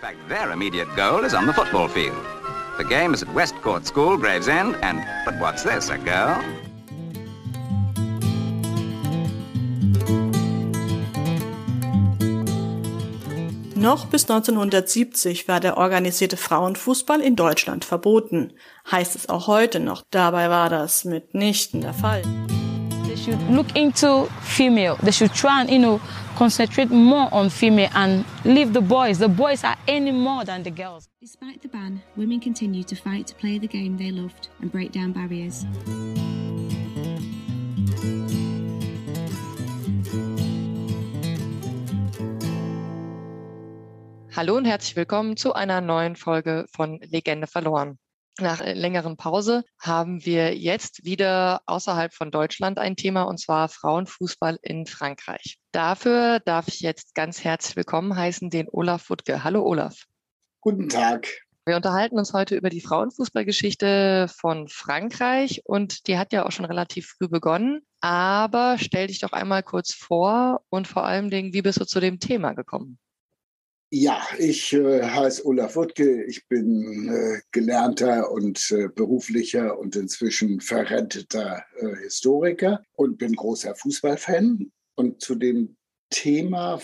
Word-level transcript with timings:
fact, 0.00 0.28
their 0.28 0.50
immediate 0.50 0.88
goal 0.96 1.24
is 1.24 1.34
on 1.34 1.46
the 1.46 1.52
football 1.52 1.86
field. 1.86 2.24
The 2.78 2.84
game 2.84 3.12
is 3.12 3.22
at 3.22 3.34
West 3.34 3.54
Court 3.60 3.86
School, 3.86 4.16
Gravesend, 4.16 4.76
and 4.82 5.04
but 5.26 5.38
what's 5.38 5.62
this, 5.62 5.90
a 5.90 5.98
girl? 5.98 6.42
Noch 13.74 14.06
bis 14.06 14.24
1970 14.24 15.48
war 15.48 15.60
der 15.60 15.76
organisierte 15.76 16.36
Frauenfußball 16.36 17.20
in 17.20 17.36
Deutschland 17.36 17.84
verboten. 17.84 18.52
Heißt 18.90 19.16
es 19.16 19.28
auch 19.28 19.46
heute 19.46 19.80
noch. 19.80 20.02
Dabei 20.10 20.50
war 20.50 20.68
das 20.68 21.04
mitnichten 21.04 21.80
der 21.80 21.94
Fall. 21.94 22.22
They 23.06 23.16
should 23.16 23.38
look 23.50 23.74
into 23.74 24.28
female. 24.42 24.96
They 25.02 25.12
should 25.12 25.34
try 25.34 25.60
and, 25.60 25.70
you 25.70 25.78
know, 25.78 26.00
concentrate 26.40 26.90
more 26.90 27.28
on 27.32 27.50
female 27.50 27.90
and 27.94 28.24
leave 28.46 28.72
the 28.72 28.80
boys. 28.80 29.18
The 29.18 29.28
boys 29.28 29.62
are 29.62 29.76
any 29.86 30.10
more 30.10 30.42
than 30.42 30.62
the 30.62 30.70
girls. 30.70 31.06
Despite 31.20 31.60
the 31.60 31.68
ban, 31.68 32.00
women 32.16 32.40
continue 32.40 32.82
to 32.84 32.96
fight 32.96 33.26
to 33.26 33.34
play 33.34 33.58
the 33.58 33.66
game 33.66 33.98
they 33.98 34.10
loved 34.10 34.48
and 34.62 34.72
break 34.72 34.90
down 34.90 35.12
barriers. 35.12 35.66
Hallo 44.34 44.56
und 44.56 44.64
herzlich 44.64 44.96
willkommen 44.96 45.36
zu 45.36 45.52
einer 45.52 45.82
neuen 45.82 46.16
Folge 46.16 46.64
von 46.74 47.00
Legende 47.02 47.48
verloren. 47.48 47.98
Nach 48.38 48.60
längeren 48.64 49.16
Pause 49.16 49.64
haben 49.78 50.24
wir 50.24 50.56
jetzt 50.56 51.04
wieder 51.04 51.60
außerhalb 51.66 52.14
von 52.14 52.30
Deutschland 52.30 52.78
ein 52.78 52.96
Thema 52.96 53.22
und 53.22 53.38
zwar 53.38 53.68
Frauenfußball 53.68 54.58
in 54.62 54.86
Frankreich. 54.86 55.58
Dafür 55.72 56.40
darf 56.40 56.68
ich 56.68 56.80
jetzt 56.80 57.14
ganz 57.14 57.44
herzlich 57.44 57.76
willkommen 57.76 58.16
heißen 58.16 58.48
den 58.48 58.68
Olaf 58.70 59.10
Wuttke. 59.10 59.44
Hallo 59.44 59.62
Olaf. 59.62 60.04
Guten 60.60 60.88
Tag. 60.88 61.28
Wir 61.66 61.76
unterhalten 61.76 62.18
uns 62.18 62.32
heute 62.32 62.56
über 62.56 62.70
die 62.70 62.80
Frauenfußballgeschichte 62.80 64.28
von 64.34 64.68
Frankreich 64.68 65.60
und 65.64 66.06
die 66.06 66.18
hat 66.18 66.32
ja 66.32 66.46
auch 66.46 66.50
schon 66.50 66.64
relativ 66.64 67.14
früh 67.18 67.28
begonnen. 67.28 67.82
Aber 68.00 68.76
stell 68.78 69.08
dich 69.08 69.20
doch 69.20 69.32
einmal 69.32 69.62
kurz 69.62 69.92
vor 69.92 70.62
und 70.70 70.88
vor 70.88 71.04
allem 71.04 71.30
Dingen, 71.30 71.52
wie 71.52 71.62
bist 71.62 71.80
du 71.80 71.84
zu 71.84 72.00
dem 72.00 72.18
Thema 72.18 72.54
gekommen? 72.54 72.98
Ja, 73.92 74.24
ich 74.38 74.72
äh, 74.72 75.02
heiße 75.02 75.44
Olaf 75.44 75.74
Wuttke. 75.74 76.22
Ich 76.24 76.46
bin 76.46 77.08
äh, 77.08 77.40
gelernter 77.50 78.30
und 78.30 78.70
äh, 78.70 78.86
beruflicher 78.86 79.76
und 79.80 79.96
inzwischen 79.96 80.60
verrenteter 80.60 81.64
äh, 81.76 81.96
Historiker 81.96 82.84
und 82.94 83.18
bin 83.18 83.34
großer 83.34 83.74
Fußballfan. 83.74 84.70
Und 84.94 85.20
zu 85.20 85.34
dem 85.34 85.76
Thema, 86.10 86.80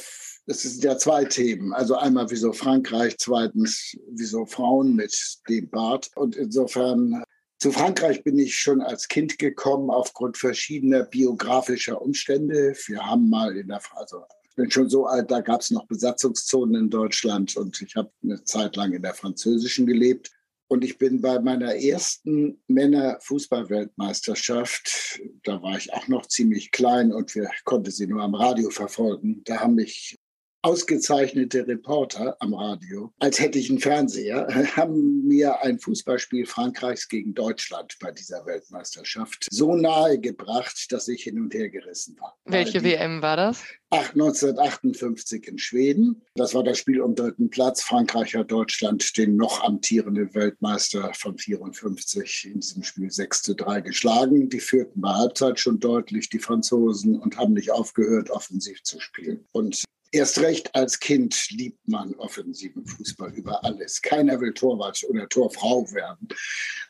es 0.47 0.63
sind 0.63 0.83
ja 0.83 0.98
zwei 0.98 1.25
Themen. 1.27 1.73
Also 1.73 1.95
einmal 1.95 2.29
wieso 2.29 2.53
Frankreich, 2.53 3.17
zweitens 3.19 3.97
wieso 4.11 4.45
Frauen 4.45 4.97
mit 4.97 5.17
dem 5.48 5.70
Bart. 5.70 6.11
Und 6.17 6.35
insofern 6.35 7.23
zu 7.59 7.70
Frankreich 7.70 8.25
bin 8.25 8.37
ich 8.37 8.57
schon 8.57 8.83
als 8.83 9.07
Kind 9.07 9.39
gekommen 9.39 9.91
aufgrund 9.91 10.39
verschiedener 10.39 11.05
biografischer 11.05 12.03
Umstände. 12.03 12.75
Wir 12.87 13.07
haben 13.07 13.31
mal 13.31 13.57
in 13.57 13.69
der, 13.69 13.81
also 13.95 14.25
bin 14.57 14.71
schon 14.71 14.91
so 14.91 15.07
alt, 15.07 15.31
da 15.31 15.41
gab 15.41 15.61
es 15.61 15.71
noch 15.71 15.87
Besatzungszonen 15.87 16.75
in 16.75 16.91
Deutschland 16.91 17.57
und 17.57 17.81
ich 17.81 17.95
habe 17.95 18.11
eine 18.23 18.43
Zeit 18.45 18.77
lang 18.77 18.93
in 18.93 19.03
der 19.03 19.15
französischen 19.15 19.87
gelebt. 19.87 20.31
Und 20.69 20.83
ich 20.83 20.98
bin 20.98 21.21
bei 21.21 21.39
meiner 21.39 21.77
ersten 21.77 22.61
Männer-Fußball-Weltmeisterschaft, 22.67 25.21
da 25.45 25.63
war 25.63 25.79
ich 25.79 25.93
auch 25.93 26.09
noch 26.09 26.27
ziemlich 26.27 26.73
klein 26.73 27.13
und 27.13 27.37
wir 27.37 27.48
konnten 27.65 27.93
sie 27.93 28.09
nur 28.09 28.23
am 28.23 28.35
Radio 28.35 28.71
verfolgen. 28.71 29.43
Da 29.45 29.61
haben 29.61 29.77
mich 29.77 30.19
ausgezeichnete 30.67 31.64
Reporter 31.69 32.36
am 32.41 32.53
Radio, 32.53 33.12
als 33.20 33.39
hätte 33.39 33.56
ich 33.56 33.70
einen 33.70 33.78
Fernseher, 33.78 34.48
haben 34.77 35.25
mir 35.25 35.62
ein 35.62 35.78
Fußballspiel 35.78 36.45
Frankreichs 36.45 37.08
gegen 37.08 37.34
Deutschland 37.34 37.95
bei 38.00 38.11
dieser 38.11 38.45
Weltmeisterschaft 38.47 39.47
so 39.48 39.77
nahe 39.77 40.19
gebracht, 40.19 40.86
dass 40.91 41.07
ich 41.07 41.23
hin 41.23 41.39
und 41.41 41.55
her 41.55 41.70
gerissen 41.70 42.17
war. 42.18 42.36
Welche 42.46 42.83
WM 42.83 43.23
war 43.23 43.36
das? 43.36 43.63
1958 43.91 45.46
in 45.46 45.58
Schweden. 45.58 46.23
Das 46.35 46.52
war 46.52 46.64
das 46.64 46.79
Spiel 46.79 47.01
um 47.01 47.14
dritten 47.14 47.48
Platz. 47.48 47.85
Frankreich 47.85 48.35
hat 48.35 48.51
Deutschland, 48.51 49.17
den 49.17 49.36
noch 49.36 49.62
amtierenden 49.62 50.35
Weltmeister 50.35 51.12
von 51.14 51.39
54, 51.39 52.51
in 52.52 52.61
diesem 52.61 52.83
Spiel 52.83 53.08
6 53.08 53.42
zu 53.42 53.55
3 53.55 53.83
geschlagen. 53.83 54.48
Die 54.48 54.58
führten 54.58 55.01
bei 55.01 55.11
Halbzeit 55.11 55.61
schon 55.61 55.79
deutlich, 55.79 56.29
die 56.29 56.41
Franzosen, 56.41 57.20
und 57.20 57.36
haben 57.36 57.52
nicht 57.52 57.70
aufgehört, 57.70 58.30
offensiv 58.30 58.83
zu 58.83 58.98
spielen. 58.98 59.46
Und 59.52 59.85
Erst 60.17 60.41
recht 60.41 60.75
als 60.75 60.99
Kind 60.99 61.51
liebt 61.51 61.87
man 61.87 62.15
offensiven 62.15 62.87
Fußball 62.87 63.35
über 63.35 63.63
alles. 63.63 64.01
Keiner 64.01 64.41
will 64.41 64.55
Torwart 64.55 65.05
oder 65.11 65.29
Torfrau 65.29 65.93
werden. 65.93 66.29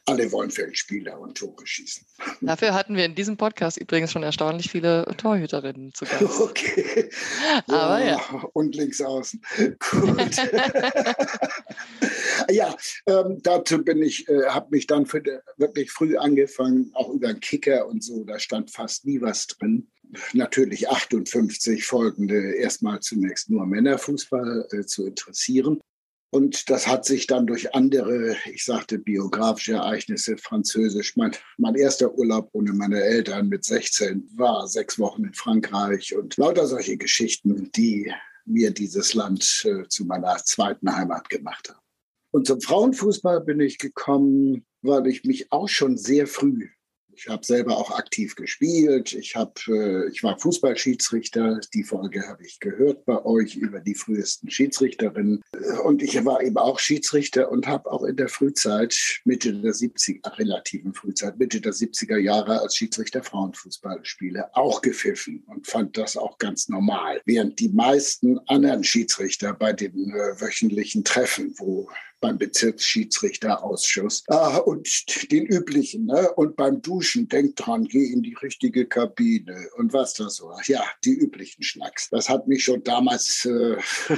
Alle 0.05 0.31
wollen 0.31 0.53
Feldspieler 0.53 1.19
und 1.19 1.37
Tore 1.37 1.67
schießen. 1.67 2.07
Dafür 2.41 2.73
hatten 2.73 2.95
wir 2.95 3.05
in 3.05 3.17
diesem 3.17 3.37
Podcast 3.37 3.79
übrigens 3.79 4.13
schon 4.13 4.23
erstaunlich 4.23 4.71
viele 4.71 5.05
Torhüterinnen 5.17 5.93
zu 5.93 6.05
Gast. 6.05 6.23
Okay. 6.41 7.11
Aber 7.67 8.05
ja. 8.05 8.21
Und 8.53 8.77
links 8.77 9.01
außen. 9.01 9.43
Gut. 9.57 10.37
ja, 12.51 12.77
ähm, 13.07 13.41
dazu 13.43 13.83
bin 13.83 14.03
ich, 14.03 14.29
äh, 14.29 14.45
habe 14.47 14.69
mich 14.71 14.87
dann 14.87 15.05
für, 15.05 15.21
wirklich 15.57 15.91
früh 15.91 16.17
angefangen, 16.17 16.93
auch 16.95 17.09
über 17.09 17.27
den 17.27 17.41
Kicker 17.41 17.89
und 17.89 18.05
so. 18.05 18.23
Da 18.23 18.39
stand 18.39 18.71
fast 18.71 19.05
nie 19.05 19.21
was 19.21 19.49
drin 19.49 19.89
natürlich 20.33 20.89
58 20.89 21.84
folgende 21.84 22.55
erstmal 22.55 23.00
zunächst 23.00 23.50
nur 23.50 23.67
Männerfußball 23.67 24.69
äh, 24.72 24.84
zu 24.84 25.06
interessieren. 25.06 25.81
Und 26.31 26.69
das 26.71 26.87
hat 26.87 27.05
sich 27.05 27.27
dann 27.27 27.47
durch 27.47 27.75
andere, 27.75 28.37
ich 28.53 28.65
sagte, 28.65 28.99
biografische 28.99 29.75
Ereignisse, 29.75 30.37
französisch. 30.37 31.16
Mein, 31.16 31.33
mein 31.56 31.77
erster 31.77 32.12
Urlaub 32.15 32.50
ohne 32.53 32.72
meine 32.72 33.00
Eltern 33.00 33.49
mit 33.49 33.65
16 33.65 34.28
war 34.34 34.66
sechs 34.66 34.99
Wochen 34.99 35.25
in 35.25 35.34
Frankreich 35.34 36.16
und 36.16 36.37
lauter 36.37 36.66
solche 36.66 36.97
Geschichten, 36.97 37.71
die 37.72 38.12
mir 38.45 38.71
dieses 38.71 39.15
Land 39.15 39.65
äh, 39.65 39.89
zu 39.89 40.05
meiner 40.05 40.37
zweiten 40.37 40.95
Heimat 40.95 41.28
gemacht 41.28 41.71
haben. 41.71 41.81
Und 42.33 42.47
zum 42.47 42.61
Frauenfußball 42.61 43.41
bin 43.41 43.61
ich 43.61 43.78
gekommen, 43.78 44.66
weil 44.83 45.06
ich 45.06 45.25
mich 45.25 45.50
auch 45.53 45.69
schon 45.69 45.97
sehr 45.97 46.27
früh 46.27 46.69
ich 47.16 47.28
habe 47.28 47.44
selber 47.44 47.77
auch 47.77 47.91
aktiv 47.91 48.34
gespielt. 48.37 49.15
Ich, 49.15 49.37
hab, 49.37 49.59
äh, 49.69 50.09
ich 50.09 50.22
war 50.22 50.38
Fußballschiedsrichter. 50.38 51.60
Die 51.72 51.82
Folge 51.82 52.28
habe 52.28 52.44
ich 52.44 52.60
gehört 52.60 53.04
bei 53.06 53.25
euch 53.25 53.56
über 53.56 53.81
die 53.81 53.94
frühesten 53.94 54.50
Schiedsrichterinnen. 54.50 55.43
Und 55.84 56.03
ich 56.03 56.22
war 56.25 56.43
eben 56.43 56.59
auch 56.59 56.78
Schiedsrichter 56.78 57.50
und 57.50 57.66
habe 57.66 57.91
auch 57.91 58.04
in 58.04 58.16
der 58.16 58.28
Frühzeit, 58.28 58.94
Mitte 59.25 59.53
der 59.54 59.72
70er, 59.72 60.38
relativen 60.38 60.93
Frühzeit, 60.93 61.38
Mitte 61.38 61.60
der 61.60 61.72
70er 61.72 62.19
Jahre 62.19 62.60
als 62.60 62.77
Schiedsrichter 62.77 63.22
Frauenfußballspiele 63.22 64.54
auch 64.54 64.83
gepfiffen 64.83 65.43
und 65.47 65.66
fand 65.66 65.97
das 65.97 66.16
auch 66.16 66.38
ganz 66.38 66.69
normal. 66.69 67.21
Während 67.25 67.59
die 67.59 67.71
meisten 67.71 68.38
anderen 68.47 68.84
Schiedsrichter 68.84 69.54
bei 69.54 69.72
den 69.72 70.10
äh, 70.10 70.41
wöchentlichen 70.41 71.04
Treffen, 71.04 71.54
wo 71.56 71.88
beim 72.21 72.38
Bezirksschiedsrichterausschuss 72.38 74.25
ah, 74.28 74.59
und 74.59 74.88
den 75.31 75.47
üblichen. 75.47 76.06
Ne? 76.06 76.31
Und 76.32 76.56
beim 76.56 76.82
Duschen, 76.82 77.28
denk 77.28 77.56
dran, 77.56 77.84
geh 77.84 78.12
in 78.12 78.22
die 78.22 78.34
richtige 78.43 78.87
Kabine 78.87 79.69
und 79.77 79.93
was 79.93 80.15
das 80.15 80.37
so. 80.37 80.53
Ja, 80.66 80.82
die 81.04 81.15
üblichen 81.15 81.62
Schnacks. 81.62 82.09
Das 82.10 82.28
hat 82.28 82.49
mich 82.49 82.65
schon 82.65 82.82
damals 82.82 83.44
äh, 83.44 83.77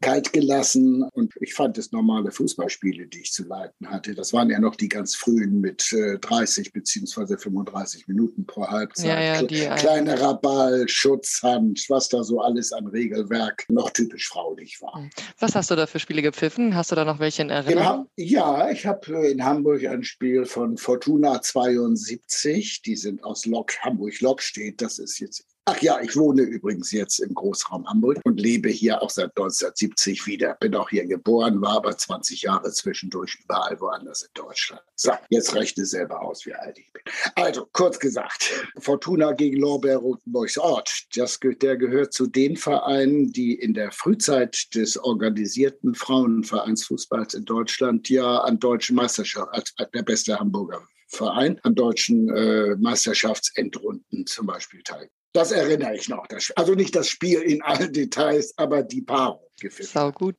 kalt 0.00 0.32
gelassen 0.32 1.04
und 1.12 1.32
ich 1.40 1.54
fand 1.54 1.78
es 1.78 1.92
normale 1.92 2.30
Fußballspiele, 2.30 3.06
die 3.06 3.20
ich 3.20 3.32
zu 3.32 3.44
leiten 3.44 3.88
hatte. 3.88 4.14
Das 4.14 4.32
waren 4.32 4.50
ja 4.50 4.60
noch 4.60 4.76
die 4.76 4.88
ganz 4.88 5.14
frühen 5.14 5.60
mit 5.60 5.92
äh, 5.92 6.18
30 6.18 6.72
beziehungsweise 6.72 7.38
35 7.38 8.08
Minuten 8.08 8.46
pro 8.46 8.66
Halbzeit. 8.66 9.06
Ja, 9.06 9.42
ja, 9.42 9.76
Kleinerer 9.76 10.34
Ball, 10.34 10.88
Schutzhand, 10.88 11.84
was 11.88 12.08
da 12.08 12.22
so 12.22 12.40
alles 12.40 12.72
an 12.72 12.86
Regelwerk 12.86 13.64
noch 13.68 13.90
typisch 13.90 14.28
fraulich 14.28 14.80
war. 14.80 15.08
Was 15.38 15.54
hast 15.54 15.70
du 15.70 15.76
da 15.76 15.86
für 15.86 15.98
Spiele 15.98 16.22
gepfiffen? 16.22 16.74
Hast 16.74 16.90
du 16.90 16.94
da 16.94 17.04
noch 17.04 17.20
welche 17.22 17.42
in 17.42 17.50
Erinnerung? 17.50 18.08
ja, 18.16 18.70
ich 18.70 18.86
habe 18.86 19.26
in 19.26 19.42
Hamburg 19.42 19.86
ein 19.86 20.04
Spiel 20.04 20.44
von 20.44 20.76
Fortuna 20.76 21.40
72. 21.40 22.82
Die 22.82 22.96
sind 22.96 23.24
aus 23.24 23.46
Lok, 23.46 23.72
Hamburg-Lok 23.80 24.42
steht. 24.42 24.82
Das 24.82 24.98
ist 24.98 25.18
jetzt 25.18 25.46
Ach 25.64 25.80
ja, 25.80 26.00
ich 26.00 26.16
wohne 26.16 26.42
übrigens 26.42 26.90
jetzt 26.90 27.20
im 27.20 27.34
Großraum 27.34 27.86
Hamburg 27.88 28.18
und 28.24 28.40
lebe 28.40 28.68
hier 28.68 29.00
auch 29.00 29.10
seit 29.10 29.30
1970 29.30 30.26
wieder. 30.26 30.56
Bin 30.58 30.74
auch 30.74 30.90
hier 30.90 31.06
geboren, 31.06 31.60
war 31.60 31.76
aber 31.76 31.96
20 31.96 32.42
Jahre 32.42 32.72
zwischendurch 32.72 33.38
überall 33.44 33.80
woanders 33.80 34.22
in 34.22 34.30
Deutschland. 34.34 34.82
So, 34.96 35.12
jetzt 35.30 35.54
rechne 35.54 35.86
selber 35.86 36.20
aus, 36.20 36.46
wie 36.46 36.54
alt 36.54 36.78
ich 36.80 36.92
bin. 36.92 37.02
Also, 37.36 37.68
kurz 37.72 38.00
gesagt, 38.00 38.50
Fortuna 38.78 39.34
gegen 39.34 39.58
Lorbeer 39.58 39.98
Rotenburgs 39.98 40.58
Ort. 40.58 41.06
Das, 41.14 41.38
der 41.40 41.76
gehört 41.76 42.12
zu 42.12 42.26
den 42.26 42.56
Vereinen, 42.56 43.32
die 43.32 43.54
in 43.54 43.72
der 43.72 43.92
Frühzeit 43.92 44.74
des 44.74 44.98
organisierten 44.98 45.94
Frauenvereinsfußballs 45.94 47.34
in 47.34 47.44
Deutschland 47.44 48.08
ja 48.08 48.38
an 48.38 48.58
deutschen 48.58 48.96
Meisterschaften, 48.96 49.54
als 49.54 49.72
der 49.94 50.02
beste 50.02 50.40
Hamburger 50.40 50.82
Verein 51.06 51.60
an 51.62 51.74
deutschen 51.76 52.28
äh, 52.30 52.74
Meisterschaftsendrunden 52.76 54.26
zum 54.26 54.46
Beispiel 54.46 54.82
teil. 54.82 55.08
Das 55.32 55.50
erinnere 55.50 55.96
ich 55.96 56.08
noch. 56.08 56.26
Also 56.56 56.74
nicht 56.74 56.94
das 56.94 57.08
Spiel 57.08 57.40
in 57.40 57.62
allen 57.62 57.92
Details, 57.92 58.52
aber 58.56 58.82
die 58.82 59.02
Paarung. 59.02 59.40
Sau 59.80 60.12
gut. 60.12 60.36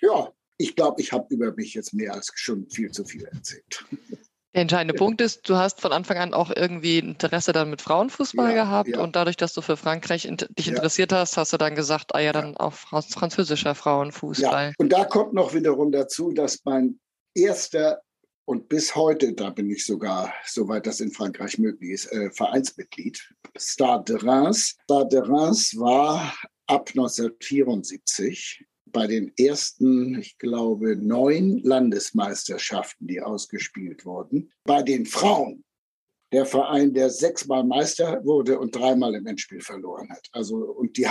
Ja, 0.00 0.32
ich 0.56 0.74
glaube, 0.76 1.00
ich 1.00 1.12
habe 1.12 1.26
über 1.34 1.52
mich 1.52 1.74
jetzt 1.74 1.92
mehr 1.92 2.14
als 2.14 2.30
schon 2.34 2.68
viel 2.70 2.90
zu 2.90 3.04
viel 3.04 3.24
erzählt. 3.24 3.84
Der 4.54 4.62
entscheidende 4.62 4.94
Punkt 4.94 5.20
ist, 5.20 5.48
du 5.48 5.56
hast 5.56 5.80
von 5.80 5.92
Anfang 5.92 6.16
an 6.16 6.32
auch 6.32 6.52
irgendwie 6.54 6.98
Interesse 6.98 7.52
dann 7.52 7.70
mit 7.70 7.82
Frauenfußball 7.82 8.54
ja, 8.54 8.64
gehabt 8.64 8.90
ja. 8.90 9.00
und 9.00 9.16
dadurch, 9.16 9.36
dass 9.36 9.52
du 9.52 9.62
für 9.62 9.76
Frankreich 9.76 10.26
in, 10.26 10.36
dich 10.36 10.66
ja. 10.66 10.74
interessiert 10.74 11.12
hast, 11.12 11.36
hast 11.36 11.52
du 11.52 11.56
dann 11.56 11.74
gesagt, 11.74 12.14
ah 12.14 12.20
ja, 12.20 12.32
dann 12.32 12.56
auch 12.56 12.72
französischer 12.72 13.74
Frauenfußball. 13.74 14.66
Ja. 14.68 14.72
Und 14.78 14.92
da 14.92 15.04
kommt 15.04 15.34
noch 15.34 15.54
wiederum 15.54 15.90
dazu, 15.90 16.30
dass 16.30 16.60
mein 16.64 17.00
erster 17.34 18.00
und 18.46 18.68
bis 18.68 18.94
heute, 18.94 19.32
da 19.32 19.50
bin 19.50 19.70
ich 19.70 19.84
sogar, 19.84 20.32
soweit 20.46 20.86
das 20.86 21.00
in 21.00 21.10
Frankreich 21.10 21.58
möglich 21.58 21.90
ist, 21.90 22.12
äh, 22.12 22.30
Vereinsmitglied, 22.30 23.18
Stade 23.56 24.12
de 24.12 24.24
Reims. 24.24 24.76
Stade 24.84 25.08
de 25.08 25.20
Reims 25.20 25.76
war 25.78 26.34
ab 26.66 26.90
1974 26.90 28.64
bei 28.86 29.06
den 29.06 29.32
ersten, 29.36 30.20
ich 30.20 30.38
glaube, 30.38 30.96
neun 30.96 31.58
Landesmeisterschaften, 31.62 33.06
die 33.06 33.20
ausgespielt 33.20 34.04
wurden, 34.04 34.52
bei 34.64 34.82
den 34.82 35.06
Frauen 35.06 35.64
der 36.32 36.46
Verein, 36.46 36.92
der 36.94 37.10
sechsmal 37.10 37.64
Meister 37.64 38.24
wurde 38.24 38.58
und 38.58 38.74
dreimal 38.74 39.14
im 39.14 39.26
Endspiel 39.26 39.60
verloren 39.60 40.10
hat. 40.10 40.28
Also 40.32 40.56
und 40.56 40.96
die 40.96 41.08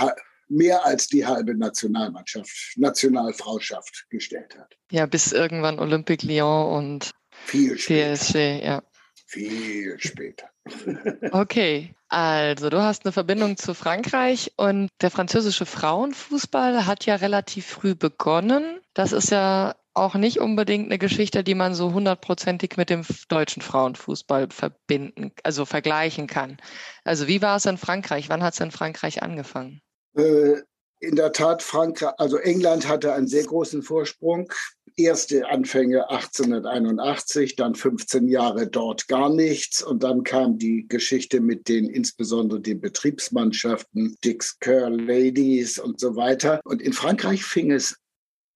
mehr 0.48 0.84
als 0.84 1.08
die 1.08 1.24
halbe 1.24 1.56
Nationalmannschaft, 1.56 2.74
Nationalfrauschaft 2.76 4.06
gestellt 4.10 4.56
hat. 4.58 4.76
Ja, 4.90 5.06
bis 5.06 5.32
irgendwann 5.32 5.78
Olympique 5.78 6.26
Lyon 6.26 6.72
und 6.76 7.10
Viel 7.44 7.76
PSG, 7.76 8.64
ja. 8.64 8.82
Viel 9.26 9.96
später. 9.98 10.48
Okay, 11.32 11.94
also 12.08 12.70
du 12.70 12.80
hast 12.80 13.04
eine 13.04 13.12
Verbindung 13.12 13.56
zu 13.56 13.74
Frankreich 13.74 14.52
und 14.56 14.88
der 15.02 15.10
französische 15.10 15.66
Frauenfußball 15.66 16.86
hat 16.86 17.06
ja 17.06 17.16
relativ 17.16 17.66
früh 17.66 17.94
begonnen. 17.94 18.80
Das 18.94 19.12
ist 19.12 19.30
ja 19.30 19.74
auch 19.94 20.14
nicht 20.14 20.38
unbedingt 20.38 20.86
eine 20.86 20.98
Geschichte, 20.98 21.44
die 21.44 21.54
man 21.54 21.74
so 21.74 21.92
hundertprozentig 21.92 22.76
mit 22.76 22.90
dem 22.90 23.04
deutschen 23.28 23.62
Frauenfußball 23.62 24.48
verbinden, 24.50 25.32
also 25.42 25.64
vergleichen 25.64 26.26
kann. 26.26 26.56
Also 27.04 27.28
wie 27.28 27.42
war 27.42 27.56
es 27.56 27.66
in 27.66 27.78
Frankreich? 27.78 28.28
Wann 28.28 28.42
hat 28.42 28.54
es 28.54 28.60
in 28.60 28.70
Frankreich 28.70 29.22
angefangen? 29.22 29.82
Äh, 30.16 30.62
in 31.00 31.16
der 31.16 31.32
Tat, 31.32 31.62
Frankreich, 31.62 32.14
also 32.18 32.38
England 32.38 32.88
hatte 32.88 33.12
einen 33.12 33.28
sehr 33.28 33.44
großen 33.44 33.82
Vorsprung 33.82 34.52
erste 34.96 35.48
Anfänge 35.48 36.08
1881, 36.10 37.56
dann 37.56 37.74
15 37.74 38.28
Jahre 38.28 38.68
dort 38.68 39.08
gar 39.08 39.32
nichts 39.32 39.82
und 39.82 40.02
dann 40.02 40.24
kam 40.24 40.58
die 40.58 40.86
Geschichte 40.88 41.40
mit 41.40 41.68
den 41.68 41.88
insbesondere 41.88 42.60
den 42.60 42.80
Betriebsmannschaften, 42.80 44.16
Dix 44.24 44.58
Kerr 44.58 44.90
Ladies 44.90 45.78
und 45.78 46.00
so 46.00 46.16
weiter. 46.16 46.60
Und 46.64 46.82
in 46.82 46.92
Frankreich 46.92 47.44
fing 47.44 47.72
es 47.72 47.96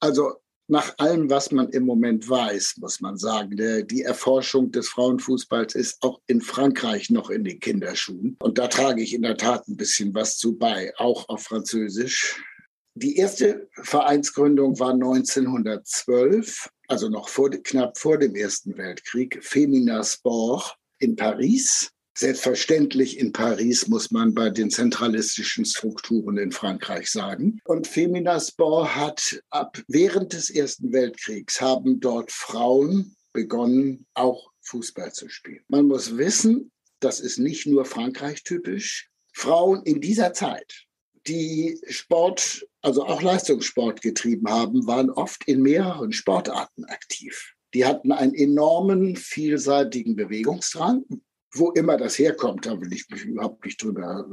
also 0.00 0.34
nach 0.70 0.98
allem, 0.98 1.30
was 1.30 1.50
man 1.50 1.70
im 1.70 1.84
Moment 1.84 2.28
weiß, 2.28 2.74
muss 2.78 3.00
man 3.00 3.16
sagen, 3.16 3.56
die 3.86 4.02
Erforschung 4.02 4.70
des 4.70 4.88
Frauenfußballs 4.88 5.74
ist 5.74 6.02
auch 6.02 6.20
in 6.26 6.42
Frankreich 6.42 7.08
noch 7.08 7.30
in 7.30 7.42
den 7.42 7.58
Kinderschuhen. 7.58 8.36
Und 8.40 8.58
da 8.58 8.68
trage 8.68 9.02
ich 9.02 9.14
in 9.14 9.22
der 9.22 9.38
Tat 9.38 9.66
ein 9.66 9.78
bisschen 9.78 10.14
was 10.14 10.36
zu 10.36 10.58
bei, 10.58 10.92
auch 10.98 11.28
auf 11.30 11.44
Französisch. 11.44 12.42
Die 13.00 13.16
erste 13.16 13.68
Vereinsgründung 13.74 14.80
war 14.80 14.92
1912, 14.92 16.68
also 16.88 17.08
noch 17.08 17.28
vor, 17.28 17.48
knapp 17.50 17.96
vor 17.96 18.18
dem 18.18 18.34
Ersten 18.34 18.76
Weltkrieg, 18.76 19.38
Femina 19.40 20.02
Sport 20.02 20.76
in 20.98 21.14
Paris. 21.14 21.92
Selbstverständlich 22.16 23.20
in 23.20 23.30
Paris 23.30 23.86
muss 23.86 24.10
man 24.10 24.34
bei 24.34 24.50
den 24.50 24.72
zentralistischen 24.72 25.64
Strukturen 25.64 26.38
in 26.38 26.50
Frankreich 26.50 27.08
sagen. 27.08 27.60
Und 27.66 27.86
Femina 27.86 28.40
Sport 28.40 28.96
hat 28.96 29.40
ab 29.50 29.80
während 29.86 30.32
des 30.32 30.50
Ersten 30.50 30.92
Weltkriegs 30.92 31.60
haben 31.60 32.00
dort 32.00 32.32
Frauen 32.32 33.14
begonnen, 33.32 34.06
auch 34.14 34.50
Fußball 34.62 35.12
zu 35.12 35.28
spielen. 35.28 35.62
Man 35.68 35.86
muss 35.86 36.16
wissen, 36.16 36.72
das 36.98 37.20
ist 37.20 37.38
nicht 37.38 37.64
nur 37.64 37.84
Frankreich 37.84 38.42
typisch. 38.42 39.08
Frauen 39.32 39.84
in 39.84 40.00
dieser 40.00 40.32
Zeit, 40.32 40.88
die 41.28 41.80
Sport, 41.88 42.66
also 42.82 43.04
auch 43.04 43.22
Leistungssport 43.22 44.02
getrieben 44.02 44.48
haben, 44.48 44.86
waren 44.86 45.10
oft 45.10 45.44
in 45.46 45.62
mehreren 45.62 46.12
Sportarten 46.12 46.84
aktiv. 46.84 47.54
Die 47.74 47.84
hatten 47.84 48.12
einen 48.12 48.34
enormen, 48.34 49.16
vielseitigen 49.16 50.16
Bewegungsdrang 50.16 51.04
wo 51.54 51.70
immer 51.70 51.96
das 51.96 52.18
herkommt, 52.18 52.66
da 52.66 52.80
will 52.80 52.92
ich 52.92 53.08
mich 53.10 53.24
überhaupt 53.24 53.64
nicht 53.64 53.82
drüber, 53.82 54.26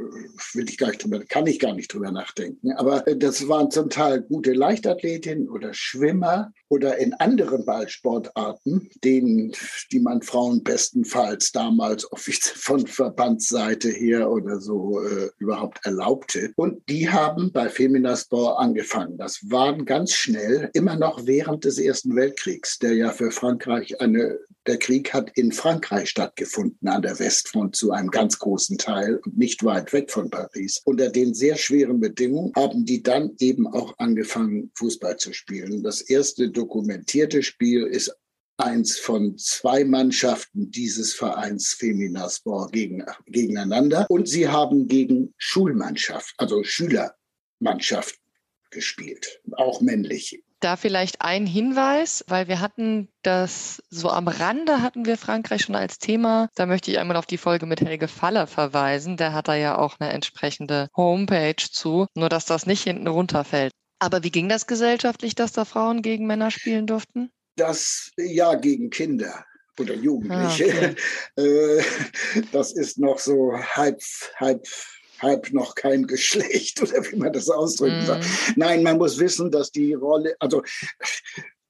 will 0.54 0.70
ich 0.70 0.78
gar 0.78 0.88
nicht 0.88 1.04
drüber, 1.04 1.20
kann 1.24 1.48
ich 1.48 1.60
gar 1.60 1.74
nicht 1.74 1.94
drüber 1.94 2.12
nachdenken. 2.12 2.74
Aber 2.74 3.08
äh, 3.08 3.18
das 3.18 3.48
waren 3.48 3.72
zum 3.72 3.90
Teil 3.90 4.22
gute 4.22 4.54
Leichtathletinnen 4.54 5.50
oder 5.50 5.74
Schwimmer 5.74 6.52
oder 6.68 6.98
in 6.98 7.14
anderen 7.14 7.66
Ballsportarten, 7.66 8.90
denen, 9.04 9.54
die 9.92 10.00
man 10.00 10.22
Frauen 10.22 10.64
bestenfalls 10.64 11.52
damals 11.52 12.08
von 12.56 12.86
Verbandsseite 12.86 13.90
her 13.90 14.30
oder 14.30 14.60
so 14.60 15.02
äh, 15.02 15.30
überhaupt 15.38 15.86
erlaubte. 15.86 16.52
Und 16.56 16.82
die 16.90 17.10
haben 17.10 17.52
bei 17.52 17.70
Feminasport 17.70 18.60
angefangen. 18.60 19.18
Das 19.18 19.40
waren 19.50 19.86
ganz 19.86 20.14
schnell, 20.14 20.70
immer 20.74 20.98
noch 20.98 21.26
während 21.26 21.64
des 21.64 21.78
Ersten 21.78 22.16
Weltkriegs, 22.16 22.80
der 22.80 22.94
ja 22.94 23.12
für 23.12 23.32
Frankreich 23.32 24.02
eine 24.02 24.40
der 24.68 24.80
Krieg 24.80 25.14
hat 25.14 25.32
in 25.36 25.52
Frankreich 25.52 26.10
stattgefunden, 26.10 26.88
an 26.88 27.02
der 27.06 27.20
Westfront 27.20 27.76
zu 27.76 27.92
einem 27.92 28.10
ganz 28.10 28.40
großen 28.40 28.78
Teil 28.78 29.18
und 29.18 29.38
nicht 29.38 29.64
weit 29.64 29.94
weg 29.94 30.12
von 30.12 30.30
Paris. 30.30 30.82
Unter 30.86 31.10
den 31.10 31.34
sehr 31.34 31.56
schweren 31.56 32.00
Bedingungen 32.00 32.52
haben 32.56 32.84
die 32.86 33.04
dann 33.04 33.36
eben 33.40 33.68
auch 33.68 33.94
angefangen, 34.00 34.72
Fußball 34.76 35.18
zu 35.18 35.32
spielen. 35.32 35.84
Das 35.84 36.02
erste 36.02 36.50
dokumentierte 36.50 37.44
Spiel 37.44 37.84
ist 37.84 38.16
eins 38.58 38.98
von 38.98 39.38
zwei 39.38 39.84
Mannschaften 39.84 40.72
dieses 40.72 41.14
Vereins 41.14 41.74
Feminasport 41.74 42.72
gegen, 42.72 43.04
gegeneinander. 43.28 44.06
Und 44.10 44.28
sie 44.28 44.48
haben 44.48 44.88
gegen 44.88 45.34
Schulmannschaft, 45.38 46.34
also 46.38 46.64
Schülermannschaften 46.64 48.22
gespielt, 48.72 49.42
auch 49.54 49.82
männliche. 49.82 50.45
Da 50.66 50.78
vielleicht 50.78 51.22
ein 51.22 51.46
Hinweis, 51.46 52.26
weil 52.28 52.48
wir 52.48 52.60
hatten 52.60 53.08
das 53.22 53.84
so 53.92 54.10
am 54.10 54.28
Rande 54.28 54.82
hatten 54.82 55.06
wir 55.06 55.16
Frankreich 55.16 55.62
schon 55.62 55.76
als 55.76 56.00
Thema. 56.00 56.50
Da 56.56 56.66
möchte 56.66 56.90
ich 56.90 56.98
einmal 56.98 57.18
auf 57.18 57.28
die 57.28 57.38
Folge 57.38 57.68
mit 57.68 57.82
Helge 57.82 58.08
Faller 58.08 58.48
verweisen. 58.48 59.16
Der 59.16 59.34
hat 59.34 59.48
da 59.48 59.54
ja 59.54 59.78
auch 59.78 60.00
eine 60.00 60.12
entsprechende 60.12 60.90
Homepage 60.98 61.54
zu, 61.72 62.08
nur 62.16 62.30
dass 62.30 62.46
das 62.46 62.66
nicht 62.66 62.82
hinten 62.82 63.06
runterfällt. 63.06 63.74
Aber 64.00 64.24
wie 64.24 64.32
ging 64.32 64.50
das 64.50 64.66
gesellschaftlich, 64.66 65.36
dass 65.36 65.52
da 65.52 65.66
Frauen 65.66 66.02
gegen 66.02 66.26
Männer 66.26 66.50
spielen 66.50 66.88
durften? 66.88 67.30
Das 67.58 68.10
ja 68.18 68.56
gegen 68.56 68.90
Kinder 68.90 69.46
oder 69.80 69.94
Jugendliche. 69.94 70.96
Ah, 71.38 71.40
okay. 71.40 71.84
das 72.54 72.72
ist 72.72 72.98
noch 72.98 73.20
so 73.20 73.54
halb, 73.54 74.02
halb 74.40 74.66
halb 75.20 75.52
noch 75.52 75.76
kein 75.76 76.08
Geschlecht 76.08 76.82
oder 76.82 77.04
wie 77.10 77.16
man 77.16 77.34
das 77.34 77.50
ausdrücken 77.50 78.04
mm. 78.04 78.06
soll. 78.06 78.20
Nein, 78.56 78.84
man 78.84 78.98
muss 78.98 79.20
wissen, 79.20 79.52
dass 79.52 79.72
die 79.72 79.94
Rolle, 79.94 80.36
also 80.40 80.64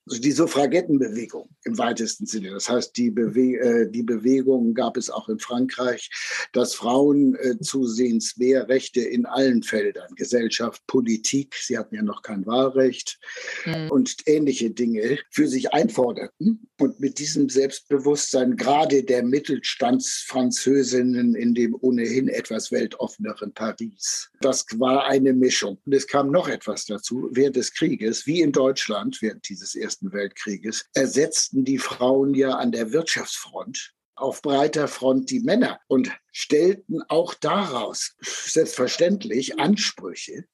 also 0.08 0.20
die 0.20 0.32
Suffragettenbewegung 0.32 1.48
im 1.64 1.78
weitesten 1.78 2.26
Sinne. 2.26 2.50
Das 2.50 2.68
heißt, 2.68 2.96
die, 2.96 3.10
Bewe 3.10 3.58
äh, 3.58 3.90
die 3.90 4.04
Bewegung 4.04 4.72
gab 4.72 4.96
es 4.96 5.10
auch 5.10 5.28
in 5.28 5.40
Frankreich, 5.40 6.08
dass 6.52 6.74
Frauen 6.74 7.34
äh, 7.36 7.58
zusehends 7.60 8.36
mehr 8.36 8.68
Rechte 8.68 9.00
in 9.00 9.26
allen 9.26 9.64
Feldern, 9.64 10.14
Gesellschaft, 10.14 10.86
Politik, 10.86 11.56
sie 11.56 11.76
hatten 11.76 11.96
ja 11.96 12.02
noch 12.02 12.22
kein 12.22 12.46
Wahlrecht 12.46 13.18
mhm. 13.64 13.90
und 13.90 14.14
ähnliche 14.26 14.70
Dinge 14.70 15.18
für 15.30 15.48
sich 15.48 15.72
einforderten. 15.72 16.68
Und 16.78 17.00
mit 17.00 17.18
diesem 17.18 17.48
Selbstbewusstsein 17.48 18.56
gerade 18.56 19.02
der 19.02 19.24
Mittelstandsfranzösinnen 19.24 21.34
in 21.34 21.54
dem 21.54 21.74
ohnehin 21.80 22.28
etwas 22.28 22.70
weltoffeneren 22.70 23.54
Paris. 23.54 24.30
Das 24.40 24.66
war 24.76 25.06
eine 25.06 25.32
Mischung. 25.32 25.78
Und 25.84 25.94
es 25.94 26.06
kam 26.06 26.30
noch 26.30 26.48
etwas 26.48 26.84
dazu. 26.84 27.28
Während 27.32 27.56
des 27.56 27.72
Krieges, 27.72 28.26
wie 28.26 28.42
in 28.42 28.52
Deutschland 28.52 29.20
während 29.22 29.48
dieses 29.48 29.74
ersten 29.74 29.95
Ersten 29.96 30.12
Weltkrieges, 30.12 30.84
ersetzten 30.92 31.64
die 31.64 31.78
Frauen 31.78 32.34
ja 32.34 32.50
an 32.50 32.70
der 32.70 32.92
Wirtschaftsfront 32.92 33.94
auf 34.14 34.42
breiter 34.42 34.88
Front 34.88 35.30
die 35.30 35.40
Männer 35.40 35.80
und 35.88 36.10
stellten 36.32 37.00
auch 37.08 37.32
daraus 37.32 38.14
selbstverständlich 38.20 39.58
Ansprüche, 39.58 40.44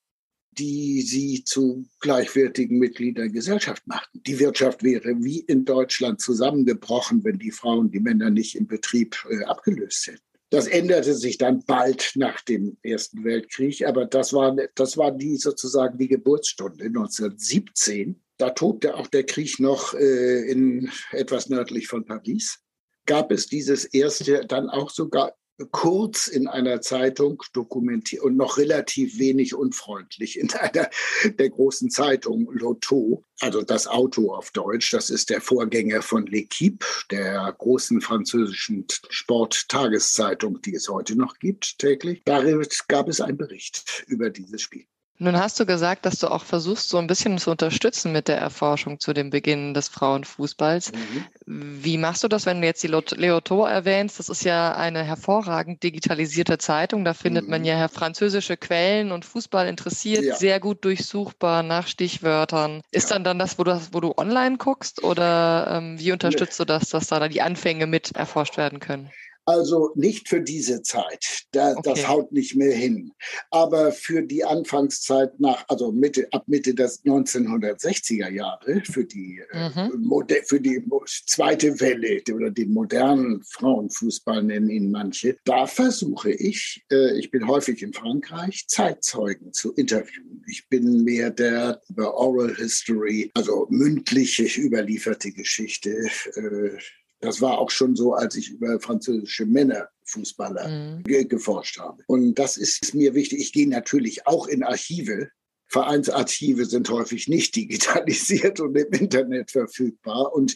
die 0.53 1.03
sie 1.03 1.43
zu 1.43 1.89
gleichwertigen 1.99 2.79
Mitgliedern 2.79 3.25
der 3.25 3.33
Gesellschaft 3.33 3.85
machten. 3.89 4.23
Die 4.23 4.39
Wirtschaft 4.39 4.85
wäre 4.85 5.25
wie 5.25 5.41
in 5.41 5.65
Deutschland 5.65 6.21
zusammengebrochen, 6.21 7.25
wenn 7.25 7.41
die 7.41 7.51
Frauen 7.51 7.91
die 7.91 7.99
Männer 7.99 8.31
nicht 8.31 8.55
im 8.55 8.69
Betrieb 8.69 9.17
äh, 9.29 9.43
abgelöst 9.43 10.07
hätten. 10.07 10.23
Das 10.51 10.69
änderte 10.69 11.15
sich 11.15 11.37
dann 11.37 11.65
bald 11.65 12.13
nach 12.15 12.43
dem 12.43 12.77
Ersten 12.83 13.25
Weltkrieg, 13.25 13.85
aber 13.87 14.05
das 14.05 14.33
war, 14.33 14.55
das 14.77 14.97
war 14.97 15.11
die 15.11 15.37
sozusagen 15.37 15.99
die 15.99 16.09
Geburtsstunde 16.09 16.85
1917 16.85 18.22
da 18.39 18.51
tobte 18.51 18.97
auch 18.97 19.07
der 19.07 19.25
Krieg 19.25 19.61
noch 19.61 19.95
äh, 19.95 20.51
in 20.51 20.91
etwas 21.11 21.49
nördlich 21.49 21.89
von 21.89 22.05
Paris. 22.05 22.59
Gab 23.07 23.33
es 23.33 23.47
dieses 23.47 23.85
erste, 23.85 24.47
dann 24.47 24.71
auch 24.71 24.91
sogar 24.91 25.35
kurz 25.71 26.27
in 26.27 26.49
einer 26.49 26.81
Zeitung 26.81 27.43
dokumentiert 27.53 28.23
und 28.23 28.37
noch 28.37 28.59
relativ 28.59 29.19
wenig 29.19 29.55
unfreundlich 29.55 30.39
in 30.39 30.51
einer 30.53 30.91
der 31.25 31.51
großen 31.51 31.91
Zeitungen, 31.91 32.49
Lotto, 32.53 33.25
also 33.41 33.63
das 33.63 33.87
Auto 33.87 34.33
auf 34.33 34.51
Deutsch. 34.51 34.91
Das 34.93 35.11
ist 35.11 35.31
der 35.31 35.41
Vorgänger 35.41 36.03
von 36.03 36.27
L'Equipe, 36.27 36.85
der 37.11 37.55
großen 37.59 38.01
französischen 38.01 38.87
Sporttageszeitung, 39.09 40.61
die 40.63 40.75
es 40.75 40.89
heute 40.89 41.17
noch 41.17 41.39
gibt, 41.39 41.79
täglich. 41.79 42.23
Darin 42.25 42.67
gab 42.89 43.09
es 43.09 43.21
einen 43.21 43.39
Bericht 43.39 44.05
über 44.07 44.31
dieses 44.31 44.63
Spiel. 44.63 44.87
Nun 45.23 45.39
hast 45.39 45.61
du 45.61 45.67
gesagt, 45.67 46.05
dass 46.05 46.19
du 46.19 46.27
auch 46.27 46.43
versuchst, 46.43 46.89
so 46.89 46.99
ein 46.99 47.07
bisschen 47.07 47.39
zu 47.39 47.53
unterstützen 47.53 48.11
mit 48.11 48.27
der 48.27 48.39
Erforschung 48.39 48.99
zu 48.99 49.13
dem 49.13 49.31
Beginn 49.31 49.73
des 49.73 49.87
Frauenfußballs. 49.89 50.91
Mhm. 50.91 51.25
Wie 51.47 51.97
machst 51.97 52.25
du 52.25 52.29
das, 52.29 52.45
wenn 52.45 52.61
du 52.61 52.67
jetzt 52.67 52.83
die 52.83 52.89
Leoto 52.89 53.65
erwähnst? 53.65 54.19
Das 54.19 54.29
ist 54.29 54.43
ja 54.45 54.75
eine 54.75 55.05
hervorragend 55.05 55.85
digitalisierte 55.85 56.59
Zeitung. 56.59 57.05
Da 57.05 57.15
findet 57.15 57.45
mhm. 57.45 57.51
man 57.51 57.65
ja 57.65 57.87
französische 57.87 58.57
Quellen 58.57 59.13
und 59.13 59.25
Fußball 59.25 59.69
interessiert, 59.69 60.25
ja. 60.25 60.35
sehr 60.35 60.59
gut 60.59 60.85
durchsuchbar 60.85 61.63
nach 61.63 61.87
Stichwörtern. 61.87 62.83
Ist 62.91 63.11
ja. 63.11 63.15
dann 63.15 63.23
dann 63.23 63.39
das, 63.39 63.61
wo 63.61 63.63
du, 63.63 63.81
wo 63.93 64.01
du 64.01 64.15
online 64.17 64.57
guckst 64.57 65.05
oder 65.05 65.69
ähm, 65.71 66.01
wie 66.01 66.11
unterstützt 66.11 66.59
nee. 66.59 66.65
du 66.65 66.73
das, 66.73 66.89
dass 66.89 67.07
da 67.07 67.29
die 67.29 67.43
Anfänge 67.43 67.87
mit 67.87 68.17
erforscht 68.17 68.57
werden 68.57 68.81
können? 68.81 69.09
Also 69.45 69.91
nicht 69.97 70.29
für 70.29 70.41
diese 70.41 70.83
Zeit, 70.83 71.47
da, 71.51 71.73
okay. 71.73 71.81
das 71.85 72.09
haut 72.09 72.31
nicht 72.33 72.55
mehr 72.55 72.75
hin. 72.75 73.13
Aber 73.51 73.91
für 73.91 74.23
die 74.23 74.45
Anfangszeit 74.45 75.39
nach, 75.41 75.65
also 75.69 75.91
Mitte, 75.91 76.29
ab 76.33 76.45
Mitte 76.47 76.75
des 76.75 77.05
1960er 77.05 78.31
Jahre, 78.31 78.83
für 78.85 79.05
die, 79.05 79.43
äh, 79.53 79.69
mhm. 79.71 80.25
äh, 80.29 80.43
für 80.45 80.61
die 80.61 80.83
zweite 81.27 81.81
Welle 81.81 82.23
oder 82.33 82.51
den 82.51 82.73
modernen 82.73 83.43
Frauenfußball 83.43 84.45
nennen 84.45 84.71
ihn 84.71 84.91
manche, 84.91 85.37
da 85.45 85.67
versuche 85.67 86.31
ich, 86.31 86.85
äh, 86.93 87.19
ich 87.19 87.31
bin 87.31 87.49
häufig 87.49 87.83
in 87.83 87.93
Frankreich, 87.93 88.67
Zeitzeugen 88.69 89.53
zu 89.53 89.73
interviewen. 89.75 90.45
Ich 90.49 90.69
bin 90.69 91.03
mehr 91.03 91.31
der 91.31 91.81
über 91.89 92.15
Oral 92.15 92.55
History, 92.55 93.31
also 93.35 93.67
mündliche 93.71 94.45
überlieferte 94.61 95.33
Geschichte, 95.33 95.91
äh, 96.37 96.79
das 97.23 97.41
war 97.41 97.59
auch 97.59 97.71
schon 97.71 97.97
so, 97.97 98.15
als 98.15 98.35
ich 98.35 98.51
über 98.51 98.79
französische 98.81 99.47
Männerfußballer 99.47 100.69
mhm. 100.69 101.03
ge 101.05 101.25
geforscht 101.25 101.79
habe. 101.79 102.03
Und 102.09 102.35
das 102.35 102.57
ist 102.57 102.95
mir 102.95 103.15
wichtig. 103.15 103.41
Ich 103.41 103.53
gehe 103.53 103.69
natürlich 103.69 104.27
auch 104.27 104.47
in 104.49 104.63
Archive. 104.63 105.31
Vereinsarchive 105.73 106.67
sind 106.67 106.91
häufig 106.91 107.29
nicht 107.29 107.57
digitalisiert 107.57 108.61
und 108.61 108.77
im 108.77 108.93
Internet 108.93 109.51
verfügbar. 109.51 110.33
Und 110.35 110.55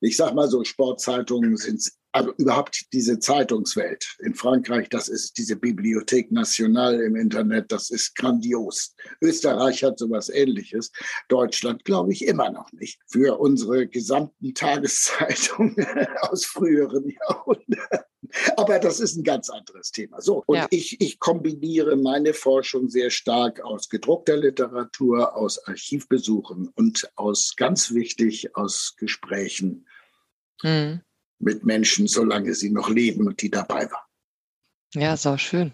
ich 0.00 0.16
sage 0.16 0.34
mal 0.34 0.48
so, 0.48 0.64
Sportzeitungen 0.64 1.56
sind 1.56 1.82
also 2.14 2.32
überhaupt 2.36 2.92
diese 2.92 3.18
Zeitungswelt 3.18 4.16
in 4.20 4.34
Frankreich, 4.34 4.88
das 4.90 5.08
ist 5.08 5.38
diese 5.38 5.56
Bibliothek 5.56 6.30
Nationale 6.30 7.02
im 7.04 7.16
Internet, 7.16 7.72
das 7.72 7.88
ist 7.90 8.14
grandios. 8.14 8.94
Österreich 9.22 9.82
hat 9.82 9.98
sowas 9.98 10.28
ähnliches, 10.28 10.92
Deutschland 11.28 11.84
glaube 11.84 12.12
ich 12.12 12.26
immer 12.26 12.50
noch 12.50 12.70
nicht. 12.72 13.00
Für 13.06 13.40
unsere 13.40 13.86
gesamten 13.86 14.54
Tageszeitungen 14.54 15.74
aus 16.20 16.44
früheren 16.44 17.08
Jahrhunderten. 17.08 18.11
Aber 18.56 18.78
das 18.78 19.00
ist 19.00 19.16
ein 19.16 19.24
ganz 19.24 19.50
anderes 19.50 19.90
Thema. 19.90 20.20
So, 20.20 20.42
und 20.46 20.56
ja. 20.56 20.66
ich, 20.70 21.00
ich 21.00 21.18
kombiniere 21.18 21.96
meine 21.96 22.34
Forschung 22.34 22.88
sehr 22.88 23.10
stark 23.10 23.60
aus 23.60 23.88
gedruckter 23.88 24.36
Literatur, 24.36 25.36
aus 25.36 25.66
Archivbesuchen 25.66 26.68
und 26.68 27.10
aus, 27.16 27.54
ganz 27.56 27.94
wichtig, 27.94 28.56
aus 28.56 28.94
Gesprächen. 28.96 29.86
Hm 30.62 31.02
mit 31.42 31.64
Menschen, 31.64 32.06
solange 32.06 32.54
sie 32.54 32.70
noch 32.70 32.88
leben 32.88 33.26
und 33.26 33.42
die 33.42 33.50
dabei 33.50 33.90
waren. 33.90 34.06
Ja, 34.94 35.16
so 35.16 35.36
schön. 35.36 35.72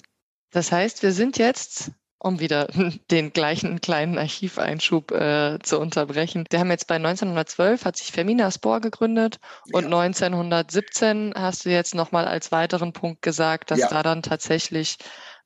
Das 0.51 0.73
heißt, 0.73 1.03
wir 1.03 1.13
sind 1.13 1.39
jetzt, 1.39 1.93
um 2.19 2.41
wieder 2.41 2.69
den 3.11 3.33
gleichen 3.33 3.81
kleinen 3.81 4.19
Archiveinschub 4.19 5.13
äh, 5.13 5.59
zu 5.63 5.79
unterbrechen. 5.79 6.45
Wir 6.51 6.61
haben 6.61 6.71
jetzt 6.71 6.87
bei 6.87 6.97
1912 6.97 7.85
hat 7.85 7.97
sich 7.97 8.13
Femina 8.13 8.51
Spor 8.51 8.81
gegründet 8.81 9.39
und 9.73 9.91
ja. 9.91 9.99
1917 9.99 11.35
hast 11.37 11.65
du 11.65 11.71
jetzt 11.71 11.95
nochmal 11.95 12.27
als 12.27 12.53
weiteren 12.53 12.93
Punkt 12.93 13.23
gesagt, 13.23 13.71
dass 13.71 13.81
ja. 13.81 13.89
da 13.89 14.03
dann 14.03 14.23
tatsächlich 14.23 14.99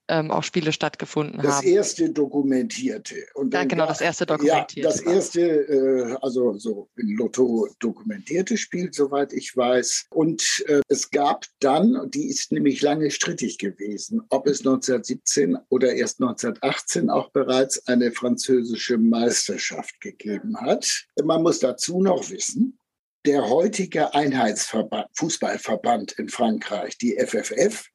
ähm, 0.08 0.30
auch 0.30 0.42
Spiele 0.42 0.72
stattgefunden 0.72 1.40
das 1.42 1.56
haben. 1.56 1.64
Das 1.64 1.72
erste 1.72 2.10
dokumentierte. 2.10 3.14
Und 3.34 3.54
ja, 3.54 3.64
genau, 3.64 3.86
das 3.86 4.00
erste 4.00 4.26
dokumentierte. 4.26 4.80
Ja, 4.80 4.88
das 4.88 5.00
erste, 5.00 5.40
äh, 5.40 6.16
also 6.20 6.58
so 6.58 6.88
in 6.96 7.16
Lotto 7.16 7.68
dokumentierte 7.78 8.56
Spiel, 8.56 8.92
soweit 8.92 9.32
ich 9.32 9.56
weiß. 9.56 10.06
Und 10.10 10.64
äh, 10.66 10.80
es 10.88 11.10
gab 11.10 11.46
dann, 11.60 12.10
die 12.10 12.26
ist 12.26 12.52
nämlich 12.52 12.82
lange 12.82 13.10
strittig 13.10 13.58
gewesen, 13.58 14.22
ob 14.28 14.46
es 14.46 14.60
1917 14.60 15.56
oder 15.68 15.94
erst 15.94 16.20
1918 16.20 17.08
auch 17.10 17.30
bereits 17.30 17.86
eine 17.86 18.12
französische 18.12 18.98
Meisterschaft 18.98 20.00
gegeben 20.00 20.60
hat. 20.60 21.06
Man 21.22 21.42
muss 21.42 21.60
dazu 21.60 22.02
noch 22.02 22.28
wissen, 22.30 22.78
der 23.24 23.48
heutige 23.48 24.14
Einheitsverband, 24.14 25.06
Fußballverband 25.16 26.12
in 26.12 26.28
Frankreich, 26.28 26.98
die 26.98 27.16
FFF, 27.16 27.86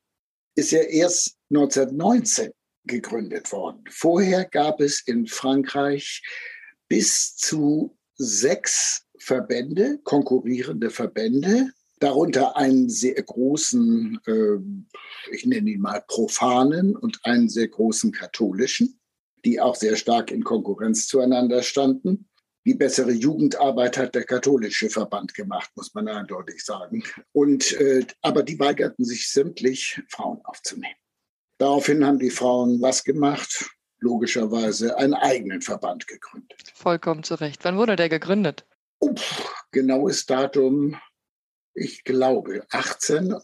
ist 0.56 0.72
ja 0.72 0.80
erst 0.80 1.37
1919 1.50 2.52
gegründet 2.86 3.52
worden. 3.52 3.84
Vorher 3.90 4.46
gab 4.46 4.80
es 4.80 5.02
in 5.02 5.28
Frankreich 5.28 6.24
bis 6.88 7.36
zu 7.36 7.98
sechs 8.16 9.04
Verbände, 9.20 10.00
konkurrierende 10.04 10.90
Verbände, 10.90 11.70
darunter 12.00 12.56
einen 12.56 12.90
sehr 12.90 13.22
großen, 13.22 14.20
äh, 14.26 15.34
ich 15.34 15.46
nenne 15.46 15.72
ihn 15.72 15.82
mal 15.82 16.04
profanen 16.08 16.96
und 16.96 17.20
einen 17.24 17.50
sehr 17.50 17.68
großen 17.68 18.12
katholischen, 18.12 19.00
die 19.46 19.60
auch 19.60 19.76
sehr 19.76 19.96
stark 19.96 20.32
in 20.32 20.44
Konkurrenz 20.44 21.08
zueinander 21.08 21.64
standen. 21.64 22.30
Die 22.66 22.76
bessere 22.76 23.12
Jugendarbeit 23.12 23.98
hat 23.98 24.14
der 24.14 24.26
katholische 24.26 24.90
Verband 24.90 25.34
gemacht, 25.34 25.72
muss 25.76 25.94
man 25.94 26.08
eindeutig 26.08 26.64
sagen. 26.64 27.04
Und, 27.32 27.72
äh, 27.80 28.06
aber 28.22 28.44
die 28.44 28.60
weigerten 28.60 29.06
sich 29.06 29.30
sämtlich, 29.30 30.02
Frauen 30.10 30.42
aufzunehmen. 30.44 30.96
Daraufhin 31.58 32.06
haben 32.06 32.20
die 32.20 32.30
Frauen 32.30 32.82
was 32.82 33.04
gemacht? 33.04 33.70
Logischerweise 34.00 34.98
einen 34.98 35.16
eigenen 35.16 35.62
Verband 35.62 36.08
gegründet. 36.08 36.72
Vollkommen 36.76 37.24
zu 37.24 37.36
Recht. 37.36 37.64
Wann 37.66 37.78
wurde 37.78 37.96
der 37.96 38.10
gegründet? 38.10 38.66
Uff, 39.00 39.66
genaues 39.72 40.26
Datum, 40.26 41.00
ich 41.74 42.04
glaube 42.04 42.66
18 42.72 43.36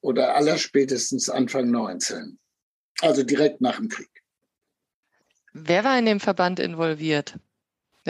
oder 0.00 0.34
allerspätestens 0.36 1.28
Anfang 1.28 1.70
19. 1.70 2.38
Also 3.00 3.22
direkt 3.22 3.60
nach 3.60 3.76
dem 3.76 3.88
Krieg. 3.88 4.10
Wer 5.52 5.84
war 5.84 5.98
in 5.98 6.06
dem 6.06 6.20
Verband 6.20 6.60
involviert? 6.60 7.38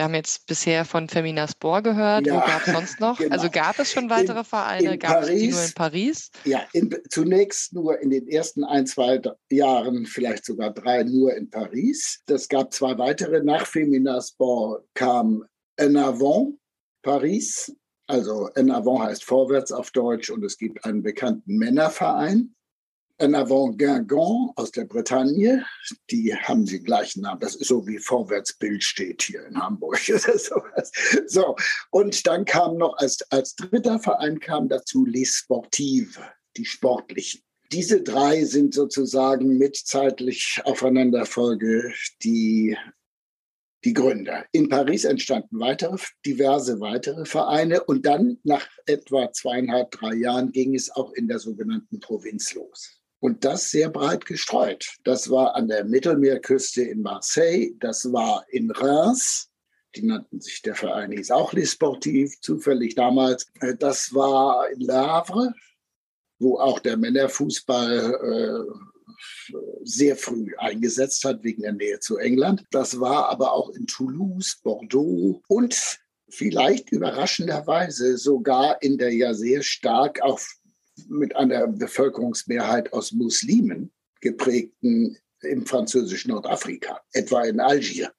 Wir 0.00 0.04
haben 0.04 0.14
jetzt 0.14 0.47
bisher 0.47 0.87
von 0.87 1.11
Femina 1.11 1.47
Spor 1.47 1.83
gehört. 1.83 2.26
Ja, 2.26 2.37
Wo 2.37 2.38
gab 2.38 2.66
es 2.66 2.73
sonst 2.73 3.00
noch? 3.00 3.19
Genau. 3.21 3.35
Also 3.35 3.50
gab 3.50 3.78
es 3.78 3.92
schon 3.92 4.09
weitere 4.09 4.38
in, 4.38 4.45
Vereine? 4.47 4.97
gab 4.97 5.25
es 5.25 5.28
die 5.28 5.49
nur 5.49 5.62
in 5.62 5.73
Paris? 5.75 6.30
Ja, 6.47 6.62
in, 6.73 6.97
zunächst 7.11 7.75
nur 7.75 8.00
in 8.00 8.09
den 8.09 8.26
ersten 8.26 8.64
ein, 8.64 8.87
zwei 8.87 9.21
Jahren, 9.50 10.07
vielleicht 10.07 10.47
sogar 10.47 10.71
drei, 10.71 11.02
nur 11.02 11.37
in 11.37 11.50
Paris. 11.50 12.23
Es 12.26 12.49
gab 12.49 12.73
zwei 12.73 12.97
weitere. 12.97 13.42
Nach 13.42 13.66
Femina 13.66 14.23
Sport 14.23 14.87
kam 14.95 15.45
En 15.76 15.99
Avant 15.99 16.59
Paris. 17.02 17.71
Also 18.07 18.49
En 18.54 18.71
Avant 18.71 19.02
heißt 19.02 19.23
vorwärts 19.23 19.71
auf 19.71 19.90
Deutsch 19.90 20.30
und 20.30 20.42
es 20.47 20.57
gibt 20.57 20.83
einen 20.87 21.02
bekannten 21.02 21.59
Männerverein. 21.59 22.54
En 23.21 23.35
Avant 23.35 23.77
Guingamp 23.77 24.53
aus 24.57 24.71
der 24.71 24.87
Bretagne, 24.87 25.62
die 26.11 26.35
haben 26.35 26.65
den 26.65 26.83
gleichen 26.83 27.21
Namen. 27.21 27.41
Das 27.41 27.55
ist 27.55 27.69
so 27.69 27.87
wie 27.87 27.99
Vorwärtsbild 27.99 28.83
steht 28.83 29.21
hier 29.21 29.47
in 29.47 29.61
Hamburg. 29.61 30.00
So, 31.27 31.55
und 31.91 32.27
dann 32.27 32.47
kam 32.47 32.79
noch 32.79 32.97
als, 32.97 33.21
als 33.31 33.55
dritter 33.57 33.99
Verein 34.00 34.41
kam 34.41 34.69
dazu 34.69 35.05
Les 35.05 35.35
Sportives, 35.35 36.19
die 36.57 36.65
Sportlichen. 36.65 37.43
Diese 37.73 38.03
drei 38.03 38.45
sind 38.45 38.73
sozusagen 38.73 39.59
mit 39.59 39.77
zeitlich 39.77 40.61
Aufeinanderfolge 40.65 41.93
die, 42.23 42.77
die 43.85 43.93
Gründer. 43.93 44.47
In 44.53 44.71
Paris 44.71 45.05
entstanden 45.05 45.61
weitere, 45.61 45.99
diverse 46.25 46.81
weitere 46.81 47.27
Vereine 47.27 47.85
und 47.85 48.07
dann 48.07 48.39
nach 48.45 48.67
etwa 48.87 49.31
zweieinhalb, 49.31 49.91
drei 49.91 50.15
Jahren 50.15 50.53
ging 50.53 50.75
es 50.75 50.91
auch 50.91 51.12
in 51.12 51.29
der 51.29 51.39
sogenannten 51.39 52.00
Provinz 52.00 52.55
los. 52.55 53.00
Und 53.21 53.45
das 53.45 53.71
sehr 53.71 53.91
breit 53.91 54.25
gestreut. 54.25 54.97
Das 55.05 55.31
war 55.31 55.55
an 55.55 55.69
der 55.69 55.85
Mittelmeerküste 55.85 56.83
in 56.83 57.03
Marseille, 57.03 57.73
das 57.79 58.12
war 58.12 58.45
in 58.49 58.71
Reims, 58.71 59.50
die 59.97 60.07
nannten 60.07 60.41
sich, 60.41 60.62
der 60.62 60.75
Verein 60.75 61.12
hieß 61.12 61.31
auch 61.31 61.53
Les 61.53 61.73
Sportifs, 61.73 62.41
zufällig 62.41 62.95
damals. 62.95 63.47
Äh, 63.61 63.77
das 63.77 64.15
war 64.15 64.71
in 64.71 64.81
Le 64.81 64.95
Havre, 64.95 65.53
wo 66.39 66.59
auch 66.59 66.79
der 66.79 66.97
Männerfußball 66.97 68.15
äh, 68.15 69.55
sehr 69.83 70.17
früh 70.17 70.55
eingesetzt 70.59 71.25
hat, 71.25 71.43
wegen 71.43 71.62
der 71.62 71.73
Nähe 71.73 71.99
zu 72.00 72.17
England. 72.17 72.65
Das 72.71 73.00
war 73.00 73.29
aber 73.29 73.53
auch 73.53 73.71
in 73.71 73.87
Toulouse, 73.87 74.61
Bordeaux 74.62 75.43
und 75.49 75.99
vielleicht 76.29 76.93
überraschenderweise 76.93 78.17
sogar 78.17 78.81
in 78.83 78.97
der 78.99 79.12
ja 79.12 79.35
sehr 79.35 79.62
stark 79.62 80.23
auf 80.23 80.49
mit 81.09 81.35
einer 81.37 81.66
Bevölkerungsmehrheit 81.66 82.92
aus 82.92 83.12
Muslimen 83.12 83.92
geprägten 84.21 85.16
im 85.42 85.66
französischen 85.66 86.30
Nordafrika, 86.30 87.00
etwa 87.12 87.45
in 87.45 87.61
Algier, 87.61 88.12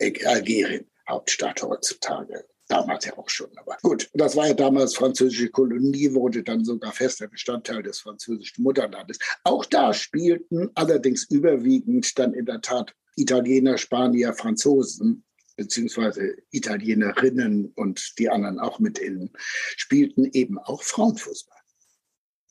Algerien, 0.00 0.86
Hauptstadt 1.08 1.62
heutzutage. 1.62 2.44
Damals 2.68 3.04
ja 3.04 3.18
auch 3.18 3.28
schon. 3.28 3.50
Aber 3.56 3.76
gut, 3.82 4.08
das 4.14 4.36
war 4.36 4.46
ja 4.46 4.54
damals 4.54 4.94
französische 4.94 5.48
Kolonie, 5.48 6.14
wurde 6.14 6.44
dann 6.44 6.64
sogar 6.64 6.92
fester 6.92 7.26
Bestandteil 7.26 7.82
des 7.82 7.98
französischen 7.98 8.62
Mutterlandes. 8.62 9.18
Auch 9.42 9.64
da 9.64 9.92
spielten 9.92 10.70
allerdings 10.74 11.24
überwiegend 11.30 12.16
dann 12.16 12.32
in 12.32 12.46
der 12.46 12.60
Tat 12.60 12.94
Italiener, 13.16 13.76
Spanier, 13.76 14.34
Franzosen 14.34 15.24
beziehungsweise 15.56 16.36
Italienerinnen 16.52 17.72
und 17.74 18.18
die 18.18 18.30
anderen 18.30 18.58
auch 18.60 18.78
mit 18.78 18.98
innen, 18.98 19.30
spielten 19.76 20.24
eben 20.32 20.58
auch 20.58 20.82
Frauenfußball. 20.82 21.59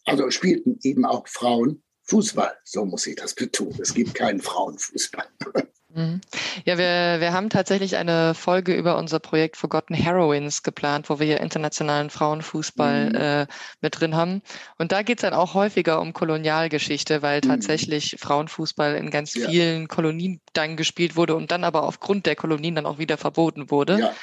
Also 0.10 0.30
spielten 0.32 0.80
eben 0.84 1.06
auch 1.06 1.28
Frauen 1.28 1.84
Fußball, 2.04 2.54
so 2.63 2.86
muss 2.86 3.06
ich 3.06 3.16
das 3.16 3.36
betonen. 3.36 3.78
Es 3.80 3.94
gibt 3.94 4.16
keinen 4.16 4.42
Frauenfußball. 4.42 5.28
Mhm. 5.92 6.22
Ja, 6.66 6.78
wir, 6.78 7.20
wir 7.20 7.34
haben 7.34 7.50
tatsächlich 7.50 7.98
eine 7.98 8.36
Folge 8.36 8.75
über 8.75 8.98
unser 8.98 9.20
Projekt 9.20 9.58
Forgotten 9.58 9.96
Heroines 9.96 10.62
geplant, 10.62 11.10
wo 11.10 11.20
wir 11.20 11.25
hier 11.25 11.39
internationalen 11.39 12.12
Frauenfußball 12.12 13.10
mhm. 13.10 13.16
äh, 13.16 13.48
mit 13.82 14.00
drin 14.00 14.16
haben. 14.16 14.44
Und 14.78 14.92
da 14.92 15.01
geht 15.01 15.18
es 15.18 15.22
dann 15.24 15.34
auch 15.34 15.56
häufiger 15.56 16.00
um 16.00 16.13
Kolonialgeschichte, 16.13 17.24
weil 17.24 17.42
mhm. 17.44 17.50
tatsächlich 17.50 18.18
Frauenfußball 18.20 18.96
in 18.96 19.10
ganz 19.10 19.34
ja. 19.34 19.50
vielen 19.50 19.88
Kolonien 19.88 20.42
dann 20.54 20.78
gespielt 20.78 21.16
wurde 21.16 21.36
und 21.36 21.50
dann 21.50 21.63
aber 21.63 21.84
aufgrund 21.84 22.28
der 22.28 22.36
Kolonien 22.36 22.75
dann 22.75 22.86
auch 22.86 23.00
wieder 23.00 23.18
verboten 23.18 23.72
wurde. 23.72 24.00
Ja. 24.00 24.16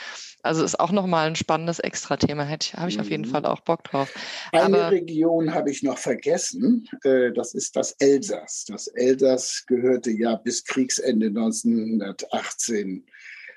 Also 0.47 0.65
ist 0.65 0.81
auch 0.81 0.93
nochmal 0.93 1.27
ein 1.27 1.37
spannendes 1.37 1.79
Extra-Thema. 1.79 2.49
Habe 2.49 2.89
ich 2.89 3.01
auf 3.01 3.11
jeden 3.11 3.27
mhm. 3.27 3.31
Fall 3.31 3.45
auch 3.45 3.61
Bock 3.61 3.85
drauf. 3.85 4.13
Eine 4.53 4.65
Aber, 4.65 4.91
Region 4.91 5.53
habe 5.53 5.71
ich 5.71 5.83
noch 5.83 5.99
vergessen. 5.99 6.89
Äh, 7.05 7.33
das 7.33 7.55
ist 7.55 7.77
das 7.77 7.93
Elsass. 7.99 8.65
Das 8.69 8.87
Elsass 8.89 9.65
gehörte 9.67 10.11
ja 10.11 10.37
bis 10.37 10.65
Kriegsende 10.65 11.27
1918 11.27 13.07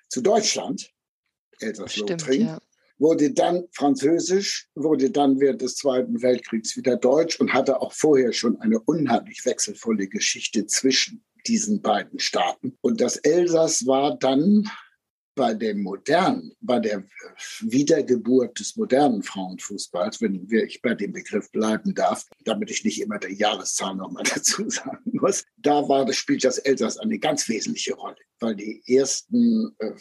zu 0.09 0.21
Deutschland. 0.21 0.91
Elsass-Lothringen. 1.59 2.47
Ja. 2.47 2.59
Wurde 2.97 3.31
dann 3.31 3.63
französisch, 3.71 4.67
wurde 4.75 5.09
dann 5.09 5.39
während 5.39 5.61
des 5.61 5.75
Zweiten 5.75 6.21
Weltkriegs 6.21 6.75
wieder 6.75 6.97
deutsch 6.97 7.39
und 7.39 7.53
hatte 7.53 7.81
auch 7.81 7.93
vorher 7.93 8.33
schon 8.33 8.59
eine 8.59 8.79
unheimlich 8.79 9.45
wechselvolle 9.45 10.07
Geschichte 10.07 10.65
zwischen 10.65 11.23
diesen 11.47 11.81
beiden 11.81 12.19
Staaten. 12.19 12.77
Und 12.81 12.99
das 12.99 13.15
Elsass 13.17 13.87
war 13.87 14.17
dann 14.17 14.69
bei 15.35 15.53
dem 15.53 15.81
modernen, 15.81 16.53
bei 16.59 16.79
der 16.79 17.03
Wiedergeburt 17.61 18.59
des 18.59 18.75
modernen 18.75 19.23
Frauenfußballs, 19.23 20.21
wenn 20.21 20.47
ich 20.49 20.81
bei 20.81 20.93
dem 20.95 21.13
Begriff 21.13 21.51
bleiben 21.51 21.93
darf, 21.93 22.25
damit 22.43 22.69
ich 22.71 22.83
nicht 22.83 23.01
immer 23.01 23.19
die 23.19 23.35
Jahreszahl 23.35 23.95
nochmal 23.95 24.23
dazu 24.35 24.69
sagen 24.69 24.99
muss, 25.05 25.45
da 25.57 25.87
war 25.87 26.05
das, 26.05 26.17
spielt 26.17 26.43
das 26.43 26.57
Elsass 26.57 26.97
eine 26.97 27.19
ganz 27.19 27.47
wesentliche 27.47 27.93
Rolle, 27.93 28.17
weil 28.39 28.55
die 28.55 28.83
ersten, 28.85 29.75
äh, 29.79 29.91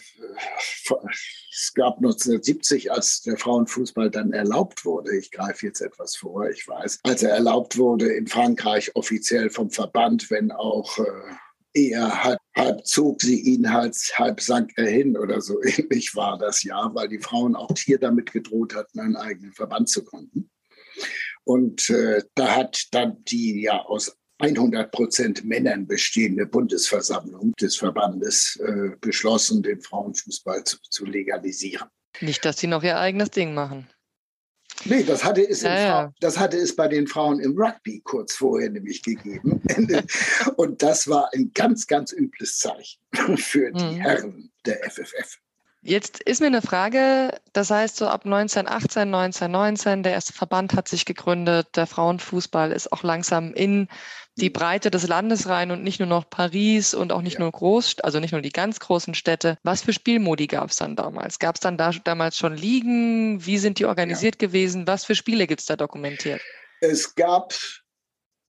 es 1.51 1.73
gab 1.75 1.99
1970, 1.99 2.91
als 2.91 3.23
der 3.23 3.37
Frauenfußball 3.37 4.11
dann 4.11 4.33
erlaubt 4.33 4.85
wurde, 4.85 5.17
ich 5.17 5.31
greife 5.31 5.67
jetzt 5.67 5.81
etwas 5.81 6.17
vor, 6.17 6.49
ich 6.49 6.67
weiß, 6.67 7.01
als 7.05 7.23
er 7.23 7.31
erlaubt 7.31 7.79
wurde 7.79 8.13
in 8.13 8.27
Frankreich 8.27 8.95
offiziell 8.97 9.51
vom 9.51 9.71
Verband, 9.71 10.31
wenn 10.31 10.51
auch 10.51 10.99
äh, 10.99 11.03
eher 11.75 12.25
halb, 12.25 12.39
halb 12.57 12.87
zog 12.87 13.23
sie 13.23 13.41
ihn, 13.41 13.73
halb, 13.73 13.95
halb 14.15 14.41
sank 14.41 14.73
er 14.77 14.89
hin 14.89 15.17
oder 15.17 15.41
so 15.41 15.63
ähnlich 15.63 16.15
war 16.15 16.39
das 16.39 16.63
ja, 16.63 16.91
weil 16.95 17.09
die 17.09 17.19
Frauen 17.19 17.57
auch 17.57 17.77
hier 17.77 17.99
damit 17.99 18.33
gedroht 18.33 18.75
hatten, 18.75 19.01
einen 19.01 19.17
eigenen 19.17 19.53
Verband 19.53 19.89
zu 19.89 20.05
gründen. 20.05 20.51
Und 21.45 21.89
äh, 21.91 22.23
da 22.35 22.57
hat 22.57 22.89
dann 22.93 23.25
die 23.25 23.63
ja 23.63 23.81
aus 23.83 24.17
100 24.39 24.93
Prozent 24.93 25.45
Männern 25.45 25.87
bestehende 25.87 26.47
Bundesversammlung 26.47 27.53
des 27.61 27.77
Verbandes 27.77 28.57
äh, 28.57 28.91
beschlossen, 29.01 29.63
den 29.63 29.81
Frauenfußball 29.81 30.65
zu, 30.65 30.79
zu 30.91 31.05
legalisieren. 31.05 31.89
Nicht, 32.21 32.45
dass 32.45 32.59
sie 32.59 32.67
noch 32.67 32.83
ihr 32.83 32.99
eigenes 32.99 33.31
Ding 33.31 33.55
machen. 33.55 33.89
Nee, 34.85 35.03
das 35.03 35.25
hatte, 35.25 35.47
es 35.49 35.63
ja, 35.63 35.79
ja. 35.79 36.13
das 36.21 36.39
hatte 36.39 36.57
es 36.57 36.75
bei 36.75 36.89
den 36.89 37.07
Frauen 37.07 37.41
im 37.41 37.59
Rugby 37.59 38.01
kurz 38.05 38.35
vorher 38.35 38.71
nämlich 38.71 39.03
gegeben. 39.03 39.61
Und 40.57 40.83
das 40.83 41.09
war 41.09 41.31
ein 41.35 41.51
ganz, 41.55 41.87
ganz 41.87 42.13
übles 42.13 42.59
Zeichen 42.59 43.01
für 43.37 43.73
die 43.73 43.85
mhm. 43.85 44.01
Herren 44.01 44.51
der 44.67 44.79
FFF. 44.91 45.39
Jetzt 45.83 46.21
ist 46.23 46.41
mir 46.41 46.49
eine 46.49 46.61
Frage, 46.61 47.31
das 47.53 47.71
heißt 47.71 47.97
so 47.97 48.09
ab 48.09 48.25
1918, 48.25 49.15
1919, 49.15 50.03
der 50.03 50.13
erste 50.13 50.33
Verband 50.33 50.75
hat 50.75 50.89
sich 50.89 51.05
gegründet, 51.05 51.69
der 51.77 51.87
Frauenfußball 51.87 52.73
ist 52.73 52.93
auch 52.93 53.05
langsam 53.05 53.55
in 53.55 53.89
die 54.41 54.51
Breite 54.51 54.91
des 54.91 55.07
Landes 55.07 55.49
rein 55.49 55.71
und 55.71 55.83
nicht 55.83 56.01
nur 56.01 56.09
noch 56.09 56.29
Paris 56.29 56.95
und 56.95 57.13
auch 57.13 57.23
nicht 57.23 57.35
ja. 57.35 57.41
nur 57.41 57.53
groß, 57.53 58.01
also 58.01 58.21
nicht 58.21 58.33
nur 58.33 58.41
die 58.41 58.51
ganz 58.51 58.81
großen 58.81 59.15
Städte. 59.15 59.59
Was 59.63 59.83
für 59.83 59.93
Spielmodi 59.93 60.47
gab 60.47 60.71
es 60.71 60.77
dann 60.77 60.97
damals? 60.97 61.39
Gab 61.39 61.57
es 61.57 61.61
dann 61.61 61.77
da, 61.77 61.91
damals 62.05 62.39
schon 62.39 62.55
Ligen? 62.55 63.45
Wie 63.45 63.59
sind 63.59 63.79
die 63.79 63.87
organisiert 63.87 64.41
ja. 64.41 64.49
gewesen? 64.49 64.87
Was 64.87 65.05
für 65.05 65.15
Spiele 65.15 65.47
gibt 65.47 65.61
es 65.61 65.67
da 65.67 65.77
dokumentiert? 65.77 66.41
Es 66.81 67.15
gab, 67.15 67.55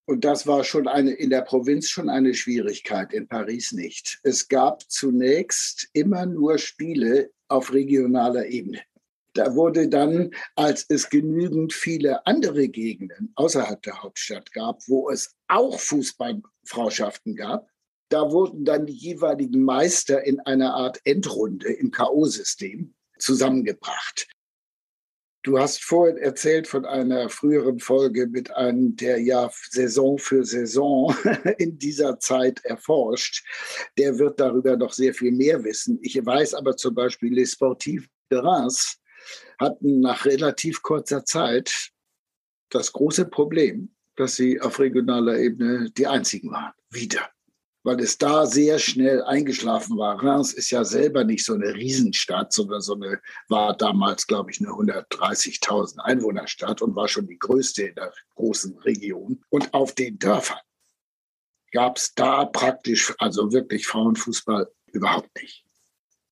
und 0.06 0.23
das 0.23 0.45
war 0.45 0.63
schon 0.63 0.88
eine, 0.88 1.12
in 1.12 1.30
der 1.30 1.41
Provinz 1.41 1.89
schon 1.89 2.10
eine 2.10 2.34
Schwierigkeit, 2.34 3.13
in 3.13 3.28
Paris 3.28 3.71
nicht. 3.71 4.19
Es 4.23 4.47
gab 4.47 4.89
zunächst 4.89 5.89
immer 5.93 6.25
nur 6.25 6.58
Spiele 6.58 7.32
auf 7.47 7.73
regionaler 7.73 8.45
Ebene. 8.45 8.82
Da 9.39 9.56
wurde 9.56 9.88
dann, 9.88 10.32
als 10.58 10.86
es 10.89 11.10
genügend 11.10 11.71
viele 11.71 12.28
andere 12.28 12.67
Gegenden 12.67 13.32
außerhalb 13.36 13.82
der 13.84 14.04
Hauptstadt 14.04 14.52
gab, 14.52 14.86
wo 14.89 15.10
es 15.10 15.34
auch 15.47 15.80
Fußballfrauschaften 15.80 17.38
gab, 17.38 17.69
da 18.10 18.34
wurden 18.34 18.65
dann 18.65 18.86
die 18.86 18.91
jeweiligen 18.91 19.63
Meister 19.63 20.25
in 20.25 20.41
einer 20.41 20.73
Art 20.73 20.99
Endrunde 21.06 21.71
im 21.71 21.89
K.O.-System 21.89 22.89
zusammengebracht. 23.17 24.28
Du 25.43 25.58
hast 25.58 25.86
vorhin 25.86 26.17
erzählt 26.17 26.67
von 26.67 26.86
einer 26.86 27.30
früheren 27.30 27.80
Folge 27.80 28.28
mit 28.28 28.52
einem, 28.52 28.97
der 28.97 29.21
ja 29.21 29.49
Saison 29.69 30.17
für 30.17 30.43
Saison 30.43 31.15
in 31.58 31.80
dieser 31.80 32.19
Zeit 32.19 32.60
erforscht. 32.65 33.45
Der 33.97 34.19
wird 34.19 34.41
darüber 34.41 34.75
noch 34.75 34.91
sehr 34.91 35.13
viel 35.13 35.32
mehr 35.32 35.63
wissen. 35.63 35.97
Ich 36.02 36.25
weiß 36.25 36.56
aber 36.56 36.75
zum 36.75 36.93
Beispiel, 36.93 37.34
Les 37.34 37.54
Sportifs 37.54 38.06
de 38.30 38.39
Reims 38.39 38.99
hatten 39.60 40.00
nach 40.02 40.26
relativ 40.26 40.82
kurzer 40.82 41.26
Zeit 41.26 41.92
das 42.70 42.92
große 42.92 43.26
Problem, 43.26 43.96
dass 44.15 44.36
sie 44.36 44.60
auf 44.62 44.80
regionaler 44.80 45.38
Ebene 45.38 45.89
die 45.92 46.08
einzigen 46.08 46.52
waren. 46.52 46.74
Wieder. 46.89 47.30
Weil 47.84 48.02
es 48.02 48.18
da 48.18 48.46
sehr 48.46 48.78
schnell 48.78 49.24
eingeschlafen 49.24 49.98
war. 49.98 50.22
Reims 50.22 50.54
ist 50.54 50.70
ja 50.70 50.84
selber 50.84 51.24
nicht 51.24 51.46
so 51.46 51.54
eine 51.54 51.74
Riesenstadt, 51.74 52.52
sondern 52.52 52.82
so 52.82 52.96
eine, 52.96 53.22
war 53.48 53.76
damals, 53.78 54.28
glaube 54.28 54.52
ich, 54.52 54.60
eine 54.60 54.70
130.000 54.70 56.00
Einwohnerstadt 56.00 56.82
und 56.82 56.96
war 56.96 57.08
schon 57.08 57.28
die 57.28 57.39
größte 57.39 57.84
in 57.84 57.96
der 57.96 58.13
großen 58.36 58.78
Region. 58.80 59.42
Und 59.50 59.74
auf 59.74 59.96
den 59.96 60.20
Dörfern 60.20 60.60
gab 61.72 61.98
es 61.98 62.13
da 62.13 62.46
praktisch, 62.46 63.13
also 63.20 63.54
wirklich 63.54 63.88
Frauenfußball 63.88 64.70
überhaupt 64.92 65.30
nicht. 65.42 65.65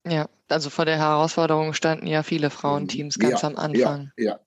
Ja, 0.09 0.29
also 0.49 0.69
vor 0.69 0.85
der 0.85 0.97
Herausforderung 0.97 1.73
standen 1.73 2.07
ja 2.07 2.23
viele 2.23 2.49
Frauenteams 2.49 3.19
ganz 3.19 3.41
ja, 3.41 3.47
am 3.47 3.57
Anfang. 3.57 4.11
Ja, 4.17 4.25
ja. 4.25 4.39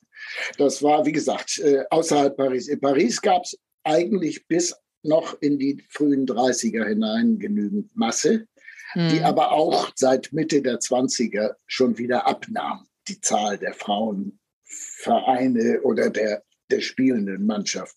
Das 0.58 0.82
war, 0.82 1.06
wie 1.06 1.12
gesagt, 1.12 1.58
äh, 1.58 1.84
außerhalb 1.90 2.36
Paris. 2.36 2.68
In 2.68 2.80
Paris 2.80 3.20
gab 3.20 3.44
es 3.44 3.58
eigentlich 3.84 4.46
bis 4.46 4.74
noch 5.02 5.40
in 5.40 5.58
die 5.58 5.82
frühen 5.88 6.26
30er 6.26 6.86
hinein 6.86 7.38
genügend 7.38 7.94
Masse, 7.96 8.46
hm. 8.92 9.08
die 9.08 9.22
aber 9.22 9.52
auch 9.52 9.90
seit 9.94 10.32
Mitte 10.32 10.62
der 10.62 10.78
20er 10.78 11.54
schon 11.66 11.98
wieder 11.98 12.26
abnahm, 12.26 12.86
die 13.08 13.20
Zahl 13.20 13.58
der 13.58 13.74
Frauenvereine 13.74 15.80
oder 15.82 16.10
der, 16.10 16.42
der 16.70 16.80
spielenden 16.80 17.46
Mannschaft. 17.46 17.96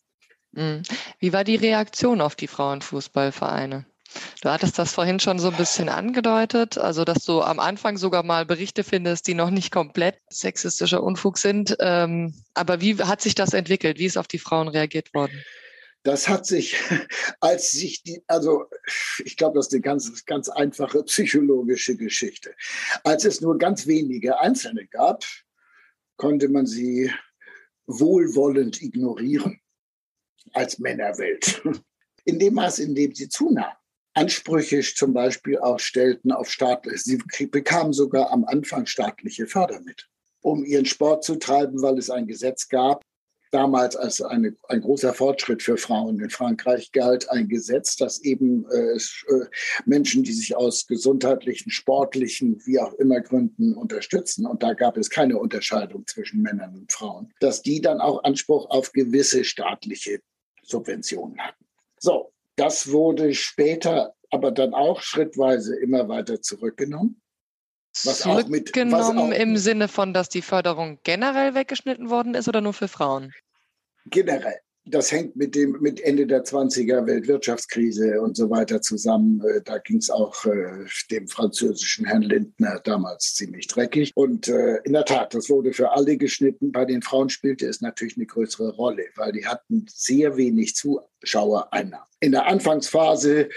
Hm. 0.56 0.84
Wie 1.19 1.34
war 1.34 1.43
die 1.43 1.56
Reaktion 1.56 2.21
auf 2.21 2.36
die 2.36 2.47
Frauenfußballvereine? 2.47 3.86
Du 4.41 4.49
hattest 4.49 4.78
das 4.78 4.93
vorhin 4.93 5.19
schon 5.19 5.39
so 5.39 5.49
ein 5.49 5.58
bisschen 5.58 5.89
angedeutet, 5.89 6.78
also 6.78 7.06
dass 7.06 7.26
du 7.26 7.41
am 7.41 7.60
Anfang 7.60 7.97
sogar 7.97 8.23
mal 8.23 8.45
Berichte 8.45 8.84
findest, 8.84 9.28
die 9.28 9.34
noch 9.34 9.49
nicht 9.49 9.71
komplett 9.71 10.19
sexistischer 10.30 11.02
Unfug 11.02 11.38
sind. 11.38 11.76
Ähm, 11.80 12.34
aber 12.54 12.82
wie 12.82 12.95
hat 12.97 13.21
sich 13.21 13.36
das 13.36 13.54
entwickelt? 13.54 13.99
Wie 13.99 14.06
ist 14.06 14.17
auf 14.17 14.28
die 14.28 14.39
Frauen 14.39 14.67
reagiert 14.67 15.13
worden? 15.13 15.43
Das 16.04 16.28
hat 16.28 16.45
sich, 16.45 16.76
als 17.39 17.71
sich 17.71 18.04
die, 18.04 18.21
also 18.28 18.65
ich 19.23 19.38
glaube, 19.38 19.58
das 19.58 19.67
ist 19.67 19.73
eine 19.73 19.82
ganz, 19.82 20.26
ganz 20.26 20.49
einfache 20.49 21.04
psychologische 21.04 21.95
Geschichte. 21.95 22.54
Als 23.04 23.26
es 23.26 23.41
nur 23.41 23.58
ganz 23.58 23.88
wenige 23.88 24.39
Einzelne 24.39 24.86
gab, 24.88 25.23
konnte 26.17 26.49
man 26.49 26.65
sie 26.65 27.12
wohlwollend 27.88 28.82
ignorieren 28.82 29.60
als 30.52 30.80
Männerwelt. 30.80 31.63
In 32.26 32.39
dem 32.39 32.54
Maß, 32.54 32.80
in 32.80 32.95
dem 32.95 33.13
sie 33.13 33.28
zunahm, 33.28 33.73
Ansprüche 34.13 34.82
zum 34.82 35.13
Beispiel 35.13 35.58
auch 35.60 35.80
stellten 35.80 36.32
auf 36.32 36.49
staatliche, 36.49 36.97
sie 36.97 37.47
bekamen 37.47 37.93
sogar 37.93 38.32
am 38.32 38.45
Anfang 38.45 38.86
staatliche 38.86 39.47
Fördermittel, 39.47 40.06
um 40.41 40.63
ihren 40.63 40.86
Sport 40.86 41.23
zu 41.23 41.36
treiben, 41.36 41.82
weil 41.82 41.97
es 41.97 42.10
ein 42.10 42.28
Gesetz 42.28 42.69
gab, 42.69 43.04
damals 43.54 43.95
als 43.95 44.21
eine, 44.21 44.56
ein 44.67 44.82
großer 44.82 45.13
Fortschritt 45.13 45.62
für 45.62 45.78
Frauen 45.78 46.19
in 46.19 46.30
Frankreich 46.30 46.91
galt, 46.91 47.30
ein 47.30 47.47
Gesetz, 47.47 47.95
das 47.95 48.21
eben 48.21 48.65
äh, 48.71 48.95
äh, 48.95 49.45
Menschen, 49.86 50.23
die 50.23 50.34
sich 50.34 50.56
aus 50.56 50.88
gesundheitlichen, 50.88 51.69
sportlichen, 51.71 52.62
wie 52.65 52.80
auch 52.80 52.93
immer 52.93 53.21
Gründen 53.21 53.76
unterstützen, 53.76 54.45
und 54.45 54.63
da 54.63 54.73
gab 54.73 54.97
es 54.97 55.10
keine 55.10 55.38
Unterscheidung 55.38 56.06
zwischen 56.08 56.41
Männern 56.41 56.76
und 56.76 56.91
Frauen, 56.91 57.32
dass 57.39 57.62
die 57.62 57.80
dann 57.80 58.02
auch 58.02 58.23
Anspruch 58.23 58.69
auf 58.69 58.91
gewisse 58.91 59.43
staatliche 59.43 60.19
Subventionen 60.63 61.39
hatten. 61.39 61.65
So, 61.99 62.33
das 62.56 62.92
wurde 62.92 63.34
später 63.34 64.16
aber 64.30 64.52
dann 64.52 64.74
auch 64.74 65.02
schrittweise 65.02 65.76
immer 65.76 66.10
weiter 66.10 66.42
zurückgenommen. 66.42 67.22
Was 68.04 68.26
auch 68.26 68.48
mit, 68.48 68.76
was 68.76 69.16
auch, 69.16 69.30
im 69.30 69.58
Sinne 69.58 69.88
von, 69.88 70.13
dass 70.13 70.28
die 70.28 70.42
Förderung 70.42 71.00
generell 71.04 71.54
weggeschnitten 71.54 72.10
worden 72.10 72.34
ist 72.34 72.48
oder 72.48 72.60
nur 72.60 72.74
für 72.74 72.88
Frauen? 72.88 73.32
Generell. 74.08 74.60
Das 74.86 75.13
hängt 75.13 75.38
mit 75.38 75.56
dem 75.56 75.78
mit 75.80 76.02
Ende 76.02 76.28
der 76.28 76.43
20er 76.43 77.06
Weltwirtschaftskrise 77.06 78.19
und 78.19 78.36
so 78.36 78.50
weiter 78.50 78.82
zusammen. 78.82 79.41
Äh, 79.41 79.62
da 79.63 79.78
ging 79.78 79.98
es 79.98 80.10
auch 80.10 80.46
äh, 80.46 80.86
dem 81.10 81.28
französischen 81.28 82.06
Herrn 82.06 82.24
Lindner 82.24 82.82
damals 82.84 83.34
ziemlich 83.34 83.67
dreckig. 83.67 84.12
Und 84.15 84.50
äh, 84.50 84.78
in 84.84 84.91
der 84.91 85.06
Tat, 85.06 85.34
das 85.34 85.50
wurde 85.50 85.72
für 85.72 85.91
alle 85.91 86.17
geschnitten. 86.17 86.74
Bei 86.74 86.84
den 86.84 87.02
Frauen 87.02 87.30
spielte 87.30 87.65
es 87.65 87.80
natürlich 87.80 88.17
eine 88.17 88.26
größere 88.26 88.74
Rolle, 88.74 89.06
weil 89.15 89.32
die 89.32 89.48
hatten 89.48 89.86
sehr 89.88 90.36
wenig 90.36 90.76
Zuschauer 90.76 91.72
einer. 91.72 92.06
In 92.19 92.34
der 92.34 92.48
Anfangsphase 92.48 93.50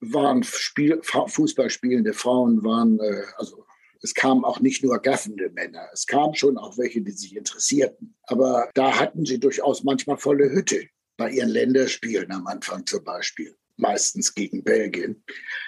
waren 0.00 0.42
Spiel, 0.42 1.00
Fußball 1.02 1.70
spielende 1.70 2.12
Frauen 2.12 2.62
waren 2.62 3.00
äh, 3.00 3.22
also 3.36 3.64
es 4.02 4.14
kamen 4.14 4.44
auch 4.44 4.60
nicht 4.60 4.82
nur 4.84 4.98
gaffende 5.00 5.50
Männer, 5.50 5.88
es 5.92 6.06
kamen 6.06 6.34
schon 6.34 6.56
auch 6.56 6.78
welche, 6.78 7.00
die 7.00 7.12
sich 7.12 7.36
interessierten. 7.36 8.14
Aber 8.24 8.70
da 8.74 8.98
hatten 8.98 9.24
sie 9.24 9.40
durchaus 9.40 9.84
manchmal 9.84 10.18
volle 10.18 10.50
Hütte 10.50 10.86
bei 11.16 11.30
ihren 11.30 11.48
Länderspielen 11.48 12.30
am 12.30 12.46
Anfang 12.46 12.86
zum 12.86 13.02
Beispiel, 13.04 13.56
meistens 13.76 14.34
gegen 14.34 14.62
Belgien. 14.62 15.24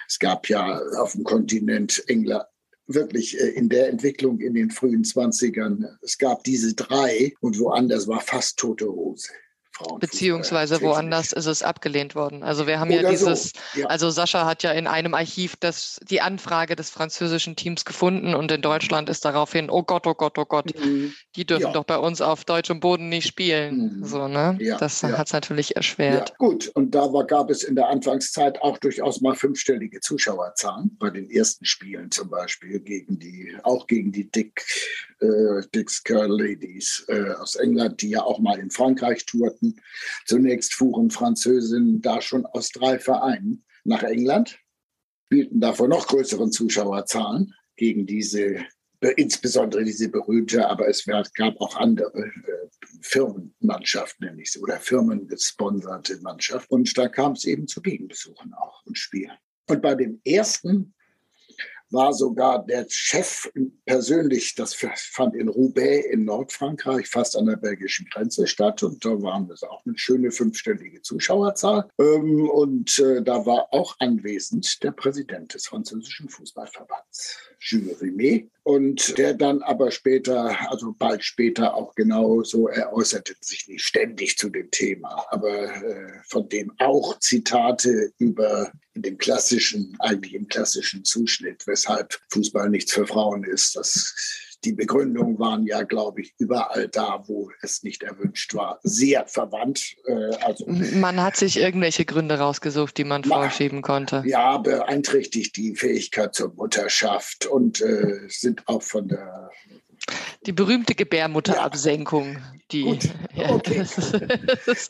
Es 0.07 0.17
gab 0.17 0.47
ja 0.47 0.81
auf 0.97 1.13
dem 1.13 1.23
Kontinent 1.23 2.03
England 2.07 2.45
wirklich 2.87 3.39
äh, 3.39 3.49
in 3.49 3.69
der 3.69 3.89
Entwicklung 3.89 4.39
in 4.39 4.53
den 4.53 4.71
frühen 4.71 5.03
20ern, 5.03 5.97
es 6.01 6.17
gab 6.17 6.43
diese 6.43 6.73
drei 6.73 7.33
und 7.41 7.59
woanders 7.59 8.07
war 8.07 8.21
fast 8.21 8.57
tote 8.57 8.87
Hose. 8.87 9.31
Beziehungsweise 9.99 10.81
woanders 10.81 11.31
ist 11.31 11.45
es 11.45 11.63
abgelehnt 11.63 12.15
worden. 12.15 12.43
Also 12.43 12.67
wir 12.67 12.79
haben 12.79 12.91
Oder 12.91 13.03
ja 13.03 13.09
dieses, 13.09 13.53
so. 13.73 13.81
ja. 13.81 13.87
also 13.87 14.09
Sascha 14.09 14.45
hat 14.45 14.63
ja 14.63 14.71
in 14.71 14.87
einem 14.87 15.13
Archiv 15.13 15.55
das, 15.59 15.99
die 16.09 16.21
Anfrage 16.21 16.75
des 16.75 16.89
französischen 16.89 17.55
Teams 17.55 17.85
gefunden 17.85 18.33
und 18.35 18.51
in 18.51 18.61
Deutschland 18.61 19.09
ist 19.09 19.25
daraufhin, 19.25 19.69
oh 19.69 19.83
Gott, 19.83 20.07
oh 20.07 20.13
Gott, 20.13 20.37
oh 20.37 20.45
Gott, 20.45 20.73
mhm. 20.77 21.13
die 21.35 21.45
dürfen 21.45 21.67
ja. 21.67 21.71
doch 21.73 21.83
bei 21.83 21.97
uns 21.97 22.21
auf 22.21 22.45
deutschem 22.45 22.79
Boden 22.79 23.09
nicht 23.09 23.27
spielen. 23.27 23.99
Mhm. 23.99 24.05
So, 24.05 24.27
ne? 24.27 24.57
Ja, 24.59 24.77
das 24.77 25.03
hat 25.03 25.27
es 25.27 25.33
natürlich 25.33 25.75
erschwert. 25.75 26.37
gut, 26.37 26.67
und 26.73 26.95
da 26.95 27.11
war, 27.13 27.25
gab 27.25 27.49
es 27.49 27.63
in 27.63 27.75
der 27.75 27.89
Anfangszeit 27.89 28.61
auch 28.61 28.77
durchaus 28.77 29.21
mal 29.21 29.35
fünfstellige 29.35 29.99
Zuschauerzahlen, 29.99 30.95
bei 30.99 31.09
den 31.09 31.29
ersten 31.29 31.65
Spielen 31.65 32.11
zum 32.11 32.29
Beispiel, 32.29 32.79
gegen 32.79 33.19
die, 33.19 33.55
auch 33.63 33.87
gegen 33.87 34.11
die 34.11 34.29
Dick, 34.29 34.65
äh, 35.19 35.61
Dick's 35.73 36.03
Curl 36.03 36.29
Ladies 36.29 37.05
äh, 37.07 37.31
aus 37.33 37.55
England, 37.55 38.01
die 38.01 38.09
ja 38.09 38.23
auch 38.23 38.39
mal 38.39 38.59
in 38.59 38.71
Frankreich 38.71 39.25
tourten 39.25 39.70
Zunächst 40.25 40.73
fuhren 40.73 41.11
Französinnen 41.11 42.01
da 42.01 42.21
schon 42.21 42.45
aus 42.45 42.69
drei 42.69 42.99
Vereinen 42.99 43.65
nach 43.83 44.03
England, 44.03 44.59
spielten 45.25 45.59
davor 45.59 45.87
noch 45.87 46.07
größeren 46.07 46.51
Zuschauerzahlen 46.51 47.53
gegen 47.77 48.05
diese, 48.05 48.65
insbesondere 49.15 49.83
diese 49.83 50.09
berühmte, 50.09 50.67
aber 50.67 50.87
es 50.87 51.05
gab 51.05 51.59
auch 51.61 51.75
andere 51.77 52.25
äh, 52.25 52.61
Firmenmannschaften, 53.01 54.27
nenne 54.27 54.41
ich 54.41 54.51
sie, 54.51 54.59
oder 54.59 54.77
firmengesponserte 54.77 56.19
Mannschaft. 56.21 56.69
Und 56.69 56.97
da 56.97 57.07
kam 57.07 57.33
es 57.33 57.45
eben 57.45 57.67
zu 57.67 57.81
Gegenbesuchen 57.81 58.53
auch 58.53 58.85
und 58.85 58.97
Spielen. 58.97 59.31
Und 59.67 59.81
bei 59.81 59.95
dem 59.95 60.21
ersten 60.25 60.93
war 61.91 62.13
sogar 62.13 62.65
der 62.65 62.85
Chef 62.89 63.51
persönlich, 63.85 64.55
das 64.55 64.73
fand 64.73 65.35
in 65.35 65.49
Roubaix 65.49 66.05
in 66.05 66.25
Nordfrankreich, 66.25 67.07
fast 67.07 67.35
an 67.37 67.45
der 67.45 67.57
belgischen 67.57 68.07
Grenze 68.11 68.47
statt. 68.47 68.83
Und 68.83 69.03
da 69.03 69.09
waren 69.21 69.49
es 69.51 69.63
auch 69.63 69.85
eine 69.85 69.97
schöne 69.97 70.31
fünfstellige 70.31 71.01
Zuschauerzahl. 71.01 71.89
Ähm, 71.99 72.49
und 72.49 72.97
äh, 72.99 73.21
da 73.21 73.45
war 73.45 73.73
auch 73.73 73.95
anwesend 73.99 74.83
der 74.83 74.91
Präsident 74.91 75.53
des 75.53 75.67
französischen 75.67 76.29
Fußballverbands, 76.29 77.37
Jules 77.59 78.01
Rimet. 78.01 78.49
Und 78.63 79.17
der 79.17 79.33
dann 79.33 79.63
aber 79.63 79.89
später, 79.89 80.55
also 80.69 80.93
bald 80.97 81.23
später 81.23 81.73
auch 81.73 81.95
genau 81.95 82.43
so, 82.43 82.67
er 82.67 82.93
äußerte 82.93 83.33
sich 83.41 83.67
nicht 83.67 83.83
ständig 83.83 84.37
zu 84.37 84.49
dem 84.49 84.69
Thema, 84.69 85.25
aber 85.29 85.63
äh, 85.83 86.21
von 86.27 86.47
dem 86.47 86.71
auch 86.77 87.17
Zitate 87.19 88.11
über 88.19 88.71
den 88.95 89.17
klassischen, 89.17 89.95
eigentlich 89.99 90.33
im 90.33 90.47
klassischen 90.47 91.03
Zuschnitt, 91.03 91.65
weshalb 91.67 92.19
Fußball 92.29 92.69
nichts 92.69 92.91
für 92.91 93.07
Frauen 93.07 93.43
ist. 93.43 93.75
Das, 93.75 94.13
die 94.63 94.73
Begründungen 94.73 95.39
waren 95.39 95.65
ja, 95.65 95.83
glaube 95.83 96.21
ich, 96.21 96.33
überall 96.37 96.87
da, 96.87 97.23
wo 97.25 97.49
es 97.61 97.83
nicht 97.83 98.03
erwünscht 98.03 98.53
war, 98.53 98.79
sehr 98.83 99.25
verwandt. 99.27 99.95
Äh, 100.05 100.35
also, 100.41 100.65
man 100.67 101.21
hat 101.21 101.37
sich 101.37 101.57
irgendwelche 101.57 102.05
Gründe 102.05 102.37
rausgesucht, 102.37 102.97
die 102.97 103.03
man, 103.03 103.21
man 103.21 103.41
vorschieben 103.41 103.81
konnte. 103.81 104.23
Ja, 104.25 104.57
beeinträchtigt 104.57 105.55
die 105.55 105.75
Fähigkeit 105.75 106.35
zur 106.35 106.53
Mutterschaft 106.53 107.45
und 107.45 107.81
äh, 107.81 108.19
sind 108.27 108.67
auch 108.67 108.83
von 108.83 109.07
der 109.07 109.49
die 110.45 110.51
berühmte 110.51 110.95
Gebärmutterabsenkung, 110.95 112.41
die, 112.71 112.97
ja, 113.35 113.49
okay. 113.51 113.77
das, 113.77 113.95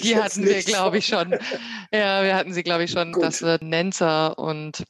die 0.00 0.16
hatten 0.16 0.44
wir, 0.44 0.62
glaube 0.62 0.98
ich, 0.98 1.06
schon. 1.06 1.32
Ja, 1.92 2.22
wir 2.22 2.34
hatten 2.34 2.52
sie, 2.52 2.62
glaube 2.62 2.84
ich, 2.84 2.90
schon. 2.90 3.12
Gut. 3.12 3.22
Das 3.22 3.42
wird 3.42 3.62
Nenzer 3.62 4.38
und 4.38 4.84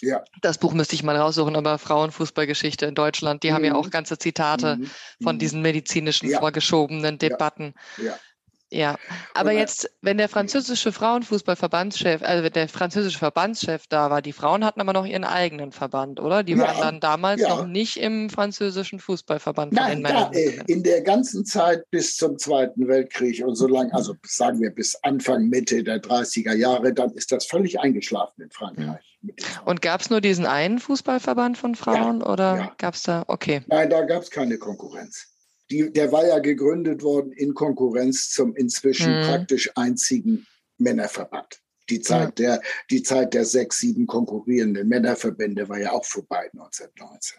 ja. 0.00 0.22
Das 0.42 0.58
Buch 0.58 0.74
müsste 0.74 0.94
ich 0.94 1.02
mal 1.02 1.16
raussuchen, 1.16 1.56
aber 1.56 1.78
Frauenfußballgeschichte 1.78 2.86
in 2.86 2.94
Deutschland, 2.94 3.42
die 3.42 3.50
mhm. 3.50 3.54
haben 3.54 3.64
ja 3.64 3.72
mhm. 3.72 3.78
auch 3.78 3.90
ganze 3.90 4.16
Zitate 4.16 4.76
mhm. 4.76 4.90
von 5.22 5.36
mhm. 5.36 5.38
diesen 5.40 5.62
medizinischen 5.62 6.30
ja. 6.30 6.38
vorgeschobenen 6.38 7.18
Debatten. 7.18 7.74
Ja. 7.96 8.16
Ja, 8.70 8.96
aber 9.32 9.52
jetzt, 9.52 9.90
wenn 10.02 10.18
der 10.18 10.28
französische 10.28 10.92
Frauenfußballverbandschef, 10.92 12.22
also 12.22 12.48
der 12.50 12.68
französische 12.68 13.18
Verbandschef 13.18 13.86
da 13.88 14.10
war, 14.10 14.20
die 14.20 14.34
Frauen 14.34 14.62
hatten 14.62 14.82
aber 14.82 14.92
noch 14.92 15.06
ihren 15.06 15.24
eigenen 15.24 15.72
Verband, 15.72 16.20
oder? 16.20 16.42
Die 16.42 16.52
ja, 16.52 16.58
waren 16.58 16.80
dann 16.80 17.00
damals 17.00 17.40
ja. 17.40 17.48
noch 17.48 17.66
nicht 17.66 17.96
im 17.96 18.28
französischen 18.28 18.98
Fußballverband. 18.98 19.72
Nein, 19.72 20.02
da, 20.02 20.30
in 20.66 20.82
der 20.82 21.00
ganzen 21.00 21.46
Zeit 21.46 21.88
bis 21.90 22.16
zum 22.16 22.36
Zweiten 22.36 22.86
Weltkrieg 22.88 23.42
und 23.42 23.54
so 23.54 23.66
lange, 23.66 23.92
also 23.94 24.14
sagen 24.26 24.60
wir 24.60 24.70
bis 24.70 24.94
Anfang, 25.02 25.48
Mitte 25.48 25.82
der 25.82 26.02
30er 26.02 26.54
Jahre, 26.54 26.92
dann 26.92 27.10
ist 27.12 27.32
das 27.32 27.46
völlig 27.46 27.80
eingeschlafen 27.80 28.42
in 28.42 28.50
Frankreich. 28.50 29.16
Und 29.64 29.80
gab 29.80 30.02
es 30.02 30.10
nur 30.10 30.20
diesen 30.20 30.44
einen 30.44 30.78
Fußballverband 30.78 31.56
von 31.56 31.74
Frauen 31.74 32.20
ja, 32.20 32.26
oder 32.26 32.74
gab 32.76 32.94
es 32.94 33.02
da, 33.02 33.24
okay. 33.28 33.62
Nein, 33.66 33.88
da 33.88 34.02
gab 34.02 34.22
es 34.22 34.30
keine 34.30 34.58
Konkurrenz 34.58 35.37
die, 35.70 35.92
der 35.92 36.12
war 36.12 36.26
ja 36.26 36.38
gegründet 36.38 37.02
worden 37.02 37.32
in 37.32 37.54
Konkurrenz 37.54 38.30
zum 38.30 38.54
inzwischen 38.56 39.20
mhm. 39.20 39.26
praktisch 39.26 39.70
einzigen 39.74 40.46
Männerverband. 40.78 41.60
Die 41.90 42.00
Zeit, 42.00 42.38
ja. 42.38 42.56
der, 42.56 42.62
die 42.90 43.02
Zeit 43.02 43.34
der 43.34 43.44
sechs, 43.44 43.78
sieben 43.78 44.06
konkurrierenden 44.06 44.88
Männerverbände 44.88 45.68
war 45.68 45.78
ja 45.78 45.92
auch 45.92 46.04
vorbei 46.04 46.50
1919. 46.52 47.38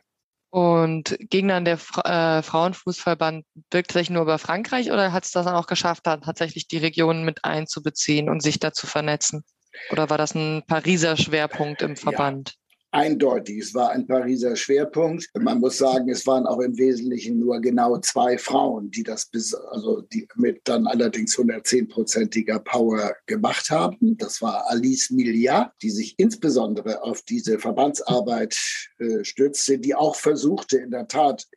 Und 0.52 1.15
ging 1.30 1.48
dann 1.48 1.65
der 1.65 1.78
äh, 2.06 2.42
Frauenfußballband 2.42 3.46
wirklich 3.70 4.10
nur 4.10 4.24
über 4.24 4.39
Frankreich 4.39 4.92
oder 4.92 5.12
hat 5.12 5.26
es 5.26 5.32
das 5.32 5.46
dann 5.46 5.54
auch 5.54 5.68
geschafft, 5.68 6.08
dann 6.08 6.22
tatsächlich 6.22 6.68
die 6.68 6.80
Regionen 6.80 7.24
mit 7.24 7.46
einzubeziehen 7.46 8.30
und 8.30 8.42
sich 8.42 8.58
da 8.60 8.74
zu 8.74 8.88
vernetzen? 8.88 9.44
Oder 9.92 10.10
war 10.10 10.18
das 10.18 10.34
ein 10.34 10.63
Pariser 10.65 11.18
Schwerpunkt 11.18 11.84
im 11.84 11.96
Verband? 11.96 12.56
Eindeutig. 12.91 13.60
Es 13.60 13.73
war 13.73 13.91
ein 13.91 14.08
Pariser 14.08 14.56
Schwerpunkt. 14.56 15.30
Man 15.38 15.60
muss 15.60 15.78
sagen, 15.78 16.10
es 16.10 16.25
waren 16.25 16.45
auch 16.45 16.60
im 16.60 16.78
Wesentlichen 16.78 17.39
nur 17.39 17.60
genau 17.62 17.97
zwei 17.99 18.38
Frauen, 18.38 18.89
die 18.91 19.04
das 19.04 19.28
bis, 19.28 19.54
also 19.54 20.02
die 20.02 20.28
mit 20.36 20.62
dann 20.63 20.88
allerdings 20.88 21.38
110-prozentiger 21.38 22.60
Power 22.60 23.15
gemacht 23.25 23.69
haben. 23.69 24.17
Das 24.17 24.41
war 24.41 24.69
Alice 24.69 25.12
Milia, 25.12 25.73
die 25.82 25.91
sich 25.91 26.15
insbesondere 26.17 27.04
auf 27.04 27.21
diese 27.21 27.60
Verbandsarbeit 27.60 28.58
äh, 28.99 29.23
stützte, 29.23 29.80
die 29.80 29.95
auch 29.95 30.15
versuchte, 30.15 30.78
in 30.78 30.91
der 30.91 31.08
Tat 31.08 31.47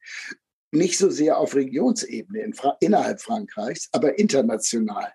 nicht 0.71 0.99
so 0.99 1.11
sehr 1.11 1.38
auf 1.38 1.55
Regionsebene 1.55 2.40
in 2.40 2.55
Fra 2.55 2.77
innerhalb 2.81 3.21
Frankreichs, 3.21 3.88
aber 3.92 4.18
international 4.18 5.12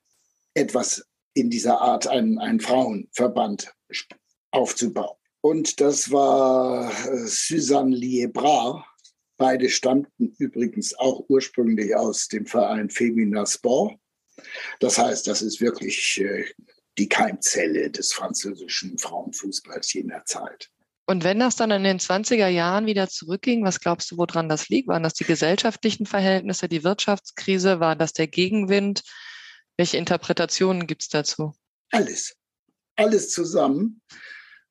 etwas 0.53 1.03
in 1.33 1.49
dieser 1.49 1.81
Art, 1.81 2.07
einen, 2.07 2.39
einen 2.39 2.59
Frauenverband 2.59 3.73
aufzubauen. 4.51 5.16
Und 5.41 5.79
das 5.79 6.11
war 6.11 6.91
äh, 7.07 7.27
Suzanne 7.27 7.95
Liebra. 7.95 8.85
Beide 9.37 9.69
stammten 9.69 10.33
übrigens 10.39 10.97
auch 10.97 11.25
ursprünglich 11.29 11.95
aus 11.95 12.27
dem 12.27 12.45
Verein 12.45 12.89
Femina 12.89 13.45
Sport. 13.45 13.99
Das 14.79 14.97
heißt, 14.97 15.27
das 15.27 15.41
ist 15.41 15.61
wirklich 15.61 16.19
äh, 16.19 16.45
die 16.97 17.07
Keimzelle 17.07 17.91
des 17.91 18.13
französischen 18.13 18.97
Frauenfußballs 18.97 19.93
jener 19.93 20.25
Zeit. 20.25 20.69
Und 21.09 21.23
wenn 21.23 21.39
das 21.39 21.55
dann 21.55 21.71
in 21.71 21.83
den 21.83 21.99
20er 21.99 22.47
Jahren 22.47 22.85
wieder 22.85 23.07
zurückging, 23.07 23.63
was 23.63 23.79
glaubst 23.79 24.11
du, 24.11 24.17
woran 24.17 24.49
das 24.49 24.67
liegt? 24.67 24.89
Waren 24.89 25.03
das 25.03 25.13
die 25.13 25.23
gesellschaftlichen 25.23 26.05
Verhältnisse, 26.05 26.67
die 26.67 26.83
Wirtschaftskrise? 26.83 27.79
War 27.79 27.95
das 27.95 28.11
der 28.11 28.27
Gegenwind? 28.27 29.03
Welche 29.77 29.97
Interpretationen 29.97 30.85
gibt 30.85 31.03
es 31.03 31.09
dazu? 31.09 31.53
Alles. 31.91 32.35
Alles 32.97 33.29
zusammen. 33.29 34.01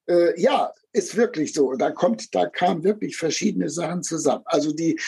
Äh, 0.09 0.41
ja, 0.41 0.73
ist 0.93 1.17
wirklich 1.17 1.53
so. 1.53 1.75
Da 1.75 1.91
kommt, 1.91 2.35
da 2.35 2.47
kamen 2.47 2.85
wirklich 2.85 3.17
verschiedene 3.17 3.71
Sachen 3.71 4.03
zusammen. 4.03 4.45
Also 4.47 4.73
die, 4.73 4.99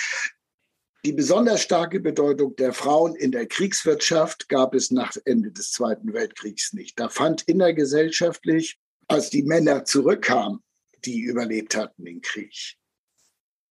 die 1.05 1.13
besonders 1.13 1.63
starke 1.63 2.01
Bedeutung 2.01 2.57
der 2.57 2.73
Frauen 2.73 3.15
in 3.15 3.33
der 3.33 3.47
Kriegswirtschaft 3.47 4.49
gab 4.49 4.75
es 4.75 4.91
nach 4.91 5.17
Ende 5.25 5.53
des 5.53 5.73
Zweiten 5.73 6.13
Weltkriegs 6.13 6.73
nicht. 6.73 6.99
Da 6.99 7.09
fand 7.09 7.43
innergesellschaftlich, 7.43 8.79
als 9.07 9.31
die 9.31 9.43
Männer 9.43 9.85
zurückkamen, 9.85 10.63
die 11.05 11.21
überlebt 11.21 11.77
hatten 11.77 12.05
den 12.05 12.21
Krieg, 12.21 12.77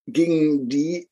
gingen 0.07 0.69
die 0.69 1.09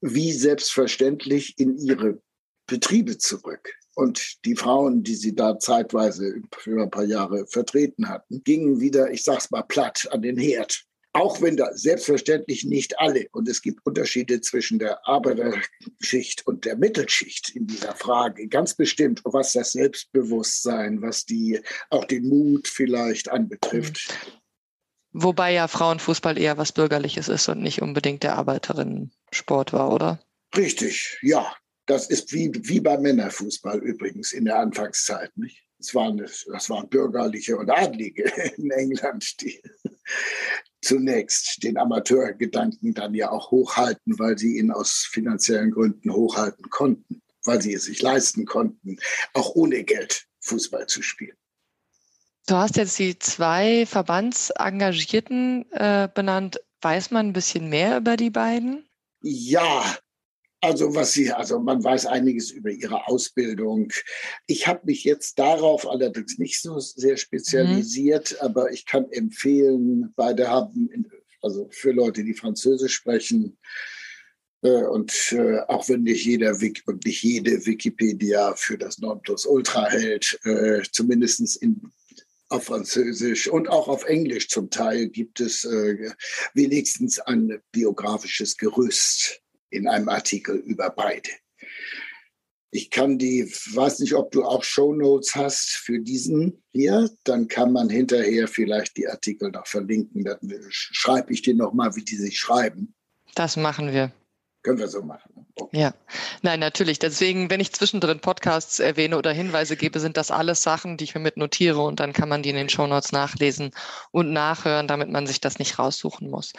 wie 0.00 0.32
selbstverständlich 0.32 1.58
in 1.58 1.76
ihre 1.76 2.22
Betriebe 2.66 3.18
zurück. 3.18 3.74
Und 3.96 4.44
die 4.44 4.54
Frauen, 4.54 5.02
die 5.02 5.14
sie 5.14 5.34
da 5.34 5.58
zeitweise 5.58 6.42
für 6.58 6.82
ein 6.82 6.90
paar 6.90 7.04
Jahre 7.04 7.46
vertreten 7.46 8.10
hatten, 8.10 8.44
gingen 8.44 8.78
wieder, 8.78 9.10
ich 9.10 9.24
sag's 9.24 9.50
mal 9.50 9.62
platt, 9.62 10.06
an 10.12 10.20
den 10.20 10.36
Herd. 10.36 10.84
Auch 11.14 11.40
wenn 11.40 11.56
da 11.56 11.72
selbstverständlich 11.72 12.64
nicht 12.64 13.00
alle, 13.00 13.26
und 13.32 13.48
es 13.48 13.62
gibt 13.62 13.86
Unterschiede 13.86 14.42
zwischen 14.42 14.78
der 14.78 15.08
Arbeiterschicht 15.08 16.46
und 16.46 16.66
der 16.66 16.76
Mittelschicht 16.76 17.56
in 17.56 17.66
dieser 17.66 17.94
Frage, 17.94 18.48
ganz 18.48 18.74
bestimmt, 18.74 19.22
was 19.24 19.54
das 19.54 19.72
Selbstbewusstsein, 19.72 21.00
was 21.00 21.24
die, 21.24 21.58
auch 21.88 22.04
den 22.04 22.28
Mut 22.28 22.68
vielleicht 22.68 23.30
anbetrifft. 23.30 24.14
Wobei 25.12 25.54
ja 25.54 25.68
Frauenfußball 25.68 26.36
eher 26.36 26.58
was 26.58 26.72
Bürgerliches 26.72 27.28
ist 27.28 27.48
und 27.48 27.62
nicht 27.62 27.80
unbedingt 27.80 28.24
der 28.24 28.36
Arbeiterinnensport 28.36 29.72
war, 29.72 29.90
oder? 29.90 30.20
Richtig, 30.54 31.18
ja. 31.22 31.56
Das 31.86 32.08
ist 32.08 32.32
wie, 32.32 32.50
wie 32.54 32.80
beim 32.80 33.02
Männerfußball 33.02 33.78
übrigens 33.78 34.32
in 34.32 34.44
der 34.44 34.58
Anfangszeit. 34.58 35.36
Nicht? 35.36 35.64
Das, 35.78 35.94
waren, 35.94 36.18
das 36.18 36.70
waren 36.70 36.88
Bürgerliche 36.88 37.56
und 37.56 37.70
Adlige 37.70 38.24
in 38.56 38.70
England, 38.70 39.40
die 39.40 39.62
zunächst 40.82 41.62
den 41.62 41.78
Amateurgedanken 41.78 42.94
dann 42.94 43.14
ja 43.14 43.30
auch 43.30 43.50
hochhalten, 43.50 44.18
weil 44.18 44.36
sie 44.36 44.58
ihn 44.58 44.70
aus 44.70 45.08
finanziellen 45.10 45.70
Gründen 45.70 46.12
hochhalten 46.12 46.68
konnten, 46.70 47.22
weil 47.44 47.62
sie 47.62 47.74
es 47.74 47.84
sich 47.84 48.02
leisten 48.02 48.46
konnten, 48.46 48.98
auch 49.32 49.54
ohne 49.54 49.84
Geld 49.84 50.26
Fußball 50.40 50.86
zu 50.86 51.02
spielen. 51.02 51.36
Du 52.48 52.54
hast 52.54 52.76
jetzt 52.76 52.98
die 52.98 53.18
zwei 53.18 53.86
Verbandsengagierten 53.86 55.70
äh, 55.72 56.08
benannt. 56.12 56.60
Weiß 56.80 57.10
man 57.10 57.28
ein 57.28 57.32
bisschen 57.32 57.68
mehr 57.68 57.96
über 57.96 58.16
die 58.16 58.30
beiden? 58.30 58.88
Ja, 59.20 59.98
also 60.60 60.94
was 60.94 61.12
sie, 61.12 61.30
also 61.30 61.58
man 61.60 61.82
weiß 61.82 62.06
einiges 62.06 62.50
über 62.50 62.70
ihre 62.70 63.06
Ausbildung. 63.08 63.92
Ich 64.46 64.66
habe 64.66 64.80
mich 64.84 65.04
jetzt 65.04 65.38
darauf 65.38 65.88
allerdings 65.88 66.38
nicht 66.38 66.60
so 66.60 66.78
sehr 66.78 67.16
spezialisiert, 67.16 68.32
mhm. 68.32 68.46
aber 68.46 68.72
ich 68.72 68.86
kann 68.86 69.10
empfehlen, 69.10 70.12
beide 70.16 70.48
haben, 70.48 70.90
also 71.42 71.68
für 71.70 71.92
Leute, 71.92 72.24
die 72.24 72.34
Französisch 72.34 72.94
sprechen, 72.94 73.58
äh, 74.62 74.84
und 74.84 75.32
äh, 75.32 75.60
auch 75.68 75.88
wenn 75.88 76.02
nicht 76.02 76.24
jeder 76.24 76.60
Wik 76.60 76.82
und 76.86 77.04
nicht 77.04 77.22
jede 77.22 77.64
Wikipedia 77.66 78.54
für 78.54 78.78
das 78.78 78.98
Nonplusultra 78.98 79.90
hält, 79.90 80.38
äh, 80.44 80.82
zumindest 80.90 81.62
in 81.62 81.80
auf 82.48 82.66
Französisch 82.66 83.48
und 83.48 83.68
auch 83.68 83.88
auf 83.88 84.04
Englisch 84.04 84.48
zum 84.48 84.70
Teil 84.70 85.08
gibt 85.08 85.40
es 85.40 85.64
äh, 85.64 86.12
wenigstens 86.54 87.18
ein 87.18 87.60
biografisches 87.72 88.56
Gerüst 88.56 89.42
in 89.70 89.88
einem 89.88 90.08
Artikel 90.08 90.56
über 90.56 90.90
beide. 90.90 91.30
Ich 92.70 92.90
kann 92.90 93.16
die, 93.16 93.44
weiß 93.44 94.00
nicht, 94.00 94.14
ob 94.14 94.32
du 94.32 94.44
auch 94.44 94.62
Shownotes 94.62 95.34
hast 95.34 95.70
für 95.70 96.00
diesen 96.00 96.62
hier, 96.72 97.08
dann 97.24 97.48
kann 97.48 97.72
man 97.72 97.88
hinterher 97.88 98.48
vielleicht 98.48 98.96
die 98.96 99.08
Artikel 99.08 99.50
noch 99.50 99.66
verlinken. 99.66 100.24
Dann 100.24 100.38
schreibe 100.68 101.32
ich 101.32 101.42
dir 101.42 101.54
nochmal, 101.54 101.94
wie 101.96 102.04
die 102.04 102.16
sich 102.16 102.38
schreiben. 102.38 102.94
Das 103.34 103.56
machen 103.56 103.92
wir. 103.92 104.12
Können 104.66 104.80
wir 104.80 104.88
so 104.88 105.00
machen. 105.00 105.46
Okay. 105.54 105.78
Ja, 105.80 105.94
nein, 106.42 106.58
natürlich. 106.58 106.98
Deswegen, 106.98 107.50
wenn 107.50 107.60
ich 107.60 107.72
zwischendrin 107.72 108.18
Podcasts 108.18 108.80
erwähne 108.80 109.16
oder 109.16 109.30
Hinweise 109.30 109.76
gebe, 109.76 110.00
sind 110.00 110.16
das 110.16 110.32
alles 110.32 110.64
Sachen, 110.64 110.96
die 110.96 111.04
ich 111.04 111.14
mir 111.14 111.20
mit 111.20 111.36
notiere 111.36 111.82
und 111.82 112.00
dann 112.00 112.12
kann 112.12 112.28
man 112.28 112.42
die 112.42 112.50
in 112.50 112.56
den 112.56 112.68
Shownotes 112.68 113.12
nachlesen 113.12 113.70
und 114.10 114.32
nachhören, 114.32 114.88
damit 114.88 115.08
man 115.08 115.28
sich 115.28 115.40
das 115.40 115.60
nicht 115.60 115.78
raussuchen 115.78 116.28
muss. 116.28 116.52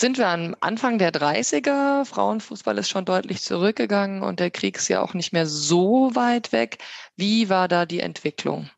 Sind 0.00 0.16
wir 0.16 0.28
am 0.28 0.56
Anfang 0.60 0.96
der 0.96 1.12
30er? 1.12 2.06
Frauenfußball 2.06 2.78
ist 2.78 2.88
schon 2.88 3.04
deutlich 3.04 3.42
zurückgegangen 3.42 4.22
und 4.22 4.40
der 4.40 4.50
Krieg 4.50 4.78
ist 4.78 4.88
ja 4.88 5.02
auch 5.02 5.12
nicht 5.12 5.34
mehr 5.34 5.44
so 5.44 6.14
weit 6.14 6.52
weg. 6.52 6.78
Wie 7.16 7.50
war 7.50 7.68
da 7.68 7.84
die 7.84 8.00
Entwicklung? 8.00 8.70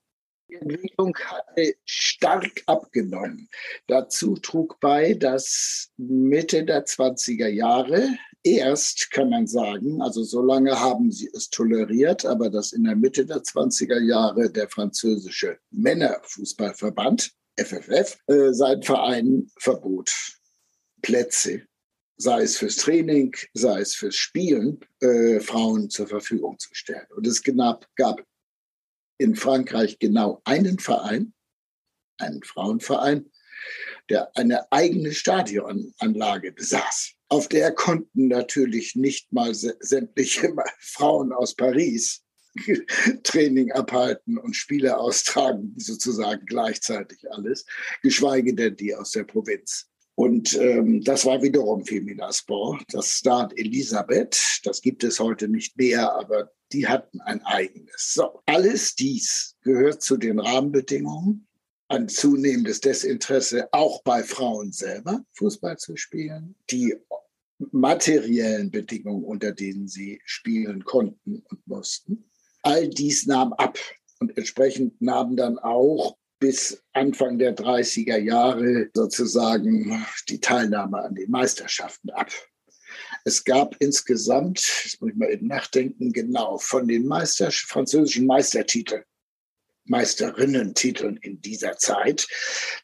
Die 0.49 0.57
Entwicklung 0.57 1.17
hatte 1.17 1.75
stark 1.85 2.63
abgenommen. 2.67 3.49
Dazu 3.87 4.35
trug 4.35 4.81
bei, 4.81 5.15
dass 5.15 5.93
Mitte 5.97 6.65
der 6.65 6.87
20er 6.87 7.49
Jahre 7.49 8.09
erst, 8.43 9.11
kann 9.11 9.31
man 9.31 9.47
sagen, 9.47 10.01
also 10.01 10.23
so 10.23 10.43
lange 10.43 10.79
haben 10.79 11.11
sie 11.11 11.31
es 11.35 11.51
toleriert, 11.51 12.25
aber 12.25 12.51
dass 12.51 12.73
in 12.73 12.85
der 12.85 12.97
Mitte 12.97 13.27
der 13.27 13.43
20er 13.43 14.01
Jahre 14.01 14.51
der 14.51 14.69
französische 14.69 15.59
Männerfußballverband, 15.71 17.33
FFF, 17.57 18.19
äh, 18.29 18.53
seinen 18.53 18.83
Verein 18.83 19.51
verbot. 19.59 20.13
Plätze, 21.03 21.63
sei 22.17 22.43
es 22.43 22.57
fürs 22.57 22.77
Training, 22.77 23.35
sei 23.55 23.81
es 23.81 23.95
fürs 23.95 24.17
Spielen, 24.17 24.81
äh, 25.01 25.41
Frauen 25.41 25.91
zur 25.91 26.07
Verfügung 26.07 26.59
zu 26.59 26.69
stellen. 26.73 27.07
Und 27.17 27.27
es 27.27 27.43
gab, 27.43 27.87
gab 27.97 28.25
in 29.19 29.35
Frankreich 29.35 29.99
genau 29.99 30.41
einen 30.45 30.79
Verein, 30.79 31.33
einen 32.19 32.43
Frauenverein, 32.43 33.31
der 34.09 34.37
eine 34.37 34.71
eigene 34.73 35.13
Stadionanlage 35.13 36.53
besaß. 36.53 37.18
Auf 37.29 37.49
der 37.49 37.73
konnten 37.73 38.29
natürlich 38.29 38.97
nicht 38.97 39.33
mal 39.33 39.55
sämtliche 39.55 40.55
Frauen 40.81 41.33
aus 41.33 41.55
Paris 41.55 42.23
Training 43.23 43.73
abhalten 43.73 44.39
und 44.39 44.55
Spiele 44.55 44.99
austragen, 44.99 45.75
sozusagen 45.77 46.45
gleichzeitig 46.47 47.31
alles, 47.31 47.67
geschweige 48.03 48.55
denn 48.55 48.77
die 48.77 48.95
aus 48.95 49.13
der 49.13 49.25
Provinz. 49.25 49.89
Und 50.15 50.55
ähm, 50.57 51.03
das 51.05 51.25
war 51.27 51.43
wiederum 51.43 51.85
Feminasport. 51.85 52.83
Das 52.91 53.13
Start 53.13 53.57
Elisabeth, 53.57 54.61
das 54.65 54.81
gibt 54.81 55.05
es 55.05 55.21
heute 55.21 55.49
nicht 55.49 55.77
mehr, 55.77 56.13
aber 56.13 56.51
die 56.73 56.89
hatten 56.89 57.21
ein 57.21 57.41
eigenes. 57.43 58.15
So, 58.15 58.41
alles 58.47 58.95
dies 58.95 59.57
gehört 59.63 60.03
zu 60.03 60.17
den 60.17 60.41
Rahmenbedingungen, 60.41 61.48
ein 61.89 62.09
zunehmendes 62.09 62.81
Desinteresse 62.81 63.69
auch 63.73 64.03
bei 64.03 64.23
Frauen 64.23 64.73
selber, 64.73 65.25
Fußball 65.33 65.79
zu 65.79 65.97
spielen, 65.97 66.55
die 66.71 66.95
materiellen 67.73 68.71
Bedingungen, 68.71 69.25
unter 69.25 69.53
denen 69.53 69.89
sie 69.89 70.21
spielen 70.25 70.85
konnten 70.85 71.43
und 71.49 71.67
mussten. 71.67 72.31
All 72.63 72.89
dies 72.89 73.27
nahm 73.27 73.53
ab 73.55 73.79
und 74.21 74.37
entsprechend 74.37 75.01
nahm 75.01 75.37
dann 75.37 75.59
auch 75.59 76.17
bis 76.39 76.83
Anfang 76.93 77.39
der 77.39 77.57
30er 77.57 78.19
Jahre 78.19 78.91
sozusagen 78.95 80.07
die 80.29 80.41
Teilnahme 80.41 81.03
an 81.03 81.15
den 81.15 81.31
Meisterschaften 81.31 82.11
ab. 82.11 82.31
Es 83.25 83.45
gab 83.45 83.77
insgesamt, 83.81 84.61
jetzt 84.85 85.01
muss 85.01 85.11
ich 85.11 85.17
mal 85.17 85.31
eben 85.31 85.49
nachdenken, 85.49 86.13
genau, 86.13 86.59
von 86.59 86.87
den 86.87 87.07
Meister, 87.07 87.51
französischen 87.51 88.27
Meistertiteln 88.27 89.03
Meisterinnentiteln 89.89 91.17
in 91.19 91.41
dieser 91.41 91.77
Zeit 91.77 92.27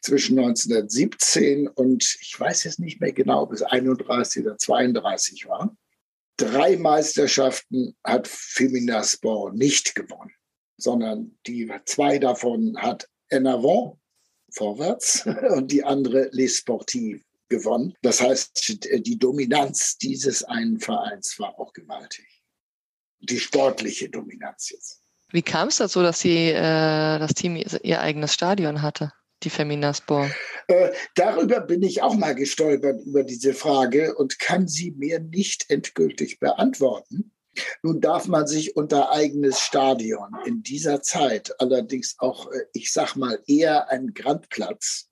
zwischen 0.01 0.37
1917 0.39 1.67
und 1.67 2.17
ich 2.21 2.39
weiß 2.39 2.63
jetzt 2.63 2.79
nicht 2.79 3.01
mehr 3.01 3.13
genau, 3.13 3.45
bis 3.45 3.61
31 3.61 4.43
oder 4.43 4.57
32 4.57 5.47
war. 5.47 5.75
Drei 6.37 6.77
Meisterschaften 6.77 7.95
hat 8.03 8.27
Femina 8.27 9.03
Sport 9.03 9.55
nicht 9.55 9.95
gewonnen, 9.95 10.33
sondern 10.77 11.37
die 11.47 11.71
zwei 11.85 12.19
davon 12.19 12.77
hat 12.77 13.07
Enavon 13.29 13.99
vorwärts 14.49 15.25
und 15.55 15.71
die 15.71 15.83
andere 15.83 16.29
Les 16.31 16.57
Sportives 16.57 17.21
gewonnen. 17.47 17.93
Das 18.01 18.21
heißt, 18.21 18.79
die 19.05 19.19
Dominanz 19.19 19.97
dieses 19.97 20.43
einen 20.43 20.79
Vereins 20.79 21.39
war 21.39 21.57
auch 21.59 21.73
gewaltig. 21.73 22.25
Die 23.19 23.39
sportliche 23.39 24.09
Dominanz 24.09 24.69
jetzt. 24.71 25.04
Wie 25.35 25.41
kam 25.41 25.67
es 25.67 25.79
dazu, 25.79 26.01
dass 26.01 26.21
sie, 26.21 26.51
äh, 26.51 27.19
das 27.19 27.33
Team 27.33 27.57
ihr, 27.57 27.99
eigenes 27.99 28.33
Stadion 28.33 28.81
hatte, 28.81 29.11
die 29.43 29.49
Feminaspor? 29.49 30.31
Äh, 30.69 30.91
darüber 31.15 31.59
bin 31.59 31.83
ich 31.83 32.01
auch 32.01 32.15
mal 32.15 32.33
gestolpert, 32.33 33.05
über 33.05 33.25
diese 33.25 33.53
Frage 33.53 34.15
und 34.15 34.39
kann 34.39 34.69
sie 34.69 34.91
mir 34.91 35.19
nicht 35.19 35.69
endgültig 35.69 36.39
beantworten. 36.39 37.33
Nun 37.83 37.99
darf 37.99 38.29
man 38.29 38.47
sich 38.47 38.77
unter 38.77 39.11
eigenes 39.11 39.59
Stadion 39.59 40.29
in 40.45 40.63
dieser 40.63 41.01
Zeit 41.01 41.53
allerdings 41.59 42.15
auch, 42.19 42.49
äh, 42.53 42.61
ich 42.71 42.93
sag 42.93 43.17
mal, 43.17 43.37
eher 43.45 43.89
ein 43.89 44.13
Grandplatz 44.13 45.09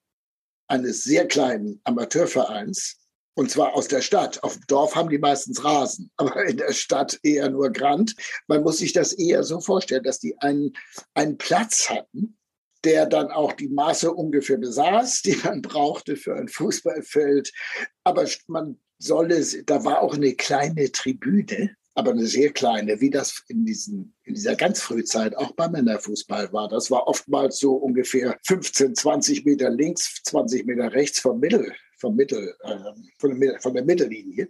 eines 0.69 1.03
sehr 1.03 1.27
kleinen 1.27 1.81
Amateurvereins, 1.83 3.02
und 3.35 3.49
zwar 3.49 3.73
aus 3.73 3.87
der 3.87 4.01
Stadt. 4.01 4.43
Auf 4.43 4.53
dem 4.53 4.67
Dorf 4.67 4.95
haben 4.95 5.09
die 5.09 5.17
meistens 5.17 5.63
Rasen, 5.63 6.11
aber 6.17 6.45
in 6.45 6.57
der 6.57 6.73
Stadt 6.73 7.19
eher 7.23 7.49
nur 7.49 7.71
Grand. 7.71 8.15
Man 8.47 8.63
muss 8.63 8.77
sich 8.77 8.93
das 8.93 9.13
eher 9.13 9.43
so 9.43 9.59
vorstellen, 9.59 10.03
dass 10.03 10.19
die 10.19 10.37
einen, 10.39 10.73
einen 11.13 11.37
Platz 11.37 11.89
hatten, 11.89 12.37
der 12.83 13.05
dann 13.05 13.31
auch 13.31 13.53
die 13.53 13.69
Maße 13.69 14.11
ungefähr 14.11 14.57
besaß, 14.57 15.21
die 15.21 15.37
man 15.43 15.61
brauchte 15.61 16.15
für 16.15 16.35
ein 16.35 16.49
Fußballfeld. 16.49 17.51
Aber 18.03 18.27
man 18.47 18.77
solle, 18.99 19.43
da 19.65 19.83
war 19.85 20.01
auch 20.01 20.15
eine 20.15 20.33
kleine 20.35 20.91
Tribüne, 20.91 21.75
aber 21.95 22.11
eine 22.11 22.25
sehr 22.25 22.51
kleine, 22.51 22.99
wie 22.99 23.09
das 23.09 23.43
in, 23.47 23.65
diesen, 23.65 24.15
in 24.23 24.33
dieser 24.33 24.55
ganz 24.55 24.81
Frühzeit 24.81 25.35
auch 25.37 25.51
beim 25.51 25.71
Männerfußball 25.73 26.51
war. 26.51 26.67
Das 26.67 26.89
war 26.89 27.07
oftmals 27.07 27.59
so 27.59 27.73
ungefähr 27.73 28.37
15, 28.45 28.95
20 28.95 29.45
Meter 29.45 29.69
links, 29.69 30.21
20 30.23 30.65
Meter 30.65 30.91
rechts 30.91 31.19
vom 31.19 31.39
Mittel, 31.39 31.73
vom 32.03 32.15
Mittel, 32.15 32.53
äh, 32.63 32.77
von, 33.17 33.39
der, 33.39 33.59
von 33.61 33.73
der 33.73 33.85
Mittellinie 33.85 34.49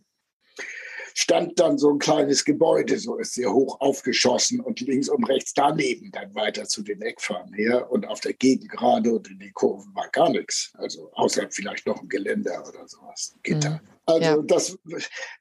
stand 1.14 1.60
dann 1.60 1.78
so 1.78 1.92
ein 1.92 2.00
kleines 2.00 2.46
Gebäude, 2.46 3.00
so 3.00 3.18
ist 3.18 3.34
sehr 3.34 3.52
hoch 3.54 3.80
aufgeschossen 3.80 4.60
und 4.60 4.80
links 4.82 5.10
und 5.10 5.24
rechts 5.26 5.54
daneben 5.54 6.12
dann 6.12 6.34
weiter 6.36 6.66
zu 6.66 6.82
den 6.82 7.02
Eckfahren 7.02 7.54
her 7.54 7.92
und 7.92 8.08
auf 8.08 8.20
der 8.22 8.34
Gegengrade 8.34 9.14
und 9.14 9.30
in 9.30 9.40
den 9.40 9.54
Kurven 9.54 9.94
war 9.96 10.08
gar 10.10 10.30
nichts. 10.30 10.72
Also 10.76 11.12
außer 11.14 11.48
vielleicht 11.50 11.86
noch 11.86 12.02
ein 12.02 12.10
Geländer 12.10 12.64
oder 12.68 12.88
sowas, 12.88 13.34
ein 13.36 13.40
Gitter. 13.44 13.70
Mhm. 13.70 13.94
Also 14.06 14.22
ja. 14.22 14.38
das, 14.42 14.78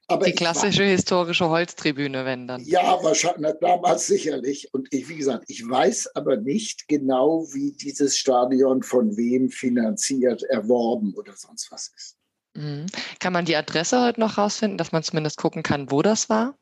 aber 0.07 0.25
die 0.25 0.31
klassische 0.31 0.83
war, 0.83 0.89
historische 0.89 1.49
Holztribüne, 1.49 2.23
wenn 2.23 2.47
dann. 2.47 2.63
Ja, 2.63 2.97
wahrscheinlich 3.03 3.55
damals 3.59 4.07
sicherlich. 4.07 4.73
Und 4.73 4.87
ich, 4.93 5.09
wie 5.09 5.17
gesagt, 5.17 5.43
ich 5.49 5.67
weiß 5.67 6.15
aber 6.15 6.37
nicht 6.37 6.87
genau, 6.87 7.45
wie 7.51 7.73
dieses 7.73 8.17
Stadion 8.17 8.81
von 8.81 9.17
wem 9.17 9.49
finanziert, 9.49 10.43
erworben 10.43 11.13
oder 11.15 11.33
sonst 11.35 11.71
was 11.71 11.91
ist. 11.93 12.17
Mhm. 12.55 12.85
Kann 13.19 13.33
man 13.33 13.45
die 13.45 13.55
Adresse 13.55 14.01
heute 14.01 14.19
noch 14.19 14.37
rausfinden, 14.37 14.77
dass 14.77 14.91
man 14.91 15.03
zumindest 15.03 15.37
gucken 15.37 15.63
kann, 15.63 15.91
wo 15.91 16.01
das 16.01 16.29
war? 16.29 16.57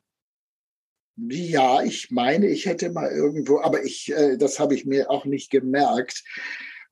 Ja, 1.18 1.84
ich 1.84 2.10
meine, 2.10 2.48
ich 2.48 2.66
hätte 2.66 2.90
mal 2.90 3.12
irgendwo, 3.12 3.60
aber 3.62 3.84
ich, 3.84 4.12
äh, 4.12 4.38
das 4.38 4.60
habe 4.60 4.76
ich 4.76 4.86
mir 4.86 5.10
auch 5.12 5.26
nicht 5.26 5.52
gemerkt 5.52 6.24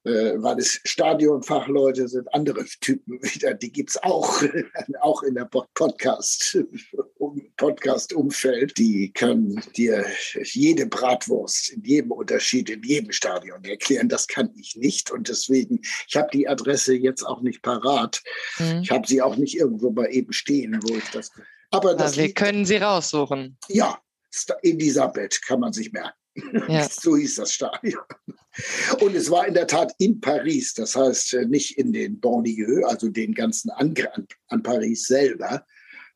äh, 0.05 0.33
weil 0.37 0.59
es 0.59 0.79
Stadionfachleute 0.85 2.07
sind, 2.07 2.33
andere 2.33 2.63
Typen 2.81 3.21
wieder, 3.21 3.53
die 3.53 3.71
gibt 3.71 3.89
es 3.91 4.03
auch, 4.03 4.41
auch 5.01 5.23
in 5.23 5.35
der 5.35 5.45
Podcast, 5.45 6.57
Podcast-Umfeld. 7.57 8.77
Die 8.77 9.11
können 9.11 9.61
dir 9.75 10.05
jede 10.43 10.85
Bratwurst 10.85 11.69
in 11.71 11.83
jedem 11.83 12.11
Unterschied, 12.11 12.69
in 12.69 12.81
jedem 12.83 13.11
Stadion 13.11 13.63
erklären. 13.63 14.07
Das 14.07 14.27
kann 14.27 14.51
ich 14.55 14.75
nicht. 14.75 15.11
Und 15.11 15.27
deswegen, 15.27 15.81
ich 16.07 16.15
habe 16.15 16.29
die 16.31 16.47
Adresse 16.47 16.93
jetzt 16.93 17.23
auch 17.23 17.41
nicht 17.41 17.61
parat. 17.61 18.21
Mhm. 18.57 18.81
Ich 18.83 18.91
habe 18.91 19.07
sie 19.07 19.21
auch 19.21 19.35
nicht 19.35 19.57
irgendwo 19.57 19.91
bei 19.91 20.09
eben 20.09 20.31
stehen, 20.31 20.79
wo 20.83 20.95
ich 20.95 21.09
das. 21.11 21.31
Aber 21.71 21.93
das 21.93 22.17
wir 22.17 22.33
können 22.33 22.65
sie 22.65 22.77
raussuchen. 22.77 23.57
Ja, 23.67 23.99
Elisabeth 24.63 25.41
kann 25.45 25.59
man 25.59 25.73
sich 25.73 25.91
merken. 25.91 26.18
Ja. 26.67 26.87
so 26.89 27.17
hieß 27.17 27.35
das 27.35 27.53
Stadion. 27.53 28.01
Und 29.01 29.15
es 29.15 29.29
war 29.29 29.47
in 29.47 29.53
der 29.53 29.67
Tat 29.67 29.93
in 29.99 30.19
Paris, 30.19 30.73
das 30.73 30.95
heißt 30.95 31.33
äh, 31.33 31.45
nicht 31.45 31.77
in 31.77 31.93
den 31.93 32.19
Banlieue, 32.19 32.87
also 32.87 33.09
den 33.09 33.33
ganzen 33.33 33.69
an, 33.71 33.93
an 34.47 34.63
Paris 34.63 35.07
selber. 35.07 35.65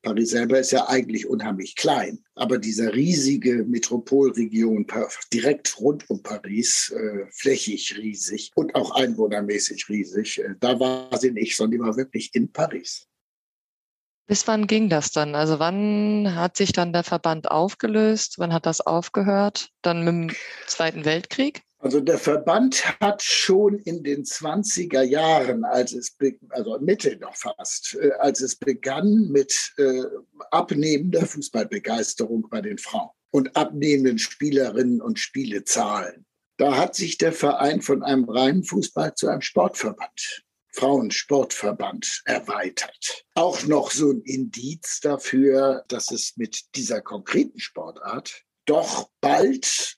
Paris 0.02 0.32
selber 0.32 0.60
ist 0.60 0.72
ja 0.72 0.90
eigentlich 0.90 1.28
unheimlich 1.28 1.78
klein, 1.78 2.20
aber 2.36 2.58
diese 2.58 2.94
riesige 2.94 3.64
Metropolregion 3.64 4.86
direkt 5.32 5.80
rund 5.80 6.10
um 6.10 6.22
Paris, 6.22 6.94
äh, 6.94 7.26
flächig 7.32 7.98
riesig 7.98 8.52
und 8.56 8.76
auch 8.76 8.92
einwohnermäßig 8.92 9.88
riesig, 9.88 10.40
äh, 10.40 10.56
da 10.60 10.78
war 10.80 11.18
sie 11.18 11.32
nicht, 11.32 11.56
sondern 11.56 11.80
die 11.80 11.86
war 11.86 11.96
wirklich 11.96 12.36
in 12.36 12.52
Paris. 12.52 13.08
Bis 14.26 14.48
wann 14.48 14.68
ging 14.68 14.90
das 14.90 15.12
dann? 15.12 15.36
Also 15.36 15.60
wann 15.60 16.34
hat 16.36 16.56
sich 16.56 16.72
dann 16.72 16.94
der 16.94 17.04
Verband 17.04 17.52
aufgelöst? 17.52 18.36
Wann 18.38 18.54
hat 18.54 18.66
das 18.66 18.80
aufgehört? 18.80 19.70
Dann 19.82 20.06
mit 20.06 20.14
dem 20.14 20.38
Zweiten 20.66 21.04
Weltkrieg? 21.04 21.62
Also 21.84 22.00
der 22.00 22.18
Verband 22.18 22.98
hat 23.02 23.22
schon 23.22 23.78
in 23.80 24.04
den 24.04 24.24
20er 24.24 25.02
Jahren, 25.02 25.66
als 25.66 25.92
es, 25.92 26.16
also 26.48 26.80
Mitte 26.80 27.18
noch 27.18 27.36
fast, 27.36 27.98
äh, 28.00 28.12
als 28.20 28.40
es 28.40 28.56
begann 28.56 29.28
mit 29.30 29.74
äh, 29.76 30.04
abnehmender 30.52 31.26
Fußballbegeisterung 31.26 32.48
bei 32.50 32.62
den 32.62 32.78
Frauen 32.78 33.10
und 33.32 33.58
abnehmenden 33.58 34.18
Spielerinnen 34.18 35.02
und 35.02 35.20
Spielezahlen, 35.20 36.26
da 36.56 36.78
hat 36.78 36.96
sich 36.96 37.18
der 37.18 37.34
Verein 37.34 37.82
von 37.82 38.02
einem 38.02 38.30
reinen 38.30 38.64
Fußball 38.64 39.16
zu 39.16 39.28
einem 39.28 39.42
Sportverband, 39.42 40.46
Frauensportverband 40.74 42.24
erweitert. 42.26 43.26
Auch 43.36 43.64
noch 43.64 43.92
so 43.92 44.12
ein 44.12 44.22
Indiz 44.22 45.00
dafür, 45.02 45.86
dass 45.88 46.12
es 46.12 46.36
mit 46.36 46.76
dieser 46.76 47.02
konkreten 47.02 47.60
Sportart 47.60 48.44
doch 48.66 49.10
bald 49.22 49.98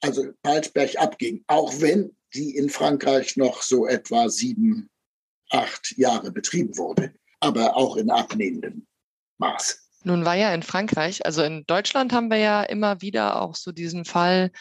also 0.00 0.32
bald 0.42 0.72
bergab 0.74 1.18
ging, 1.18 1.44
auch 1.48 1.80
wenn 1.80 2.16
sie 2.32 2.56
in 2.56 2.68
Frankreich 2.68 3.36
noch 3.36 3.62
so 3.62 3.86
etwa 3.86 4.28
sieben, 4.28 4.90
acht 5.50 5.96
Jahre 5.96 6.30
betrieben 6.30 6.76
wurde, 6.76 7.14
aber 7.40 7.76
auch 7.76 7.96
in 7.96 8.10
abnehmendem 8.10 8.86
Maß. 9.38 9.85
Nun 10.06 10.24
war 10.24 10.36
ja 10.36 10.54
in 10.54 10.62
Frankreich, 10.62 11.26
also 11.26 11.42
in 11.42 11.64
Deutschland 11.66 12.12
haben 12.12 12.30
wir 12.30 12.36
ja 12.36 12.62
immer 12.62 13.00
wieder 13.00 13.42
auch 13.42 13.56
so 13.56 13.72
diesen 13.72 14.04
Fall, 14.04 14.52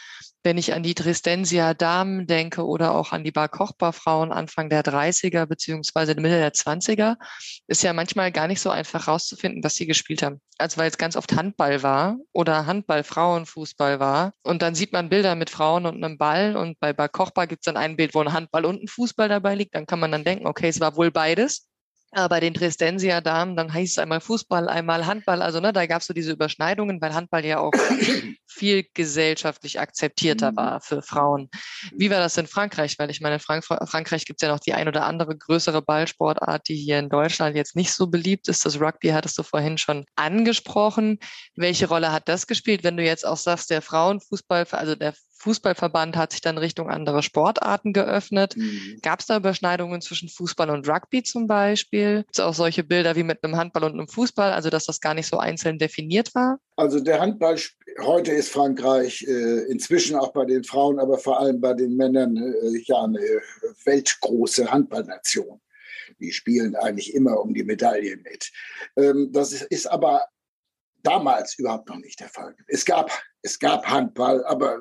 wenn 0.42 0.58
ich 0.58 0.74
an 0.74 0.82
die 0.82 0.96
Dresdensia 0.96 1.76
Damen 1.76 2.26
denke 2.26 2.66
oder 2.66 2.96
auch 2.96 3.12
an 3.12 3.24
die 3.24 3.32
Bar 3.32 3.50
Kochbar 3.50 3.94
Frauen 3.94 4.32
Anfang 4.32 4.72
der 4.72 4.84
30er 4.84 5.46
beziehungsweise 5.46 6.16
Mitte 6.16 6.40
der 6.40 6.52
20er, 6.52 7.18
ist 7.68 7.84
ja 7.84 7.94
manchmal 7.94 8.32
gar 8.32 8.48
nicht 8.48 8.60
so 8.60 8.72
einfach 8.72 9.08
rauszufinden, 9.08 9.62
dass 9.62 9.76
sie 9.76 9.86
gespielt 9.86 10.24
haben. 10.24 10.42
Also 10.58 10.78
weil 10.78 10.90
es 10.90 10.98
ganz 10.98 11.16
oft 11.16 11.36
Handball 11.36 11.84
war 11.84 12.18
oder 12.34 12.66
Handball 12.66 13.04
Frauenfußball 13.04 14.00
war. 14.00 14.34
Und 14.42 14.64
dann 14.64 14.74
sieht 14.74 14.94
man 14.94 15.10
Bilder 15.10 15.36
mit 15.36 15.52
Frauen 15.52 15.86
und 15.86 16.04
einem 16.04 16.18
Ball 16.18 16.58
und 16.58 16.80
bei 16.80 16.92
Bar 16.92 17.10
Kochbar 17.10 17.46
gibt 17.46 17.62
es 17.62 17.72
dann 17.72 17.78
ein 17.78 17.98
Bild, 17.98 18.16
wo 18.16 18.22
ein 18.22 18.34
Handball 18.34 18.66
und 18.66 18.82
ein 18.82 18.88
Fußball 18.88 19.30
dabei 19.30 19.54
liegt. 19.54 19.76
Dann 19.76 19.86
kann 19.86 20.00
man 20.00 20.12
dann 20.12 20.24
denken, 20.24 20.48
okay, 20.48 20.70
es 20.70 20.80
war 20.80 20.96
wohl 20.96 21.12
beides. 21.12 21.68
Aber 22.16 22.30
bei 22.30 22.40
den 22.40 22.54
Dresdensier 22.54 23.20
Damen, 23.20 23.58
dann 23.58 23.74
heißt 23.74 23.94
es 23.94 23.98
einmal 23.98 24.22
Fußball, 24.22 24.70
einmal 24.70 25.06
Handball. 25.06 25.42
Also 25.42 25.60
ne, 25.60 25.74
da 25.74 25.86
gab 25.86 26.00
es 26.00 26.08
so 26.08 26.14
diese 26.14 26.32
Überschneidungen, 26.32 27.02
weil 27.02 27.14
Handball 27.14 27.44
ja 27.44 27.60
auch 27.60 27.74
viel 28.48 28.86
gesellschaftlich 28.94 29.82
akzeptierter 29.82 30.54
mhm. 30.54 30.56
war 30.56 30.80
für 30.80 31.02
Frauen. 31.02 31.50
Wie 31.94 32.10
war 32.10 32.20
das 32.20 32.38
in 32.38 32.48
Frankreich? 32.48 32.98
Weil 32.98 33.10
ich 33.10 33.20
meine, 33.20 33.36
in 33.36 33.42
Frank 33.42 33.66
Frankreich 33.66 34.24
gibt 34.24 34.42
es 34.42 34.48
ja 34.48 34.54
noch 34.54 34.62
die 34.62 34.74
ein 34.74 34.88
oder 34.88 35.06
andere 35.06 35.38
größere 35.38 35.82
Ballsportart, 35.82 36.70
die 36.70 36.76
hier 36.76 37.00
in 37.00 37.10
Deutschland 37.10 37.58
jetzt 37.58 37.76
nicht 37.76 37.92
so 37.92 38.08
beliebt 38.08 38.48
ist. 38.48 38.66
Das 38.66 38.80
Rugby 38.80 39.10
hattest 39.10 39.38
du 39.38 39.44
vorhin 39.44 39.78
schon 39.78 40.06
angesprochen. 40.16 41.20
Welche 41.56 41.90
Rolle 41.90 42.14
hat 42.14 42.30
das 42.30 42.48
gespielt, 42.48 42.86
wenn 42.86 42.96
du 42.96 43.04
jetzt 43.04 43.28
auch 43.28 43.38
sagst, 43.38 43.70
der 43.70 43.82
Frauenfußball, 43.82 44.66
also 44.72 44.96
der 44.96 45.14
Fußballverband 45.38 46.16
hat 46.16 46.32
sich 46.32 46.42
dann 46.42 46.58
Richtung 46.58 46.90
andere 46.90 47.22
Sportarten 47.22 47.94
geöffnet. 47.94 48.56
Mhm. 48.56 49.00
Gab 49.02 49.20
es 49.20 49.26
da 49.26 49.38
Überschneidungen 49.38 50.02
zwischen 50.02 50.30
Fußball 50.30 50.70
und 50.70 50.88
Rugby 50.88 51.24
zum 51.24 51.48
Beispiel? 51.48 52.24
Gibt 52.24 52.38
es 52.38 52.40
auch 52.40 52.54
solche 52.54 52.84
Bilder 52.84 53.16
wie 53.16 53.24
mit 53.24 53.44
einem 53.44 53.58
Handball 53.58 53.84
und 53.84 53.94
einem 53.94 54.08
Fußball, 54.08 54.52
also 54.54 54.70
dass 54.70 54.86
das 54.86 55.02
gar 55.02 55.14
nicht 55.14 55.28
so 55.28 55.38
einzeln 55.38 55.78
definiert 55.78 56.34
war? 56.36 56.60
Also 56.78 57.00
der 57.00 57.20
Handball, 57.20 57.60
heute 58.02 58.32
ist 58.32 58.50
Frankreich 58.50 59.24
äh, 59.28 59.64
inzwischen 59.70 60.16
auch 60.16 60.32
bei 60.34 60.46
den 60.46 60.64
Frauen, 60.64 61.00
aber 61.00 61.18
vor 61.18 61.40
allem 61.40 61.62
bei 61.62 61.74
den 61.74 61.96
Männern 61.96 62.38
äh, 62.38 62.82
ja 62.86 63.04
eine 63.04 63.20
weltgroße 63.84 64.72
Handballnation. 64.72 65.62
Die 66.20 66.32
spielen 66.32 66.76
eigentlich 66.76 67.14
immer 67.14 67.40
um 67.42 67.54
die 67.54 67.64
Medaille 67.64 68.18
mit. 68.18 68.52
Ähm, 68.96 69.30
das 69.32 69.52
ist, 69.52 69.64
ist 69.64 69.88
aber 69.88 70.26
damals 71.06 71.58
überhaupt 71.58 71.90
noch 71.90 71.98
nicht 71.98 72.20
der 72.20 72.30
Fall. 72.30 72.56
Es 72.68 72.84
gab, 72.84 73.12
es 73.46 73.60
gab 73.60 73.86
Handball, 73.86 74.44
aber 74.46 74.80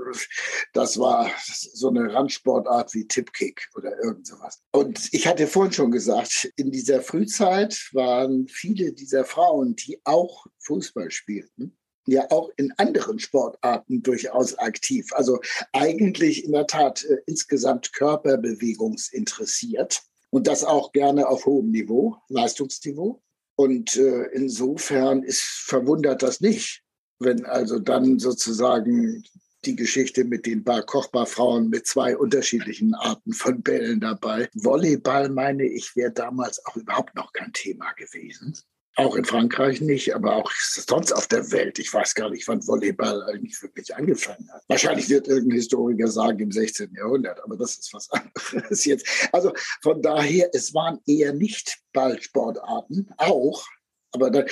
das 0.72 0.98
war 0.98 1.30
so 1.46 1.90
eine 1.90 2.10
Randsportart 2.12 2.92
wie 2.94 3.06
Tipkick 3.06 3.68
oder 3.76 3.96
irgend 4.02 4.26
sowas. 4.26 4.62
Und 4.72 5.12
ich 5.12 5.26
hatte 5.26 5.46
vorhin 5.46 5.74
schon 5.74 5.90
gesagt, 5.90 6.50
in 6.56 6.70
dieser 6.70 7.02
Frühzeit 7.02 7.90
waren 7.92 8.48
viele 8.48 8.92
dieser 8.92 9.26
Frauen, 9.26 9.76
die 9.76 10.00
auch 10.04 10.46
Fußball 10.60 11.10
spielten, 11.10 11.76
ja 12.06 12.30
auch 12.30 12.48
in 12.56 12.72
anderen 12.78 13.18
Sportarten 13.18 14.02
durchaus 14.02 14.58
aktiv. 14.58 15.12
Also 15.12 15.40
eigentlich 15.72 16.44
in 16.44 16.52
der 16.52 16.66
Tat 16.66 17.04
äh, 17.04 17.18
insgesamt 17.26 17.92
körperbewegungsinteressiert 17.92 20.00
und 20.30 20.46
das 20.46 20.64
auch 20.64 20.92
gerne 20.92 21.28
auf 21.28 21.44
hohem 21.44 21.70
Niveau, 21.70 22.16
Leistungsniveau. 22.28 23.20
Und 23.56 23.94
äh, 23.96 24.24
insofern 24.32 25.22
ist 25.22 25.42
verwundert 25.42 26.22
das 26.22 26.40
nicht, 26.40 26.83
wenn 27.24 27.44
also 27.44 27.78
dann 27.78 28.18
sozusagen 28.18 29.24
die 29.64 29.76
Geschichte 29.76 30.24
mit 30.24 30.46
den 30.46 30.62
Bar 30.62 30.82
Kochbar-Frauen 30.82 31.68
mit 31.68 31.86
zwei 31.86 32.16
unterschiedlichen 32.16 32.94
Arten 32.94 33.32
von 33.32 33.62
Bällen 33.62 34.00
dabei. 34.00 34.48
Volleyball, 34.54 35.28
meine 35.30 35.64
ich, 35.64 35.96
wäre 35.96 36.12
damals 36.12 36.64
auch 36.66 36.76
überhaupt 36.76 37.14
noch 37.14 37.32
kein 37.32 37.52
Thema 37.52 37.92
gewesen. 37.92 38.56
Auch 38.96 39.16
in 39.16 39.24
Frankreich 39.24 39.80
nicht, 39.80 40.14
aber 40.14 40.36
auch 40.36 40.50
sonst 40.52 41.12
auf 41.12 41.26
der 41.26 41.50
Welt. 41.50 41.80
Ich 41.80 41.92
weiß 41.92 42.14
gar 42.14 42.30
nicht, 42.30 42.46
wann 42.46 42.64
Volleyball 42.64 43.24
eigentlich 43.24 43.60
wirklich 43.60 43.94
angefangen 43.96 44.48
hat. 44.52 44.62
Wahrscheinlich 44.68 45.08
wird 45.08 45.26
irgendein 45.26 45.56
Historiker 45.56 46.06
sagen 46.06 46.38
im 46.38 46.52
16. 46.52 46.94
Jahrhundert, 46.94 47.42
aber 47.42 47.56
das 47.56 47.76
ist 47.76 47.92
was 47.92 48.08
anderes 48.12 48.84
jetzt. 48.84 49.06
Also 49.32 49.52
von 49.82 50.00
daher, 50.00 50.50
es 50.52 50.74
waren 50.74 51.00
eher 51.06 51.32
nicht 51.32 51.78
Ballsportarten, 51.92 53.10
auch, 53.16 53.66
aber 54.12 54.30
dann, 54.30 54.46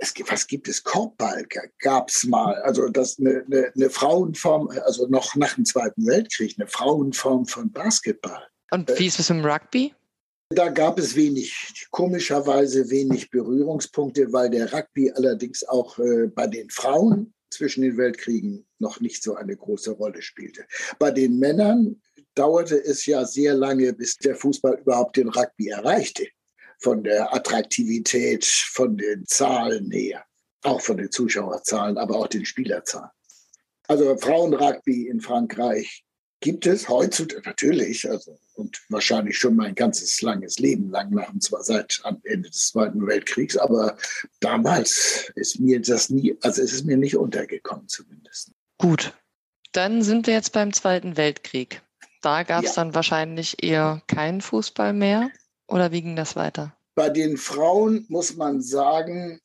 es 0.00 0.14
gibt, 0.14 0.32
was 0.32 0.46
gibt 0.46 0.66
es? 0.68 0.82
Korbball 0.82 1.46
gab 1.78 2.08
es 2.08 2.24
mal. 2.24 2.54
Also 2.62 2.88
das 2.88 3.18
eine, 3.18 3.44
eine, 3.46 3.72
eine, 3.74 3.90
Frauenform, 3.90 4.68
also 4.84 5.06
noch 5.08 5.36
nach 5.36 5.54
dem 5.54 5.64
Zweiten 5.64 6.06
Weltkrieg, 6.06 6.56
eine 6.58 6.66
Frauenform 6.66 7.46
von 7.46 7.70
Basketball. 7.70 8.42
Und 8.70 8.90
wie 8.98 9.06
ist 9.06 9.20
es 9.20 9.30
im 9.30 9.44
Rugby? 9.44 9.94
Da 10.52 10.68
gab 10.68 10.98
es 10.98 11.14
wenig, 11.14 11.86
komischerweise 11.90 12.88
wenig 12.90 13.30
Berührungspunkte, 13.30 14.32
weil 14.32 14.50
der 14.50 14.72
Rugby 14.72 15.12
allerdings 15.12 15.62
auch 15.64 15.98
äh, 15.98 16.26
bei 16.26 16.46
den 16.46 16.70
Frauen 16.70 17.32
zwischen 17.50 17.82
den 17.82 17.96
Weltkriegen 17.96 18.66
noch 18.78 19.00
nicht 19.00 19.22
so 19.22 19.34
eine 19.34 19.56
große 19.56 19.92
Rolle 19.92 20.22
spielte. 20.22 20.64
Bei 20.98 21.10
den 21.10 21.38
Männern 21.38 22.00
dauerte 22.34 22.82
es 22.82 23.06
ja 23.06 23.24
sehr 23.24 23.54
lange, 23.54 23.92
bis 23.92 24.16
der 24.16 24.34
Fußball 24.34 24.80
überhaupt 24.80 25.16
den 25.16 25.28
Rugby 25.28 25.68
erreichte. 25.68 26.26
Von 26.80 27.04
der 27.04 27.34
Attraktivität, 27.34 28.44
von 28.44 28.96
den 28.96 29.26
Zahlen 29.26 29.90
her, 29.90 30.24
auch 30.62 30.80
von 30.80 30.96
den 30.96 31.10
Zuschauerzahlen, 31.10 31.98
aber 31.98 32.16
auch 32.16 32.28
den 32.28 32.44
Spielerzahlen. 32.44 33.10
Also 33.86 34.16
Frauenrugby 34.16 35.08
in 35.08 35.20
Frankreich 35.20 36.04
gibt 36.40 36.66
es 36.66 36.88
heutzutage 36.88 37.42
natürlich, 37.44 38.08
also 38.08 38.38
und 38.54 38.80
wahrscheinlich 38.88 39.38
schon 39.38 39.56
mein 39.56 39.74
ganzes 39.74 40.20
langes 40.22 40.58
Leben 40.58 40.90
lang 40.90 41.10
nach 41.10 41.30
dem 41.30 41.40
seit 41.40 42.02
Ende 42.24 42.50
des 42.50 42.68
Zweiten 42.68 43.06
Weltkriegs, 43.06 43.56
aber 43.56 43.96
damals 44.40 45.32
ist 45.34 45.60
mir 45.60 45.80
das 45.80 46.10
nie, 46.10 46.36
also 46.42 46.62
es 46.62 46.72
ist 46.72 46.84
mir 46.84 46.96
nicht 46.96 47.16
untergekommen 47.16 47.88
zumindest. 47.88 48.52
Gut, 48.78 49.12
dann 49.72 50.02
sind 50.02 50.26
wir 50.26 50.34
jetzt 50.34 50.52
beim 50.52 50.72
Zweiten 50.72 51.16
Weltkrieg. 51.16 51.82
Da 52.22 52.42
gab 52.42 52.64
es 52.64 52.76
ja. 52.76 52.82
dann 52.82 52.94
wahrscheinlich 52.94 53.62
eher 53.62 54.02
keinen 54.06 54.40
Fußball 54.40 54.92
mehr 54.92 55.30
oder 55.70 55.92
wie 55.92 56.02
ging 56.02 56.16
das 56.16 56.36
weiter? 56.36 56.74
Bei 56.94 57.08
den 57.08 57.36
Frauen 57.36 58.04
muss 58.08 58.36
man 58.36 58.60
sagen, 58.60 59.40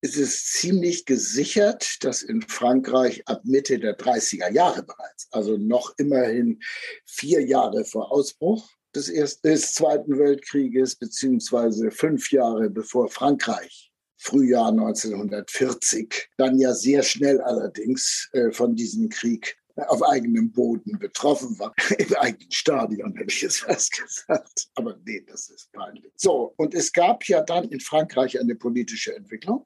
ist 0.00 0.16
es 0.16 0.46
ziemlich 0.52 1.04
gesichert, 1.04 2.04
dass 2.04 2.22
in 2.22 2.42
Frankreich 2.42 3.26
ab 3.26 3.42
Mitte 3.44 3.78
der 3.78 3.98
30er 3.98 4.50
Jahre 4.50 4.82
bereits, 4.82 5.28
also 5.30 5.56
noch 5.56 5.94
immerhin 5.98 6.60
vier 7.04 7.42
Jahre 7.42 7.84
vor 7.84 8.12
Ausbruch 8.12 8.68
des, 8.94 9.08
ersten, 9.08 9.48
des 9.48 9.74
Zweiten 9.74 10.18
Weltkrieges, 10.18 10.96
beziehungsweise 10.96 11.90
fünf 11.90 12.30
Jahre 12.30 12.70
bevor 12.70 13.08
Frankreich 13.08 13.92
Frühjahr 14.18 14.70
1940, 14.70 16.30
dann 16.36 16.58
ja 16.58 16.72
sehr 16.72 17.02
schnell 17.02 17.40
allerdings 17.40 18.28
äh, 18.32 18.50
von 18.50 18.74
diesem 18.74 19.08
Krieg 19.08 19.56
auf 19.76 20.02
eigenem 20.02 20.52
Boden 20.52 20.98
betroffen 20.98 21.58
war. 21.58 21.74
Im 21.98 22.14
eigenen 22.16 22.50
Stadion 22.50 23.14
hätte 23.16 23.32
ich 23.32 23.42
es 23.42 23.58
fast 23.58 23.92
gesagt. 23.92 24.68
Aber 24.74 24.98
nee, 25.04 25.24
das 25.26 25.48
ist 25.48 25.70
peinlich. 25.72 26.12
So, 26.16 26.54
und 26.56 26.74
es 26.74 26.92
gab 26.92 27.24
ja 27.24 27.42
dann 27.42 27.68
in 27.68 27.80
Frankreich 27.80 28.38
eine 28.40 28.54
politische 28.54 29.14
Entwicklung 29.14 29.64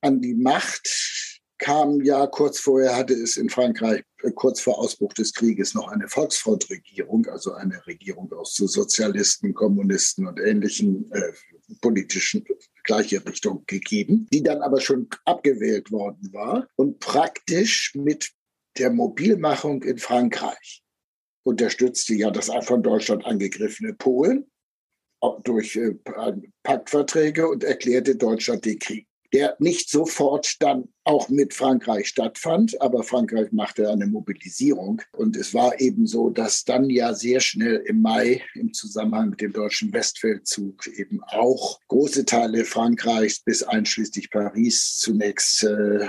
an 0.00 0.20
die 0.20 0.34
Macht 0.34 0.88
kam 1.62 2.02
ja 2.02 2.26
kurz 2.26 2.58
vorher, 2.58 2.96
hatte 2.96 3.14
es 3.14 3.36
in 3.36 3.48
Frankreich 3.48 4.02
äh, 4.22 4.32
kurz 4.32 4.60
vor 4.60 4.80
Ausbruch 4.80 5.12
des 5.12 5.32
Krieges 5.32 5.74
noch 5.74 5.88
eine 5.88 6.08
Volksfrontregierung, 6.08 7.26
also 7.26 7.52
eine 7.52 7.86
Regierung 7.86 8.32
aus 8.32 8.56
so 8.56 8.66
Sozialisten, 8.66 9.54
Kommunisten 9.54 10.26
und 10.26 10.40
ähnlichen 10.40 11.10
äh, 11.12 11.32
politischen 11.80 12.44
gleiche 12.82 13.24
Richtung 13.24 13.62
gegeben, 13.68 14.26
die 14.32 14.42
dann 14.42 14.60
aber 14.60 14.80
schon 14.80 15.08
abgewählt 15.24 15.92
worden 15.92 16.32
war 16.32 16.66
und 16.74 16.98
praktisch 16.98 17.94
mit 17.94 18.32
der 18.78 18.90
Mobilmachung 18.90 19.82
in 19.82 19.98
Frankreich 19.98 20.82
unterstützte 21.44 22.14
ja 22.14 22.30
das 22.30 22.50
von 22.62 22.82
Deutschland 22.82 23.24
angegriffene 23.24 23.94
Polen 23.94 24.50
durch 25.44 25.76
äh, 25.76 25.94
Paktverträge 26.62 27.48
und 27.48 27.64
erklärte 27.64 28.16
Deutschland 28.16 28.64
den 28.64 28.78
Krieg 28.78 29.06
der 29.32 29.56
nicht 29.58 29.88
sofort 29.88 30.56
dann 30.60 30.88
auch 31.04 31.28
mit 31.28 31.54
Frankreich 31.54 32.08
stattfand, 32.08 32.80
aber 32.80 33.02
Frankreich 33.02 33.50
machte 33.50 33.88
eine 33.88 34.06
Mobilisierung. 34.06 35.00
Und 35.12 35.36
es 35.36 35.54
war 35.54 35.80
eben 35.80 36.06
so, 36.06 36.30
dass 36.30 36.64
dann 36.64 36.90
ja 36.90 37.14
sehr 37.14 37.40
schnell 37.40 37.82
im 37.86 38.02
Mai 38.02 38.42
im 38.54 38.72
Zusammenhang 38.72 39.30
mit 39.30 39.40
dem 39.40 39.52
deutschen 39.52 39.92
Westfeldzug 39.92 40.86
eben 40.86 41.22
auch 41.24 41.80
große 41.88 42.26
Teile 42.26 42.64
Frankreichs 42.64 43.40
bis 43.40 43.62
einschließlich 43.62 44.30
Paris 44.30 44.98
zunächst 44.98 45.64
äh, 45.64 46.06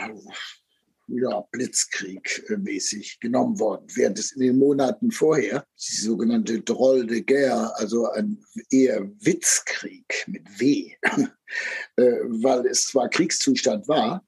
ja, 1.22 1.45
Blitzkrieg-mäßig 1.51 3.20
genommen 3.20 3.59
worden, 3.59 3.88
während 3.93 4.20
es 4.20 4.32
in 4.34 4.41
den 4.41 4.57
Monaten 4.57 5.11
vorher 5.11 5.66
die 5.78 5.95
sogenannte 5.95 6.61
Droll 6.61 7.05
de 7.05 7.22
Guerre, 7.22 7.76
also 7.78 8.09
ein 8.11 8.43
eher 8.70 9.09
Witzkrieg 9.20 10.26
mit 10.28 10.59
W, 10.59 10.91
äh, 11.97 12.03
weil 12.28 12.66
es 12.68 12.86
zwar 12.86 13.09
Kriegszustand 13.09 13.88
war, 13.88 14.26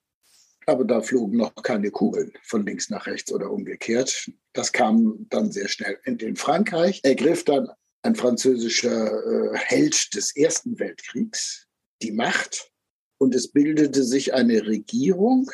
aber 0.66 0.84
da 0.84 1.02
flogen 1.02 1.38
noch 1.38 1.54
keine 1.56 1.92
Kugeln 1.92 2.34
von 2.44 2.66
links 2.66 2.90
nach 2.90 3.06
rechts 3.06 3.32
oder 3.32 3.52
umgekehrt. 3.52 4.32
Das 4.54 4.72
kam 4.72 5.28
dann 5.30 5.52
sehr 5.52 5.68
schnell. 5.68 6.00
In 6.06 6.36
Frankreich 6.36 7.02
ergriff 7.04 7.44
dann 7.44 7.70
ein 8.02 8.16
französischer 8.16 9.54
äh, 9.54 9.58
Held 9.58 10.16
des 10.16 10.36
Ersten 10.36 10.80
Weltkriegs 10.80 11.68
die 12.02 12.12
Macht 12.12 12.72
und 13.18 13.34
es 13.34 13.52
bildete 13.52 14.04
sich 14.04 14.34
eine 14.34 14.66
Regierung, 14.66 15.50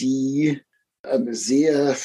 die 0.00 0.60
eine 1.02 1.34
sehr 1.34 1.96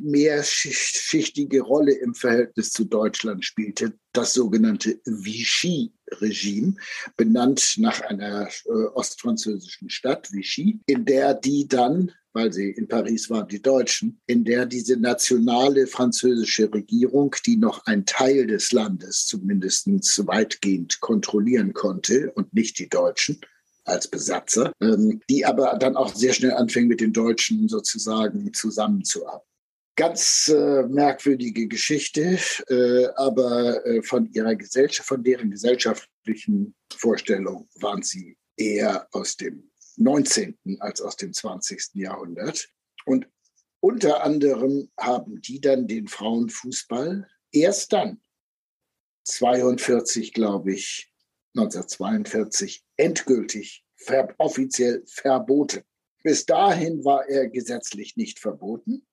mehrschichtige 0.00 1.62
Rolle 1.62 1.92
im 1.92 2.14
Verhältnis 2.14 2.70
zu 2.70 2.84
Deutschland 2.84 3.44
spielte, 3.44 3.94
das 4.12 4.34
sogenannte 4.34 5.00
Vichy-Regime, 5.04 6.74
benannt 7.16 7.74
nach 7.78 8.00
einer 8.02 8.48
äh, 8.66 8.70
ostfranzösischen 8.94 9.90
Stadt, 9.90 10.32
Vichy, 10.32 10.80
in 10.86 11.04
der 11.04 11.34
die 11.34 11.66
dann, 11.66 12.12
weil 12.34 12.52
sie 12.52 12.70
in 12.70 12.86
Paris 12.86 13.28
waren, 13.30 13.48
die 13.48 13.60
Deutschen, 13.60 14.20
in 14.26 14.44
der 14.44 14.66
diese 14.66 14.96
nationale 14.96 15.86
französische 15.86 16.72
Regierung, 16.72 17.34
die 17.44 17.56
noch 17.56 17.84
einen 17.86 18.06
Teil 18.06 18.46
des 18.46 18.72
Landes 18.72 19.26
zumindest 19.26 19.88
weitgehend 20.26 21.00
kontrollieren 21.00 21.72
konnte 21.72 22.32
und 22.32 22.54
nicht 22.54 22.78
die 22.78 22.88
Deutschen, 22.88 23.40
als 23.84 24.08
Besatzer, 24.08 24.72
ähm, 24.80 25.20
die 25.28 25.44
aber 25.44 25.76
dann 25.78 25.96
auch 25.96 26.14
sehr 26.14 26.32
schnell 26.32 26.52
anfingen, 26.52 26.88
mit 26.88 27.00
den 27.00 27.12
Deutschen 27.12 27.68
sozusagen 27.68 28.52
zusammenzuarbeiten. 28.52 29.46
Ganz 29.96 30.48
äh, 30.48 30.84
merkwürdige 30.84 31.68
Geschichte, 31.68 32.38
äh, 32.68 33.06
aber 33.16 33.84
äh, 33.84 34.02
von 34.02 34.32
ihrer 34.32 34.54
Gesellschaft, 34.54 35.06
von 35.06 35.22
deren 35.22 35.50
gesellschaftlichen 35.50 36.74
Vorstellung 36.96 37.68
waren 37.74 38.02
sie 38.02 38.38
eher 38.56 39.06
aus 39.12 39.36
dem 39.36 39.70
19. 39.96 40.56
als 40.80 41.02
aus 41.02 41.16
dem 41.16 41.34
20. 41.34 41.90
Jahrhundert. 41.94 42.70
Und 43.04 43.28
unter 43.80 44.24
anderem 44.24 44.90
haben 44.98 45.42
die 45.42 45.60
dann 45.60 45.86
den 45.86 46.08
Frauenfußball 46.08 47.28
erst 47.50 47.92
dann, 47.92 48.22
42 49.24 50.32
glaube 50.32 50.72
ich, 50.72 51.12
1942 51.54 52.82
endgültig 53.02 53.84
ver 53.96 54.34
offiziell 54.38 55.02
verboten. 55.06 55.82
Bis 56.22 56.46
dahin 56.46 57.04
war 57.04 57.28
er 57.28 57.48
gesetzlich 57.48 58.16
nicht 58.16 58.38
verboten. 58.38 59.06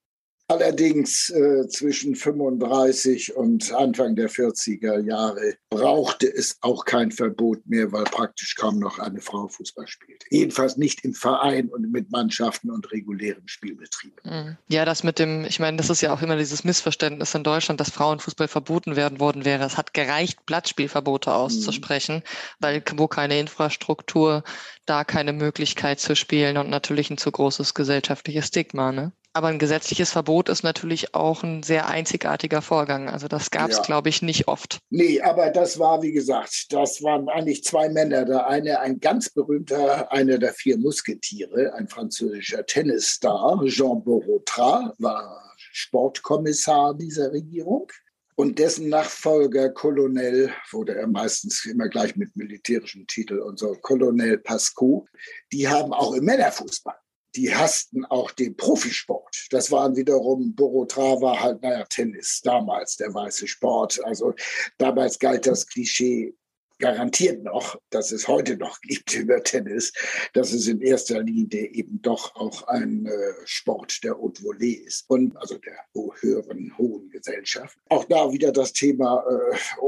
Allerdings 0.52 1.30
äh, 1.30 1.68
zwischen 1.68 2.16
35 2.16 3.36
und 3.36 3.72
Anfang 3.72 4.16
der 4.16 4.32
40er 4.32 5.00
Jahre 5.00 5.54
brauchte 5.70 6.26
es 6.26 6.58
auch 6.62 6.86
kein 6.86 7.12
Verbot 7.12 7.60
mehr, 7.68 7.92
weil 7.92 8.06
praktisch 8.06 8.56
kaum 8.56 8.80
noch 8.80 8.98
eine 8.98 9.22
Frau 9.22 9.48
Fußball 9.48 9.88
spielte. 9.88 10.26
Jedenfalls 10.32 10.76
nicht 10.76 11.06
im 11.06 11.14
Verein 11.14 11.70
und 11.70 11.92
mit 11.92 12.10
Mannschaften 12.10 12.72
und 12.72 12.92
regulärem 12.92 13.48
Spielbetrieb. 13.48 14.20
Mhm. 14.26 14.58
Ja, 14.70 14.86
das 14.86 15.04
mit 15.04 15.20
dem, 15.20 15.46
ich 15.46 15.60
meine, 15.60 15.78
das 15.78 15.92
ist 15.92 16.02
ja 16.02 16.12
auch 16.12 16.24
immer 16.24 16.36
dieses 16.36 16.64
Missverständnis 16.64 17.36
in 17.36 17.44
Deutschland, 17.44 17.80
dass 17.80 17.92
Frauenfußball 17.92 18.48
verboten 18.48 18.96
werden 18.96 19.20
worden 19.20 19.46
wäre. 19.46 19.64
Es 19.64 19.78
hat 19.78 19.94
gereicht, 19.94 20.48
Blattspielverbote 20.48 21.32
auszusprechen, 21.32 22.16
mhm. 22.16 22.22
weil 22.60 22.84
wo 22.96 23.08
keine 23.08 23.40
Infrastruktur, 23.40 24.44
da 24.88 25.04
keine 25.04 25.32
Möglichkeit 25.32 26.00
zu 26.00 26.16
spielen 26.16 26.58
und 26.58 26.72
natürlich 26.72 27.12
ein 27.12 27.20
zu 27.20 27.32
großes 27.32 27.76
gesellschaftliches 27.76 28.48
Stigma. 28.48 28.92
Ne? 28.92 29.12
Aber 29.40 29.48
ein 29.48 29.58
gesetzliches 29.58 30.12
Verbot 30.12 30.50
ist 30.50 30.64
natürlich 30.64 31.16
auch 31.16 31.44
ein 31.44 31.64
sehr 31.64 31.88
einzigartiger 31.88 32.62
Vorgang. 32.62 33.08
Also 33.08 33.30
das 33.30 33.52
gab 33.52 33.70
es, 33.70 33.78
ja. 33.78 33.84
glaube 33.84 34.10
ich, 34.10 34.22
nicht 34.22 34.50
oft. 34.50 34.80
Nee, 34.90 35.22
aber 35.22 35.50
das 35.50 35.80
war, 35.80 36.02
wie 36.02 36.12
gesagt, 36.12 36.74
das 36.74 37.02
waren 37.04 37.30
eigentlich 37.30 37.64
zwei 37.64 37.88
Männer. 37.88 38.26
Der 38.26 38.48
eine, 38.48 38.82
ein 38.82 39.00
ganz 39.00 39.30
berühmter, 39.30 40.12
einer 40.12 40.40
der 40.40 40.52
vier 40.52 40.78
Musketiere, 40.78 41.74
ein 41.74 41.88
französischer 41.88 42.66
Tennisstar, 42.66 43.64
Jean 43.68 44.04
Borotrat, 44.04 44.94
war 44.98 45.56
Sportkommissar 45.72 46.94
dieser 46.96 47.32
Regierung. 47.32 47.90
und 48.36 48.60
dessen 48.60 48.90
Nachfolger 48.90 49.70
Colonel, 49.70 50.52
wurde 50.72 50.96
er 50.96 51.08
meistens 51.08 51.66
immer 51.66 51.88
gleich 51.88 52.18
mit 52.18 52.36
militärischem 52.36 53.08
Titel 53.08 53.40
und 53.40 53.58
so, 53.58 53.74
Colonel 53.82 54.38
Pascu, 54.38 55.06
die 55.54 55.70
haben 55.70 55.94
auch 55.94 56.14
im 56.14 56.26
Männerfußball 56.26 56.98
die 57.40 57.56
hassten 57.56 58.06
auch 58.06 58.32
den 58.32 58.58
Profisport. 58.58 59.48
Das 59.52 59.72
waren 59.72 59.96
wiederum, 59.96 60.54
Borotra 60.56 61.22
war 61.22 61.40
halt, 61.40 61.62
naja, 61.62 61.86
Tennis 61.86 62.42
damals, 62.44 62.98
der 62.98 63.14
weiße 63.14 63.48
Sport. 63.48 64.04
Also 64.04 64.34
damals 64.78 65.20
galt 65.20 65.48
das 65.48 65.66
Klischee 65.66 66.34
garantiert 66.80 67.44
noch, 67.44 67.80
dass 67.90 68.12
es 68.12 68.28
heute 68.28 68.58
noch 68.58 68.82
gibt 68.82 69.14
über 69.14 69.44
Tennis, 69.44 69.94
dass 70.34 70.54
es 70.54 70.68
in 70.68 70.82
erster 70.82 71.22
Linie 71.22 71.68
eben 71.72 72.02
doch 72.02 72.36
auch 72.36 72.68
ein 72.68 73.06
äh, 73.06 73.12
Sport 73.46 74.04
der 74.04 74.18
Haute 74.18 74.42
Volée 74.42 74.86
ist 74.86 75.06
und 75.10 75.36
also 75.38 75.58
der 75.58 75.78
höheren, 76.22 76.76
hohen 76.78 77.10
Gesellschaft. 77.10 77.78
Auch 77.90 78.06
da 78.06 78.32
wieder 78.32 78.52
das 78.52 78.74
Thema 78.74 79.24
äh, 79.30 79.80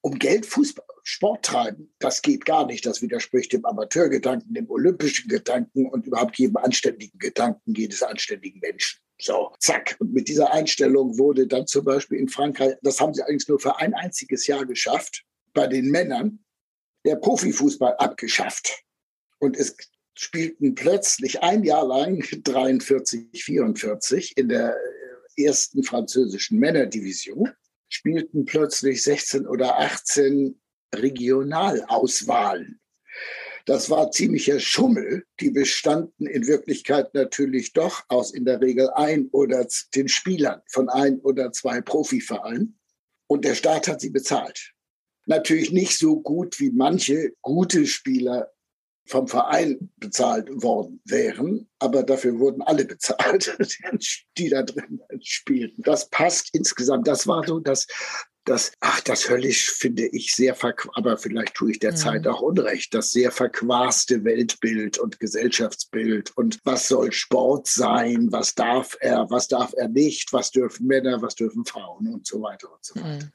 um 0.00 0.18
Geld 0.18 0.46
Fußball, 0.46 0.86
Sport 1.02 1.44
treiben, 1.44 1.92
das 1.98 2.22
geht 2.22 2.44
gar 2.44 2.66
nicht. 2.66 2.86
Das 2.86 3.02
widerspricht 3.02 3.52
dem 3.52 3.64
Amateurgedanken, 3.64 4.54
dem 4.54 4.70
olympischen 4.70 5.28
Gedanken 5.28 5.86
und 5.86 6.06
überhaupt 6.06 6.38
jedem 6.38 6.56
anständigen 6.56 7.18
Gedanken 7.18 7.74
jedes 7.74 8.02
anständigen 8.02 8.60
Menschen. 8.60 9.00
So, 9.20 9.52
zack. 9.58 9.96
Und 9.98 10.12
mit 10.12 10.28
dieser 10.28 10.52
Einstellung 10.52 11.18
wurde 11.18 11.46
dann 11.46 11.66
zum 11.66 11.84
Beispiel 11.84 12.18
in 12.18 12.28
Frankreich, 12.28 12.76
das 12.82 13.00
haben 13.00 13.14
sie 13.14 13.22
eigentlich 13.22 13.48
nur 13.48 13.58
für 13.58 13.78
ein 13.78 13.94
einziges 13.94 14.46
Jahr 14.46 14.64
geschafft, 14.64 15.24
bei 15.56 15.66
den 15.66 15.90
Männern 15.90 16.38
der 17.04 17.16
Profifußball 17.16 17.96
abgeschafft. 17.96 18.84
Und 19.38 19.56
es 19.56 19.74
spielten 20.14 20.74
plötzlich 20.74 21.42
ein 21.42 21.64
Jahr 21.64 21.86
lang 21.86 22.22
43, 22.44 23.42
44 23.42 24.36
in 24.36 24.48
der 24.48 24.76
ersten 25.36 25.82
französischen 25.82 26.58
Männerdivision 26.58 27.50
spielten 27.88 28.44
plötzlich 28.44 29.02
16 29.02 29.46
oder 29.46 29.78
18 29.78 30.60
Regionalauswahlen. 30.94 32.80
Das 33.64 33.88
war 33.90 34.10
ziemlicher 34.10 34.60
Schummel. 34.60 35.24
Die 35.40 35.50
bestanden 35.50 36.26
in 36.26 36.46
Wirklichkeit 36.46 37.14
natürlich 37.14 37.72
doch 37.72 38.04
aus 38.08 38.32
in 38.32 38.44
der 38.44 38.60
Regel 38.60 38.90
ein 38.90 39.28
oder 39.32 39.66
den 39.94 40.08
Spielern 40.08 40.60
von 40.68 40.88
ein 40.88 41.18
oder 41.20 41.50
zwei 41.52 41.80
Profivereinen. 41.80 42.78
Und 43.26 43.44
der 43.44 43.54
Staat 43.54 43.88
hat 43.88 44.00
sie 44.00 44.10
bezahlt. 44.10 44.75
Natürlich 45.26 45.72
nicht 45.72 45.98
so 45.98 46.20
gut 46.20 46.58
wie 46.60 46.70
manche 46.70 47.32
gute 47.42 47.86
Spieler 47.86 48.50
vom 49.06 49.28
Verein 49.28 49.90
bezahlt 49.98 50.48
worden 50.62 51.00
wären, 51.04 51.68
aber 51.78 52.02
dafür 52.02 52.38
wurden 52.38 52.62
alle 52.62 52.84
bezahlt, 52.84 53.56
die 54.38 54.48
da 54.48 54.62
drin 54.62 55.00
spielten. 55.20 55.82
Das 55.82 56.08
passt 56.10 56.50
insgesamt. 56.52 57.06
Das 57.06 57.26
war 57.26 57.46
so 57.46 57.60
das, 57.60 57.86
das, 58.44 58.72
ach, 58.80 59.00
das 59.00 59.28
höllisch 59.28 59.70
finde 59.72 60.06
ich 60.06 60.34
sehr, 60.34 60.56
aber 60.94 61.18
vielleicht 61.18 61.54
tue 61.54 61.72
ich 61.72 61.78
der 61.78 61.92
mhm. 61.92 61.96
Zeit 61.96 62.26
auch 62.26 62.40
Unrecht, 62.40 62.94
das 62.94 63.10
sehr 63.10 63.30
verquaste 63.30 64.24
Weltbild 64.24 64.98
und 64.98 65.20
Gesellschaftsbild 65.20 66.36
und 66.36 66.60
was 66.64 66.88
soll 66.88 67.12
Sport 67.12 67.66
sein, 67.66 68.28
was 68.30 68.54
darf 68.54 68.96
er, 69.00 69.26
was 69.30 69.48
darf 69.48 69.72
er 69.76 69.88
nicht, 69.88 70.32
was 70.32 70.50
dürfen 70.50 70.86
Männer, 70.86 71.22
was 71.22 71.34
dürfen 71.34 71.64
Frauen 71.64 72.08
und 72.08 72.26
so 72.26 72.40
weiter 72.40 72.72
und 72.72 72.84
so 72.84 72.94
weiter. 72.96 73.26
Mhm. 73.26 73.32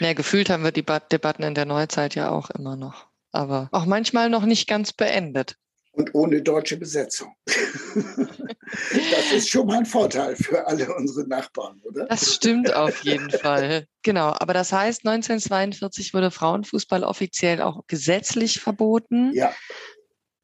Ja, 0.00 0.12
gefühlt 0.12 0.50
haben 0.50 0.64
wir 0.64 0.72
die 0.72 0.84
Debatten 0.84 1.42
in 1.42 1.54
der 1.54 1.66
Neuzeit 1.66 2.14
ja 2.14 2.30
auch 2.30 2.50
immer 2.50 2.76
noch 2.76 3.08
aber 3.32 3.68
auch 3.72 3.86
manchmal 3.86 4.30
noch 4.30 4.44
nicht 4.44 4.68
ganz 4.68 4.92
beendet. 4.92 5.56
Und 5.92 6.14
ohne 6.14 6.42
deutsche 6.42 6.76
Besetzung. 6.76 7.34
das 7.46 9.32
ist 9.32 9.50
schon 9.50 9.66
mal 9.66 9.78
ein 9.78 9.86
Vorteil 9.86 10.36
für 10.36 10.66
alle 10.66 10.94
unsere 10.94 11.26
Nachbarn, 11.26 11.80
oder? 11.82 12.06
Das 12.06 12.34
stimmt 12.34 12.72
auf 12.72 13.02
jeden 13.02 13.30
Fall. 13.30 13.86
Genau, 14.02 14.28
aber 14.38 14.52
das 14.52 14.72
heißt, 14.72 15.04
1942 15.04 16.14
wurde 16.14 16.30
Frauenfußball 16.30 17.02
offiziell 17.02 17.62
auch 17.62 17.84
gesetzlich 17.88 18.60
verboten. 18.60 19.32
Ja. 19.34 19.52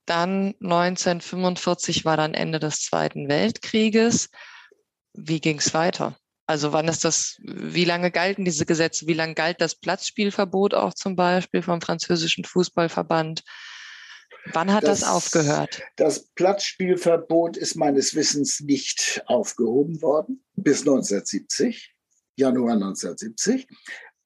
Dann 0.06 0.54
1945 0.60 2.04
war 2.04 2.16
dann 2.16 2.34
Ende 2.34 2.58
des 2.58 2.80
Zweiten 2.80 3.28
Weltkrieges. 3.28 4.30
Wie 5.12 5.40
ging 5.40 5.58
es 5.58 5.72
weiter? 5.72 6.16
Also 6.46 6.72
wann 6.72 6.88
ist 6.88 7.04
das, 7.04 7.38
wie 7.42 7.84
lange 7.84 8.10
galten 8.10 8.44
diese 8.44 8.66
Gesetze? 8.66 9.06
Wie 9.06 9.14
lange 9.14 9.34
galt 9.34 9.60
das 9.60 9.74
Platzspielverbot 9.74 10.74
auch 10.74 10.92
zum 10.92 11.16
Beispiel 11.16 11.62
vom 11.62 11.80
französischen 11.80 12.44
Fußballverband? 12.44 13.42
Wann 14.52 14.72
hat 14.72 14.84
das, 14.84 15.00
das, 15.00 15.08
aufgehört? 15.08 15.82
Das 15.96 16.26
Platzspielverbot 16.34 17.56
ist 17.56 17.76
meines 17.76 18.14
Wissens 18.14 18.60
nicht 18.60 19.22
aufgehoben 19.26 20.02
worden 20.02 20.44
bis 20.54 20.80
1970, 20.80 21.94
Januar 22.36 22.74
1970. 22.74 23.66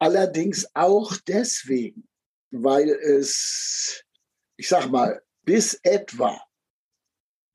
Allerdings 0.01 0.67
auch 0.75 1.17
deswegen, 1.27 2.09
weil 2.51 2.89
es, 2.89 4.03
ich 4.57 4.69
sag 4.69 4.91
mal, 4.91 5.23
bis 5.45 5.75
etwa 5.83 6.41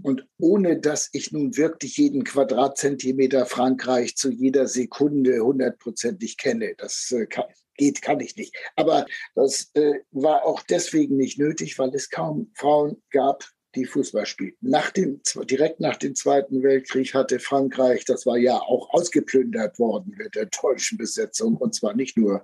und 0.04 0.28
ohne 0.38 0.80
dass 0.80 1.10
ich 1.14 1.32
nun 1.32 1.56
wirklich 1.58 1.98
jeden 1.98 2.24
Quadratzentimeter 2.24 3.46
Frankreich 3.46 4.16
zu 4.16 4.32
jeder 4.32 4.68
Sekunde 4.68 5.40
hundertprozentig 5.40 6.38
kenne, 6.38 6.76
das 6.78 7.12
äh, 7.12 7.26
kann, 7.26 7.46
geht, 7.78 8.02
kann 8.02 8.20
ich 8.20 8.36
nicht. 8.36 8.56
Aber 8.76 9.06
das 9.34 9.72
äh, 9.74 9.94
war 10.12 10.46
auch 10.46 10.62
deswegen 10.62 11.18
nicht 11.18 11.40
nötig, 11.40 11.80
weil 11.80 11.94
es 11.96 12.10
kaum 12.10 12.52
Frauen 12.54 13.02
gab, 13.12 13.46
die 13.76 13.86
Fußball 13.86 14.26
spielten. 14.26 14.70
Nach 14.70 14.92
dem, 14.92 15.22
direkt 15.50 15.80
nach 15.80 15.98
dem 15.98 16.16
Zweiten 16.16 16.64
Weltkrieg 16.64 17.14
hatte 17.14 17.40
Frankreich, 17.40 18.06
das 18.06 18.26
war 18.26 18.38
ja 18.38 18.58
auch 18.58 18.90
ausgeplündert 18.92 19.80
worden 19.80 20.16
mit 20.18 20.36
der 20.36 20.48
deutschen 20.48 20.98
Besetzung, 20.98 21.58
und 21.58 21.74
zwar 21.74 21.96
nicht 21.96 22.18
nur 22.18 22.44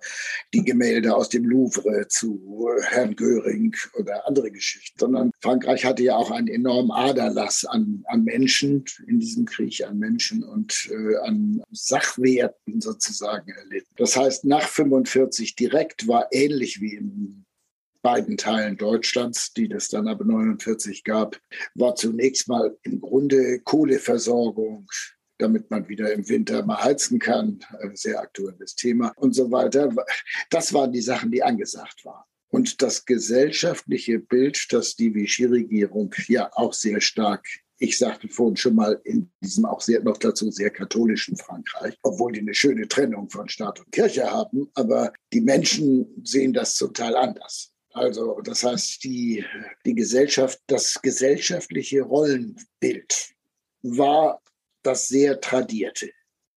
die 0.53 0.63
Gemälde 0.63 1.15
aus 1.15 1.30
dem 1.30 1.45
Louvre 1.45 2.07
zu 2.07 2.67
Herrn 2.89 3.15
Göring 3.15 3.75
oder 3.97 4.27
andere 4.27 4.51
Geschichten, 4.51 4.99
sondern 4.99 5.32
Frankreich 5.41 5.86
hatte 5.86 6.03
ja 6.03 6.15
auch 6.15 6.32
einen 6.32 6.47
enormen 6.47 6.91
Aderlass 6.91 7.65
an, 7.65 8.03
an 8.07 8.23
Menschen 8.23 8.86
in 9.07 9.19
diesem 9.19 9.45
Krieg, 9.45 9.84
an 9.86 9.99
Menschen 9.99 10.43
und 10.43 10.89
äh, 10.91 11.15
an 11.17 11.61
Sachwerten 11.71 12.82
sozusagen 12.82 13.51
erlitten. 13.51 13.89
Das 13.97 14.15
heißt, 14.15 14.45
nach 14.45 14.67
45 14.67 15.55
direkt 15.55 16.07
war 16.07 16.27
ähnlich 16.32 16.82
wie 16.82 16.95
im 16.95 17.45
beiden 18.02 18.38
Teilen 18.38 18.78
Deutschlands, 18.78 19.54
die 19.54 19.68
das 19.68 19.89
dann 19.89 20.08
aber 20.08 20.26
49 20.26 21.04
gab, 21.04 21.39
war 21.76 21.95
zunächst 21.95 22.47
mal 22.47 22.78
im 22.84 23.02
Grunde 23.02 23.60
Kohleversorgung, 23.60 24.88
damit 25.38 25.70
man 25.70 25.88
wieder 25.88 26.14
im 26.14 26.28
Winter 26.28 26.66
mal 26.66 26.84
heizen 26.84 27.20
kann. 27.20 27.60
Ein 27.82 27.95
sehr 27.95 28.20
aktuelles 28.20 28.76
Thema 28.76 29.14
und 29.18 29.34
so 29.34 29.52
weiter. 29.52 29.93
Das 30.50 30.74
waren 30.74 30.91
die 30.91 31.02
Sachen, 31.02 31.32
die 31.32 31.43
angesagt 31.43 32.06
waren. 32.06 32.24
Und 32.52 32.82
das 32.82 33.06
gesellschaftliche 33.06 34.20
Bild, 34.20 34.68
das 34.72 34.95
die 34.95 35.14
Vichy-Regierung 35.14 36.14
ja 36.28 36.50
auch 36.54 36.74
sehr 36.74 37.00
stark 37.00 37.45
ich 37.80 37.97
sagte 37.97 38.28
vorhin 38.28 38.58
schon 38.58 38.76
mal 38.76 39.00
in 39.06 39.32
diesem 39.41 39.66
auch 39.66 39.82
sehr 39.82 40.04
noch 40.04 40.18
dazu 40.18 40.52
sehr 40.52 40.70
katholischen 40.70 41.38
Frankreich, 41.38 41.97
obwohl 42.04 42.34
die 42.34 42.41
eine 42.41 42.54
schöne 42.54 42.88
Trennung 42.88 43.30
von 43.30 43.47
Staat 43.47 43.80
und 43.80 43.91
Kirche 43.91 44.30
haben, 44.30 44.70
aber 44.74 45.14
die 45.32 45.41
Menschen 45.41 46.06
sehen 46.24 46.54
das 46.54 46.76
zum 46.76 46.93
Teil 46.93 47.16
anders. 47.16 47.72
Also 48.00 48.39
das 48.39 48.64
heißt, 48.64 49.04
die, 49.04 49.43
die 49.86 49.93
Gesellschaft, 49.93 50.58
das 50.68 51.02
gesellschaftliche 51.02 52.02
Rollenbild 52.02 53.34
war 53.82 54.41
das 54.84 55.10
sehr 55.10 55.41
tradierte. 55.41 56.10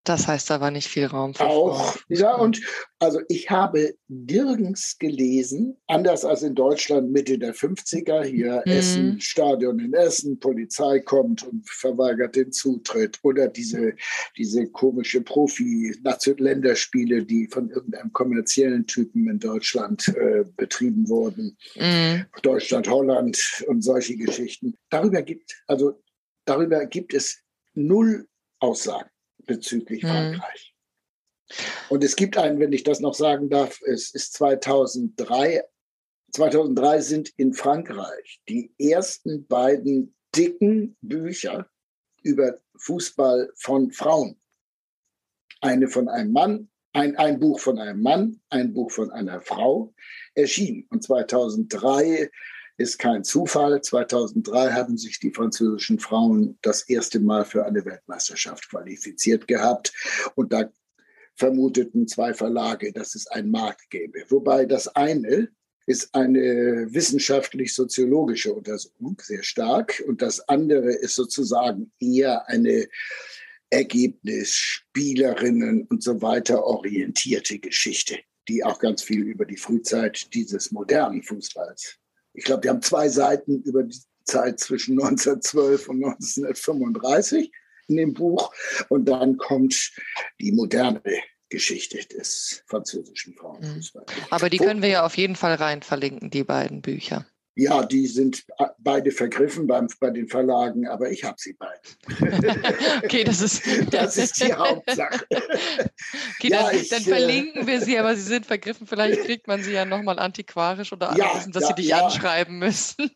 Das 0.03 0.27
heißt, 0.27 0.49
da 0.49 0.59
war 0.59 0.69
nicht 0.69 0.89
viel 0.89 1.05
Raum 1.05 1.33
für 1.33 1.45
Auch, 1.45 1.93
Frauen. 1.93 2.03
ja, 2.09 2.35
und 2.35 2.59
also 2.99 3.21
ich 3.29 3.49
habe 3.49 3.95
nirgends 4.09 4.97
gelesen, 4.99 5.77
anders 5.87 6.25
als 6.25 6.43
in 6.43 6.55
Deutschland 6.55 7.11
Mitte 7.11 7.39
der 7.39 7.55
50er, 7.55 8.23
hier 8.23 8.61
mhm. 8.65 8.71
Essen, 8.71 9.21
Stadion 9.21 9.79
in 9.79 9.93
Essen, 9.93 10.39
Polizei 10.39 10.99
kommt 10.99 11.43
und 11.43 11.67
verweigert 11.69 12.35
den 12.35 12.51
Zutritt 12.51 13.17
oder 13.23 13.47
diese, 13.47 13.93
diese 14.37 14.67
komische 14.67 15.21
Profi-Länderspiele, 15.21 17.25
die 17.25 17.47
von 17.47 17.69
irgendeinem 17.69 18.11
kommerziellen 18.11 18.85
Typen 18.85 19.29
in 19.29 19.39
Deutschland 19.39 20.09
äh, 20.09 20.43
betrieben 20.57 21.07
wurden. 21.07 21.57
Mhm. 21.75 22.25
Deutschland, 22.41 22.89
Holland 22.89 23.63
und 23.67 23.81
solche 23.81 24.17
Geschichten. 24.17 24.77
Darüber 24.89 25.21
gibt, 25.21 25.63
also 25.67 25.93
darüber 26.43 26.85
gibt 26.87 27.13
es 27.13 27.41
null 27.73 28.27
Aussagen 28.59 29.09
bezüglich 29.45 30.03
mhm. 30.03 30.07
Frankreich. 30.07 30.75
Und 31.89 32.03
es 32.03 32.15
gibt 32.15 32.37
einen, 32.37 32.59
wenn 32.59 32.73
ich 32.73 32.83
das 32.83 32.99
noch 32.99 33.13
sagen 33.13 33.49
darf, 33.49 33.79
es 33.81 34.13
ist 34.13 34.33
2003. 34.33 35.63
2003 36.31 37.01
sind 37.01 37.29
in 37.37 37.53
Frankreich 37.53 38.41
die 38.49 38.73
ersten 38.79 39.45
beiden 39.47 40.15
dicken 40.35 40.97
Bücher 41.01 41.69
über 42.23 42.59
Fußball 42.77 43.51
von 43.55 43.91
Frauen. 43.91 44.39
Eine 45.61 45.87
von 45.87 46.09
einem 46.09 46.31
Mann, 46.31 46.69
ein, 46.93 47.15
ein 47.17 47.39
Buch 47.39 47.59
von 47.59 47.77
einem 47.79 48.01
Mann, 48.01 48.41
ein 48.49 48.73
Buch 48.73 48.91
von 48.91 49.11
einer 49.11 49.41
Frau 49.41 49.93
erschienen. 50.33 50.87
Und 50.89 51.03
2003 51.03 52.31
ist 52.77 52.99
kein 52.99 53.23
Zufall. 53.23 53.81
2003 53.81 54.71
haben 54.71 54.97
sich 54.97 55.19
die 55.19 55.31
französischen 55.31 55.99
Frauen 55.99 56.57
das 56.61 56.83
erste 56.89 57.19
Mal 57.19 57.45
für 57.45 57.65
eine 57.65 57.85
Weltmeisterschaft 57.85 58.69
qualifiziert 58.69 59.47
gehabt. 59.47 59.93
Und 60.35 60.53
da 60.53 60.71
vermuteten 61.35 62.07
zwei 62.07 62.33
Verlage, 62.33 62.91
dass 62.91 63.15
es 63.15 63.27
einen 63.27 63.51
Markt 63.51 63.89
gäbe. 63.89 64.23
Wobei 64.29 64.65
das 64.65 64.87
eine 64.87 65.49
ist 65.85 66.15
eine 66.15 66.87
wissenschaftlich-soziologische 66.93 68.53
Untersuchung, 68.53 69.17
sehr 69.21 69.43
stark. 69.43 70.01
Und 70.07 70.21
das 70.21 70.47
andere 70.47 70.93
ist 70.93 71.15
sozusagen 71.15 71.91
eher 71.99 72.47
eine 72.47 72.87
Ergebnis, 73.69 74.53
Spielerinnen 74.53 75.87
und 75.87 76.03
so 76.03 76.21
weiter 76.21 76.63
orientierte 76.63 77.59
Geschichte, 77.59 78.19
die 78.47 78.63
auch 78.63 78.79
ganz 78.79 79.01
viel 79.01 79.23
über 79.23 79.45
die 79.45 79.57
Frühzeit 79.57 80.33
dieses 80.33 80.71
modernen 80.71 81.23
Fußballs. 81.23 81.99
Ich 82.33 82.45
glaube, 82.45 82.61
die 82.61 82.69
haben 82.69 82.81
zwei 82.81 83.09
Seiten 83.09 83.61
über 83.63 83.83
die 83.83 83.97
Zeit 84.25 84.59
zwischen 84.59 84.93
1912 85.01 85.89
und 85.89 86.03
1935 86.03 87.51
in 87.87 87.97
dem 87.97 88.13
Buch. 88.13 88.53
Und 88.89 89.05
dann 89.05 89.37
kommt 89.37 89.91
die 90.39 90.51
moderne 90.51 91.01
Geschichte 91.49 91.99
des 92.07 92.63
französischen 92.65 93.35
Frauenfußballs. 93.35 94.11
Mhm. 94.15 94.23
Aber 94.31 94.49
die 94.49 94.57
können 94.57 94.81
wir 94.81 94.89
ja 94.89 95.05
auf 95.05 95.17
jeden 95.17 95.35
Fall 95.35 95.55
rein 95.55 95.83
verlinken, 95.83 96.31
die 96.31 96.43
beiden 96.43 96.81
Bücher. 96.81 97.27
Ja, 97.55 97.85
die 97.85 98.07
sind 98.07 98.45
beide 98.79 99.11
vergriffen 99.11 99.67
beim, 99.67 99.87
bei 99.99 100.09
den 100.09 100.27
Verlagen, 100.27 100.87
aber 100.87 101.11
ich 101.11 101.23
habe 101.23 101.35
sie 101.37 101.53
beide. 101.53 102.57
okay, 103.03 103.23
das 103.23 103.41
ist, 103.41 103.61
das 103.91 104.17
ist 104.17 104.43
die 104.43 104.53
Hauptsache. 104.53 105.25
Okay, 105.29 106.49
ja, 106.49 106.63
dann, 106.63 106.75
ich, 106.75 106.89
dann, 106.89 107.01
äh, 107.01 107.05
verlinken 107.05 107.67
wir 107.67 107.79
sie, 107.81 107.97
aber 107.99 108.15
sie 108.15 108.23
sind 108.23 108.47
vergriffen. 108.47 108.87
Vielleicht 108.87 109.21
kriegt 109.21 109.47
man 109.47 109.61
sie 109.61 109.71
ja 109.71 109.85
nochmal 109.85 110.17
antiquarisch 110.17 110.91
oder 110.93 111.15
ja, 111.15 111.35
wissen, 111.35 111.51
dass 111.51 111.63
ja, 111.63 111.67
sie 111.67 111.75
dich 111.75 111.87
ja. 111.89 112.05
anschreiben 112.05 112.57
müssen. 112.57 113.11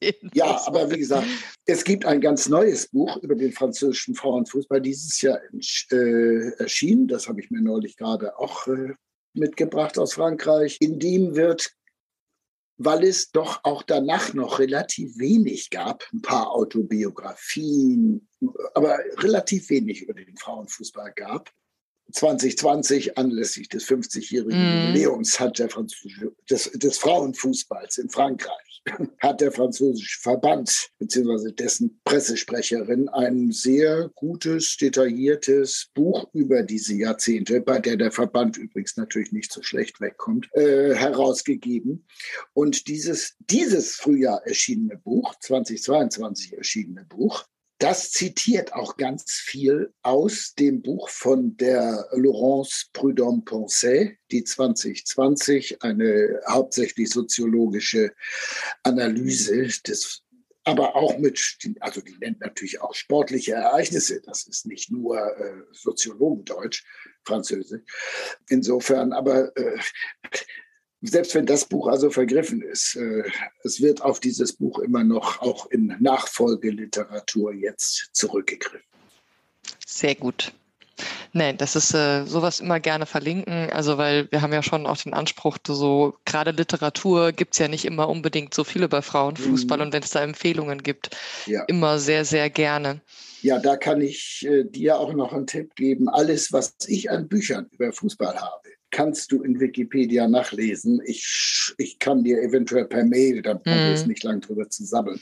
ja, 0.34 0.60
aber 0.66 0.90
wie 0.90 0.98
gesagt, 0.98 1.26
es 1.64 1.84
gibt 1.84 2.04
ein 2.04 2.20
ganz 2.20 2.48
neues 2.48 2.88
Buch 2.88 3.16
über 3.18 3.36
den 3.36 3.52
französischen 3.52 4.16
Frauenfußball 4.16 4.80
dieses 4.80 5.20
Jahr 5.20 5.38
äh, 5.92 6.50
erschienen. 6.58 7.06
Das 7.06 7.28
habe 7.28 7.40
ich 7.40 7.50
mir 7.52 7.62
neulich 7.62 7.96
gerade 7.96 8.36
auch 8.38 8.66
äh, 8.66 8.94
mitgebracht 9.34 9.98
aus 9.98 10.14
Frankreich. 10.14 10.78
In 10.80 10.98
dem 10.98 11.36
wird 11.36 11.72
weil 12.84 13.04
es 13.04 13.30
doch 13.30 13.60
auch 13.64 13.82
danach 13.82 14.34
noch 14.34 14.58
relativ 14.58 15.18
wenig 15.18 15.70
gab, 15.70 16.04
ein 16.12 16.22
paar 16.22 16.50
Autobiografien, 16.50 18.28
aber 18.74 18.98
relativ 19.18 19.70
wenig 19.70 20.02
über 20.02 20.14
den 20.14 20.36
Frauenfußball 20.36 21.12
gab. 21.14 21.50
2020 22.12 23.18
anlässlich 23.18 23.68
des 23.68 23.86
50-jährigen 23.86 24.58
mm. 24.58 24.86
Jubiläums 24.86 25.40
hat 25.40 25.58
der 25.58 25.68
französische, 25.68 26.32
des, 26.48 26.70
des 26.72 26.98
Frauenfußballs 26.98 27.98
in 27.98 28.08
Frankreich 28.08 28.72
hat 29.20 29.40
der 29.40 29.52
französische 29.52 30.20
Verband 30.20 30.90
bzw. 30.98 31.52
dessen 31.52 32.00
Pressesprecherin 32.04 33.08
ein 33.08 33.52
sehr 33.52 34.10
gutes, 34.14 34.76
detailliertes 34.76 35.90
Buch 35.94 36.28
über 36.32 36.62
diese 36.62 36.94
Jahrzehnte, 36.94 37.60
bei 37.60 37.78
der 37.78 37.96
der 37.96 38.10
Verband 38.10 38.56
übrigens 38.56 38.96
natürlich 38.96 39.32
nicht 39.32 39.52
so 39.52 39.62
schlecht 39.62 40.00
wegkommt, 40.00 40.48
äh, 40.54 40.94
herausgegeben. 40.94 42.06
Und 42.52 42.88
dieses, 42.88 43.36
dieses 43.38 43.94
Frühjahr 43.94 44.42
erschienene 44.46 44.98
Buch, 44.98 45.34
2022 45.40 46.56
erschienene 46.56 47.04
Buch, 47.04 47.44
das 47.82 48.12
zitiert 48.12 48.74
auch 48.74 48.96
ganz 48.96 49.32
viel 49.32 49.92
aus 50.02 50.54
dem 50.54 50.82
Buch 50.82 51.08
von 51.08 51.56
der 51.56 52.06
Laurence 52.12 52.88
Prudhomme-Poncet, 52.92 54.18
die 54.30 54.44
2020 54.44 55.82
eine 55.82 56.40
hauptsächlich 56.48 57.10
soziologische 57.10 58.12
Analyse 58.84 59.66
des 59.84 60.22
aber 60.64 60.94
auch 60.94 61.18
mit, 61.18 61.58
also 61.80 62.00
die 62.00 62.16
nennt 62.20 62.40
natürlich 62.40 62.80
auch 62.80 62.94
sportliche 62.94 63.54
Ereignisse. 63.54 64.20
Das 64.20 64.46
ist 64.46 64.64
nicht 64.64 64.92
nur 64.92 65.18
äh, 65.18 65.62
Soziologendeutsch, 65.72 66.84
Französisch. 67.24 67.82
Insofern, 68.48 69.12
aber 69.12 69.56
äh, 69.56 69.76
selbst 71.02 71.34
wenn 71.34 71.46
das 71.46 71.64
Buch 71.64 71.88
also 71.88 72.10
vergriffen 72.10 72.62
ist, 72.62 72.96
äh, 72.96 73.24
es 73.64 73.80
wird 73.80 74.02
auf 74.02 74.20
dieses 74.20 74.52
Buch 74.52 74.78
immer 74.78 75.04
noch 75.04 75.40
auch 75.42 75.70
in 75.70 75.96
Nachfolgeliteratur 76.00 77.52
jetzt 77.52 78.10
zurückgegriffen. 78.12 78.80
Sehr 79.84 80.14
gut. 80.14 80.52
Nein, 81.32 81.56
das 81.56 81.76
ist 81.76 81.94
äh, 81.94 82.24
sowas 82.26 82.60
immer 82.60 82.78
gerne 82.78 83.06
verlinken. 83.06 83.70
Also 83.70 83.98
weil 83.98 84.30
wir 84.30 84.42
haben 84.42 84.52
ja 84.52 84.62
schon 84.62 84.86
auch 84.86 84.98
den 84.98 85.14
Anspruch, 85.14 85.58
so 85.66 86.14
gerade 86.24 86.50
Literatur 86.50 87.32
gibt 87.32 87.54
es 87.54 87.58
ja 87.58 87.68
nicht 87.68 87.84
immer 87.84 88.08
unbedingt 88.08 88.54
so 88.54 88.64
viel 88.64 88.82
über 88.82 89.02
Frauenfußball 89.02 89.78
mhm. 89.78 89.84
und 89.84 89.92
wenn 89.92 90.02
es 90.02 90.10
da 90.10 90.22
Empfehlungen 90.22 90.82
gibt, 90.82 91.10
ja. 91.46 91.64
immer 91.64 91.98
sehr, 91.98 92.24
sehr 92.24 92.50
gerne. 92.50 93.00
Ja, 93.40 93.58
da 93.58 93.76
kann 93.76 94.00
ich 94.02 94.46
äh, 94.48 94.64
dir 94.64 94.98
auch 94.98 95.12
noch 95.14 95.32
einen 95.32 95.46
Tipp 95.46 95.74
geben. 95.74 96.08
Alles, 96.08 96.52
was 96.52 96.74
ich 96.86 97.10
an 97.10 97.28
Büchern 97.28 97.66
über 97.72 97.92
Fußball 97.92 98.40
habe, 98.40 98.68
kannst 98.92 99.32
du 99.32 99.42
in 99.42 99.58
Wikipedia 99.58 100.28
nachlesen. 100.28 101.02
Ich, 101.04 101.74
ich 101.78 101.98
kann 101.98 102.22
dir 102.22 102.40
eventuell 102.40 102.84
per 102.84 103.04
Mail, 103.04 103.42
da 103.42 103.54
brauchen 103.54 103.78
wir 103.78 103.94
es 103.94 104.06
nicht 104.06 104.22
lang 104.22 104.40
drüber 104.40 104.68
zu 104.68 104.84
sammeln, 104.84 105.20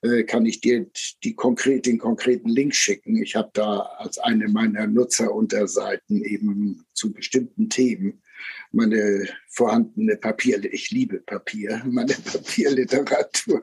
äh, 0.00 0.22
kann 0.22 0.46
ich 0.46 0.60
dir 0.62 0.86
die 1.22 1.34
konkret, 1.34 1.84
den 1.84 1.98
konkreten 1.98 2.48
Link 2.48 2.74
schicken. 2.74 3.22
Ich 3.22 3.36
habe 3.36 3.50
da 3.52 3.80
als 3.98 4.18
eine 4.18 4.48
meiner 4.48 4.86
Nutzerunterseiten 4.86 6.24
eben 6.24 6.86
zu 6.94 7.12
bestimmten 7.12 7.68
Themen 7.68 8.22
meine 8.70 9.28
vorhandene 9.48 10.16
Papier, 10.16 10.62
ich 10.64 10.90
liebe 10.90 11.20
Papier, 11.20 11.82
meine 11.86 12.14
Papierliteratur. 12.14 13.62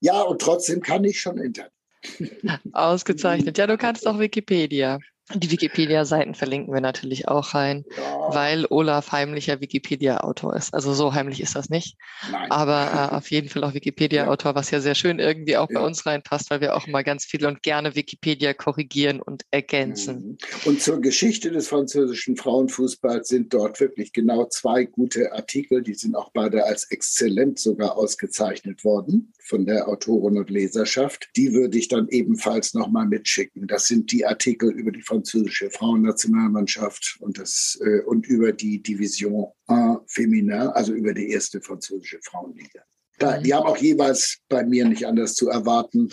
Ja, 0.00 0.22
und 0.22 0.40
trotzdem 0.40 0.80
kann 0.80 1.04
ich 1.04 1.20
schon 1.20 1.38
Internet. 1.38 1.72
Ausgezeichnet. 2.72 3.58
Ja, 3.58 3.66
du 3.66 3.76
kannst 3.76 4.06
auch 4.06 4.18
Wikipedia. 4.18 4.98
Die 5.34 5.50
Wikipedia-Seiten 5.50 6.36
verlinken 6.36 6.72
wir 6.72 6.80
natürlich 6.80 7.26
auch 7.26 7.52
rein, 7.52 7.84
ja. 7.96 8.32
weil 8.32 8.64
Olaf 8.70 9.10
heimlicher 9.10 9.60
Wikipedia-Autor 9.60 10.54
ist. 10.54 10.72
Also 10.72 10.94
so 10.94 11.14
heimlich 11.14 11.40
ist 11.40 11.56
das 11.56 11.68
nicht. 11.68 11.96
Nein. 12.30 12.48
Aber 12.48 13.10
äh, 13.10 13.14
auf 13.16 13.28
jeden 13.32 13.48
Fall 13.48 13.64
auch 13.64 13.74
Wikipedia-Autor, 13.74 14.54
was 14.54 14.70
ja 14.70 14.80
sehr 14.80 14.94
schön 14.94 15.18
irgendwie 15.18 15.56
auch 15.56 15.68
ja. 15.68 15.80
bei 15.80 15.86
uns 15.86 16.06
reinpasst, 16.06 16.50
weil 16.50 16.60
wir 16.60 16.76
auch 16.76 16.86
mal 16.86 17.02
ganz 17.02 17.24
viel 17.24 17.44
und 17.44 17.64
gerne 17.64 17.96
Wikipedia 17.96 18.54
korrigieren 18.54 19.20
und 19.20 19.42
ergänzen. 19.50 20.16
Mhm. 20.16 20.38
Und 20.64 20.80
zur 20.80 21.00
Geschichte 21.00 21.50
des 21.50 21.66
französischen 21.66 22.36
Frauenfußballs 22.36 23.26
sind 23.26 23.52
dort 23.52 23.80
wirklich 23.80 24.12
genau 24.12 24.46
zwei 24.46 24.84
gute 24.84 25.32
Artikel. 25.32 25.82
Die 25.82 25.94
sind 25.94 26.14
auch 26.14 26.30
beide 26.32 26.64
als 26.64 26.88
exzellent 26.92 27.58
sogar 27.58 27.96
ausgezeichnet 27.96 28.84
worden 28.84 29.32
von 29.46 29.64
der 29.64 29.88
Autorin 29.88 30.38
und 30.38 30.50
Leserschaft. 30.50 31.28
Die 31.36 31.52
würde 31.52 31.78
ich 31.78 31.88
dann 31.88 32.08
ebenfalls 32.08 32.74
nochmal 32.74 33.06
mitschicken. 33.06 33.66
Das 33.66 33.86
sind 33.86 34.10
die 34.10 34.26
Artikel 34.26 34.70
über 34.70 34.90
die 34.90 35.02
französische 35.02 35.70
Frauennationalmannschaft 35.70 37.16
und, 37.20 37.38
das, 37.38 37.78
äh, 37.82 38.00
und 38.00 38.26
über 38.26 38.52
die 38.52 38.82
Division 38.82 39.46
1 39.66 40.00
Feminin, 40.06 40.52
also 40.52 40.92
über 40.92 41.14
die 41.14 41.30
erste 41.30 41.60
französische 41.60 42.18
Frauenliga. 42.22 42.82
Da, 43.18 43.38
die 43.38 43.54
haben 43.54 43.66
auch 43.66 43.78
jeweils 43.78 44.38
bei 44.48 44.64
mir 44.64 44.84
nicht 44.86 45.06
anders 45.06 45.34
zu 45.34 45.48
erwarten, 45.48 46.10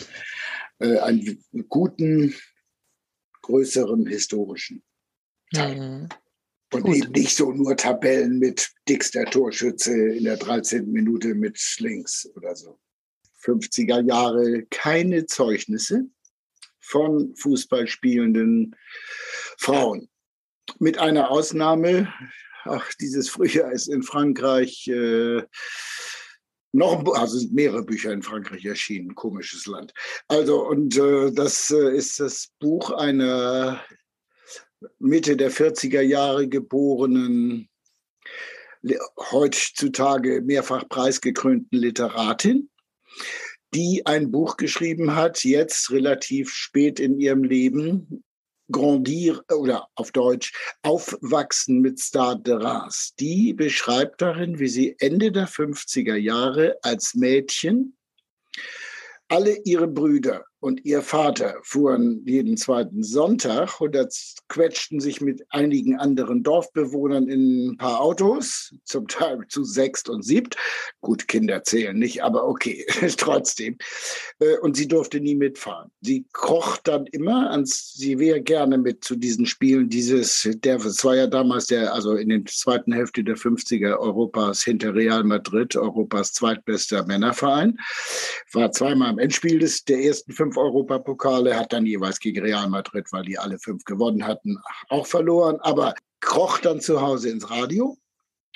äh, 0.79 0.99
einen 0.99 1.43
guten, 1.67 2.33
größeren 3.41 4.05
historischen 4.05 4.83
Teil. 5.53 5.75
Mhm. 5.75 6.09
Und 6.73 6.83
Gut. 6.83 6.95
eben 6.95 7.11
nicht 7.11 7.35
so 7.35 7.51
nur 7.51 7.77
Tabellen 7.77 8.39
mit 8.39 8.71
dickster 8.89 9.25
Torschütze 9.25 9.93
in 9.93 10.23
der 10.23 10.37
13. 10.37 10.91
Minute 10.91 11.35
mit 11.35 11.59
links 11.79 12.27
oder 12.35 12.55
so. 12.55 12.79
50er 13.43 14.05
Jahre 14.07 14.63
keine 14.69 15.25
Zeugnisse 15.25 16.05
von 16.79 17.35
Fußballspielenden 17.35 18.75
Frauen. 19.57 20.09
Mit 20.79 20.97
einer 20.97 21.29
Ausnahme, 21.29 22.13
ach, 22.63 22.91
dieses 22.99 23.29
Frühjahr 23.29 23.71
ist 23.71 23.87
in 23.87 24.03
Frankreich 24.03 24.87
äh, 24.87 25.43
noch, 26.73 27.05
also 27.15 27.37
sind 27.37 27.53
mehrere 27.53 27.83
Bücher 27.83 28.11
in 28.11 28.23
Frankreich 28.23 28.65
erschienen, 28.65 29.15
komisches 29.15 29.67
Land. 29.67 29.93
Also, 30.27 30.65
und 30.67 30.97
äh, 30.97 31.31
das 31.31 31.69
äh, 31.69 31.95
ist 31.95 32.19
das 32.19 32.49
Buch 32.59 32.91
einer 32.91 33.83
Mitte 34.99 35.37
der 35.37 35.51
40er 35.51 36.01
Jahre 36.01 36.47
geborenen, 36.47 37.69
heutzutage 39.31 40.41
mehrfach 40.41 40.89
preisgekrönten 40.89 41.77
Literatin, 41.77 42.69
die 43.73 44.05
ein 44.05 44.31
Buch 44.31 44.57
geschrieben 44.57 45.15
hat, 45.15 45.43
jetzt 45.43 45.91
relativ 45.91 46.53
spät 46.53 46.99
in 46.99 47.19
ihrem 47.19 47.43
Leben, 47.43 48.23
Grandir 48.71 49.43
oder 49.51 49.87
auf 49.95 50.11
Deutsch 50.11 50.53
Aufwachsen 50.83 51.79
mit 51.79 51.99
Stade 51.99 52.41
de 52.41 52.55
Reims. 52.55 53.13
Die 53.19 53.53
beschreibt 53.53 54.21
darin, 54.21 54.59
wie 54.59 54.67
sie 54.67 54.95
Ende 54.99 55.31
der 55.31 55.47
50er 55.47 56.15
Jahre 56.15 56.77
als 56.81 57.13
Mädchen 57.13 57.97
alle 59.27 59.57
ihre 59.63 59.87
Brüder 59.87 60.45
und 60.63 60.85
ihr 60.85 61.01
Vater 61.01 61.57
fuhren 61.61 62.23
jeden 62.25 62.55
zweiten 62.55 63.03
Sonntag 63.03 63.81
oder 63.81 64.07
quetschten 64.47 65.01
sich 65.01 65.19
mit 65.19 65.43
einigen 65.49 65.97
anderen 65.97 66.41
Dorfbewohnern 66.41 67.27
in 67.27 67.71
ein 67.71 67.77
paar 67.77 67.99
Autos, 67.99 68.73
zum 68.85 69.09
Teil 69.09 69.39
zu 69.49 69.65
sechst 69.65 70.07
und 70.07 70.23
siebt. 70.23 70.55
Gut, 71.01 71.27
Kinder 71.27 71.63
zählen 71.63 71.99
nicht, 71.99 72.23
aber 72.23 72.47
okay, 72.47 72.85
trotzdem. 73.17 73.77
Äh, 74.39 74.57
und 74.59 74.77
sie 74.77 74.87
durfte 74.87 75.19
nie 75.19 75.35
mitfahren. 75.35 75.91
Sie 75.99 76.25
kroch 76.31 76.77
dann 76.77 77.07
immer, 77.07 77.51
ans, 77.51 77.93
sie 77.93 78.17
wäre 78.17 78.41
gerne 78.41 78.77
mit 78.77 79.03
zu 79.03 79.17
diesen 79.17 79.45
Spielen 79.45 79.89
dieses, 79.89 80.49
der, 80.63 80.77
das 80.77 81.03
war 81.03 81.17
ja 81.17 81.27
damals 81.27 81.67
der, 81.67 81.93
also 81.93 82.15
in 82.15 82.29
der 82.29 82.45
zweiten 82.45 82.93
Hälfte 82.93 83.21
der 83.25 83.35
50er 83.35 83.99
Europas 83.99 84.63
hinter 84.63 84.95
Real 84.95 85.25
Madrid, 85.25 85.75
Europas 85.75 86.31
zweitbester 86.31 87.05
Männerverein, 87.05 87.77
war 88.53 88.71
zweimal 88.71 89.11
im 89.11 89.19
Endspiel 89.19 89.59
des, 89.59 89.83
der 89.83 90.01
ersten 90.01 90.31
fünf 90.31 90.52
fünf 90.53 90.57
Europapokale, 90.57 91.57
hat 91.57 91.73
dann 91.73 91.85
jeweils 91.85 92.19
gegen 92.19 92.41
Real 92.41 92.69
Madrid, 92.69 93.11
weil 93.11 93.25
die 93.25 93.37
alle 93.37 93.57
fünf 93.59 93.83
gewonnen 93.85 94.25
hatten, 94.25 94.57
auch 94.89 95.07
verloren, 95.07 95.57
aber 95.61 95.95
kroch 96.21 96.59
dann 96.59 96.79
zu 96.79 97.01
Hause 97.01 97.29
ins 97.29 97.49
Radio 97.49 97.97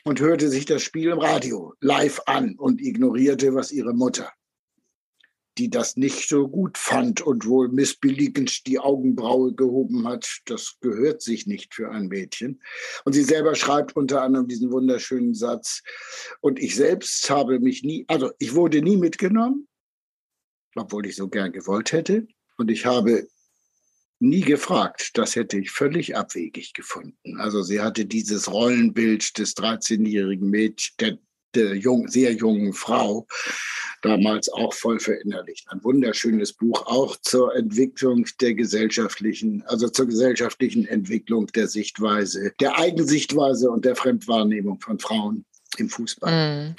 und 0.03 0.19
hörte 0.19 0.49
sich 0.49 0.65
das 0.65 0.83
Spiel 0.83 1.09
im 1.09 1.19
Radio 1.19 1.73
live 1.81 2.21
an 2.25 2.55
und 2.57 2.81
ignorierte, 2.81 3.55
was 3.55 3.71
ihre 3.71 3.93
Mutter, 3.93 4.31
die 5.57 5.69
das 5.69 5.97
nicht 5.97 6.29
so 6.29 6.47
gut 6.47 6.77
fand 6.77 7.21
und 7.21 7.47
wohl 7.47 7.69
missbilligend 7.69 8.67
die 8.67 8.79
Augenbraue 8.79 9.53
gehoben 9.53 10.07
hat, 10.07 10.41
das 10.45 10.77
gehört 10.81 11.21
sich 11.21 11.47
nicht 11.47 11.73
für 11.73 11.89
ein 11.89 12.07
Mädchen. 12.07 12.61
Und 13.05 13.13
sie 13.13 13.23
selber 13.23 13.55
schreibt 13.55 13.95
unter 13.95 14.21
anderem 14.21 14.47
diesen 14.47 14.71
wunderschönen 14.71 15.33
Satz, 15.33 15.81
und 16.41 16.59
ich 16.59 16.75
selbst 16.75 17.29
habe 17.29 17.59
mich 17.59 17.83
nie, 17.83 18.05
also 18.07 18.31
ich 18.37 18.53
wurde 18.53 18.81
nie 18.81 18.97
mitgenommen, 18.97 19.67
obwohl 20.79 21.05
ich 21.05 21.15
so 21.15 21.27
gern 21.27 21.51
gewollt 21.51 21.91
hätte. 21.91 22.27
Und 22.57 22.71
ich 22.71 22.85
habe 22.85 23.27
nie 24.19 24.41
gefragt. 24.41 25.11
Das 25.13 25.35
hätte 25.35 25.57
ich 25.57 25.71
völlig 25.71 26.15
abwegig 26.15 26.73
gefunden. 26.73 27.39
Also 27.39 27.61
sie 27.61 27.81
hatte 27.81 28.05
dieses 28.05 28.51
Rollenbild 28.51 29.37
des 29.37 29.55
13-jährigen 29.55 30.49
Mädchens, 30.49 30.95
der, 30.99 31.17
der 31.55 31.75
jung, 31.75 32.07
sehr 32.07 32.33
jungen 32.33 32.73
Frau, 32.73 33.27
damals 34.01 34.49
auch 34.49 34.73
voll 34.73 34.99
verinnerlicht. 34.99 35.69
Ein 35.69 35.83
wunderschönes 35.83 36.53
Buch 36.53 36.85
auch 36.87 37.15
zur 37.17 37.55
Entwicklung 37.55 38.25
der 38.41 38.53
gesellschaftlichen, 38.53 39.63
also 39.67 39.89
zur 39.89 40.07
gesellschaftlichen 40.07 40.87
Entwicklung 40.87 41.47
der 41.47 41.67
Sichtweise, 41.67 42.53
der 42.59 42.77
Eigensichtweise 42.77 43.69
und 43.69 43.85
der 43.85 43.95
Fremdwahrnehmung 43.95 44.79
von 44.79 44.99
Frauen 44.99 45.45
im 45.77 45.89
Fußball. 45.89 46.73
Mm. 46.73 46.75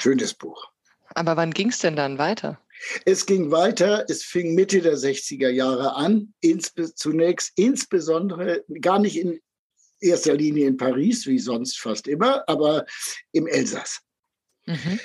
Schönes 0.00 0.34
Buch. 0.34 0.70
Aber 1.14 1.36
wann 1.36 1.52
ging 1.52 1.70
es 1.70 1.78
denn 1.78 1.96
dann 1.96 2.18
weiter? 2.18 2.60
Es 3.04 3.26
ging 3.26 3.50
weiter, 3.50 4.04
es 4.08 4.22
fing 4.22 4.54
Mitte 4.54 4.80
der 4.80 4.96
60er 4.96 5.48
Jahre 5.48 5.94
an, 5.94 6.34
insbe 6.40 6.94
zunächst 6.94 7.52
insbesondere 7.56 8.64
gar 8.80 8.98
nicht 8.98 9.16
in 9.16 9.40
erster 10.00 10.34
Linie 10.34 10.66
in 10.66 10.76
Paris, 10.76 11.26
wie 11.26 11.38
sonst 11.38 11.78
fast 11.78 12.06
immer, 12.06 12.48
aber 12.48 12.84
im 13.32 13.46
Elsass. 13.46 14.00
Mhm 14.66 15.00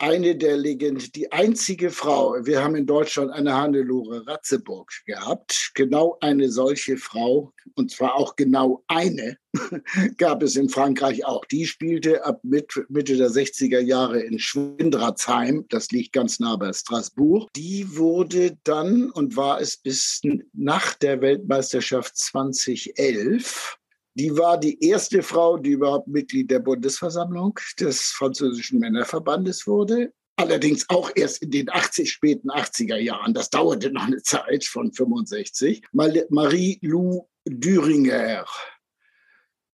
eine 0.00 0.34
der 0.34 0.56
Legenden, 0.56 1.12
die 1.14 1.30
einzige 1.30 1.90
Frau, 1.90 2.34
wir 2.44 2.64
haben 2.64 2.74
in 2.74 2.86
Deutschland 2.86 3.30
eine 3.32 3.54
Hannelore 3.54 4.26
Ratzeburg 4.26 4.90
gehabt, 5.04 5.72
genau 5.74 6.16
eine 6.20 6.50
solche 6.50 6.96
Frau, 6.96 7.52
und 7.74 7.90
zwar 7.90 8.14
auch 8.14 8.34
genau 8.34 8.82
eine, 8.88 9.36
gab 10.16 10.42
es 10.42 10.56
in 10.56 10.70
Frankreich 10.70 11.26
auch. 11.26 11.44
Die 11.44 11.66
spielte 11.66 12.24
ab 12.24 12.40
Mitte 12.42 12.86
der 12.88 13.30
60er 13.30 13.80
Jahre 13.80 14.20
in 14.20 14.38
Schwindratzheim, 14.38 15.66
das 15.68 15.90
liegt 15.90 16.14
ganz 16.14 16.40
nah 16.40 16.56
bei 16.56 16.72
Straßburg. 16.72 17.52
Die 17.54 17.96
wurde 17.96 18.56
dann 18.64 19.10
und 19.10 19.36
war 19.36 19.60
es 19.60 19.76
bis 19.76 20.22
nach 20.54 20.94
der 20.94 21.20
Weltmeisterschaft 21.20 22.16
2011 22.16 23.79
die 24.14 24.36
war 24.36 24.58
die 24.58 24.82
erste 24.84 25.22
Frau, 25.22 25.56
die 25.56 25.70
überhaupt 25.70 26.08
Mitglied 26.08 26.50
der 26.50 26.58
Bundesversammlung 26.58 27.58
des 27.78 28.02
französischen 28.02 28.80
Männerverbandes 28.80 29.66
wurde. 29.66 30.12
Allerdings 30.36 30.88
auch 30.88 31.10
erst 31.14 31.42
in 31.42 31.50
den 31.50 31.68
80, 31.68 32.10
späten 32.10 32.50
80er 32.50 32.96
Jahren. 32.96 33.34
Das 33.34 33.50
dauerte 33.50 33.90
noch 33.90 34.04
eine 34.04 34.22
Zeit 34.22 34.64
von 34.64 34.92
65. 34.92 35.82
Marie-Lou 35.92 37.28
Düringer. 37.46 38.46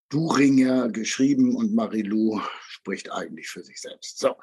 Duringer 0.09 0.89
geschrieben 0.89 1.57
und 1.57 1.75
Marie-Lou 1.75 2.41
spricht 2.69 3.11
eigentlich 3.11 3.49
für 3.49 3.65
sich 3.65 3.81
selbst. 3.81 4.19
So. 4.19 4.37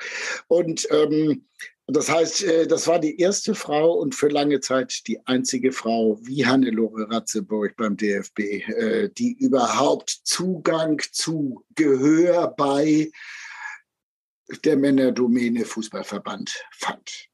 Und 0.48 0.88
ähm, 0.91 1.48
das 1.88 2.09
heißt, 2.09 2.43
äh, 2.43 2.67
das 2.67 2.88
war 2.88 2.99
die 2.99 3.19
erste 3.19 3.55
Frau 3.55 3.93
und 3.93 4.15
für 4.15 4.29
lange 4.29 4.61
Zeit 4.61 5.05
die 5.07 5.19
einzige 5.25 5.71
Frau 5.71 6.17
wie 6.21 6.45
Hannelore 6.45 7.09
Ratzeburg 7.09 7.75
beim 7.75 7.97
DFB, 7.97 8.39
äh, 8.39 9.09
die 9.09 9.34
überhaupt 9.34 10.09
Zugang 10.23 11.01
zu 11.11 11.65
Gehör 11.75 12.47
bei 12.55 13.11
der 14.63 14.77
Männerdomäne 14.77 15.65
Fußballverband 15.65 16.63
fand. 16.71 17.27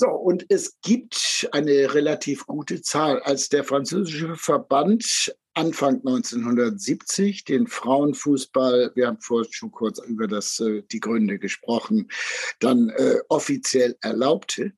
So, 0.00 0.10
und 0.10 0.46
es 0.48 0.80
gibt 0.80 1.48
eine 1.50 1.92
relativ 1.92 2.46
gute 2.46 2.80
Zahl. 2.82 3.20
Als 3.22 3.48
der 3.48 3.64
französische 3.64 4.36
Verband 4.36 5.34
Anfang 5.54 5.96
1970 5.96 7.42
den 7.42 7.66
Frauenfußball, 7.66 8.92
wir 8.94 9.08
haben 9.08 9.20
vorhin 9.20 9.52
schon 9.52 9.72
kurz 9.72 9.98
über 9.98 10.28
das, 10.28 10.60
äh, 10.60 10.84
die 10.92 11.00
Gründe 11.00 11.40
gesprochen, 11.40 12.12
dann 12.60 12.90
äh, 12.90 13.16
offiziell 13.28 13.96
erlaubte, 14.00 14.72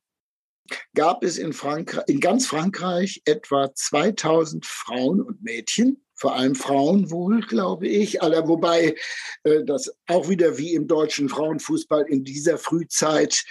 gab 0.94 1.22
es 1.22 1.36
in, 1.36 1.52
Frankreich, 1.52 2.04
in 2.06 2.20
ganz 2.20 2.46
Frankreich 2.46 3.20
etwa 3.26 3.74
2000 3.74 4.64
Frauen 4.64 5.20
und 5.20 5.42
Mädchen, 5.42 6.02
vor 6.20 6.36
allem 6.36 6.54
Frauen 6.54 7.10
wohl, 7.10 7.40
glaube 7.40 7.88
ich, 7.88 8.22
aller, 8.22 8.46
wobei 8.46 8.94
äh, 9.42 9.64
das 9.64 9.90
auch 10.06 10.28
wieder 10.28 10.58
wie 10.58 10.74
im 10.74 10.86
deutschen 10.86 11.30
Frauenfußball 11.30 12.04
in 12.08 12.24
dieser 12.24 12.58
Frühzeit 12.58 13.42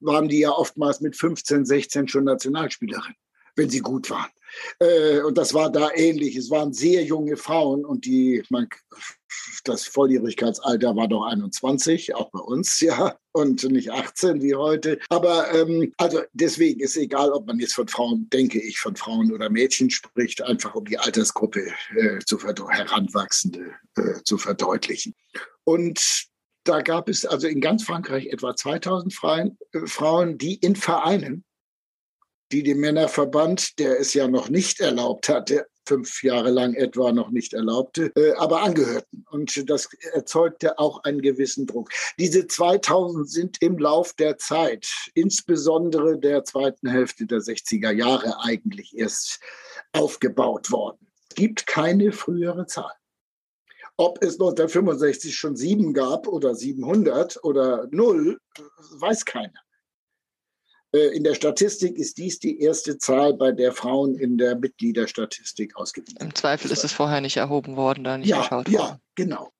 waren 0.00 0.28
die 0.28 0.40
ja 0.40 0.50
oftmals 0.50 1.00
mit 1.00 1.14
15, 1.14 1.64
16 1.64 2.08
schon 2.08 2.24
Nationalspielerin, 2.24 3.14
wenn 3.54 3.70
sie 3.70 3.78
gut 3.78 4.10
waren. 4.10 4.30
Äh, 4.78 5.20
und 5.20 5.38
das 5.38 5.54
war 5.54 5.70
da 5.70 5.90
ähnlich. 5.94 6.36
Es 6.36 6.50
waren 6.50 6.72
sehr 6.72 7.04
junge 7.04 7.36
Frauen 7.36 7.84
und 7.84 8.04
die, 8.04 8.42
man, 8.50 8.68
das 9.64 9.86
Volljährigkeitsalter 9.86 10.94
war 10.96 11.08
doch 11.08 11.24
21, 11.24 12.14
auch 12.14 12.30
bei 12.30 12.40
uns, 12.40 12.80
ja, 12.80 13.16
und 13.32 13.62
nicht 13.64 13.90
18 13.90 14.42
wie 14.42 14.54
heute. 14.54 14.98
Aber 15.08 15.52
ähm, 15.54 15.92
also 15.98 16.22
deswegen 16.32 16.80
ist 16.80 16.96
egal, 16.96 17.30
ob 17.30 17.46
man 17.46 17.58
jetzt 17.58 17.74
von 17.74 17.88
Frauen, 17.88 18.28
denke 18.30 18.60
ich, 18.60 18.78
von 18.78 18.96
Frauen 18.96 19.32
oder 19.32 19.50
Mädchen 19.50 19.90
spricht, 19.90 20.42
einfach 20.42 20.74
um 20.74 20.84
die 20.84 20.98
Altersgruppe 20.98 21.66
äh, 21.96 22.18
zu 22.24 22.38
heranwachsende 22.40 23.74
äh, 23.96 24.22
zu 24.24 24.38
verdeutlichen. 24.38 25.14
Und 25.64 26.28
da 26.64 26.80
gab 26.80 27.08
es 27.08 27.24
also 27.24 27.46
in 27.46 27.60
ganz 27.60 27.84
Frankreich 27.84 28.26
etwa 28.26 28.56
2000 28.56 29.12
Freien, 29.14 29.58
äh, 29.72 29.86
Frauen, 29.86 30.38
die 30.38 30.54
in 30.54 30.76
Vereinen 30.76 31.44
die 32.52 32.62
dem 32.62 32.80
Männerverband, 32.80 33.78
der 33.78 34.00
es 34.00 34.14
ja 34.14 34.28
noch 34.28 34.48
nicht 34.48 34.80
erlaubt 34.80 35.28
hatte, 35.28 35.66
fünf 35.86 36.22
Jahre 36.22 36.50
lang 36.50 36.74
etwa 36.74 37.12
noch 37.12 37.30
nicht 37.30 37.54
erlaubte, 37.54 38.12
äh, 38.16 38.32
aber 38.34 38.62
angehörten. 38.62 39.24
Und 39.30 39.68
das 39.70 39.88
erzeugte 40.12 40.78
auch 40.78 41.04
einen 41.04 41.22
gewissen 41.22 41.66
Druck. 41.66 41.90
Diese 42.18 42.46
2000 42.46 43.30
sind 43.30 43.62
im 43.62 43.78
Lauf 43.78 44.12
der 44.14 44.36
Zeit, 44.38 44.88
insbesondere 45.14 46.18
der 46.18 46.44
zweiten 46.44 46.88
Hälfte 46.88 47.26
der 47.26 47.38
60er 47.38 47.92
Jahre 47.92 48.40
eigentlich 48.40 48.96
erst 48.96 49.40
aufgebaut 49.92 50.70
worden. 50.70 51.06
Es 51.30 51.36
gibt 51.36 51.66
keine 51.66 52.12
frühere 52.12 52.66
Zahl. 52.66 52.92
Ob 53.98 54.22
es 54.22 54.34
1965 54.34 55.34
schon 55.34 55.56
sieben 55.56 55.94
gab 55.94 56.28
oder 56.28 56.54
700 56.54 57.42
oder 57.44 57.86
null, 57.90 58.38
weiß 58.98 59.24
keiner. 59.24 59.65
Äh, 60.92 61.16
in 61.16 61.24
der 61.24 61.34
Statistik 61.34 61.96
ist 61.96 62.18
dies 62.18 62.38
die 62.38 62.60
erste 62.60 62.98
Zahl, 62.98 63.34
bei 63.34 63.52
der 63.52 63.72
Frauen 63.72 64.14
in 64.16 64.38
der 64.38 64.56
Mitgliederstatistik 64.56 65.76
ausgewiesen 65.76 66.18
Im 66.20 66.34
Zweifel 66.34 66.70
ist 66.70 66.84
es 66.84 66.92
vorher 66.92 67.20
nicht 67.20 67.36
erhoben 67.36 67.76
worden, 67.76 68.04
da 68.04 68.18
nicht 68.18 68.28
ja, 68.28 68.38
geschaut 68.38 68.66
worden. 68.66 68.72
Ja, 68.72 69.00
genau. 69.14 69.52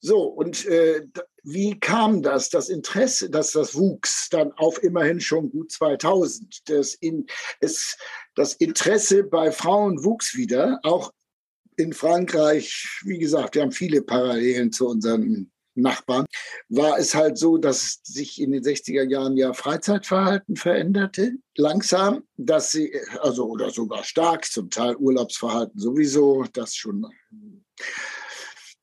So, 0.00 0.24
und 0.24 0.66
äh, 0.66 1.06
wie 1.42 1.78
kam 1.80 2.22
das, 2.22 2.50
das 2.50 2.68
Interesse, 2.68 3.30
dass 3.30 3.52
das 3.52 3.74
wuchs 3.74 4.28
dann 4.30 4.52
auf 4.52 4.82
immerhin 4.82 5.20
schon 5.20 5.50
gut 5.50 5.72
2000? 5.72 6.68
Das, 6.68 6.94
in, 6.94 7.26
es, 7.60 7.96
das 8.34 8.54
Interesse 8.54 9.24
bei 9.24 9.50
Frauen 9.50 10.04
wuchs 10.04 10.36
wieder, 10.36 10.78
auch 10.82 11.12
in 11.76 11.92
Frankreich. 11.92 13.00
Wie 13.04 13.18
gesagt, 13.18 13.54
wir 13.54 13.62
haben 13.62 13.72
viele 13.72 14.02
Parallelen 14.02 14.70
zu 14.70 14.88
unseren 14.88 15.50
Nachbarn, 15.82 16.26
war 16.68 16.98
es 16.98 17.14
halt 17.14 17.38
so, 17.38 17.58
dass 17.58 18.00
sich 18.02 18.40
in 18.40 18.52
den 18.52 18.62
60er 18.62 19.08
Jahren 19.08 19.36
ja 19.36 19.52
Freizeitverhalten 19.52 20.56
veränderte, 20.56 21.32
langsam, 21.56 22.24
dass 22.36 22.70
sie, 22.70 22.92
also 23.20 23.46
oder 23.46 23.70
sogar 23.70 24.04
stark, 24.04 24.44
zum 24.44 24.70
Teil 24.70 24.96
Urlaubsverhalten 24.96 25.78
sowieso, 25.78 26.44
das 26.52 26.74
schon 26.74 27.06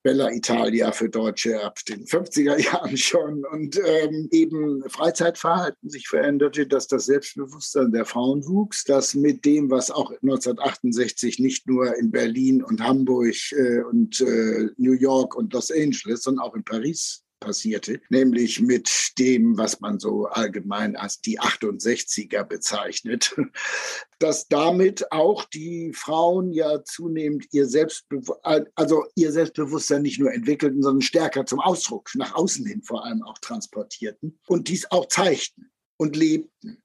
Bella 0.03 0.31
Italia 0.31 0.91
für 0.91 1.09
Deutsche 1.09 1.63
ab 1.63 1.79
den 1.87 2.05
50er 2.05 2.59
Jahren 2.61 2.97
schon. 2.97 3.45
Und 3.45 3.79
ähm, 3.85 4.27
eben 4.31 4.83
Freizeitverhalten 4.89 5.89
sich 5.89 6.07
veränderte, 6.09 6.67
dass 6.67 6.87
das 6.87 7.05
Selbstbewusstsein 7.05 7.91
der 7.91 8.05
Frauen 8.05 8.45
wuchs, 8.45 8.83
dass 8.83 9.15
mit 9.15 9.45
dem, 9.45 9.71
was 9.71 9.89
auch 9.91 10.11
1968 10.11 11.39
nicht 11.39 11.67
nur 11.67 11.95
in 11.95 12.11
Berlin 12.11 12.61
und 12.61 12.81
Hamburg 12.81 13.35
äh, 13.53 13.79
und 13.81 14.19
äh, 14.21 14.69
New 14.77 14.93
York 14.93 15.35
und 15.35 15.53
Los 15.53 15.71
Angeles, 15.71 16.23
sondern 16.23 16.45
auch 16.45 16.55
in 16.55 16.63
Paris 16.63 17.22
passierte, 17.43 18.01
nämlich 18.09 18.61
mit 18.61 18.89
dem, 19.19 19.57
was 19.57 19.79
man 19.79 19.99
so 19.99 20.25
allgemein 20.25 20.95
als 20.95 21.19
die 21.19 21.39
68er 21.39 22.43
bezeichnet, 22.43 23.35
dass 24.19 24.47
damit 24.47 25.11
auch 25.11 25.45
die 25.45 25.91
Frauen 25.93 26.51
ja 26.51 26.83
zunehmend 26.83 27.45
ihr 27.51 27.67
Selbstbewusstsein, 27.67 28.67
also 28.75 29.05
ihr 29.15 29.31
Selbstbewusstsein 29.31 30.01
nicht 30.01 30.19
nur 30.19 30.33
entwickelten, 30.33 30.81
sondern 30.81 31.01
stärker 31.01 31.45
zum 31.45 31.59
Ausdruck, 31.59 32.09
nach 32.15 32.33
außen 32.35 32.65
hin 32.65 32.81
vor 32.81 33.05
allem 33.05 33.23
auch 33.23 33.37
transportierten 33.39 34.39
und 34.47 34.67
dies 34.67 34.89
auch 34.91 35.07
zeigten 35.07 35.71
und 35.97 36.15
lebten 36.15 36.82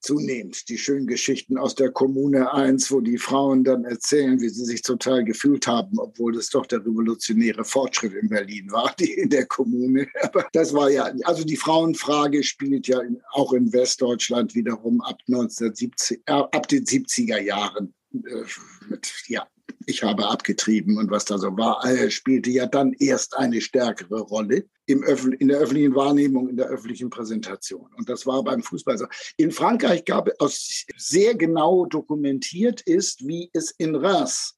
zunehmend. 0.00 0.68
Die 0.68 0.78
schönen 0.78 1.06
Geschichten 1.06 1.58
aus 1.58 1.74
der 1.74 1.90
Kommune 1.90 2.52
1, 2.52 2.90
wo 2.90 3.00
die 3.00 3.18
Frauen 3.18 3.64
dann 3.64 3.84
erzählen, 3.84 4.40
wie 4.40 4.48
sie 4.48 4.64
sich 4.64 4.82
total 4.82 5.24
gefühlt 5.24 5.66
haben, 5.66 5.98
obwohl 5.98 6.32
das 6.32 6.50
doch 6.50 6.66
der 6.66 6.80
revolutionäre 6.80 7.64
Fortschritt 7.64 8.14
in 8.14 8.28
Berlin 8.28 8.70
war, 8.70 8.94
die 8.98 9.12
in 9.12 9.30
der 9.30 9.46
Kommune. 9.46 10.06
Aber 10.22 10.46
das 10.52 10.72
war 10.72 10.90
ja, 10.90 11.12
also 11.24 11.44
die 11.44 11.56
Frauenfrage 11.56 12.42
spielt 12.42 12.86
ja 12.86 13.00
auch 13.32 13.52
in 13.52 13.72
Westdeutschland 13.72 14.54
wiederum 14.54 15.00
ab 15.00 15.18
1970, 15.28 16.22
äh, 16.26 16.32
ab 16.32 16.68
den 16.68 16.84
70er 16.84 17.40
Jahren 17.40 17.94
äh, 18.14 18.44
mit, 18.88 19.12
ja, 19.26 19.46
ich 19.88 20.02
habe 20.02 20.28
abgetrieben 20.28 20.98
und 20.98 21.10
was 21.10 21.24
da 21.24 21.38
so 21.38 21.56
war, 21.56 21.82
äh, 21.84 22.10
spielte 22.10 22.50
ja 22.50 22.66
dann 22.66 22.92
erst 22.92 23.36
eine 23.36 23.60
stärkere 23.60 24.20
Rolle 24.20 24.66
im 24.86 25.02
in 25.38 25.48
der 25.48 25.58
öffentlichen 25.58 25.94
Wahrnehmung, 25.94 26.48
in 26.48 26.56
der 26.56 26.66
öffentlichen 26.66 27.10
Präsentation. 27.10 27.90
Und 27.96 28.08
das 28.08 28.26
war 28.26 28.42
beim 28.44 28.62
Fußball 28.62 28.98
so. 28.98 29.06
In 29.36 29.50
Frankreich 29.50 30.04
gab 30.04 30.28
es 30.42 30.84
sehr 30.96 31.34
genau 31.34 31.86
dokumentiert 31.86 32.82
ist, 32.82 33.26
wie 33.26 33.50
es 33.52 33.70
in 33.78 33.94
Reims 33.94 34.54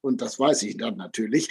und 0.00 0.20
das 0.20 0.38
weiß 0.38 0.64
ich 0.64 0.76
dann 0.76 0.96
natürlich, 0.96 1.48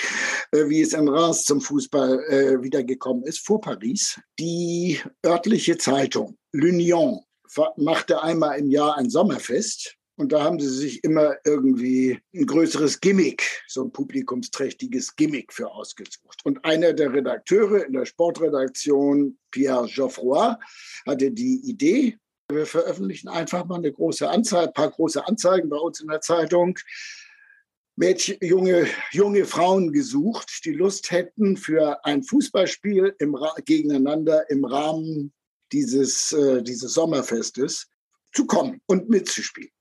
äh, 0.52 0.70
wie 0.70 0.82
es 0.82 0.94
in 0.94 1.08
Reims 1.08 1.44
zum 1.44 1.60
Fußball 1.60 2.24
äh, 2.30 2.62
wiedergekommen 2.62 3.24
ist, 3.24 3.40
vor 3.40 3.60
Paris. 3.60 4.20
Die 4.38 5.00
örtliche 5.26 5.78
Zeitung 5.78 6.38
L'Union 6.54 7.22
machte 7.78 8.22
einmal 8.22 8.60
im 8.60 8.70
Jahr 8.70 8.98
ein 8.98 9.10
Sommerfest 9.10 9.98
und 10.16 10.32
da 10.32 10.44
haben 10.44 10.60
sie 10.60 10.70
sich 10.70 11.04
immer 11.04 11.36
irgendwie 11.44 12.20
ein 12.36 12.46
größeres 12.46 13.00
Gimmick, 13.00 13.64
so 13.68 13.84
ein 13.84 13.92
publikumsträchtiges 13.92 15.16
Gimmick 15.16 15.52
für 15.52 15.72
ausgesucht. 15.72 16.40
Und 16.44 16.64
einer 16.64 16.94
der 16.94 17.12
Redakteure 17.12 17.86
in 17.86 17.94
der 17.94 18.06
Sportredaktion, 18.06 19.38
Pierre 19.50 19.88
Geoffroy, 19.88 20.56
hatte 21.08 21.32
die 21.32 21.62
Idee, 21.66 22.18
wir 22.50 22.68
veröffentlichen 22.68 23.28
einfach 23.28 23.66
mal 23.66 23.78
eine 23.78 23.92
große 23.92 24.30
Anzeige, 24.30 24.68
ein 24.68 24.74
paar 24.74 24.92
große 24.92 25.26
Anzeigen 25.26 25.70
bei 25.70 25.78
uns 25.78 26.00
in 26.00 26.08
der 26.08 26.22
Zeitung. 26.22 26.78
Mädchen, 27.96 28.38
junge, 28.42 28.88
junge 29.12 29.46
Frauen 29.46 29.92
gesucht, 29.92 30.66
die 30.66 30.74
Lust 30.74 31.12
hätten 31.12 31.58
für 31.58 32.04
ein 32.06 32.24
Fußballspiel 32.24 33.16
im, 33.20 33.38
gegeneinander 33.66 34.50
im 34.50 34.66
Rahmen 34.66 35.34
dieses, 35.72 36.34
äh, 36.34 36.62
dieses 36.62 36.94
Sommerfestes 36.94 37.88
zu 38.34 38.46
kommen 38.46 38.82
und 38.88 39.10
mitzuspielen. 39.10 39.72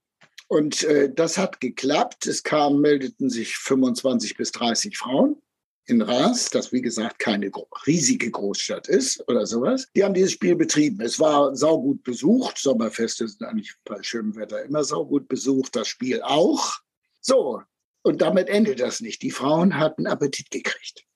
Und 0.52 0.82
äh, 0.82 1.10
das 1.10 1.38
hat 1.38 1.62
geklappt. 1.62 2.26
Es 2.26 2.42
kamen, 2.42 2.82
meldeten 2.82 3.30
sich 3.30 3.56
25 3.56 4.36
bis 4.36 4.52
30 4.52 4.98
Frauen 4.98 5.40
in 5.86 6.02
Reims, 6.02 6.50
das 6.50 6.72
wie 6.72 6.82
gesagt 6.82 7.18
keine 7.18 7.50
riesige 7.86 8.30
Großstadt 8.30 8.86
ist 8.86 9.26
oder 9.30 9.46
sowas. 9.46 9.88
Die 9.96 10.04
haben 10.04 10.12
dieses 10.12 10.32
Spiel 10.32 10.54
betrieben. 10.54 11.00
Es 11.00 11.18
war 11.18 11.56
saugut 11.56 12.02
besucht. 12.02 12.58
Sommerfeste 12.58 13.26
sind 13.26 13.42
eigentlich 13.44 13.74
bei 13.86 14.02
schönem 14.02 14.36
Wetter 14.36 14.62
immer 14.62 14.84
saugut 14.84 15.26
besucht. 15.26 15.74
Das 15.74 15.88
Spiel 15.88 16.20
auch. 16.20 16.80
So. 17.22 17.62
Und 18.02 18.20
damit 18.20 18.50
endet 18.50 18.78
das 18.80 19.00
nicht. 19.00 19.22
Die 19.22 19.30
Frauen 19.30 19.78
hatten 19.78 20.06
Appetit 20.06 20.50
gekriegt. 20.50 21.06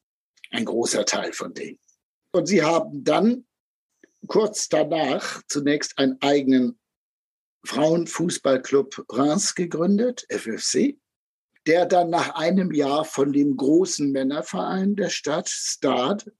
Ein 0.50 0.64
großer 0.64 1.04
Teil 1.04 1.34
von 1.34 1.52
denen. 1.52 1.78
Und 2.32 2.46
sie 2.46 2.62
haben 2.62 3.04
dann 3.04 3.44
kurz 4.28 4.70
danach 4.70 5.42
zunächst 5.46 5.98
einen 5.98 6.16
eigenen 6.22 6.78
Frauenfußballclub 7.66 9.04
Reims 9.10 9.54
gegründet, 9.54 10.26
FFC, 10.30 10.98
der 11.66 11.86
dann 11.86 12.10
nach 12.10 12.34
einem 12.36 12.72
Jahr 12.72 13.04
von 13.04 13.32
dem 13.32 13.56
großen 13.56 14.10
Männerverein 14.10 14.96
der 14.96 15.10
Stadt, 15.10 15.48
Stade, 15.48 16.32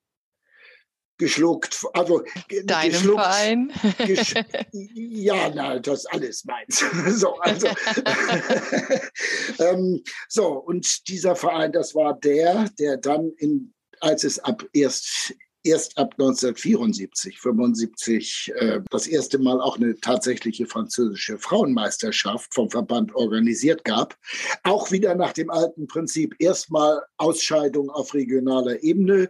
geschluckt, 1.19 1.85
also 1.95 2.23
Deinem 2.65 2.93
geschluckt, 2.93 3.21
Verein? 3.21 3.73
Gesch 3.99 4.35
ja, 4.73 5.51
na, 5.55 5.79
das 5.79 6.01
ist 6.01 6.07
alles 6.07 6.45
meins. 6.45 6.85
so, 7.21 7.37
also, 7.39 7.69
ähm, 9.59 10.03
so, 10.29 10.49
und 10.49 11.09
dieser 11.09 11.37
Verein, 11.37 11.73
das 11.73 11.95
war 11.95 12.19
der, 12.19 12.69
der 12.79 12.97
dann 12.99 13.33
in, 13.39 13.75
als 14.01 14.25
es 14.25 14.39
ab 14.39 14.65
erst 14.73 15.35
erst 15.67 15.99
ab 15.99 16.15
1974, 16.19 17.39
75 17.41 18.53
äh, 18.57 18.81
das 18.91 19.07
erste 19.07 19.39
Mal 19.39 19.61
auch 19.61 19.77
eine 19.77 19.97
tatsächliche 19.97 20.67
französische 20.67 21.39
Frauenmeisterschaft 21.39 22.55
vom 22.55 22.71
Verband 22.71 23.15
organisiert 23.15 23.85
gab. 23.85 24.17
Auch 24.63 24.91
wieder 24.91 25.15
nach 25.15 25.33
dem 25.33 25.51
alten 25.51 25.87
Prinzip 25.87 26.35
erstmal 26.39 27.03
Ausscheidung 27.17 27.91
auf 27.91 28.15
regionaler 28.15 28.83
Ebene 28.83 29.29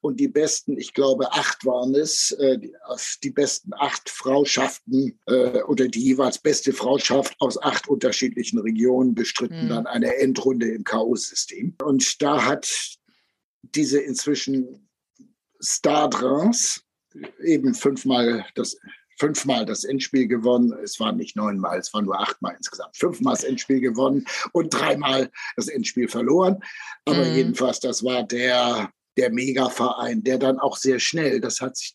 und 0.00 0.20
die 0.20 0.28
besten, 0.28 0.78
ich 0.78 0.92
glaube 0.92 1.32
acht 1.32 1.64
waren 1.64 1.94
es, 1.94 2.32
äh, 2.32 2.58
die, 2.58 2.72
die, 3.24 3.30
besten 3.30 3.72
acht 3.74 4.10
Frauschaften 4.10 5.18
äh, 5.26 5.62
oder 5.62 5.88
die 5.88 6.02
jeweils 6.02 6.38
beste 6.38 6.72
Frauschaft 6.72 7.34
aus 7.38 7.60
acht 7.60 7.88
unterschiedlichen 7.88 8.58
Regionen 8.58 9.14
bestritten 9.14 9.64
mhm. 9.64 9.68
dann 9.68 9.86
eine 9.86 10.16
Endrunde 10.16 10.68
im 10.68 10.84
K.O.-System. 10.84 11.82
Und 11.82 12.20
da 12.22 12.44
hat 12.44 12.98
diese 13.62 14.00
inzwischen 14.00 14.87
Stade 15.60 16.50
eben 17.42 17.74
fünfmal 17.74 18.44
das 18.54 18.76
fünfmal 19.18 19.66
das 19.66 19.84
Endspiel 19.84 20.26
gewonnen. 20.26 20.72
Es 20.82 20.98
waren 21.00 21.16
nicht 21.16 21.36
neunmal, 21.36 21.78
es 21.78 21.92
waren 21.92 22.04
nur 22.04 22.18
achtmal 22.18 22.54
insgesamt. 22.56 22.96
Fünfmal 22.96 23.34
das 23.34 23.44
Endspiel 23.44 23.80
gewonnen 23.80 24.24
und 24.52 24.70
dreimal 24.70 25.30
das 25.56 25.68
Endspiel 25.68 26.08
verloren. 26.08 26.58
Aber 27.04 27.24
mhm. 27.24 27.34
jedenfalls, 27.34 27.80
das 27.80 28.04
war 28.04 28.22
der, 28.22 28.90
der 29.16 29.30
Megaverein, 29.30 30.22
der 30.22 30.38
dann 30.38 30.58
auch 30.58 30.76
sehr 30.76 30.98
schnell, 30.98 31.40
das 31.40 31.60
hat 31.60 31.76
sich 31.76 31.94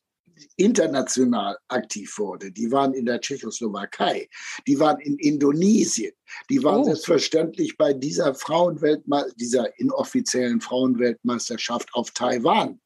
international 0.58 1.58
aktiv 1.68 2.18
wurde. 2.18 2.52
Die 2.52 2.72
waren 2.72 2.94
in 2.94 3.06
der 3.06 3.22
Tschechoslowakei, 3.22 4.28
die 4.68 4.80
waren 4.80 5.00
in 5.00 5.18
Indonesien, 5.20 6.12
die 6.50 6.64
waren 6.64 6.82
oh. 6.82 6.86
selbstverständlich 6.86 7.78
bei 7.78 7.94
dieser 7.94 8.34
Frauenweltme 8.34 9.28
dieser 9.36 9.80
inoffiziellen 9.80 10.60
Frauenweltmeisterschaft 10.60 11.90
auf 11.94 12.12
Taiwan 12.12 12.80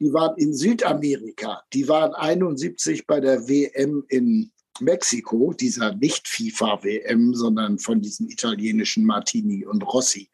die 0.00 0.12
waren 0.12 0.36
in 0.36 0.54
Südamerika, 0.54 1.62
die 1.72 1.88
waren 1.88 2.14
71 2.14 3.06
bei 3.06 3.20
der 3.20 3.48
WM 3.48 4.04
in 4.08 4.50
Mexiko, 4.80 5.52
dieser 5.52 5.94
nicht 5.94 6.26
FIFA-WM, 6.26 7.34
sondern 7.34 7.78
von 7.78 8.00
diesem 8.00 8.28
italienischen 8.28 9.04
Martini 9.04 9.64
und 9.64 9.82
Rossi. 9.82 10.30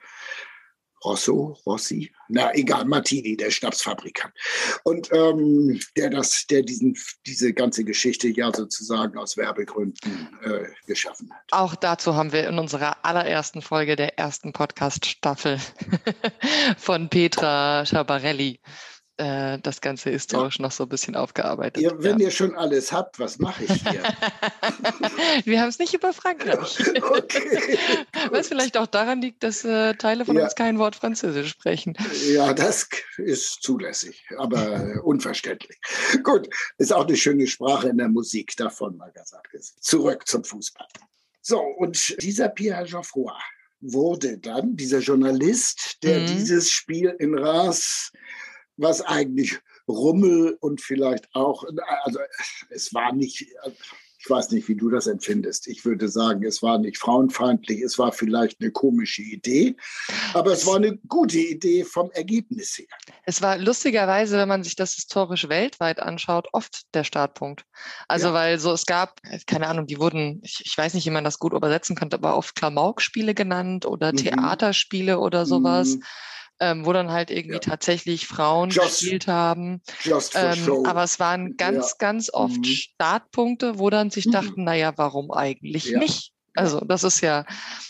Rosso, 1.03 1.57
Rossi, 1.65 2.13
na 2.29 2.55
egal, 2.55 2.85
Martini, 2.85 3.37
der 3.37 3.51
Schnapsfabrikant. 3.51 4.35
Und 4.85 5.11
ähm, 5.13 5.81
der 5.97 6.11
das, 6.11 6.47
der 6.47 6.63
diesen, 6.63 6.95
diese 7.27 7.55
ganze 7.55 7.85
Geschichte 7.85 8.29
ja 8.29 8.53
sozusagen 8.55 9.17
aus 9.19 9.37
Werbegründen 9.37 10.29
äh, 10.43 10.67
geschaffen 10.87 11.31
hat. 11.33 11.43
Auch 11.53 11.75
dazu 11.75 12.15
haben 12.15 12.33
wir 12.33 12.47
in 12.47 12.59
unserer 12.59 13.03
allerersten 13.03 13.63
Folge 13.63 13.97
der 13.97 14.19
ersten 14.19 14.53
Podcast-Staffel 14.53 15.59
von 16.77 17.09
Petra 17.09 17.87
Schabarelli 17.87 18.61
äh, 19.21 19.59
das 19.59 19.81
Ganze 19.81 20.11
historisch 20.11 20.59
ja. 20.59 20.63
noch 20.63 20.73
so 20.73 20.85
ein 20.85 20.89
bisschen 20.89 21.15
aufgearbeitet. 21.15 21.83
Ihr, 21.83 22.03
wenn 22.03 22.19
ja. 22.19 22.27
ihr 22.27 22.31
schon 22.31 22.55
alles 22.55 22.91
habt, 22.91 23.19
was 23.19 23.39
mache 23.39 23.65
ich 23.65 23.73
hier? 23.89 24.03
Wir 25.45 25.61
haben 25.61 25.69
es 25.69 25.79
nicht 25.79 25.93
über 25.93 26.13
Frankreich. 26.13 26.81
okay. 27.03 27.79
Was 28.31 28.49
vielleicht 28.49 28.79
auch 28.79 28.87
daran 28.87 29.21
liegt, 29.21 29.43
dass 29.43 29.65
äh, 29.65 29.95
Teile 29.95 30.25
von 30.25 30.37
ja. 30.37 30.45
uns 30.45 30.55
kein 30.55 30.79
Wort 30.79 30.97
Französisch 30.97 31.51
sprechen. 31.51 31.97
Ja, 32.29 32.55
das 32.55 32.89
ist 33.19 33.63
zulässig, 33.63 34.25
aber 34.39 35.01
unverständlich. 35.05 35.79
Gut, 36.23 36.49
ist 36.79 36.93
auch 36.93 37.07
eine 37.07 37.17
schöne 37.17 37.47
Sprache 37.47 37.89
in 37.89 37.99
der 37.99 38.09
Musik, 38.09 38.57
davon 38.57 38.97
mal 38.97 39.13
gesagt. 39.13 39.49
Zurück 39.81 40.27
zum 40.27 40.45
Fußball. 40.45 40.87
So, 41.43 41.61
und 41.61 42.23
dieser 42.23 42.49
Pierre 42.49 42.85
Geoffroy 42.85 43.33
wurde 43.81 44.39
dann 44.39 44.77
dieser 44.77 45.01
Journalist, 45.01 46.03
der 46.03 46.21
mhm. 46.21 46.27
dieses 46.27 46.71
Spiel 46.71 47.15
in 47.19 47.35
Reims 47.37 48.13
was 48.81 49.03
eigentlich 49.03 49.59
Rummel 49.89 50.57
und 50.61 50.81
vielleicht 50.81 51.29
auch, 51.35 51.65
also 52.05 52.19
es 52.71 52.93
war 52.95 53.13
nicht, 53.13 53.47
Ich 54.23 54.29
weiß 54.29 54.51
nicht, 54.51 54.69
wie 54.69 54.75
du 54.75 54.91
das 54.91 55.07
empfindest. 55.07 55.67
Ich 55.67 55.87
würde 55.87 56.07
sagen, 56.09 56.45
es 56.45 56.63
war 56.63 56.77
nicht 56.77 56.99
frauenfeindlich, 56.99 57.81
es 57.81 57.99
war 57.99 58.13
vielleicht 58.13 58.61
eine 58.61 58.71
komische 58.71 59.23
Idee, 59.23 59.77
aber 60.35 60.53
es 60.53 60.67
war 60.67 60.77
eine 60.77 60.99
gute 61.09 61.39
Idee 61.39 61.85
vom 61.85 62.11
Ergebnis 62.11 62.77
her. 62.77 62.87
Es 63.25 63.41
war 63.41 63.57
lustigerweise, 63.57 64.37
wenn 64.37 64.49
man 64.49 64.63
sich 64.63 64.77
das 64.77 64.93
historisch 64.93 65.49
weltweit 65.49 66.01
anschaut, 66.01 66.49
oft 66.53 66.83
der 66.95 67.05
Startpunkt. 67.05 67.65
Also 68.09 68.29
ja. 68.29 68.35
weil 68.35 68.59
so 68.59 68.73
es 68.73 68.85
gab, 68.85 69.23
keine 69.47 69.69
Ahnung, 69.69 69.87
die 69.87 69.99
wurden, 69.99 70.43
ich, 70.45 70.61
ich, 70.67 70.77
weiß 70.77 70.93
nicht, 70.93 71.07
wie 71.07 71.11
man 71.11 71.25
das 71.25 71.39
gut 71.39 71.55
übersetzen 71.55 71.97
könnte, 71.97 72.19
aber 72.19 72.37
oft 72.37 72.55
Klamauk-Spiele 72.55 73.35
genannt 73.35 73.87
oder 73.87 74.13
mhm. 74.13 74.19
Theaterspiele 74.19 75.19
oder 75.19 75.47
sowas. 75.47 75.97
Mhm 75.97 76.03
ähm, 76.61 76.85
wo 76.85 76.93
dann 76.93 77.11
halt 77.11 77.31
irgendwie 77.31 77.55
ja. 77.55 77.61
tatsächlich 77.61 78.27
Frauen 78.27 78.71
just, 78.71 79.01
gespielt 79.01 79.27
haben. 79.27 79.83
Ähm, 80.35 80.85
aber 80.87 81.03
es 81.03 81.19
waren 81.19 81.57
ganz, 81.57 81.91
ja. 81.91 81.97
ganz 81.99 82.31
oft 82.33 82.59
mhm. 82.59 82.65
Startpunkte, 82.65 83.79
wo 83.79 83.91
dann 83.91 84.11
sich 84.11 84.27
mhm. 84.27 84.33
dachten, 84.33 84.65
naja, 84.65 84.93
warum 84.97 85.33
eigentlich 85.33 85.87
ja. 85.87 85.99
nicht? 85.99 86.33
Also 86.55 86.81
das 86.81 87.05
ist 87.05 87.21
ja, 87.21 87.45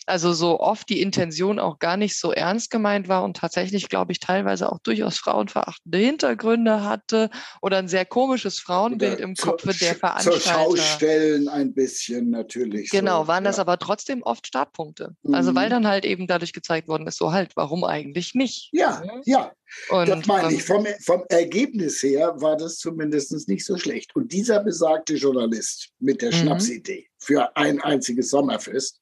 also 0.06 0.32
so 0.32 0.60
oft 0.60 0.88
die 0.88 1.00
Intention 1.00 1.58
auch 1.58 1.78
gar 1.78 1.96
nicht 1.96 2.18
so 2.18 2.32
ernst 2.32 2.70
gemeint 2.70 3.08
war 3.08 3.24
und 3.24 3.36
tatsächlich, 3.36 3.88
glaube 3.88 4.12
ich, 4.12 4.20
teilweise 4.20 4.70
auch 4.70 4.78
durchaus 4.80 5.18
frauenverachtende 5.18 5.98
Hintergründe 5.98 6.84
hatte 6.84 7.30
oder 7.62 7.78
ein 7.78 7.88
sehr 7.88 8.04
komisches 8.04 8.58
Frauenbild 8.58 9.14
oder 9.14 9.22
im 9.22 9.34
Kopf 9.34 9.62
der 9.78 9.94
Veranstalter. 9.94 10.40
Zur 10.40 10.52
Schaustellen 10.52 11.48
ein 11.48 11.72
bisschen 11.74 12.30
natürlich. 12.30 12.90
Genau, 12.90 13.22
so, 13.22 13.28
waren 13.28 13.44
ja. 13.44 13.50
das 13.50 13.58
aber 13.58 13.78
trotzdem 13.78 14.22
oft 14.22 14.46
Startpunkte. 14.46 15.14
Mhm. 15.22 15.34
Also 15.34 15.54
weil 15.54 15.66
mhm. 15.66 15.70
dann 15.70 15.86
halt 15.86 16.04
eben 16.04 16.26
dadurch 16.26 16.52
gezeigt 16.52 16.88
worden 16.88 17.06
ist, 17.06 17.16
so 17.18 17.32
halt, 17.32 17.52
warum 17.56 17.84
eigentlich 17.84 18.34
nicht? 18.34 18.68
Ja, 18.72 19.02
ja. 19.24 19.52
Und, 19.90 20.08
das 20.08 20.26
meine 20.26 20.52
ich. 20.52 20.62
Vom, 20.62 20.86
vom 21.00 21.24
Ergebnis 21.28 22.02
her 22.02 22.34
war 22.36 22.56
das 22.56 22.78
zumindest 22.78 23.48
nicht 23.48 23.64
so 23.64 23.76
schlecht. 23.76 24.14
Und 24.14 24.32
dieser 24.32 24.62
besagte 24.62 25.14
Journalist 25.14 25.90
mit 25.98 26.22
der 26.22 26.32
mhm. 26.32 26.36
Schnapsidee 26.36 27.08
für 27.18 27.56
ein 27.56 27.80
einziges 27.80 28.30
Sommerfest 28.30 29.00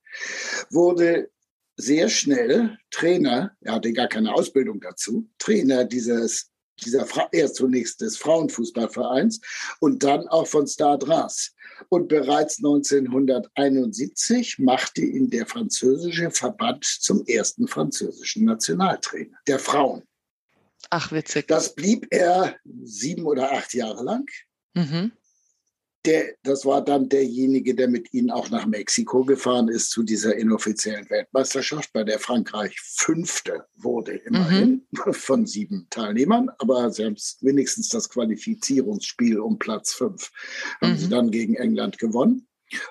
wurde 0.70 1.28
sehr 1.78 2.08
schnell 2.08 2.76
Trainer, 2.90 3.52
er 3.60 3.74
hatte 3.74 3.92
gar 3.92 4.08
keine 4.08 4.34
Ausbildung 4.34 4.80
dazu, 4.80 5.28
Trainer 5.38 5.84
dieses, 5.84 6.50
dieser, 6.84 7.06
erst 7.32 7.56
zunächst 7.56 8.00
des 8.00 8.16
Frauenfußballvereins 8.16 9.40
und 9.80 10.02
dann 10.02 10.26
auch 10.28 10.46
von 10.46 10.66
Stade 10.66 11.08
Reims. 11.08 11.54
Und 11.88 12.08
bereits 12.08 12.58
1971 12.58 14.58
machte 14.58 15.02
ihn 15.02 15.30
der 15.30 15.46
französische 15.46 16.32
Verband 16.32 16.84
zum 16.84 17.24
ersten 17.26 17.68
französischen 17.68 18.44
Nationaltrainer 18.44 19.38
der 19.46 19.60
Frauen. 19.60 20.02
Ach, 20.90 21.12
witzig. 21.12 21.48
Das 21.48 21.74
blieb 21.74 22.06
er 22.10 22.56
sieben 22.64 23.26
oder 23.26 23.52
acht 23.52 23.74
Jahre 23.74 24.02
lang. 24.04 24.28
Mhm. 24.74 25.12
Der, 26.04 26.34
das 26.44 26.64
war 26.64 26.82
dann 26.82 27.08
derjenige, 27.08 27.74
der 27.74 27.88
mit 27.88 28.14
ihnen 28.14 28.30
auch 28.30 28.48
nach 28.50 28.66
Mexiko 28.66 29.24
gefahren 29.24 29.68
ist 29.68 29.90
zu 29.90 30.04
dieser 30.04 30.36
inoffiziellen 30.36 31.10
Weltmeisterschaft, 31.10 31.92
bei 31.92 32.04
der 32.04 32.20
Frankreich 32.20 32.80
Fünfte 32.80 33.66
wurde, 33.74 34.12
immerhin 34.12 34.86
mhm. 34.90 35.12
von 35.12 35.44
sieben 35.44 35.88
Teilnehmern. 35.90 36.50
Aber 36.58 36.90
sie 36.90 37.04
haben 37.04 37.16
wenigstens 37.40 37.88
das 37.88 38.08
Qualifizierungsspiel 38.08 39.40
um 39.40 39.58
Platz 39.58 39.92
fünf, 39.92 40.30
haben 40.80 40.92
mhm. 40.92 40.98
sie 40.98 41.08
dann 41.08 41.30
gegen 41.30 41.56
England 41.56 41.98
gewonnen. 41.98 42.46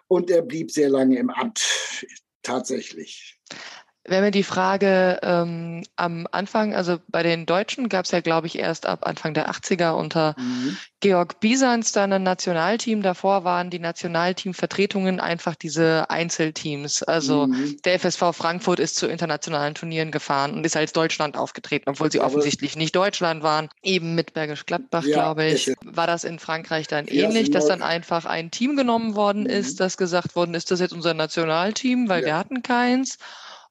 Und 0.08 0.30
er 0.30 0.42
blieb 0.42 0.72
sehr 0.72 0.90
lange 0.90 1.18
im 1.18 1.30
Amt, 1.30 2.06
tatsächlich 2.44 3.40
wäre 4.08 4.22
mir 4.22 4.32
die 4.32 4.44
Frage 4.44 5.20
ähm, 5.22 5.84
am 5.96 6.28
Anfang, 6.32 6.74
also 6.74 6.98
bei 7.08 7.24
den 7.24 7.46
Deutschen 7.46 7.90
gab 7.90 8.06
es 8.06 8.12
ja, 8.12 8.22
glaube 8.22 8.48
ich, 8.48 8.58
erst 8.58 8.86
ab 8.86 9.06
Anfang 9.06 9.34
der 9.34 9.52
80er 9.52 9.92
unter 9.92 10.36
mhm. 10.38 10.78
Georg 11.00 11.40
Bisans 11.40 11.92
dann 11.92 12.12
ein 12.14 12.24
Nationalteam. 12.24 13.02
Davor 13.04 13.44
waren 13.44 13.70
die 13.70 13.80
Nationalteamvertretungen 13.80 15.20
einfach 15.20 15.56
diese 15.56 16.10
Einzelteams. 16.10 17.04
Also 17.04 17.48
mhm. 17.48 17.78
der 17.84 18.00
FSV 18.00 18.32
Frankfurt 18.32 18.80
ist 18.80 18.96
zu 18.96 19.08
internationalen 19.08 19.76
Turnieren 19.76 20.12
gefahren 20.12 20.54
und 20.54 20.66
ist 20.66 20.78
als 20.78 20.94
Deutschland 20.94 21.38
aufgetreten, 21.38 21.90
obwohl 21.90 22.12
sie 22.12 22.22
offensichtlich 22.22 22.76
nicht 22.76 22.96
Deutschland 22.96 23.44
waren. 23.44 23.70
Eben 23.84 24.16
mit 24.16 24.34
Bergisch 24.34 24.66
Gladbach, 24.66 25.04
ja, 25.04 25.14
glaube 25.14 25.46
ich. 25.46 25.74
War 25.84 26.08
das 26.08 26.24
in 26.24 26.40
Frankreich 26.40 26.88
dann 26.88 27.06
ja, 27.08 27.26
ähnlich, 27.26 27.52
dass 27.52 27.68
dann 27.68 27.84
einfach 27.84 28.26
ein 28.26 28.52
Team 28.52 28.76
genommen 28.76 29.16
worden 29.16 29.44
mhm. 29.44 29.50
ist, 29.50 29.80
das 29.80 29.98
gesagt 29.98 30.36
worden 30.36 30.56
ist, 30.56 30.72
das 30.72 30.80
ist 30.80 30.86
jetzt 30.86 30.94
unser 30.94 31.14
Nationalteam, 31.14 32.10
weil 32.10 32.22
ja. 32.22 32.28
wir 32.28 32.38
hatten 32.38 32.64
keins 32.64 33.18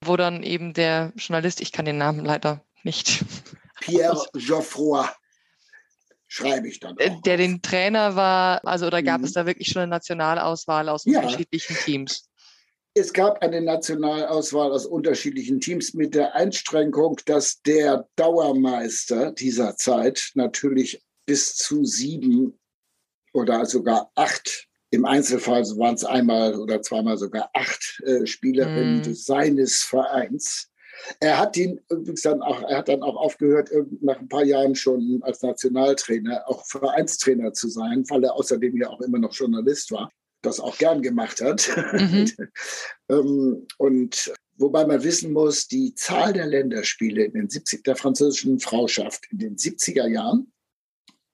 wo 0.01 0.17
dann 0.17 0.43
eben 0.43 0.73
der 0.73 1.13
Journalist, 1.17 1.61
ich 1.61 1.73
kann 1.73 1.85
den 1.85 1.99
Namen 1.99 2.25
leider 2.25 2.65
nicht. 2.83 3.25
Pierre 3.81 4.27
Geoffroy 4.35 5.07
schreibe 6.27 6.69
ich 6.69 6.81
dann. 6.81 6.97
Äh, 6.99 7.11
auch 7.11 7.23
der 7.23 7.37
den 7.37 7.63
Trainer 7.63 8.17
war, 8.17 8.61
also 8.67 8.87
oder 8.87 9.03
gab 9.03 9.21
mhm. 9.21 9.27
es 9.27 9.33
da 9.33 9.47
wirklich 9.47 9.69
schon 9.69 9.83
eine 9.83 9.91
Nationalauswahl 9.91 10.89
aus 10.89 11.05
ja. 11.05 11.21
unterschiedlichen 11.21 11.77
Teams? 11.77 12.29
Es 12.95 13.13
gab 13.13 13.43
eine 13.43 13.61
Nationalauswahl 13.61 14.73
aus 14.73 14.87
unterschiedlichen 14.87 15.61
Teams 15.61 15.93
mit 15.93 16.15
der 16.15 16.35
Einschränkung, 16.35 17.21
dass 17.27 17.61
der 17.61 18.09
Dauermeister 18.17 19.33
dieser 19.33 19.77
Zeit 19.77 20.31
natürlich 20.35 21.03
bis 21.27 21.57
zu 21.57 21.85
sieben 21.85 22.59
oder 23.35 23.67
sogar 23.67 24.11
acht 24.15 24.66
im 24.91 25.05
Einzelfall 25.05 25.63
waren 25.77 25.95
es 25.95 26.05
einmal 26.05 26.55
oder 26.55 26.81
zweimal 26.83 27.19
sogar 27.19 27.51
acht 27.55 28.01
äh, 28.05 28.27
Spielerinnen 28.27 29.01
mm. 29.01 29.15
seines 29.15 29.83
Vereins. 29.83 30.71
Er 31.21 31.39
hat 31.39 31.57
ihn 31.57 31.81
übrigens 31.91 32.23
dann 32.23 32.41
auch, 32.43 32.63
er 32.63 32.79
hat 32.79 32.89
dann 32.89 33.03
auch 33.03 33.17
aufgehört, 33.17 33.71
nach 34.01 34.19
ein 34.19 34.29
paar 34.29 34.45
Jahren 34.45 34.75
schon 34.75 35.21
als 35.23 35.43
Nationaltrainer 35.43 36.49
auch 36.49 36.65
Vereinstrainer 36.67 37.53
zu 37.53 37.69
sein, 37.69 38.05
weil 38.09 38.25
er 38.25 38.35
außerdem 38.35 38.77
ja 38.77 38.89
auch 38.89 39.01
immer 39.01 39.19
noch 39.19 39.35
Journalist 39.35 39.91
war, 39.91 40.11
das 40.43 40.61
auch 40.61 40.79
gern 40.79 41.03
gemacht 41.03 41.41
hat. 41.41 41.69
Mhm. 41.93 42.31
ähm, 43.11 43.67
und 43.79 44.33
wobei 44.57 44.87
man 44.87 45.03
wissen 45.03 45.33
muss, 45.33 45.69
die 45.69 45.95
Zahl 45.95 46.33
der 46.33 46.47
Länderspiele 46.47 47.25
in 47.25 47.33
den 47.33 47.51
70 47.51 47.85
der 47.85 47.97
französischen 47.97 48.59
Frauschaft 48.61 49.27
in 49.31 49.39
den 49.39 49.57
70er 49.57 50.07
Jahren 50.07 50.53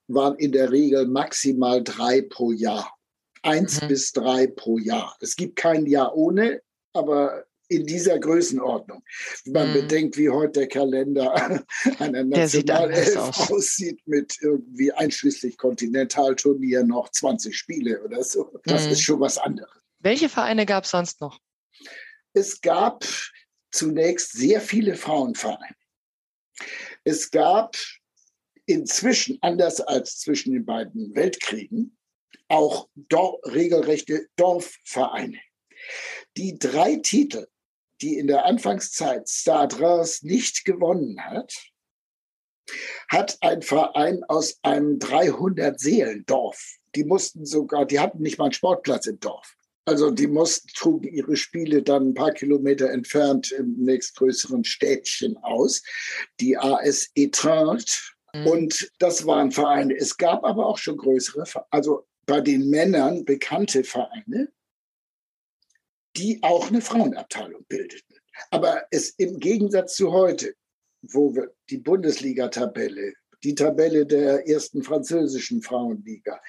waren 0.09 0.37
in 0.37 0.53
der 0.53 0.73
Regel 0.73 1.07
maximal 1.07 1.83
drei 1.83 2.23
pro 2.23 2.53
Jahr. 2.53 2.93
Eins 3.43 3.83
mhm. 3.83 3.89
bis 3.89 4.13
drei 4.13 4.47
pro 4.47 4.79
Jahr. 4.79 5.17
Es 5.21 5.37
gibt 5.37 5.57
kein 5.57 5.87
Jahr 5.87 6.17
ohne, 6.17 6.63
aber 6.93 7.45
in 7.69 7.87
dieser 7.87 8.19
Größenordnung. 8.19 9.03
Wenn 9.45 9.53
man 9.53 9.71
mhm. 9.71 9.75
bedenkt, 9.75 10.17
wie 10.17 10.29
heute 10.29 10.61
der 10.61 10.69
Kalender 10.69 11.65
einer 11.99 12.25
Nationalelf 12.25 13.17
aussieht 13.51 14.01
mit 14.07 14.37
irgendwie 14.41 14.93
einschließlich 14.93 15.57
Kontinentalturnier 15.57 16.85
noch 16.85 17.11
20 17.11 17.57
Spiele 17.57 18.03
oder 18.03 18.23
so. 18.23 18.59
Das 18.65 18.87
mhm. 18.87 18.93
ist 18.93 19.01
schon 19.03 19.21
was 19.21 19.39
anderes. 19.39 19.71
Welche 20.01 20.29
Vereine 20.29 20.67
gab 20.67 20.85
es 20.85 20.91
sonst 20.91 21.21
noch? 21.21 21.41
Es 22.35 22.61
gab 22.61 23.05
zunächst 23.71 24.33
sehr 24.33 24.61
viele 24.61 24.95
Frauenvereine. 24.95 25.77
Es 27.05 27.31
gab 27.31 27.77
inzwischen, 28.67 29.39
anders 29.41 29.81
als 29.81 30.19
zwischen 30.19 30.53
den 30.53 30.65
beiden 30.65 31.15
Weltkriegen, 31.15 31.97
auch 32.49 32.89
Dor 32.95 33.41
regelrechte 33.45 34.29
Dorfvereine. 34.37 35.41
Die 36.37 36.59
drei 36.59 36.97
Titel, 36.97 37.47
die 38.01 38.19
in 38.19 38.27
der 38.27 38.45
Anfangszeit 38.45 39.29
Stadras 39.29 40.23
nicht 40.23 40.65
gewonnen 40.65 41.25
hat, 41.25 41.55
hat 43.09 43.39
ein 43.41 43.63
Verein 43.63 44.25
aus 44.25 44.59
einem 44.63 44.99
300-Seelendorf. 44.99 46.79
Die 46.95 47.05
mussten 47.05 47.47
sogar, 47.47 47.87
die 47.87 48.01
hatten 48.01 48.23
nicht 48.23 48.39
mal 48.39 48.45
einen 48.45 48.53
Sportplatz 48.53 49.07
im 49.07 49.19
Dorf. 49.21 49.57
Also 49.85 50.11
die 50.11 50.29
mussten, 50.29 50.69
trugen 50.69 51.09
ihre 51.13 51.37
Spiele 51.37 51.83
dann 51.83 52.11
ein 52.11 52.15
paar 52.15 52.33
Kilometer 52.33 52.91
entfernt 52.91 53.51
im 53.51 53.75
nächstgrößeren 53.79 54.65
Städtchen 54.65 55.37
aus. 55.39 55.83
Die 56.39 56.57
AS 56.57 57.11
Etrange. 57.15 57.85
Mhm. 58.33 58.47
Und 58.47 58.93
das 58.99 59.27
waren 59.27 59.51
Vereine. 59.51 59.97
Es 59.97 60.17
gab 60.17 60.45
aber 60.45 60.67
auch 60.67 60.79
schon 60.79 60.97
größere, 60.97 61.45
also 61.71 62.07
bei 62.27 62.41
den 62.41 62.71
Männern 62.71 63.25
bekannte 63.25 63.85
Vereine, 63.85 64.53
die 66.17 66.43
auch 66.43 66.69
eine 66.69 66.81
Frauenabteilung 66.81 67.65
bildeten. 67.69 68.17
Aber 68.51 68.85
es 68.91 69.11
im 69.11 69.39
Gegensatz 69.39 69.95
zu 69.95 70.13
heute, 70.13 70.55
wo 71.03 71.35
wir 71.35 71.53
die 71.71 71.79
Bundesliga-Tabelle, 71.79 73.15
die 73.43 73.55
Tabelle 73.57 74.07
der 74.07 74.49
ersten 74.49 74.85
französischen 74.85 75.63
Frauenliga 75.63 76.41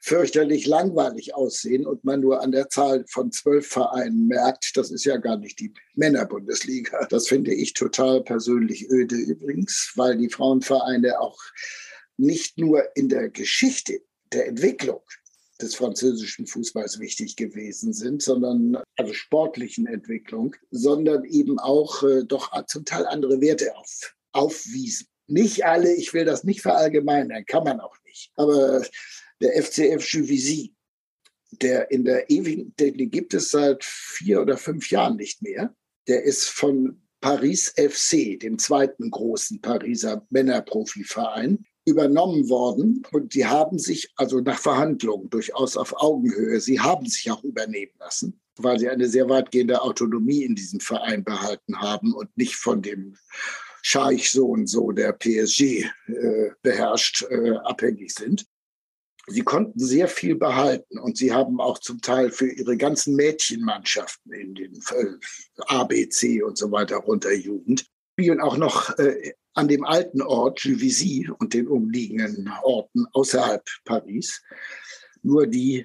fürchterlich 0.00 0.66
langweilig 0.66 1.34
aussehen 1.34 1.86
und 1.86 2.04
man 2.04 2.20
nur 2.20 2.40
an 2.40 2.52
der 2.52 2.70
Zahl 2.70 3.04
von 3.08 3.30
zwölf 3.32 3.66
Vereinen 3.66 4.26
merkt, 4.28 4.76
das 4.76 4.90
ist 4.90 5.04
ja 5.04 5.18
gar 5.18 5.36
nicht 5.36 5.60
die 5.60 5.74
Männerbundesliga. 5.94 7.06
Das 7.10 7.28
finde 7.28 7.52
ich 7.52 7.74
total 7.74 8.22
persönlich 8.22 8.88
öde 8.88 9.16
übrigens, 9.16 9.92
weil 9.96 10.16
die 10.16 10.30
Frauenvereine 10.30 11.20
auch 11.20 11.38
nicht 12.16 12.58
nur 12.58 12.96
in 12.96 13.10
der 13.10 13.28
Geschichte 13.28 14.00
der 14.32 14.46
Entwicklung 14.46 15.02
des 15.60 15.74
französischen 15.74 16.46
Fußballs 16.46 17.00
wichtig 17.00 17.36
gewesen 17.36 17.92
sind, 17.92 18.22
sondern 18.22 18.78
also 18.96 19.12
sportlichen 19.12 19.86
Entwicklung, 19.86 20.54
sondern 20.70 21.24
eben 21.24 21.58
auch 21.58 22.02
äh, 22.04 22.24
doch 22.24 22.52
zum 22.66 22.84
Teil 22.84 23.06
andere 23.06 23.40
Werte 23.40 23.76
auf, 23.76 24.14
aufwiesen. 24.32 25.08
Nicht 25.26 25.64
alle, 25.64 25.92
ich 25.94 26.14
will 26.14 26.24
das 26.24 26.44
nicht 26.44 26.62
verallgemeinern, 26.62 27.44
kann 27.44 27.64
man 27.64 27.80
auch 27.80 27.96
nicht. 28.04 28.30
Aber 28.36 28.82
der 29.40 29.62
FCF 29.62 30.06
Juvisy 30.08 30.74
der 31.50 31.90
in 31.90 32.04
der 32.04 32.30
ewigen, 32.30 32.74
den 32.76 33.10
gibt 33.10 33.34
es 33.34 33.50
seit 33.50 33.84
vier 33.84 34.42
oder 34.42 34.56
fünf 34.56 34.90
Jahren 34.90 35.16
nicht 35.16 35.42
mehr. 35.42 35.74
Der 36.06 36.22
ist 36.22 36.46
von 36.46 37.02
Paris 37.20 37.74
FC, 37.76 38.38
dem 38.38 38.58
zweiten 38.58 39.10
großen 39.10 39.60
Pariser 39.60 40.26
Männerprofiverein, 40.30 41.64
übernommen 41.88 42.48
worden. 42.48 43.02
Und 43.12 43.34
die 43.34 43.46
haben 43.46 43.78
sich 43.78 44.12
also 44.16 44.40
nach 44.40 44.58
Verhandlungen 44.58 45.30
durchaus 45.30 45.76
auf 45.76 45.94
Augenhöhe, 45.96 46.60
sie 46.60 46.80
haben 46.80 47.06
sich 47.06 47.30
auch 47.30 47.42
übernehmen 47.42 47.92
lassen, 47.98 48.40
weil 48.56 48.78
sie 48.78 48.88
eine 48.88 49.08
sehr 49.08 49.28
weitgehende 49.28 49.82
Autonomie 49.82 50.44
in 50.44 50.54
diesem 50.54 50.80
Verein 50.80 51.24
behalten 51.24 51.80
haben 51.80 52.14
und 52.14 52.36
nicht 52.36 52.56
von 52.56 52.82
dem 52.82 53.16
Scheich 53.82 54.30
so 54.30 54.48
und 54.48 54.66
so 54.68 54.92
der 54.92 55.12
PSG 55.12 55.62
äh, 55.62 56.50
beherrscht, 56.62 57.24
äh, 57.30 57.52
abhängig 57.64 58.12
sind. 58.12 58.46
Sie 59.30 59.42
konnten 59.42 59.78
sehr 59.78 60.08
viel 60.08 60.36
behalten 60.36 60.98
und 60.98 61.18
sie 61.18 61.32
haben 61.32 61.60
auch 61.60 61.78
zum 61.78 62.00
Teil 62.00 62.30
für 62.30 62.50
ihre 62.50 62.76
ganzen 62.76 63.14
Mädchenmannschaften 63.14 64.32
in 64.32 64.54
den 64.54 64.74
äh, 64.74 65.62
ABC 65.66 66.42
und 66.42 66.56
so 66.56 66.72
weiter 66.72 66.96
runter 66.96 67.32
Jugend 67.32 67.86
spielen 68.18 68.40
auch 68.40 68.56
noch 68.56 68.98
äh, 68.98 69.34
an 69.58 69.66
dem 69.66 69.84
alten 69.84 70.22
Ort 70.22 70.60
Juvisy 70.60 71.28
und 71.40 71.52
den 71.52 71.66
umliegenden 71.66 72.48
Orten 72.62 73.06
außerhalb 73.12 73.64
Paris 73.84 74.40
nur 75.24 75.48
die 75.48 75.84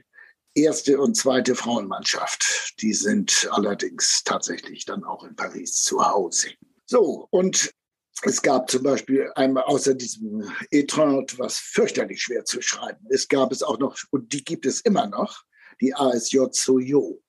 erste 0.54 1.00
und 1.00 1.18
zweite 1.18 1.56
Frauenmannschaft. 1.56 2.76
Die 2.82 2.94
sind 2.94 3.50
allerdings 3.50 4.24
tatsächlich 4.24 4.86
dann 4.86 5.04
auch 5.04 5.24
in 5.24 5.36
Paris 5.36 5.82
zu 5.82 6.06
Hause. 6.06 6.52
So, 6.86 7.28
und 7.32 7.74
es 8.22 8.44
gab 8.44 8.70
zum 8.70 8.84
Beispiel 8.84 9.32
einmal 9.34 9.64
außer 9.64 9.96
diesem 9.96 10.48
Étreinte, 10.72 11.40
was 11.40 11.58
fürchterlich 11.58 12.22
schwer 12.22 12.46
zu 12.46 12.62
schreiben 12.62 13.04
ist, 13.10 13.28
gab 13.28 13.52
es 13.52 13.64
auch 13.64 13.80
noch, 13.80 13.98
und 14.12 14.34
die 14.34 14.44
gibt 14.44 14.68
es 14.68 14.82
immer 14.82 15.08
noch, 15.08 15.42
die 15.82 15.96
ASJ 15.96 16.42
Soyo. 16.52 17.23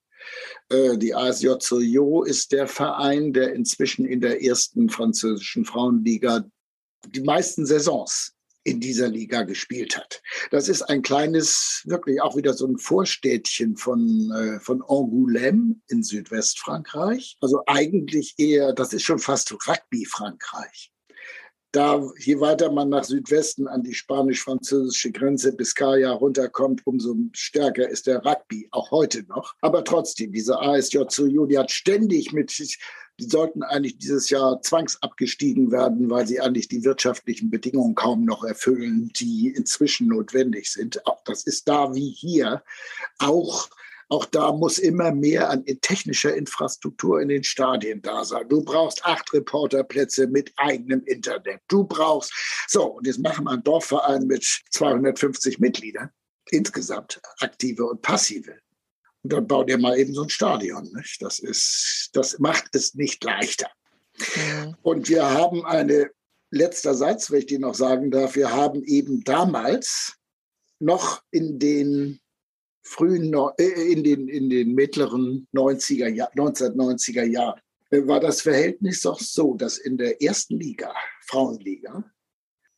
Äh, 0.69 0.97
die 0.99 1.15
ASJ 1.15 1.49
Soyo 1.61 2.23
ist 2.23 2.53
der 2.53 2.67
Verein, 2.67 3.33
der 3.33 3.53
inzwischen 3.55 4.05
in 4.05 4.21
der 4.21 4.43
ersten 4.43 4.89
französischen 4.89 5.65
Frauenliga 5.65 6.45
die 7.07 7.23
meisten 7.23 7.67
Saisons 7.67 8.35
in 8.65 8.81
dieser 8.81 9.09
Liga 9.09 9.43
gespielt 9.43 9.97
hat. 9.97 10.23
Das 10.51 10.69
ist 10.69 10.83
ein 10.83 11.03
kleines, 11.03 11.83
wirklich 11.85 12.23
auch 12.23 12.35
wieder 12.35 12.55
so 12.55 12.67
ein 12.67 12.79
Vorstädtchen 12.79 13.77
von, 13.77 14.31
äh, 14.33 14.59
von 14.61 14.83
Angoulême 14.83 15.77
in 15.89 16.03
Südwestfrankreich. 16.03 17.37
Also 17.41 17.63
eigentlich 17.67 18.35
eher, 18.39 18.73
das 18.73 18.95
ist 18.95 19.03
schon 19.03 19.19
fast 19.19 19.53
Rugby-Frankreich. 19.53 20.94
Da, 21.75 22.01
je 22.21 22.39
weiter 22.39 22.71
man 22.71 22.89
nach 22.89 23.03
Südwesten 23.03 23.67
an 23.67 23.83
die 23.83 23.95
spanisch-französische 23.95 25.11
Grenze 25.11 25.53
Biscaya 25.53 26.13
runterkommt, 26.13 26.87
umso 26.87 27.17
stärker 27.33 27.89
ist 27.89 28.07
der 28.07 28.25
Rugby, 28.25 28.69
auch 28.71 28.93
heute 28.93 29.25
noch. 29.25 29.55
Aber 29.61 29.83
trotzdem, 29.83 30.31
diese 30.31 30.61
ASJ 30.61 30.99
Soyo, 31.09 31.47
die 31.47 31.59
hat 31.59 31.73
ständig 31.73 32.33
mit 32.33 32.57
die 33.19 33.25
sollten 33.25 33.65
eigentlich 33.65 33.99
dieses 33.99 34.31
Jahr 34.31 34.63
zwangsabgestiegen 34.63 35.73
werden, 35.73 36.11
weil 36.11 36.29
sie 36.29 36.41
eigentlich 36.41 36.69
die 36.69 36.85
wirtschaftlichen 36.85 37.51
Bedingungen 37.51 37.97
kaum 37.97 38.25
noch 38.25 38.45
erfüllen, 38.45 39.11
die 39.17 39.49
inzwischen 39.49 40.07
notwendig 40.07 40.71
sind. 40.71 41.01
Das 41.25 41.43
ist 41.43 41.67
da 41.67 41.93
wie 41.93 42.11
hier 42.11 42.63
auch 43.19 43.69
auch 44.09 44.25
da 44.27 44.53
muss 44.53 44.79
immer 44.79 45.13
mehr 45.13 45.51
an 45.51 45.65
technischer 45.65 46.35
Infrastruktur 46.35 47.21
in 47.21 47.29
den 47.29 47.45
Stadien 47.45 48.03
da 48.03 48.25
sein. 48.25 48.49
Du 48.49 48.63
brauchst 48.63 49.05
acht 49.05 49.33
Reporterplätze 49.33 50.27
mit 50.27 50.53
eigenem 50.57 51.03
Internet. 51.05 51.61
Du 51.69 51.85
brauchst, 51.85 52.33
so, 52.69 52.93
und 52.93 53.07
jetzt 53.07 53.21
machen 53.21 53.45
wir 53.45 53.53
einen 53.53 53.65
Dorfverein 53.65 54.27
mit 54.27 54.45
250 54.71 55.59
Mitgliedern, 55.59 56.11
insgesamt 56.51 57.21
aktive 57.41 57.87
und 57.87 58.03
passive. 58.03 58.59
Und 59.23 59.33
dann 59.33 59.47
baut 59.47 59.71
ihr 59.71 59.79
mal 59.79 59.99
eben 59.99 60.13
so 60.13 60.23
ein 60.23 60.31
Stadion. 60.31 60.91
Nicht? 60.95 61.23
Das, 61.23 61.39
ist, 61.39 62.11
das 62.13 62.39
macht 62.39 62.75
es 62.75 62.95
nicht 62.95 63.25
leichter. 63.25 63.69
Mhm. 64.19 64.77
Und 64.83 65.09
wir 65.09 65.29
haben 65.31 65.65
eine, 65.65 66.11
letzter 66.55 66.95
Satz, 66.95 67.31
wenn 67.31 67.41
ich 67.41 67.47
den 67.47 67.63
noch 67.63 67.75
sagen 67.75 68.11
darf, 68.11 68.37
wir 68.37 68.53
haben 68.53 68.83
eben 68.85 69.25
damals 69.25 70.15
noch 70.79 71.23
in 71.31 71.59
den 71.59 72.21
frühen, 72.85 73.35
äh, 73.59 73.93
in 73.93 74.05
den, 74.05 74.29
in 74.29 74.51
den 74.51 74.75
mittleren 74.75 75.49
90er, 75.53 76.31
1990er 76.35 77.25
Jahren, 77.25 77.61
äh, 77.91 78.07
war 78.07 78.21
das 78.21 78.43
Verhältnis 78.43 79.01
doch 79.01 79.19
so, 79.19 79.55
dass 79.55 79.79
in 79.79 79.97
der 79.97 80.23
ersten 80.23 80.59
Liga, 80.61 80.95
Frauenliga, 81.23 82.05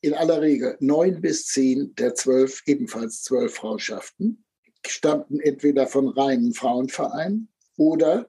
in 0.00 0.14
aller 0.14 0.40
Regel 0.40 0.76
neun 0.80 1.20
bis 1.20 1.46
zehn 1.46 1.94
der 1.96 2.14
zwölf, 2.14 2.62
ebenfalls 2.66 3.22
zwölf 3.22 3.54
Frauschaften, 3.54 4.44
stammten 4.86 5.40
entweder 5.40 5.86
von 5.88 6.09
reinen 6.09 6.54
Frauenvereinen 6.54 7.48
oder 7.76 8.28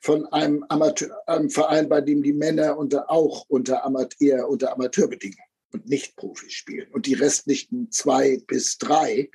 von 0.00 0.26
einem, 0.26 0.64
Amateur, 0.68 1.16
einem 1.26 1.50
Verein, 1.50 1.88
bei 1.88 2.00
dem 2.00 2.22
die 2.22 2.32
Männer 2.32 2.76
unter, 2.76 3.10
auch 3.10 3.46
unter, 3.48 3.84
Amateur, 3.84 4.48
unter 4.48 4.72
Amateurbedingungen 4.72 5.44
und 5.72 5.88
nicht 5.88 6.16
Profis 6.16 6.52
spielen. 6.52 6.90
Und 6.92 7.06
die 7.06 7.14
restlichen 7.14 7.90
zwei 7.90 8.42
bis 8.46 8.78
drei 8.78 9.30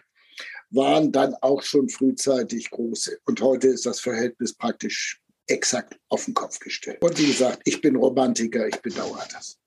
waren 0.75 1.11
dann 1.11 1.35
auch 1.41 1.63
schon 1.63 1.89
frühzeitig 1.89 2.69
große. 2.69 3.19
Und 3.25 3.41
heute 3.41 3.67
ist 3.67 3.85
das 3.85 3.99
Verhältnis 3.99 4.53
praktisch 4.53 5.21
exakt 5.47 5.97
auf 6.09 6.25
den 6.25 6.33
Kopf 6.33 6.59
gestellt. 6.59 7.01
Und 7.01 7.17
wie 7.17 7.27
gesagt, 7.27 7.61
ich 7.65 7.81
bin 7.81 7.95
Romantiker, 7.95 8.67
ich 8.67 8.81
bedauere 8.81 9.25
das. 9.31 9.57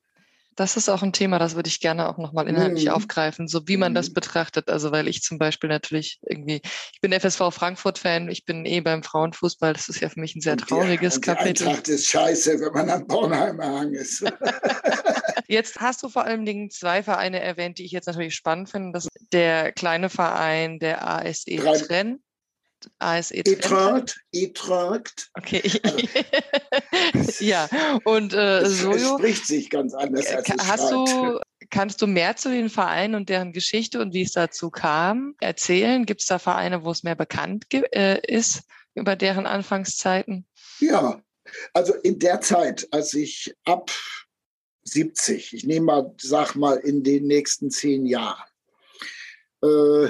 Das 0.55 0.75
ist 0.75 0.89
auch 0.89 1.03
ein 1.03 1.13
Thema, 1.13 1.39
das 1.39 1.55
würde 1.55 1.69
ich 1.69 1.79
gerne 1.79 2.09
auch 2.09 2.17
nochmal 2.17 2.49
inhaltlich 2.49 2.87
mhm. 2.87 2.91
aufgreifen, 2.91 3.47
so 3.47 3.65
wie 3.69 3.77
man 3.77 3.93
das 3.93 4.09
mhm. 4.09 4.15
betrachtet. 4.15 4.69
Also 4.69 4.91
weil 4.91 5.07
ich 5.07 5.21
zum 5.21 5.37
Beispiel 5.37 5.69
natürlich 5.69 6.19
irgendwie, 6.21 6.61
ich 6.91 6.99
bin 6.99 7.13
FSV 7.13 7.43
Frankfurt-Fan, 7.51 8.27
ich 8.27 8.43
bin 8.43 8.65
eh 8.65 8.81
beim 8.81 9.01
Frauenfußball, 9.01 9.71
das 9.71 9.87
ist 9.87 10.01
ja 10.01 10.09
für 10.09 10.19
mich 10.19 10.35
ein 10.35 10.41
sehr 10.41 10.57
trauriges 10.57 11.15
und 11.15 11.25
die, 11.25 11.29
Kapitel. 11.29 11.53
Die 11.53 11.69
Eintracht 11.69 11.87
ist 11.87 12.07
scheiße, 12.07 12.59
wenn 12.59 12.73
man 12.73 12.89
am 12.89 13.07
Bornheimer 13.07 13.79
Hang 13.79 13.93
ist. 13.93 14.21
jetzt 15.49 15.79
hast 15.79 16.03
du 16.03 16.09
vor 16.09 16.23
allen 16.23 16.45
Dingen 16.45 16.69
zwei 16.69 17.03
Vereine 17.03 17.41
erwähnt, 17.41 17.77
die 17.77 17.85
ich 17.85 17.91
jetzt 17.91 18.05
natürlich 18.05 18.35
spannend 18.35 18.69
finde. 18.69 18.91
Das 18.93 19.05
ist 19.05 19.33
der 19.33 19.71
kleine 19.71 20.09
Verein 20.09 20.79
der 20.79 21.05
ASE 21.05 21.55
Trenn 21.55 22.21
ASE 22.99 23.35
Etrakt, 23.35 24.19
Etrakt. 24.31 25.29
Okay. 25.33 25.61
ja, 27.39 27.67
und 28.03 28.33
äh, 28.33 28.59
es, 28.59 28.79
Sojo. 28.79 28.95
Es 28.95 29.19
spricht 29.19 29.47
sich 29.47 29.69
ganz 29.69 29.93
anders 29.93 30.27
als 30.27 30.49
es 30.49 30.67
Hast 30.67 30.91
du, 30.91 31.39
kannst 31.69 32.01
du 32.01 32.07
mehr 32.07 32.35
zu 32.35 32.49
den 32.49 32.69
Vereinen 32.69 33.15
und 33.15 33.29
deren 33.29 33.53
Geschichte 33.53 34.01
und 34.01 34.13
wie 34.13 34.23
es 34.23 34.31
dazu 34.31 34.69
kam 34.69 35.35
erzählen? 35.39 36.05
Gibt 36.05 36.21
es 36.21 36.27
da 36.27 36.39
Vereine, 36.39 36.83
wo 36.83 36.91
es 36.91 37.03
mehr 37.03 37.15
bekannt 37.15 37.65
äh, 37.73 38.19
ist 38.25 38.63
über 38.95 39.15
deren 39.15 39.45
Anfangszeiten? 39.45 40.47
Ja, 40.79 41.21
also 41.73 41.93
in 41.95 42.19
der 42.19 42.41
Zeit, 42.41 42.87
als 42.91 43.13
ich 43.13 43.53
ab 43.65 43.91
70, 44.83 45.53
ich 45.53 45.65
nehme 45.65 45.85
mal, 45.85 46.15
sag 46.19 46.55
mal, 46.55 46.77
in 46.77 47.03
den 47.03 47.27
nächsten 47.27 47.69
zehn 47.69 48.05
Jahren, 48.05 48.49
äh, 49.61 50.09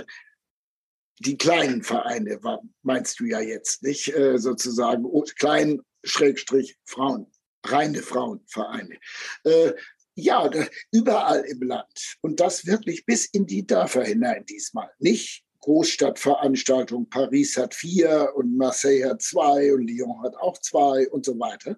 die 1.19 1.37
kleinen 1.37 1.83
Vereine, 1.83 2.39
meinst 2.81 3.19
du 3.19 3.25
ja 3.25 3.41
jetzt, 3.41 3.83
nicht 3.83 4.15
äh, 4.15 4.37
sozusagen 4.37 5.05
klein 5.35 5.81
Schrägstrich 6.03 6.77
Frauen, 6.85 7.27
reine 7.65 8.01
Frauenvereine. 8.01 8.97
Äh, 9.43 9.73
ja, 10.15 10.49
überall 10.91 11.41
im 11.41 11.61
Land. 11.61 12.17
Und 12.21 12.39
das 12.39 12.65
wirklich 12.65 13.05
bis 13.05 13.25
in 13.25 13.45
die 13.45 13.65
Dörfer 13.65 14.03
hinein 14.03 14.45
diesmal. 14.45 14.89
Nicht 14.99 15.43
Großstadtveranstaltungen. 15.61 17.09
Paris 17.09 17.57
hat 17.57 17.73
vier 17.73 18.31
und 18.35 18.57
Marseille 18.57 19.09
hat 19.09 19.21
zwei 19.21 19.73
und 19.73 19.87
Lyon 19.87 20.21
hat 20.23 20.35
auch 20.37 20.57
zwei 20.59 21.09
und 21.09 21.25
so 21.25 21.37
weiter. 21.39 21.77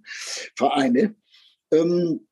Vereine. 0.56 1.16
Ähm, 1.72 2.28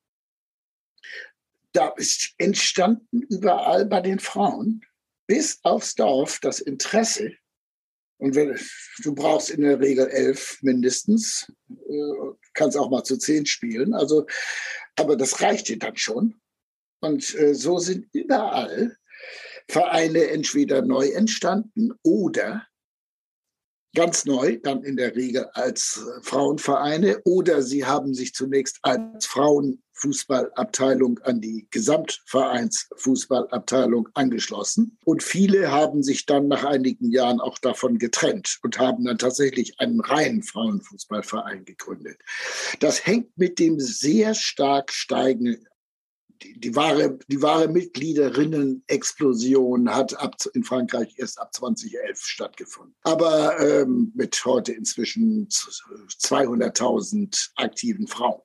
da 1.74 1.90
ist 1.98 2.34
entstanden 2.38 3.22
überall 3.30 3.86
bei 3.86 4.02
den 4.02 4.20
Frauen 4.20 4.82
bis 5.28 5.60
aufs 5.64 5.96
Dorf 5.96 6.40
das 6.42 6.60
Interesse, 6.60 7.32
und 8.20 8.36
wenn, 8.36 8.60
du 9.04 9.16
brauchst 9.16 9.50
in 9.50 9.62
der 9.62 9.80
Regel 9.80 10.08
elf 10.08 10.60
mindestens, 10.62 11.52
äh, 11.70 12.34
kannst 12.54 12.78
auch 12.78 12.90
mal 12.90 13.04
zu 13.04 13.18
zehn 13.18 13.46
spielen, 13.46 13.94
also, 13.94 14.26
aber 14.98 15.16
das 15.16 15.42
reicht 15.42 15.70
dir 15.70 15.80
dann 15.80 15.96
schon. 15.96 16.42
Und 17.00 17.34
äh, 17.36 17.56
so 17.56 17.80
sind 17.80 18.08
überall 18.12 18.98
Vereine 19.70 20.30
entweder 20.32 20.82
neu 20.82 21.08
entstanden 21.10 21.94
oder 22.04 22.68
ganz 23.96 24.26
neu, 24.26 24.58
dann 24.62 24.84
in 24.84 24.98
der 24.98 25.16
Regel 25.16 25.46
als 25.54 26.06
Frauenvereine, 26.22 27.22
oder 27.26 27.62
sie 27.62 27.86
haben 27.86 28.14
sich 28.14 28.34
zunächst 28.34 28.80
als 28.84 29.26
Frauenfußballabteilung 29.26 31.20
an 31.20 31.40
die 31.42 31.68
Gesamtvereinsfußballabteilung 31.72 34.10
angeschlossen. 34.14 34.98
Und 35.06 35.24
viele 35.24 35.72
haben 35.72 36.04
sich 36.04 36.26
dann 36.26 36.48
nach 36.48 36.64
einigen 36.64 37.12
Jahren 37.12 37.40
auch 37.40 37.58
davon 37.58 37.98
getrennt 37.98 38.60
und 38.64 38.80
haben 38.80 39.06
dann 39.06 39.18
tatsächlich 39.18 39.80
einen 39.80 40.02
reinen 40.02 40.44
Frauenfußballverein 40.44 41.66
gegründet. 41.66 42.20
Das 42.80 43.06
hängt 43.06 43.38
mit 43.38 43.60
dem 43.60 43.80
sehr 43.80 44.36
stark 44.36 44.92
steigenden 44.92 45.69
die, 46.44 46.76
wahre, 46.76 47.18
die 47.28 47.42
wahre 47.42 47.68
Mitgliederinnen-Explosion 47.68 49.94
hat 49.94 50.18
ab, 50.20 50.36
in 50.54 50.64
Frankreich 50.64 51.16
erst 51.18 51.38
ab 51.40 51.54
2011 51.54 52.22
stattgefunden. 52.22 52.96
Aber 53.04 53.60
ähm, 53.60 54.14
mit 54.16 54.46
heute 54.46 54.72
inzwischen 54.74 55.50
200.000 55.50 57.50
aktiven 57.56 58.08
Frauen 58.08 58.42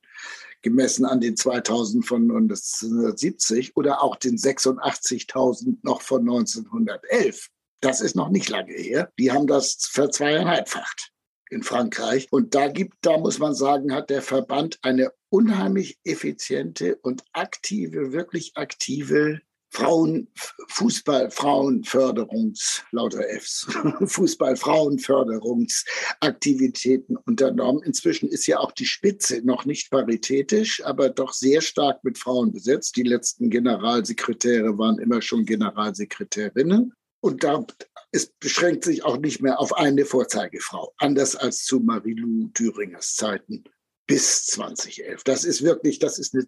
gemessen 0.63 1.05
an 1.05 1.21
den 1.21 1.37
2000 1.37 2.05
von 2.07 2.23
1970 2.23 3.77
oder 3.77 4.03
auch 4.03 4.17
den 4.17 4.37
86.000 4.37 5.77
noch 5.83 6.03
von 6.03 6.23
1911. 6.23 7.51
Das 7.81 8.01
ist 8.01 8.17
noch 8.17 8.31
nicht 8.31 8.49
lange 8.49 8.73
her. 8.73 9.13
Die 9.19 9.31
haben 9.31 9.47
das 9.47 9.77
verzweieinhalbfacht 9.91 11.14
in 11.51 11.63
Frankreich. 11.63 12.29
Und 12.31 12.55
da 12.55 12.69
gibt, 12.69 12.95
da 13.03 13.19
muss 13.19 13.39
man 13.39 13.55
sagen, 13.55 13.95
hat 13.95 14.11
der 14.11 14.23
Verband 14.23 14.79
eine 14.83 15.13
unheimlich 15.29 15.99
effiziente 16.05 16.97
und 16.97 17.25
aktive, 17.33 18.13
wirklich 18.13 18.57
aktive 18.57 19.41
Frauen, 19.75 20.29
Frauenförderungs, 20.69 22.85
lauter 22.93 23.25
Fs, 23.41 23.67
Fußball, 24.07 24.57
Frauenförderungsaktivitäten 24.57 27.17
unternommen. 27.17 27.83
Inzwischen 27.83 28.29
ist 28.29 28.47
ja 28.47 28.61
auch 28.61 28.71
die 28.71 28.87
Spitze 28.87 29.41
noch 29.45 29.65
nicht 29.65 29.91
paritätisch, 29.91 30.81
aber 30.85 31.09
doch 31.09 31.33
sehr 31.33 31.61
stark 31.61 32.05
mit 32.05 32.19
Frauen 32.19 32.53
besetzt. 32.53 32.95
Die 32.97 33.03
letzten 33.03 33.51
Generalsekretäre 33.51 34.79
waren 34.79 35.01
immer 35.01 35.21
schon 35.21 35.45
Generalsekretärinnen. 35.45 36.93
Und 37.21 37.43
da 37.43 37.67
es 38.15 38.27
beschränkt 38.27 38.85
sich 38.85 39.05
auch 39.05 39.17
nicht 39.17 39.43
mehr 39.43 39.59
auf 39.59 39.77
eine 39.77 40.05
Vorzeigefrau, 40.05 40.95
anders 40.99 41.35
als 41.35 41.65
zu 41.65 41.81
Marilou 41.81 42.49
Thüringers 42.55 43.17
Zeiten 43.17 43.65
bis 44.07 44.47
2011. 44.47 45.25
Das 45.25 45.45
ist 45.45 45.63
wirklich, 45.63 45.99
das 45.99 46.21
ist 46.21 46.33
eine, 46.35 46.47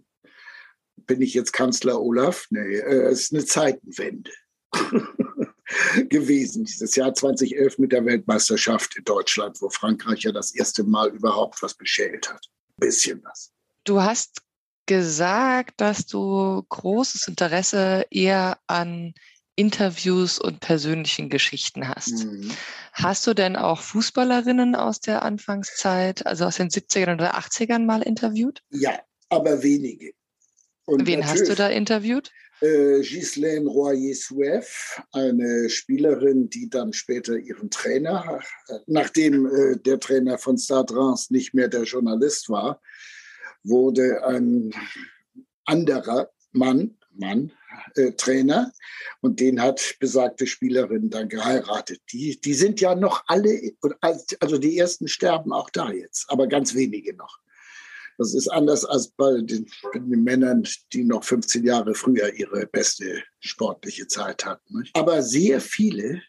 bin 0.96 1.20
ich 1.20 1.34
jetzt 1.34 1.52
Kanzler 1.52 2.00
Olaf? 2.00 2.46
Nee, 2.50 2.76
äh, 2.76 3.10
es 3.10 3.22
ist 3.22 3.34
eine 3.34 3.44
Zeitenwende 3.44 4.30
gewesen, 6.08 6.64
dieses 6.64 6.94
Jahr 6.94 7.12
2011 7.12 7.78
mit 7.78 7.90
der 7.90 8.04
Weltmeisterschaft 8.04 8.96
in 8.96 9.04
Deutschland, 9.04 9.60
wo 9.60 9.68
Frankreich 9.68 10.20
ja 10.20 10.30
das 10.30 10.54
erste 10.54 10.84
Mal 10.84 11.08
überhaupt 11.08 11.60
was 11.62 11.74
beschält 11.74 12.32
hat. 12.32 12.46
Ein 12.76 12.86
bisschen 12.86 13.24
was. 13.24 13.50
Du 13.82 14.00
hast 14.00 14.40
gesagt, 14.86 15.80
dass 15.80 16.06
du 16.06 16.62
großes 16.68 17.26
Interesse 17.26 18.06
eher 18.10 18.60
an 18.68 19.14
Interviews 19.56 20.38
und 20.38 20.60
persönlichen 20.60 21.30
Geschichten 21.30 21.88
hast. 21.88 22.24
Mhm. 22.24 22.50
Hast 22.92 23.26
du 23.26 23.34
denn 23.34 23.56
auch 23.56 23.80
Fußballerinnen 23.80 24.74
aus 24.74 25.00
der 25.00 25.22
Anfangszeit, 25.22 26.26
also 26.26 26.44
aus 26.44 26.56
den 26.56 26.68
70ern 26.68 27.14
oder 27.14 27.38
80ern 27.38 27.84
mal 27.84 28.02
interviewt? 28.02 28.62
Ja, 28.70 29.00
aber 29.30 29.62
wenige. 29.62 30.12
Und 30.84 31.06
Wen 31.06 31.26
hast 31.26 31.48
du 31.48 31.54
da 31.54 31.68
interviewt? 31.68 32.30
Äh, 32.60 33.00
Ghislaine 33.00 33.66
Royer-Souef, 33.66 35.02
eine 35.12 35.68
Spielerin, 35.68 36.48
die 36.48 36.70
dann 36.70 36.92
später 36.92 37.36
ihren 37.36 37.70
Trainer, 37.70 38.40
nachdem 38.86 39.46
äh, 39.46 39.76
der 39.78 39.98
Trainer 40.00 40.38
von 40.38 40.56
Stade 40.56 40.94
Reims 40.94 41.30
nicht 41.30 41.54
mehr 41.54 41.68
der 41.68 41.82
Journalist 41.82 42.48
war, 42.48 42.80
wurde 43.62 44.24
ein 44.24 44.72
anderer 45.64 46.30
Mann, 46.52 46.96
Mann, 47.12 47.52
äh, 47.94 48.12
Trainer 48.12 48.72
und 49.20 49.40
den 49.40 49.60
hat 49.60 49.96
besagte 50.00 50.46
Spielerin 50.46 51.10
dann 51.10 51.28
geheiratet. 51.28 52.00
Die, 52.12 52.40
die 52.40 52.54
sind 52.54 52.80
ja 52.80 52.94
noch 52.94 53.24
alle, 53.26 53.72
also 54.40 54.58
die 54.58 54.78
ersten 54.78 55.08
sterben 55.08 55.52
auch 55.52 55.70
da 55.70 55.90
jetzt, 55.90 56.30
aber 56.30 56.46
ganz 56.46 56.74
wenige 56.74 57.14
noch. 57.14 57.38
Das 58.18 58.34
ist 58.34 58.48
anders 58.48 58.84
als 58.84 59.08
bei 59.08 59.40
den, 59.42 59.66
bei 59.82 59.98
den, 59.98 60.24
Männern, 60.24 60.66
die 60.92 61.04
noch 61.04 61.22
15 61.22 61.64
Jahre 61.64 61.94
früher 61.94 62.32
ihre 62.32 62.66
beste 62.66 63.22
sportliche 63.40 64.06
Zeit 64.06 64.46
hatten. 64.46 64.84
Aber 64.94 65.22
sehr 65.22 65.60
viele 65.60 66.22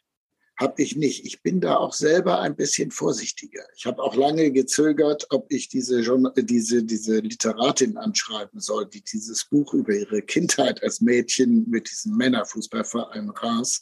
habe 0.58 0.82
ich 0.82 0.96
nicht. 0.96 1.26
Ich 1.26 1.44
bin 1.44 1.62
da 1.62 1.78
auch 1.78 1.94
selber 1.94 2.42
ein 2.42 2.56
bisschen 2.56 2.90
vorsichtiger. 2.90 3.64
Ich 3.76 3.86
habe 3.86 4.02
auch 4.02 4.16
lange 4.16 4.52
gezögert, 4.52 5.28
ob 5.30 5.52
ich 5.52 5.70
diese, 5.70 6.02
diese, 6.36 6.84
diese 6.84 7.20
Literatin 7.20 7.98
anschreiben 7.98 8.60
soll, 8.60 8.88
die 8.88 9.04
dieses 9.04 9.46
Buch 9.46 9.74
über 9.76 9.94
ihre 9.94 10.24
Kindheit 10.24 10.82
als 10.82 11.00
Mädchen 11.00 11.70
mit 11.70 11.90
diesem 11.92 12.18
Männerfußballverein 12.18 13.30
Reims 13.30 13.82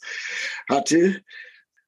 hatte. 0.70 1.22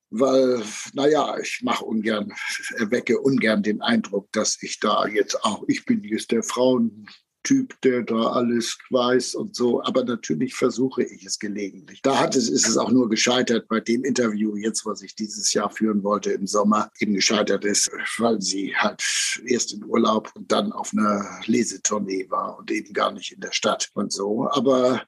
Weil, 0.10 0.64
naja, 0.94 1.38
ich 1.38 1.60
mache 1.64 1.84
ungern, 1.84 2.32
erwecke 2.78 3.20
ungern 3.20 3.62
den 3.62 3.82
Eindruck, 3.82 4.32
dass 4.32 4.58
ich 4.62 4.80
da 4.80 5.06
jetzt 5.06 5.44
auch, 5.44 5.66
ich 5.68 5.84
bin 5.84 6.02
jetzt 6.06 6.32
der 6.32 6.44
Frauen, 6.44 7.10
Typ, 7.48 7.80
der 7.82 8.04
da 8.04 8.32
alles 8.32 8.78
weiß 8.90 9.36
und 9.36 9.56
so. 9.56 9.82
Aber 9.82 10.04
natürlich 10.04 10.54
versuche 10.54 11.02
ich 11.02 11.26
es 11.26 11.40
gelegentlich. 11.40 12.02
Da 12.02 12.20
hat 12.20 12.36
es, 12.36 12.50
ist 12.50 12.68
es 12.68 12.76
auch 12.76 12.92
nur 12.92 13.08
gescheitert 13.08 13.70
bei 13.70 13.80
dem 13.80 14.04
Interview 14.04 14.58
jetzt, 14.58 14.86
was 14.86 15.02
ich 15.02 15.16
dieses 15.16 15.54
Jahr 15.54 15.70
führen 15.70 16.04
wollte 16.04 16.32
im 16.32 16.46
Sommer, 16.46 16.92
eben 17.00 17.14
gescheitert 17.14 17.64
ist, 17.64 17.90
weil 18.18 18.42
sie 18.42 18.76
halt 18.76 19.02
erst 19.46 19.72
in 19.74 19.86
Urlaub 19.86 20.30
und 20.36 20.52
dann 20.52 20.74
auf 20.74 20.92
einer 20.92 21.40
Lesetournee 21.46 22.30
war 22.30 22.60
und 22.60 22.70
eben 22.70 22.92
gar 22.92 23.14
nicht 23.14 23.32
in 23.32 23.40
der 23.40 23.54
Stadt 23.54 23.92
und 23.94 24.12
so. 24.12 24.50
Aber 24.52 25.04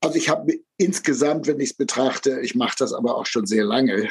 also 0.00 0.16
ich 0.16 0.28
habe 0.28 0.58
insgesamt, 0.78 1.46
wenn 1.46 1.60
ich 1.60 1.70
es 1.70 1.76
betrachte, 1.76 2.40
ich 2.40 2.56
mache 2.56 2.74
das 2.80 2.92
aber 2.92 3.16
auch 3.16 3.26
schon 3.26 3.46
sehr 3.46 3.64
lange, 3.64 4.08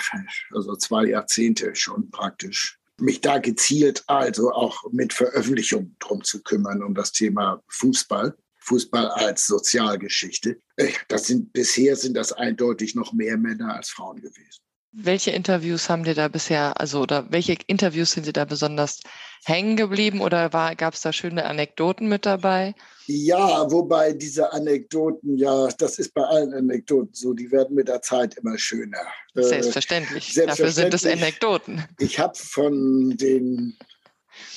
also 0.51 0.77
zwei 0.77 1.05
Jahrzehnte 1.05 1.75
schon 1.75 2.11
praktisch, 2.11 2.76
mich 2.99 3.21
da 3.21 3.37
gezielt 3.37 4.03
also 4.07 4.51
auch 4.51 4.83
mit 4.91 5.13
Veröffentlichung 5.13 5.95
drum 5.99 6.23
zu 6.23 6.41
kümmern, 6.41 6.83
um 6.83 6.93
das 6.95 7.11
Thema 7.11 7.63
Fußball. 7.67 8.35
Fußball 8.59 9.07
als 9.07 9.47
Sozialgeschichte. 9.47 10.59
Äh, 10.75 10.91
das 11.07 11.27
sind, 11.27 11.53
bisher 11.53 11.95
sind 11.95 12.15
das 12.15 12.33
eindeutig 12.33 12.95
noch 12.95 13.13
mehr 13.13 13.37
Männer 13.37 13.75
als 13.75 13.89
Frauen 13.89 14.21
gewesen. 14.21 14.61
Welche 14.93 15.31
Interviews 15.31 15.89
haben 15.89 16.03
dir 16.03 16.15
da 16.15 16.27
bisher, 16.27 16.79
also 16.79 17.01
oder 17.01 17.29
welche 17.29 17.57
Interviews 17.67 18.11
sind 18.11 18.25
dir 18.25 18.33
da 18.33 18.45
besonders 18.45 19.01
hängen 19.43 19.75
geblieben 19.75 20.21
oder 20.21 20.49
gab 20.49 20.93
es 20.93 21.01
da 21.01 21.13
schöne 21.13 21.45
Anekdoten 21.45 22.07
mit 22.07 22.25
dabei? 22.25 22.73
Ja, 23.05 23.69
wobei 23.71 24.13
diese 24.13 24.51
Anekdoten, 24.51 25.37
ja, 25.37 25.67
das 25.77 25.99
ist 25.99 26.13
bei 26.13 26.23
allen 26.23 26.53
Anekdoten 26.53 27.13
so, 27.13 27.33
die 27.33 27.51
werden 27.51 27.75
mit 27.75 27.87
der 27.87 28.01
Zeit 28.01 28.35
immer 28.37 28.57
schöner. 28.57 29.05
Selbstverständlich. 29.33 30.29
Äh, 30.29 30.33
selbstverständlich. 30.33 30.47
Dafür 30.47 30.71
sind 30.71 30.93
es 30.93 31.05
Anekdoten. 31.05 31.83
Ich 31.99 32.19
habe 32.19 32.35
von 32.35 33.15
den 33.17 33.77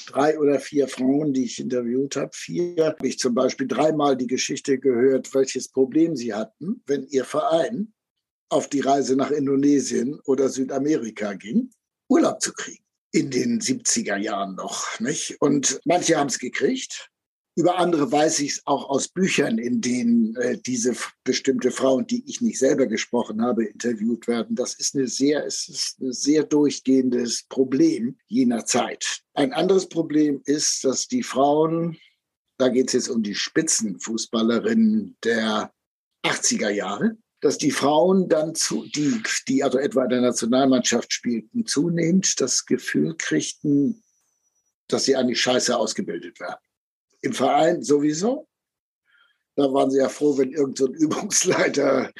drei 0.06 0.38
oder 0.38 0.58
vier 0.58 0.88
Frauen, 0.88 1.32
die 1.32 1.44
ich 1.44 1.58
interviewt 1.58 2.16
habe, 2.16 2.30
vier, 2.32 2.86
habe 2.86 3.06
ich 3.06 3.18
zum 3.18 3.34
Beispiel 3.34 3.68
dreimal 3.68 4.16
die 4.16 4.26
Geschichte 4.26 4.78
gehört, 4.78 5.32
welches 5.34 5.68
Problem 5.68 6.16
sie 6.16 6.34
hatten, 6.34 6.82
wenn 6.86 7.06
ihr 7.08 7.24
Verein 7.24 7.92
auf 8.50 8.68
die 8.68 8.80
Reise 8.80 9.16
nach 9.16 9.30
Indonesien 9.30 10.20
oder 10.24 10.48
Südamerika 10.48 11.34
ging, 11.34 11.70
Urlaub 12.08 12.42
zu 12.42 12.52
kriegen. 12.52 12.84
In 13.12 13.30
den 13.30 13.60
70er 13.60 14.16
Jahren 14.16 14.54
noch. 14.54 15.00
Nicht? 15.00 15.40
Und 15.40 15.80
manche 15.84 16.16
haben 16.16 16.28
es 16.28 16.38
gekriegt, 16.38 17.10
über 17.56 17.78
andere 17.78 18.10
weiß 18.10 18.40
ich 18.40 18.52
es 18.52 18.62
auch 18.66 18.88
aus 18.88 19.08
Büchern, 19.08 19.58
in 19.58 19.80
denen 19.80 20.36
äh, 20.36 20.56
diese 20.58 20.94
bestimmte 21.24 21.70
Frauen, 21.70 22.06
die 22.06 22.22
ich 22.26 22.40
nicht 22.40 22.58
selber 22.58 22.86
gesprochen 22.86 23.42
habe, 23.42 23.64
interviewt 23.64 24.28
werden. 24.28 24.54
Das 24.54 24.74
ist, 24.74 24.94
eine 24.94 25.08
sehr, 25.08 25.44
es 25.44 25.68
ist 25.68 26.00
ein 26.00 26.12
sehr 26.12 26.44
durchgehendes 26.44 27.44
Problem 27.48 28.16
jener 28.28 28.64
Zeit. 28.66 29.22
Ein 29.34 29.52
anderes 29.52 29.88
Problem 29.88 30.40
ist, 30.44 30.84
dass 30.84 31.08
die 31.08 31.24
Frauen, 31.24 31.98
da 32.58 32.68
geht 32.68 32.88
es 32.88 32.92
jetzt 32.92 33.08
um 33.08 33.22
die 33.22 33.34
Spitzenfußballerinnen 33.34 35.16
der 35.24 35.72
80er 36.24 36.70
Jahre, 36.70 37.16
dass 37.40 37.58
die 37.58 37.70
Frauen 37.70 38.28
dann 38.28 38.54
zu, 38.54 38.84
die, 38.84 39.22
die 39.48 39.64
also 39.64 39.78
etwa 39.78 40.04
in 40.04 40.10
der 40.10 40.20
Nationalmannschaft 40.20 41.12
spielten, 41.12 41.66
zunehmend 41.66 42.40
das 42.40 42.66
Gefühl 42.66 43.16
kriegten, 43.16 44.02
dass 44.88 45.04
sie 45.04 45.16
eigentlich 45.16 45.40
scheiße 45.40 45.76
ausgebildet 45.76 46.40
werden 46.40 46.60
im 47.22 47.32
Verein 47.32 47.82
sowieso. 47.82 48.48
Da 49.56 49.72
waren 49.72 49.90
sie 49.90 49.98
ja 49.98 50.08
froh, 50.08 50.38
wenn 50.38 50.52
irgendein 50.52 50.86
so 50.86 50.92
Übungsleiter 50.92 52.12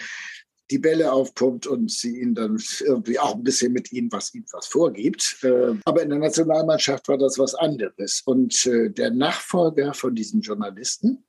die 0.70 0.78
Bälle 0.78 1.12
aufpumpt 1.12 1.66
und 1.66 1.90
sie 1.90 2.20
ihnen 2.20 2.34
dann 2.34 2.62
irgendwie 2.80 3.18
auch 3.18 3.34
ein 3.34 3.42
bisschen 3.42 3.72
mit 3.72 3.90
ihnen 3.90 4.12
was, 4.12 4.32
ihnen 4.34 4.46
was 4.52 4.66
vorgibt. 4.68 5.38
Äh, 5.42 5.74
aber 5.84 6.02
in 6.02 6.10
der 6.10 6.20
Nationalmannschaft 6.20 7.08
war 7.08 7.18
das 7.18 7.38
was 7.38 7.56
anderes. 7.56 8.22
Und 8.24 8.66
äh, 8.66 8.88
der 8.90 9.10
Nachfolger 9.10 9.94
von 9.94 10.14
diesem 10.14 10.42
Journalisten, 10.42 11.24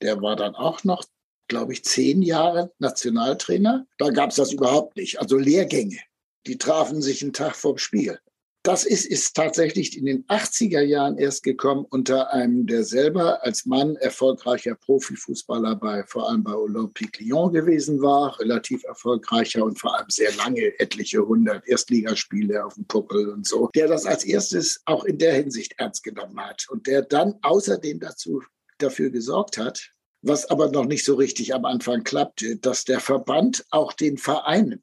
der 0.00 0.22
war 0.22 0.36
dann 0.36 0.54
auch 0.54 0.84
noch, 0.84 1.04
glaube 1.48 1.72
ich, 1.72 1.84
zehn 1.84 2.22
Jahre 2.22 2.72
Nationaltrainer. 2.78 3.86
Da 3.98 4.10
gab 4.10 4.30
es 4.30 4.36
das 4.36 4.52
überhaupt 4.52 4.96
nicht. 4.96 5.20
Also 5.20 5.36
Lehrgänge. 5.36 5.98
Die 6.46 6.58
trafen 6.58 7.02
sich 7.02 7.22
einen 7.22 7.32
Tag 7.32 7.56
vorm 7.56 7.78
Spiel. 7.78 8.18
Das 8.66 8.84
ist, 8.84 9.06
ist 9.06 9.36
tatsächlich 9.36 9.96
in 9.96 10.06
den 10.06 10.24
80er 10.26 10.80
Jahren 10.80 11.18
erst 11.18 11.44
gekommen 11.44 11.86
unter 11.88 12.32
einem, 12.32 12.66
der 12.66 12.82
selber 12.82 13.44
als 13.44 13.64
Mann 13.64 13.94
erfolgreicher 13.94 14.74
Profifußballer 14.74 15.76
bei, 15.76 16.02
vor 16.02 16.28
allem 16.28 16.42
bei 16.42 16.52
Olympique 16.52 17.22
Lyon 17.22 17.52
gewesen 17.52 18.02
war, 18.02 18.40
relativ 18.40 18.82
erfolgreicher 18.82 19.64
und 19.64 19.78
vor 19.78 19.96
allem 19.96 20.10
sehr 20.10 20.34
lange, 20.34 20.80
etliche 20.80 21.24
hundert 21.24 21.64
Erstligaspiele 21.68 22.64
auf 22.64 22.74
dem 22.74 22.86
Puckel 22.86 23.28
und 23.28 23.46
so, 23.46 23.70
der 23.72 23.86
das 23.86 24.04
als 24.04 24.24
erstes 24.24 24.82
auch 24.84 25.04
in 25.04 25.18
der 25.18 25.34
Hinsicht 25.34 25.74
ernst 25.78 26.02
genommen 26.02 26.40
hat 26.40 26.66
und 26.68 26.88
der 26.88 27.02
dann 27.02 27.36
außerdem 27.42 28.00
dazu, 28.00 28.42
dafür 28.78 29.10
gesorgt 29.10 29.58
hat, 29.58 29.92
was 30.28 30.50
aber 30.50 30.70
noch 30.70 30.86
nicht 30.86 31.04
so 31.04 31.14
richtig 31.14 31.54
am 31.54 31.64
Anfang 31.64 32.04
klappte, 32.04 32.56
dass 32.56 32.84
der 32.84 33.00
Verband 33.00 33.64
auch 33.70 33.92
den 33.92 34.18
Vereinen 34.18 34.82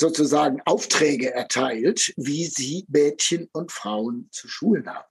sozusagen 0.00 0.62
Aufträge 0.64 1.32
erteilt, 1.32 2.12
wie 2.16 2.46
sie 2.46 2.86
Mädchen 2.88 3.48
und 3.52 3.70
Frauen 3.70 4.28
zu 4.32 4.48
schulen 4.48 4.88
haben. 4.88 5.06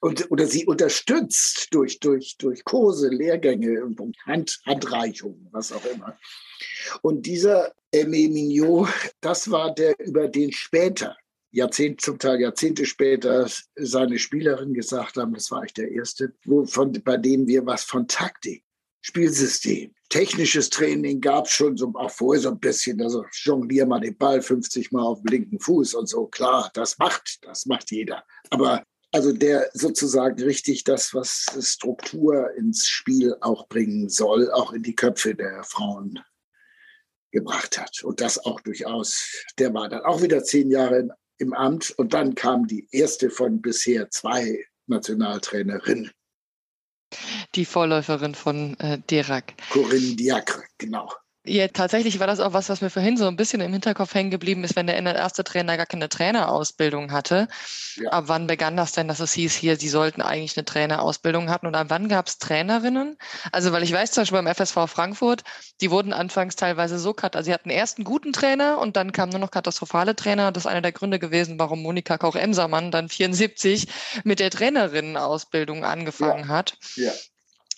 Und, 0.00 0.30
oder 0.30 0.46
sie 0.46 0.64
unterstützt 0.64 1.68
durch, 1.72 1.98
durch, 1.98 2.36
durch 2.38 2.64
Kurse, 2.64 3.08
Lehrgänge 3.08 3.84
Hand, 4.24 4.60
Handreichungen, 4.64 5.48
was 5.50 5.72
auch 5.72 5.84
immer. 5.84 6.16
Und 7.02 7.26
dieser 7.26 7.74
Aimé 7.92 8.32
Mignot, 8.32 8.88
das 9.20 9.50
war 9.50 9.74
der, 9.74 9.98
über 9.98 10.28
den 10.28 10.52
später, 10.52 11.16
Jahrzehnte, 11.50 12.04
zum 12.04 12.18
Teil 12.18 12.40
Jahrzehnte 12.40 12.86
später, 12.86 13.50
seine 13.74 14.18
Spielerin 14.18 14.72
gesagt 14.72 15.16
haben, 15.16 15.34
das 15.34 15.50
war 15.50 15.64
ich 15.64 15.74
der 15.74 15.90
Erste, 15.90 16.32
wo 16.44 16.64
von, 16.64 16.92
bei 16.92 17.16
dem 17.16 17.46
wir 17.46 17.66
was 17.66 17.82
von 17.82 18.06
Taktik, 18.06 18.62
Spielsystem, 19.00 19.94
technisches 20.08 20.70
Training 20.70 21.20
gab 21.20 21.46
es 21.46 21.52
schon 21.52 21.76
so, 21.76 21.92
auch 21.94 22.10
vorher 22.10 22.42
so 22.42 22.50
ein 22.50 22.58
bisschen, 22.58 23.00
also 23.00 23.24
jonglier 23.32 23.86
mal 23.86 24.00
den 24.00 24.16
Ball 24.16 24.42
50 24.42 24.92
Mal 24.92 25.02
auf 25.02 25.22
dem 25.22 25.32
linken 25.32 25.60
Fuß 25.60 25.94
und 25.94 26.08
so, 26.08 26.26
klar, 26.26 26.70
das 26.74 26.98
macht, 26.98 27.38
das 27.42 27.66
macht 27.66 27.90
jeder. 27.90 28.24
Aber 28.50 28.82
also 29.12 29.32
der 29.32 29.70
sozusagen 29.72 30.42
richtig 30.42 30.84
das, 30.84 31.14
was 31.14 31.46
Struktur 31.60 32.52
ins 32.56 32.86
Spiel 32.86 33.36
auch 33.40 33.68
bringen 33.68 34.08
soll, 34.08 34.50
auch 34.50 34.72
in 34.72 34.82
die 34.82 34.94
Köpfe 34.94 35.34
der 35.34 35.64
Frauen 35.64 36.18
gebracht 37.30 37.78
hat. 37.78 38.02
Und 38.04 38.20
das 38.20 38.44
auch 38.44 38.60
durchaus. 38.60 39.44
Der 39.58 39.72
war 39.72 39.88
dann 39.88 40.02
auch 40.02 40.22
wieder 40.22 40.44
zehn 40.44 40.70
Jahre 40.70 41.08
im 41.38 41.54
Amt 41.54 41.92
und 41.92 42.12
dann 42.14 42.34
kam 42.34 42.66
die 42.66 42.86
erste 42.90 43.30
von 43.30 43.62
bisher 43.62 44.10
zwei 44.10 44.64
Nationaltrainerinnen. 44.86 46.10
Die 47.54 47.64
Vorläuferin 47.64 48.34
von 48.34 48.78
äh, 48.80 48.98
Dirac. 49.10 49.54
Corinne 49.70 50.14
Diacre, 50.16 50.64
genau. 50.78 51.10
Ja, 51.44 51.66
tatsächlich 51.68 52.20
war 52.20 52.26
das 52.26 52.40
auch 52.40 52.52
was, 52.52 52.68
was 52.68 52.80
mir 52.80 52.90
vorhin 52.90 53.16
so 53.16 53.26
ein 53.26 53.36
bisschen 53.36 53.60
im 53.60 53.72
Hinterkopf 53.72 54.12
hängen 54.12 54.30
geblieben 54.30 54.64
ist, 54.64 54.76
wenn 54.76 54.86
der 54.86 54.96
erste 54.96 55.44
Trainer 55.44 55.76
gar 55.76 55.86
keine 55.86 56.08
Trainerausbildung 56.08 57.10
hatte. 57.12 57.48
Ja. 57.96 58.10
Ab 58.10 58.24
wann 58.26 58.46
begann 58.46 58.76
das 58.76 58.92
denn, 58.92 59.08
dass 59.08 59.20
es 59.20 59.32
hieß, 59.32 59.54
hier, 59.54 59.76
sie 59.76 59.88
sollten 59.88 60.20
eigentlich 60.20 60.56
eine 60.56 60.64
Trainerausbildung 60.64 61.48
hatten 61.48 61.66
und 61.66 61.74
ab 61.74 61.86
wann 61.88 62.08
gab 62.08 62.26
es 62.26 62.38
Trainerinnen? 62.38 63.16
Also, 63.50 63.72
weil 63.72 63.82
ich 63.82 63.92
weiß 63.92 64.10
zum 64.10 64.22
Beispiel 64.22 64.42
beim 64.42 64.54
FSV 64.54 64.86
Frankfurt, 64.88 65.42
die 65.80 65.90
wurden 65.90 66.12
anfangs 66.12 66.56
teilweise 66.56 66.98
so 66.98 67.14
also 67.18 67.42
sie 67.42 67.54
hatten 67.54 67.70
erst 67.70 67.98
einen 67.98 68.04
guten 68.04 68.32
Trainer 68.32 68.78
und 68.78 68.96
dann 68.96 69.12
kamen 69.12 69.30
nur 69.30 69.40
noch 69.40 69.50
katastrophale 69.50 70.14
Trainer. 70.14 70.52
Das 70.52 70.64
ist 70.64 70.66
einer 70.66 70.82
der 70.82 70.92
Gründe 70.92 71.18
gewesen, 71.18 71.58
warum 71.58 71.82
Monika 71.82 72.18
Koch-Emsermann 72.18 72.90
dann 72.90 73.08
74 73.08 73.86
mit 74.24 74.40
der 74.40 74.50
Trainerinnenausbildung 74.50 75.84
angefangen 75.84 76.44
ja. 76.44 76.48
hat. 76.48 76.76
Ja 76.96 77.12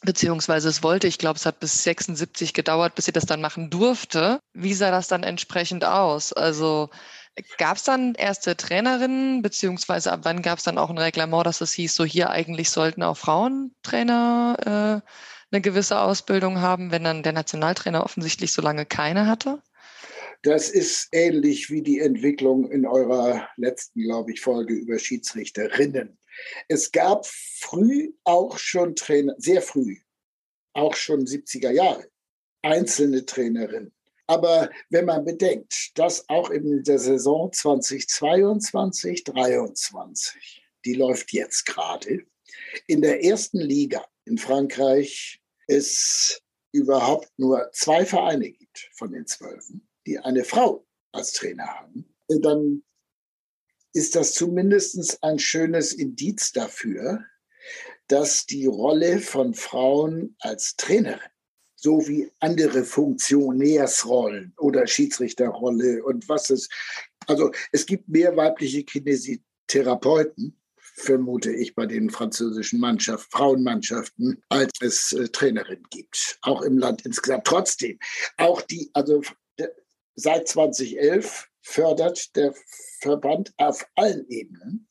beziehungsweise 0.02 0.68
es 0.68 0.82
wollte. 0.82 1.06
Ich 1.06 1.18
glaube, 1.18 1.36
es 1.36 1.46
hat 1.46 1.60
bis 1.60 1.82
76 1.82 2.54
gedauert, 2.54 2.94
bis 2.94 3.06
sie 3.06 3.12
das 3.12 3.26
dann 3.26 3.40
machen 3.40 3.70
durfte. 3.70 4.40
Wie 4.52 4.74
sah 4.74 4.90
das 4.90 5.08
dann 5.08 5.22
entsprechend 5.22 5.84
aus? 5.84 6.32
Also 6.32 6.90
gab 7.58 7.76
es 7.76 7.84
dann 7.84 8.14
erste 8.14 8.56
Trainerinnen, 8.56 9.42
beziehungsweise 9.42 10.12
ab 10.12 10.20
wann 10.22 10.42
gab 10.42 10.58
es 10.58 10.64
dann 10.64 10.78
auch 10.78 10.90
ein 10.90 10.98
Reglement, 10.98 11.46
dass 11.46 11.60
es 11.60 11.72
hieß, 11.72 11.94
so 11.94 12.04
hier 12.04 12.30
eigentlich 12.30 12.70
sollten 12.70 13.02
auch 13.02 13.16
Frauentrainer 13.16 15.02
äh, 15.04 15.10
eine 15.52 15.60
gewisse 15.60 15.98
Ausbildung 15.98 16.60
haben, 16.60 16.90
wenn 16.90 17.04
dann 17.04 17.22
der 17.22 17.32
Nationaltrainer 17.32 18.04
offensichtlich 18.04 18.52
so 18.52 18.62
lange 18.62 18.86
keine 18.86 19.26
hatte? 19.26 19.62
Das 20.42 20.70
ist 20.70 21.08
ähnlich 21.12 21.70
wie 21.70 21.82
die 21.82 22.00
Entwicklung 22.00 22.70
in 22.70 22.86
eurer 22.86 23.46
letzten, 23.56 24.02
glaube 24.02 24.32
ich, 24.32 24.40
Folge 24.40 24.72
über 24.74 24.98
Schiedsrichterinnen. 24.98 26.18
Es 26.68 26.92
gab 26.92 27.26
früh 27.26 28.12
auch 28.24 28.58
schon 28.58 28.94
Trainer, 28.96 29.34
sehr 29.38 29.62
früh, 29.62 29.98
auch 30.72 30.94
schon 30.94 31.26
70er 31.26 31.70
Jahre, 31.70 32.06
einzelne 32.62 33.24
Trainerinnen. 33.24 33.92
Aber 34.26 34.70
wenn 34.90 35.06
man 35.06 35.24
bedenkt, 35.24 35.90
dass 35.98 36.28
auch 36.28 36.50
in 36.50 36.84
der 36.84 37.00
Saison 37.00 37.52
2022, 37.52 39.24
2023, 39.24 40.62
die 40.84 40.94
läuft 40.94 41.32
jetzt 41.32 41.66
gerade, 41.66 42.24
in 42.86 43.02
der 43.02 43.24
ersten 43.24 43.58
Liga 43.58 44.04
in 44.24 44.38
Frankreich 44.38 45.42
es 45.66 46.40
überhaupt 46.72 47.28
nur 47.38 47.70
zwei 47.72 48.06
Vereine 48.06 48.52
gibt 48.52 48.90
von 48.92 49.10
den 49.10 49.26
Zwölfen, 49.26 49.88
die 50.06 50.18
eine 50.18 50.44
Frau 50.44 50.86
als 51.12 51.32
Trainer 51.32 51.66
haben, 51.66 52.04
dann 52.28 52.84
ist 53.92 54.16
das 54.16 54.32
zumindest 54.32 55.22
ein 55.22 55.38
schönes 55.38 55.92
Indiz 55.92 56.52
dafür, 56.52 57.24
dass 58.08 58.46
die 58.46 58.66
Rolle 58.66 59.18
von 59.20 59.54
Frauen 59.54 60.36
als 60.40 60.76
Trainerin 60.76 61.20
so 61.80 62.06
wie 62.06 62.30
andere 62.40 62.84
Funktionärsrollen 62.84 64.52
oder 64.58 64.86
Schiedsrichterrolle 64.86 66.04
und 66.04 66.28
was 66.28 66.50
es, 66.50 66.68
also 67.26 67.50
es 67.72 67.86
gibt 67.86 68.08
mehr 68.08 68.36
weibliche 68.36 68.84
Kinesitherapeuten, 68.84 70.60
vermute 70.76 71.52
ich, 71.52 71.74
bei 71.74 71.86
den 71.86 72.10
französischen 72.10 72.80
Mannschaft, 72.80 73.32
Frauenmannschaften, 73.32 74.42
als 74.50 74.72
es 74.80 75.12
äh, 75.12 75.28
Trainerinnen 75.28 75.86
gibt, 75.88 76.38
auch 76.42 76.60
im 76.60 76.76
Land 76.76 77.06
insgesamt. 77.06 77.46
Trotzdem, 77.46 77.98
auch 78.36 78.60
die, 78.60 78.90
also 78.92 79.22
seit 80.14 80.48
2011 80.48 81.49
fördert 81.62 82.36
der 82.36 82.54
Verband 83.00 83.54
auf 83.56 83.86
allen 83.94 84.28
Ebenen 84.28 84.86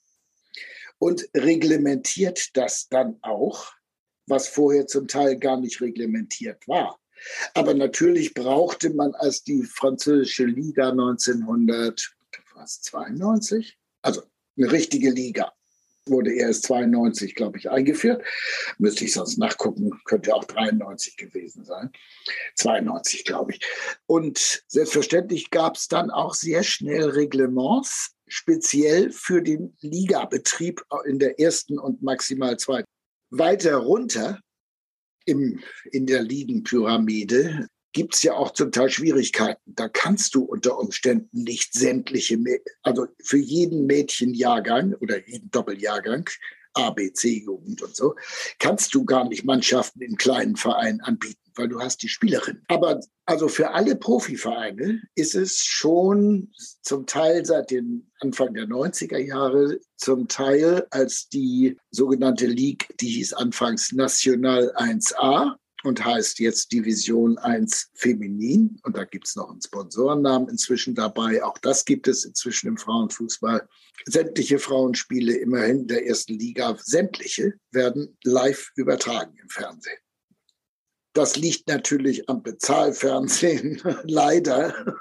und 0.97 1.29
reglementiert 1.35 2.55
das 2.55 2.87
dann 2.89 3.19
auch, 3.21 3.71
was 4.27 4.47
vorher 4.47 4.87
zum 4.87 5.07
Teil 5.07 5.37
gar 5.37 5.59
nicht 5.59 5.81
reglementiert 5.81 6.67
war. 6.67 6.99
Aber 7.53 7.73
natürlich 7.73 8.33
brauchte 8.33 8.91
man 8.91 9.13
als 9.15 9.43
die 9.43 9.63
französische 9.63 10.45
Liga 10.45 10.91
1992, 10.91 13.77
also 14.01 14.21
eine 14.57 14.71
richtige 14.71 15.11
Liga, 15.11 15.51
wurde 16.09 16.33
erst 16.33 16.63
92, 16.63 17.35
glaube 17.35 17.57
ich, 17.57 17.69
eingeführt. 17.69 18.23
Müsste 18.77 19.05
ich 19.05 19.13
sonst 19.13 19.37
nachgucken, 19.37 19.91
könnte 20.05 20.33
auch 20.33 20.45
93 20.45 21.17
gewesen 21.17 21.63
sein. 21.63 21.91
92, 22.55 23.25
glaube 23.25 23.53
ich. 23.53 23.59
Und 24.05 24.63
selbstverständlich 24.67 25.49
gab 25.49 25.75
es 25.75 25.87
dann 25.87 26.09
auch 26.11 26.33
sehr 26.33 26.63
schnell 26.63 27.09
Reglements, 27.09 28.15
speziell 28.27 29.11
für 29.11 29.41
den 29.41 29.75
Ligabetrieb 29.81 30.81
in 31.05 31.19
der 31.19 31.39
ersten 31.39 31.79
und 31.79 32.01
maximal 32.01 32.57
zweiten. 32.57 32.87
Weiter 33.31 33.75
runter 33.77 34.39
im, 35.25 35.59
in 35.91 36.05
der 36.07 36.23
Ligenpyramide 36.23 37.67
gibt 37.93 38.15
es 38.15 38.23
ja 38.23 38.33
auch 38.33 38.51
zum 38.51 38.71
Teil 38.71 38.89
Schwierigkeiten. 38.89 39.61
Da 39.65 39.87
kannst 39.87 40.35
du 40.35 40.43
unter 40.43 40.77
Umständen 40.77 41.43
nicht 41.43 41.73
sämtliche, 41.73 42.37
also 42.83 43.07
für 43.23 43.37
jeden 43.37 43.85
Mädchenjahrgang 43.85 44.93
oder 44.95 45.27
jeden 45.27 45.49
Doppeljahrgang, 45.51 46.29
A, 46.73 46.91
B, 46.91 47.11
C, 47.11 47.43
Jugend 47.43 47.81
und 47.81 47.95
so, 47.95 48.15
kannst 48.59 48.93
du 48.93 49.03
gar 49.03 49.27
nicht 49.27 49.43
Mannschaften 49.43 50.01
in 50.01 50.17
kleinen 50.17 50.55
Vereinen 50.55 51.01
anbieten, 51.01 51.51
weil 51.55 51.67
du 51.67 51.81
hast 51.81 52.03
die 52.03 52.09
Spielerin. 52.09 52.61
Aber 52.67 52.99
also 53.25 53.47
für 53.47 53.71
alle 53.71 53.95
Profivereine 53.95 55.01
ist 55.15 55.35
es 55.35 55.63
schon 55.63 56.51
zum 56.81 57.07
Teil 57.07 57.43
seit 57.45 57.71
dem 57.71 58.09
Anfang 58.19 58.53
der 58.53 58.65
90er 58.65 59.17
Jahre, 59.17 59.79
zum 59.97 60.27
Teil 60.27 60.85
als 60.91 61.27
die 61.27 61.77
sogenannte 61.91 62.45
League, 62.45 62.87
die 62.99 63.09
hieß 63.09 63.33
anfangs 63.33 63.91
National 63.91 64.71
1A, 64.75 65.55
und 65.83 66.03
heißt 66.03 66.39
jetzt 66.39 66.71
Division 66.71 67.37
1 67.37 67.91
Feminin. 67.95 68.79
Und 68.83 68.97
da 68.97 69.05
gibt 69.05 69.27
es 69.27 69.35
noch 69.35 69.49
einen 69.49 69.61
Sponsorennamen 69.61 70.49
inzwischen 70.49 70.95
dabei. 70.95 71.43
Auch 71.43 71.57
das 71.57 71.85
gibt 71.85 72.07
es 72.07 72.25
inzwischen 72.25 72.67
im 72.67 72.77
Frauenfußball. 72.77 73.67
Sämtliche 74.05 74.59
Frauenspiele 74.59 75.35
immerhin 75.37 75.87
der 75.87 76.05
ersten 76.05 76.33
Liga, 76.33 76.77
sämtliche 76.81 77.53
werden 77.71 78.17
live 78.23 78.71
übertragen 78.75 79.35
im 79.41 79.49
Fernsehen. 79.49 79.97
Das 81.13 81.35
liegt 81.35 81.67
natürlich 81.67 82.29
am 82.29 82.43
Bezahlfernsehen, 82.43 83.81
leider, 84.03 84.95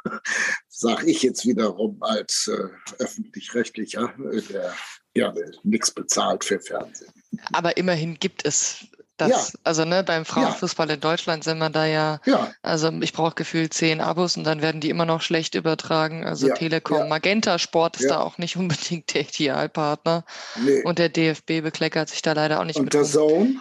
sage 0.69 1.07
ich 1.07 1.23
jetzt 1.23 1.47
wiederum 1.47 2.03
als 2.03 2.49
äh, 2.49 3.03
öffentlich-rechtlicher, 3.03 4.15
äh, 4.33 4.41
der 4.41 4.75
ja, 5.15 5.35
nichts 5.65 5.91
bezahlt 5.91 6.45
für 6.45 6.61
Fernsehen. 6.61 7.13
Aber 7.53 7.77
immerhin 7.77 8.19
gibt 8.19 8.47
es 8.47 8.87
das, 9.19 9.53
ja. 9.53 9.59
Also 9.65 9.85
ne, 9.85 10.03
beim 10.05 10.25
Frauenfußball 10.25 10.89
ja. 10.89 10.95
in 10.95 11.01
Deutschland 11.01 11.45
sind 11.45 11.59
wir 11.59 11.71
da 11.71 11.85
ja, 11.87 12.21
ja. 12.25 12.51
also 12.63 12.91
ich 13.01 13.13
brauche 13.13 13.35
gefühlt 13.35 13.75
zehn 13.75 14.01
Abos 14.01 14.37
und 14.37 14.45
dann 14.45 14.63
werden 14.63 14.81
die 14.81 14.91
immer 14.91 15.05
noch 15.05 15.21
schlecht 15.21 15.55
übertragen. 15.55 16.25
Also. 16.25 16.49
Telekom, 16.49 17.09
Magenta 17.09 17.59
Sport 17.59 18.01
ist 18.01 18.11
da 18.11 18.21
auch 18.21 18.39
nicht 18.39 18.57
unbedingt 18.57 19.13
der 19.13 19.23
Idealpartner. 19.23 20.25
Nee. 20.65 20.83
Und 20.85 20.99
der 20.99 21.09
DFB 21.09 21.63
bekleckert 21.63 22.09
sich 22.09 22.23
da 22.23 22.33
leider 22.33 22.61
auch 22.61 22.65
nicht 22.65 22.79
und 22.79 22.85
mit. 22.85 22.95
Der 22.95 23.05
Zone? 23.05 23.57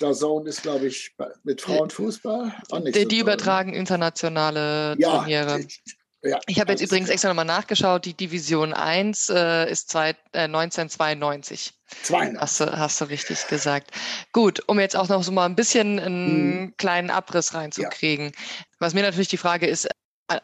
Der 0.00 0.14
Zone 0.14 0.48
ist, 0.48 0.62
glaube 0.62 0.86
ich, 0.86 1.14
mit 1.44 1.60
Frauenfußball 1.60 2.52
auch 2.70 2.78
nicht 2.80 2.96
Die, 2.96 3.02
so 3.02 3.08
die 3.08 3.18
übertragen 3.18 3.74
internationale 3.74 4.96
Turniere. 4.98 5.64
Ja, 6.22 6.38
ich 6.46 6.60
habe 6.60 6.70
jetzt 6.70 6.80
übrigens 6.80 7.06
klar. 7.06 7.14
extra 7.14 7.28
nochmal 7.28 7.44
nachgeschaut. 7.44 8.04
Die 8.04 8.14
Division 8.14 8.72
1 8.72 9.28
äh, 9.30 9.70
ist 9.70 9.90
zwei, 9.90 10.10
äh, 10.32 10.42
1992. 10.44 11.72
92. 12.04 12.40
Hast 12.40 12.60
du, 12.60 12.78
hast 12.78 13.00
du 13.00 13.04
richtig 13.06 13.46
gesagt. 13.48 13.90
Gut, 14.32 14.62
um 14.68 14.78
jetzt 14.78 14.96
auch 14.96 15.08
noch 15.08 15.24
so 15.24 15.32
mal 15.32 15.46
ein 15.46 15.56
bisschen 15.56 15.98
einen 15.98 16.60
mhm. 16.60 16.74
kleinen 16.76 17.10
Abriss 17.10 17.54
reinzukriegen. 17.54 18.26
Ja. 18.26 18.64
Was 18.78 18.94
mir 18.94 19.02
natürlich 19.02 19.28
die 19.28 19.36
Frage 19.36 19.66
ist, 19.66 19.88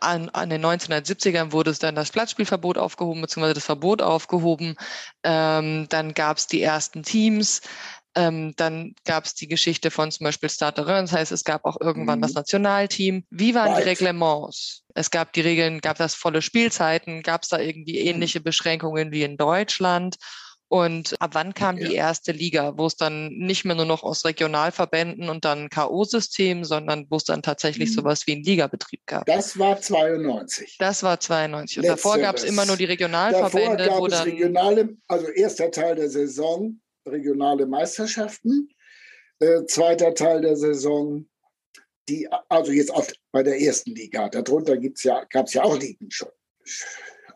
an, 0.01 0.29
an, 0.31 0.51
den 0.51 0.65
1970ern 0.65 1.53
wurde 1.53 1.71
es 1.71 1.79
dann 1.79 1.95
das 1.95 2.11
Platzspielverbot 2.11 2.77
aufgehoben, 2.77 3.21
beziehungsweise 3.23 3.55
das 3.55 3.65
Verbot 3.65 4.03
aufgehoben. 4.03 4.77
Ähm, 5.23 5.87
dann 5.89 6.15
gab 6.15 6.37
es 6.37 6.47
die 6.47 6.63
ersten 6.63 7.03
Teams. 7.03 7.63
Ähm, 8.15 8.55
dann 8.57 8.95
gab 9.05 9.27
es 9.27 9.35
die 9.35 9.49
Geschichte 9.49 9.91
von 9.91 10.11
zum 10.11 10.25
Beispiel 10.25 10.49
Starterin, 10.49 11.05
das 11.05 11.13
heißt, 11.13 11.33
es 11.33 11.45
gab 11.45 11.65
auch 11.65 11.81
irgendwann 11.81 12.19
mhm. 12.19 12.23
das 12.23 12.35
Nationalteam. 12.35 13.25
Wie 13.31 13.55
waren 13.55 13.73
right. 13.73 13.85
die 13.85 13.89
Reglements? 13.89 14.83
Es 14.95 15.11
gab 15.11 15.33
die 15.35 15.43
Regeln, 15.43 15.81
gab 15.81 15.99
das 15.99 16.15
volle 16.15 16.43
Spielzeiten, 16.43 17.23
gab 17.23 17.43
es 17.43 17.51
da 17.51 17.59
irgendwie 17.59 18.01
mhm. 18.01 18.09
ähnliche 18.09 18.41
Beschränkungen 18.41 19.13
wie 19.13 19.23
in 19.23 19.37
Deutschland? 19.37 20.17
Und 20.71 21.17
ab 21.21 21.31
wann 21.33 21.55
kam 21.55 21.79
ja. 21.79 21.89
die 21.89 21.95
erste 21.95 22.33
Liga, 22.33 22.75
wo 22.77 22.87
es 22.87 22.97
dann 22.97 23.29
nicht 23.29 23.65
mehr 23.65 23.75
nur 23.75 23.87
noch 23.87 24.03
aus 24.03 24.27
Regionalverbänden 24.27 25.31
und 25.31 25.47
dann 25.47 25.71
K.O.-System, 25.71 26.65
sondern 26.65 27.07
wo 27.09 27.17
es 27.17 27.25
dann 27.25 27.43
tatsächlich 27.43 27.89
mhm. 27.91 27.95
sowas 27.95 28.27
wie 28.27 28.33
einen 28.33 28.45
Ligabetrieb 28.45 29.01
gab? 29.07 29.25
Das 29.25 29.59
war 29.59 29.81
92. 29.81 30.77
Das 30.79 31.03
war 31.03 31.19
92. 31.19 31.79
Und 31.79 31.85
Letzteres. 31.85 32.03
davor 32.03 32.19
gab 32.19 32.37
es 32.37 32.45
immer 32.45 32.67
nur 32.67 32.77
die 32.77 32.85
Regionalverbände. 32.85 33.85
Davor 33.87 34.09
gab 34.11 34.21
es 34.21 34.27
regionale, 34.27 34.91
also 35.07 35.29
erster 35.29 35.71
Teil 35.71 35.95
der 35.97 36.11
Saison, 36.11 36.79
regionale 37.11 37.67
Meisterschaften. 37.67 38.71
Äh, 39.41 39.65
zweiter 39.67 40.15
Teil 40.15 40.41
der 40.41 40.57
Saison, 40.57 41.29
die, 42.09 42.29
also 42.49 42.73
jetzt 42.73 42.93
auf, 42.93 43.11
bei 43.33 43.43
der 43.43 43.61
ersten 43.61 43.95
Liga. 43.95 44.29
Darunter 44.29 44.77
ja, 44.81 45.25
gab 45.31 45.47
es 45.47 45.55
ja 45.55 45.63
auch 45.63 45.79
Ligen 45.79 46.11
schon. 46.11 46.31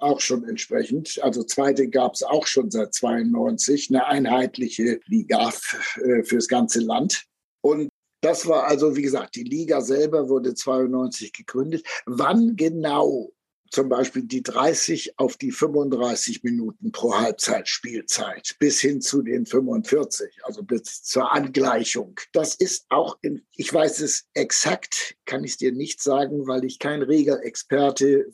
Auch 0.00 0.20
schon 0.20 0.48
entsprechend. 0.48 1.22
Also 1.22 1.44
zweite 1.44 1.88
gab 1.88 2.14
es 2.14 2.22
auch 2.22 2.46
schon 2.46 2.70
seit 2.70 2.92
92, 2.92 3.90
eine 3.90 4.06
einheitliche 4.06 5.00
Liga 5.06 5.52
äh, 5.96 6.24
fürs 6.24 6.48
ganze 6.48 6.80
Land. 6.80 7.24
Und 7.60 7.88
das 8.20 8.46
war 8.46 8.66
also, 8.66 8.96
wie 8.96 9.02
gesagt, 9.02 9.36
die 9.36 9.44
Liga 9.44 9.80
selber 9.80 10.28
wurde 10.28 10.54
92 10.54 11.32
gegründet. 11.32 11.86
Wann 12.06 12.56
genau 12.56 13.32
zum 13.72 13.88
Beispiel 13.88 14.22
die 14.24 14.42
30 14.42 15.18
auf 15.18 15.38
die 15.38 15.50
35 15.50 16.44
Minuten 16.44 16.92
pro 16.92 17.14
Halbzeit 17.14 17.68
Spielzeit 17.68 18.54
bis 18.58 18.80
hin 18.80 19.00
zu 19.00 19.22
den 19.22 19.46
45, 19.46 20.40
also 20.44 20.62
bis 20.62 21.02
zur 21.02 21.32
Angleichung. 21.32 22.20
Das 22.32 22.54
ist 22.54 22.84
auch, 22.90 23.16
in, 23.22 23.42
ich 23.56 23.72
weiß 23.72 24.00
es 24.00 24.26
exakt, 24.34 25.16
kann 25.24 25.42
ich 25.42 25.56
dir 25.56 25.72
nicht 25.72 26.02
sagen, 26.02 26.46
weil 26.46 26.64
ich 26.64 26.78
kein 26.78 27.00
Regelexperte, 27.02 28.30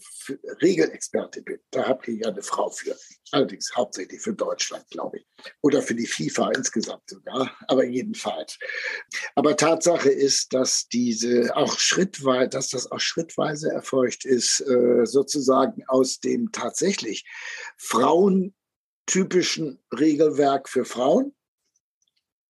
Regelexperte 0.61 1.43
bin. 1.43 1.61
Da 1.71 1.87
habt 1.87 2.09
ihr 2.09 2.15
ja 2.15 2.29
eine 2.29 2.43
Frau 2.43 2.71
für. 2.71 2.97
Allerdings 3.33 3.71
hauptsächlich 3.75 4.21
für 4.21 4.35
Deutschland, 4.35 4.89
glaube 4.91 5.19
ich. 5.19 5.27
Oder 5.61 5.83
für 5.83 5.95
die 5.95 6.07
FIFA 6.07 6.51
insgesamt 6.51 7.09
sogar. 7.09 7.57
Aber 7.69 7.85
jedenfalls. 7.85 8.59
Aber 9.35 9.57
Tatsache 9.57 10.11
ist, 10.11 10.55
dass 10.55 10.89
diese 10.89 11.55
auch 11.57 11.79
schrittweise, 11.79 12.49
dass 12.49 12.71
das 12.71 12.91
auch 12.91 13.01
schrittweise 13.01 13.71
erfolgt 13.71 14.25
ist, 14.25 14.61
äh, 14.61 15.05
sozusagen 15.05 15.85
aus 15.87 16.21
dem 16.21 16.51
tatsächlich 16.53 17.25
frauentypischen 17.77 19.83
Regelwerk 19.97 20.69
für 20.69 20.85
Frauen, 20.85 21.35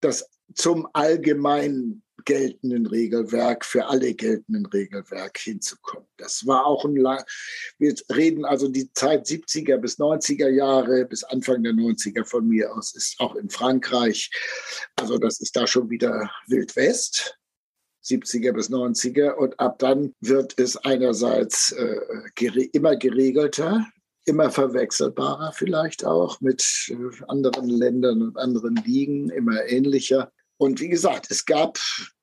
das 0.00 0.30
zum 0.55 0.88
allgemeinen 0.92 2.02
geltenden 2.28 2.84
Regelwerk, 2.84 3.64
für 3.64 3.86
alle 3.86 4.12
geltenden 4.12 4.66
Regelwerk 4.66 5.38
hinzukommen. 5.38 6.06
Das 6.18 6.46
war 6.46 6.66
auch 6.66 6.84
ein 6.84 6.94
lang, 6.94 7.24
wir 7.78 7.94
reden 8.14 8.44
also 8.44 8.68
die 8.68 8.92
Zeit 8.92 9.24
70er 9.24 9.78
bis 9.78 9.98
90er 9.98 10.50
Jahre, 10.50 11.06
bis 11.06 11.24
Anfang 11.24 11.62
der 11.62 11.72
90er 11.72 12.26
von 12.26 12.46
mir 12.46 12.70
aus, 12.76 12.94
ist 12.94 13.18
auch 13.18 13.34
in 13.34 13.48
Frankreich. 13.48 14.30
Also 14.96 15.16
das 15.16 15.40
ist 15.40 15.56
da 15.56 15.66
schon 15.66 15.88
wieder 15.88 16.30
Wild 16.48 16.76
West. 16.76 17.38
70er 18.05 18.52
bis 18.52 18.68
90er 18.70 19.32
und 19.32 19.59
ab 19.59 19.78
dann 19.78 20.14
wird 20.20 20.59
es 20.59 20.76
einerseits 20.76 21.72
äh, 21.72 21.98
gere 22.34 22.64
immer 22.72 22.96
geregelter, 22.96 23.86
immer 24.26 24.50
verwechselbarer 24.50 25.52
vielleicht 25.52 26.05
auch 26.05 26.42
mit 26.42 26.62
äh, 26.88 27.24
anderen 27.26 27.70
Ländern 27.70 28.20
und 28.20 28.36
anderen 28.36 28.76
Ligen, 28.76 29.30
immer 29.30 29.64
ähnlicher. 29.64 30.30
Und 30.59 30.80
wie 30.80 30.89
gesagt, 30.89 31.30
es 31.30 31.47
gab 31.47 31.78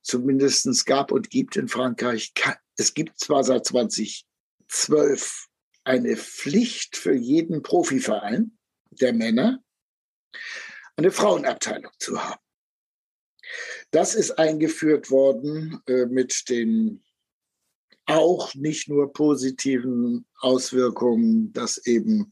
zumindest 0.06 0.66
es 0.68 0.86
gab 0.86 1.12
und 1.12 1.30
gibt 1.30 1.58
in 1.58 1.68
Frankreich, 1.68 2.34
es 2.78 2.94
gibt 2.94 3.20
zwar 3.20 3.44
seit 3.44 3.66
2012 3.66 5.48
eine 5.84 6.16
Pflicht 6.16 6.96
für 6.96 7.14
jeden 7.14 7.62
Profiverein 7.64 8.58
der 8.92 9.14
Männer, 9.14 9.62
eine 10.96 11.12
Frauenabteilung 11.12 11.92
zu 12.00 12.24
haben. 12.24 12.40
Das 13.92 14.16
ist 14.16 14.32
eingeführt 14.32 15.12
worden 15.12 15.82
äh, 15.88 16.06
mit 16.06 16.50
den 16.50 17.04
auch 18.08 18.54
nicht 18.54 18.88
nur 18.88 19.12
positiven 19.14 20.28
Auswirkungen, 20.40 21.52
dass 21.54 21.78
eben 21.88 22.32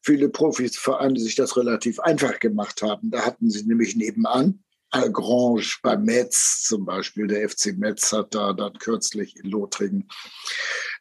viele 0.00 0.30
Profivereine 0.30 1.20
sich 1.20 1.34
das 1.34 1.58
relativ 1.58 2.00
einfach 2.00 2.38
gemacht 2.38 2.80
haben. 2.80 3.10
Da 3.10 3.26
hatten 3.26 3.50
sie 3.50 3.64
nämlich 3.64 3.96
nebenan 3.96 4.64
Algrange 4.90 5.78
bei 5.82 5.96
Metz 5.96 6.64
zum 6.64 6.84
Beispiel. 6.84 7.26
Der 7.26 7.48
FC 7.48 7.76
Metz 7.76 8.12
hat 8.12 8.34
da 8.34 8.52
dann 8.52 8.74
kürzlich 8.78 9.36
in 9.36 9.50
Lothringen 9.50 10.08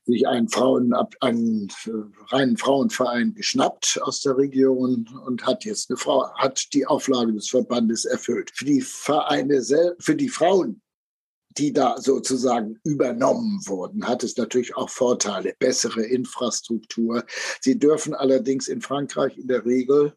sich 0.09 0.27
einen, 0.27 0.49
Frauen, 0.49 0.93
einen 1.21 1.67
äh, 1.85 1.91
reinen 2.33 2.57
Frauenverein 2.57 3.33
geschnappt 3.33 3.99
aus 4.01 4.21
der 4.21 4.37
Region 4.37 5.07
und 5.25 5.45
hat 5.45 5.65
jetzt 5.65 5.89
eine 5.89 5.97
Frau, 5.97 6.33
hat 6.35 6.73
die 6.73 6.85
Auflage 6.85 7.33
des 7.33 7.49
Verbandes 7.49 8.05
erfüllt. 8.05 8.51
Für 8.53 8.65
die 8.65 8.81
Vereine, 8.81 9.61
für 9.99 10.15
die 10.15 10.29
Frauen, 10.29 10.81
die 11.57 11.73
da 11.73 11.97
sozusagen 11.99 12.79
übernommen 12.83 13.61
wurden, 13.65 14.07
hat 14.07 14.23
es 14.23 14.37
natürlich 14.37 14.75
auch 14.75 14.89
Vorteile, 14.89 15.53
bessere 15.59 16.03
Infrastruktur. 16.03 17.23
Sie 17.61 17.77
dürfen 17.79 18.13
allerdings 18.13 18.67
in 18.67 18.81
Frankreich 18.81 19.37
in 19.37 19.47
der 19.47 19.65
Regel 19.65 20.13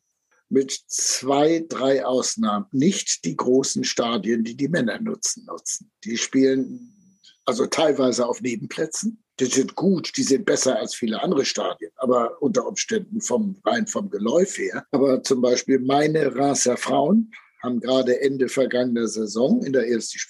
mit 0.52 0.70
zwei, 0.86 1.64
drei 1.66 2.04
Ausnahmen 2.04 2.66
nicht 2.72 3.24
die 3.24 3.36
großen 3.36 3.84
Stadien, 3.84 4.44
die 4.44 4.54
die 4.54 4.68
Männer 4.68 5.00
nutzen, 5.00 5.46
nutzen. 5.46 5.90
Die 6.04 6.18
spielen 6.18 7.18
also 7.46 7.66
teilweise 7.66 8.26
auf 8.26 8.42
Nebenplätzen. 8.42 9.24
Die 9.40 9.46
sind 9.46 9.74
gut, 9.74 10.12
die 10.16 10.22
sind 10.22 10.44
besser 10.44 10.78
als 10.78 10.94
viele 10.94 11.22
andere 11.22 11.46
Stadien, 11.46 11.90
aber 11.96 12.40
unter 12.42 12.66
Umständen 12.66 13.22
vom, 13.22 13.58
rein 13.64 13.86
vom 13.86 14.10
Geläuf 14.10 14.58
her. 14.58 14.84
Aber 14.90 15.22
zum 15.22 15.40
Beispiel 15.40 15.78
meine 15.78 16.36
Raser 16.36 16.76
Frauen 16.76 17.32
haben 17.62 17.80
gerade 17.80 18.20
Ende 18.20 18.48
vergangener 18.48 19.08
Saison 19.08 19.64
in 19.64 19.72
der 19.72 19.88
ersten, 19.88 20.20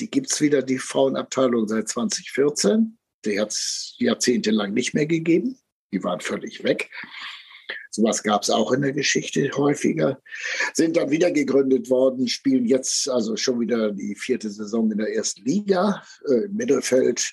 die 0.00 0.10
gibt's 0.10 0.40
wieder, 0.40 0.62
die 0.62 0.78
Frauenabteilung 0.78 1.68
seit 1.68 1.88
2014. 1.88 2.96
Die 3.26 3.38
hat 3.38 3.50
es 3.50 3.94
jahrzehntelang 3.98 4.72
nicht 4.72 4.94
mehr 4.94 5.06
gegeben. 5.06 5.58
Die 5.92 6.02
waren 6.02 6.20
völlig 6.20 6.64
weg. 6.64 6.90
Sowas 7.96 8.22
gab 8.22 8.42
es 8.42 8.50
auch 8.50 8.72
in 8.72 8.82
der 8.82 8.92
Geschichte 8.92 9.50
häufiger. 9.56 10.20
Sind 10.74 10.98
dann 10.98 11.10
wieder 11.10 11.30
gegründet 11.30 11.88
worden, 11.88 12.28
spielen 12.28 12.66
jetzt 12.66 13.08
also 13.08 13.36
schon 13.36 13.58
wieder 13.58 13.90
die 13.90 14.14
vierte 14.14 14.50
Saison 14.50 14.92
in 14.92 14.98
der 14.98 15.14
ersten 15.14 15.42
Liga 15.46 16.02
äh, 16.28 16.44
im 16.44 16.54
Mittelfeld. 16.54 17.32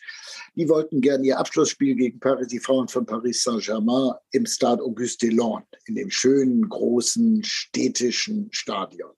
Die 0.55 0.69
wollten 0.69 1.01
gerne 1.01 1.25
ihr 1.25 1.37
Abschlussspiel 1.37 1.95
gegen 1.95 2.17
Paris, 2.21 2.47
die 2.47 2.59
Frauen 2.59 2.87
von 2.87 3.05
Paris 3.05 3.43
Saint-Germain 3.43 4.13
im 4.31 4.45
Stade 4.45 4.81
Auguste 4.81 5.27
Delon, 5.27 5.63
in 5.85 5.95
dem 5.95 6.09
schönen, 6.09 6.69
großen, 6.69 7.43
städtischen 7.43 8.47
Stadion 8.53 9.11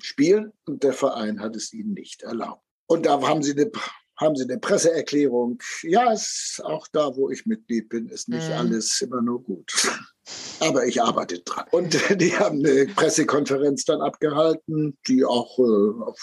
spielen. 0.00 0.50
Und 0.64 0.82
der 0.82 0.94
Verein 0.94 1.40
hat 1.40 1.56
es 1.56 1.74
ihnen 1.74 1.92
nicht 1.92 2.22
erlaubt. 2.22 2.62
Und 2.86 3.04
da 3.04 3.20
haben 3.20 3.42
sie 3.42 3.52
eine 3.52 3.70
haben 4.16 4.36
sie 4.36 4.44
eine 4.44 4.58
Presseerklärung. 4.58 5.58
Ja, 5.82 6.12
ist 6.12 6.60
auch 6.64 6.86
da, 6.88 7.14
wo 7.16 7.30
ich 7.30 7.46
Mitglied 7.46 7.88
bin, 7.88 8.08
ist 8.08 8.28
nicht 8.28 8.48
mhm. 8.48 8.54
alles 8.54 9.00
immer 9.00 9.22
nur 9.22 9.42
gut. 9.42 9.72
Aber 10.60 10.86
ich 10.86 11.00
arbeite 11.02 11.40
dran. 11.40 11.66
Und 11.70 11.98
die 12.20 12.36
haben 12.36 12.64
eine 12.64 12.86
Pressekonferenz 12.86 13.84
dann 13.84 14.00
abgehalten, 14.00 14.98
die 15.06 15.24
auch 15.24 15.58
äh, 15.58 16.02
auf 16.02 16.18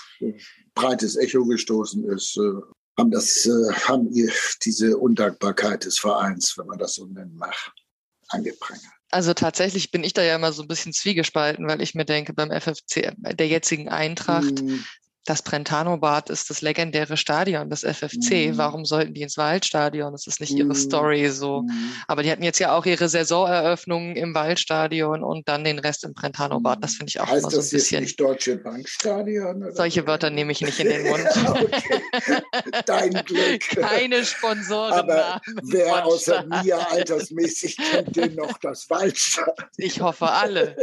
breites 0.73 1.15
Echo 1.15 1.45
gestoßen 1.45 2.03
ist. 2.09 2.37
Äh, 2.37 2.61
haben 2.97 3.11
das, 3.11 3.45
äh, 3.45 3.73
haben 3.87 4.11
ihr 4.11 4.31
diese 4.63 4.97
Undankbarkeit 4.97 5.85
des 5.85 5.99
Vereins, 5.99 6.57
wenn 6.57 6.67
man 6.67 6.79
das 6.79 6.95
so 6.95 7.05
nennen 7.05 7.35
mag, 7.35 7.55
angeprangert. 8.29 8.83
Also 9.09 9.33
tatsächlich 9.35 9.91
bin 9.91 10.03
ich 10.03 10.13
da 10.13 10.23
ja 10.23 10.35
immer 10.35 10.51
so 10.53 10.63
ein 10.63 10.67
bisschen 10.67 10.91
zwiegespalten, 10.91 11.67
weil 11.67 11.81
ich 11.81 11.93
mir 11.93 12.05
denke, 12.05 12.33
beim 12.33 12.49
FFC, 12.49 13.13
der 13.17 13.47
jetzigen 13.47 13.89
Eintracht, 13.89 14.63
mm 14.63 14.79
das 15.25 15.41
Brentano-Bad 15.41 16.29
ist 16.29 16.49
das 16.49 16.61
legendäre 16.61 17.15
Stadion 17.17 17.69
des 17.69 17.83
FFC. 17.83 18.49
Mhm. 18.51 18.57
Warum 18.57 18.83
sollten 18.85 19.13
die 19.13 19.21
ins 19.21 19.37
Waldstadion? 19.37 20.11
Das 20.11 20.27
ist 20.27 20.41
nicht 20.41 20.51
ihre 20.53 20.67
Mhm. 20.69 20.73
Story 20.75 21.29
so. 21.29 21.61
Mhm. 21.61 21.93
Aber 22.07 22.23
die 22.23 22.31
hatten 22.31 22.43
jetzt 22.43 22.59
ja 22.59 22.75
auch 22.75 22.85
ihre 22.85 23.07
Saisoneröffnung 23.07 24.15
im 24.15 24.35
Waldstadion 24.35 25.23
und 25.23 25.47
dann 25.47 25.63
den 25.63 25.79
Rest 25.79 26.03
im 26.03 26.13
Brentano-Bad. 26.13 26.83
Das 26.83 26.95
finde 26.95 27.09
ich 27.09 27.19
auch 27.21 27.27
heißt 27.27 27.41
immer 27.43 27.51
so 27.51 27.57
ein 27.57 27.59
das 27.61 27.71
jetzt 27.71 27.81
bisschen. 27.83 28.03
nicht 28.03 28.19
Deutsche 28.19 28.57
Bankstadion? 28.57 29.63
Oder 29.63 29.71
Solche 29.73 30.01
so? 30.01 30.07
Wörter 30.07 30.29
nehme 30.29 30.51
ich 30.51 30.61
nicht 30.61 30.79
in 30.79 30.89
den 30.89 31.03
Mund. 31.09 31.25
Dein 32.85 33.13
Glück. 33.25 33.61
Keine 33.69 34.25
Sponsoren. 34.25 34.93
Aber 34.93 35.41
wer 35.63 36.05
außer 36.05 36.43
mir 36.63 36.89
altersmäßig 36.91 37.77
kennt 37.77 38.15
denn 38.15 38.35
noch 38.35 38.57
das 38.57 38.89
Waldstadion? 38.89 39.55
Ich 39.77 40.01
hoffe 40.01 40.29
alle. 40.29 40.75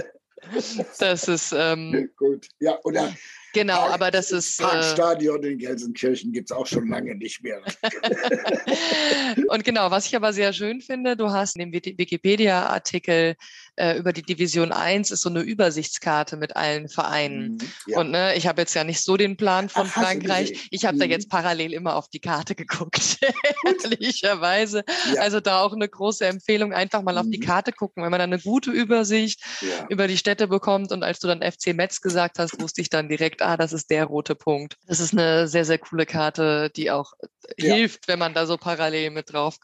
Das 0.98 1.28
ist, 1.28 1.52
ähm, 1.54 2.08
Gut. 2.16 2.48
Ja, 2.60 2.78
oder 2.84 3.12
genau, 3.52 3.80
Park- 3.80 3.94
aber 3.94 4.10
das 4.10 4.30
ist. 4.32 4.60
Äh, 4.60 4.64
Parkstadion 4.64 5.42
in 5.42 5.58
Gelsenkirchen 5.58 6.32
gibt 6.32 6.50
es 6.50 6.56
auch 6.56 6.66
schon 6.66 6.88
lange 6.88 7.14
nicht 7.14 7.42
mehr. 7.42 7.60
und 9.48 9.64
genau, 9.64 9.90
was 9.90 10.06
ich 10.06 10.16
aber 10.16 10.32
sehr 10.32 10.52
schön 10.52 10.80
finde, 10.80 11.16
du 11.16 11.30
hast 11.30 11.56
in 11.56 11.60
dem 11.60 11.72
Wiki- 11.72 11.96
Wikipedia-Artikel 11.98 13.36
äh, 13.80 13.96
über 13.96 14.12
die 14.12 14.22
Division 14.22 14.72
1 14.72 15.10
ist 15.10 15.22
so 15.22 15.30
eine 15.30 15.40
Übersichtskarte 15.40 16.36
mit 16.36 16.54
allen 16.56 16.88
Vereinen. 16.88 17.58
Ja. 17.86 17.98
Und 17.98 18.10
ne, 18.10 18.34
ich 18.36 18.46
habe 18.46 18.60
jetzt 18.60 18.74
ja 18.74 18.84
nicht 18.84 19.00
so 19.02 19.16
den 19.16 19.36
Plan 19.36 19.68
von 19.68 19.86
Ach, 19.86 19.92
Frankreich. 20.02 20.68
Ich 20.70 20.84
habe 20.84 20.98
da 20.98 21.06
Mhm. 21.06 21.10
jetzt 21.10 21.30
parallel 21.30 21.72
immer 21.72 21.96
auf 21.96 22.08
die 22.08 22.20
Karte 22.20 22.54
geguckt, 22.54 23.18
ehrlicherweise. 23.64 24.84
Ja. 25.14 25.22
Also 25.22 25.40
da 25.40 25.62
auch 25.62 25.72
eine 25.72 25.88
große 25.88 26.26
Empfehlung, 26.26 26.72
einfach 26.72 27.02
mal 27.02 27.16
auf 27.18 27.26
die 27.28 27.38
Mhm. 27.38 27.44
Karte 27.44 27.72
gucken, 27.72 28.02
wenn 28.02 28.10
man 28.10 28.20
dann 28.20 28.32
eine 28.32 28.42
gute 28.42 28.70
Übersicht 28.70 29.42
ja. 29.60 29.86
über 29.88 30.06
die 30.06 30.18
Städte 30.18 30.46
bekommt. 30.48 30.92
Und 30.92 31.02
als 31.02 31.18
du 31.18 31.26
dann 31.28 31.42
FC 31.42 31.72
Metz 31.74 32.00
gesagt 32.00 32.38
hast, 32.38 32.60
wusste 32.60 32.80
ich 32.82 32.90
dann 32.90 33.08
direkt, 33.08 33.42
ah, 33.42 33.56
das 33.56 33.72
ist 33.72 33.90
der 33.90 34.04
rote 34.04 34.34
Punkt. 34.34 34.76
Das 34.86 35.00
ist 35.00 35.12
eine 35.12 35.48
sehr, 35.48 35.64
sehr 35.64 35.78
coole 35.78 36.06
Karte, 36.06 36.70
die 36.76 36.90
auch 36.90 37.12
hilft, 37.56 38.08
wenn 38.08 38.18
man 38.18 38.34
da 38.34 38.46
so 38.46 38.56
parallel 38.56 39.10
mit 39.10 39.32
drauf 39.32 39.56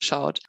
schaut. 0.00 0.40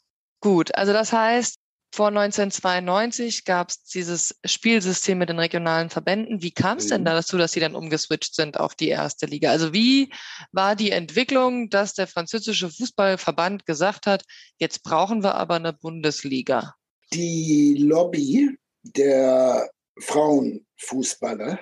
Gut, 0.42 0.74
also 0.76 0.94
das 0.94 1.12
heißt, 1.12 1.58
vor 1.92 2.08
1992 2.10 3.46
gab 3.46 3.70
es 3.70 3.84
dieses 3.84 4.36
Spielsystem 4.46 5.18
mit 5.18 5.30
den 5.30 5.40
regionalen 5.40 5.90
Verbänden. 5.90 6.42
Wie 6.42 6.52
kam 6.52 6.78
es 6.78 6.88
denn 6.88 7.02
Mhm. 7.02 7.06
da 7.06 7.14
dazu, 7.16 7.38
dass 7.38 7.52
sie 7.52 7.60
dann 7.60 7.76
umgeswitcht 7.76 8.36
sind 8.36 8.60
auf 8.60 8.76
die 8.76 8.90
erste 8.90 9.26
Liga? 9.26 9.50
Also 9.52 9.74
wie 9.74 10.12
war 10.52 10.76
die 10.76 10.92
Entwicklung, 10.92 11.70
dass 11.70 11.94
der 11.94 12.08
französische 12.08 12.70
Fußballverband 12.70 13.66
gesagt 13.66 14.06
hat, 14.06 14.24
jetzt 14.58 14.84
brauchen 14.84 15.24
wir 15.24 15.36
aber 15.36 15.56
eine 15.56 15.74
Bundesliga? 15.74 16.76
Die 17.12 17.76
Lobby 17.80 18.56
der 18.84 19.70
Frauenfußballer 20.00 21.60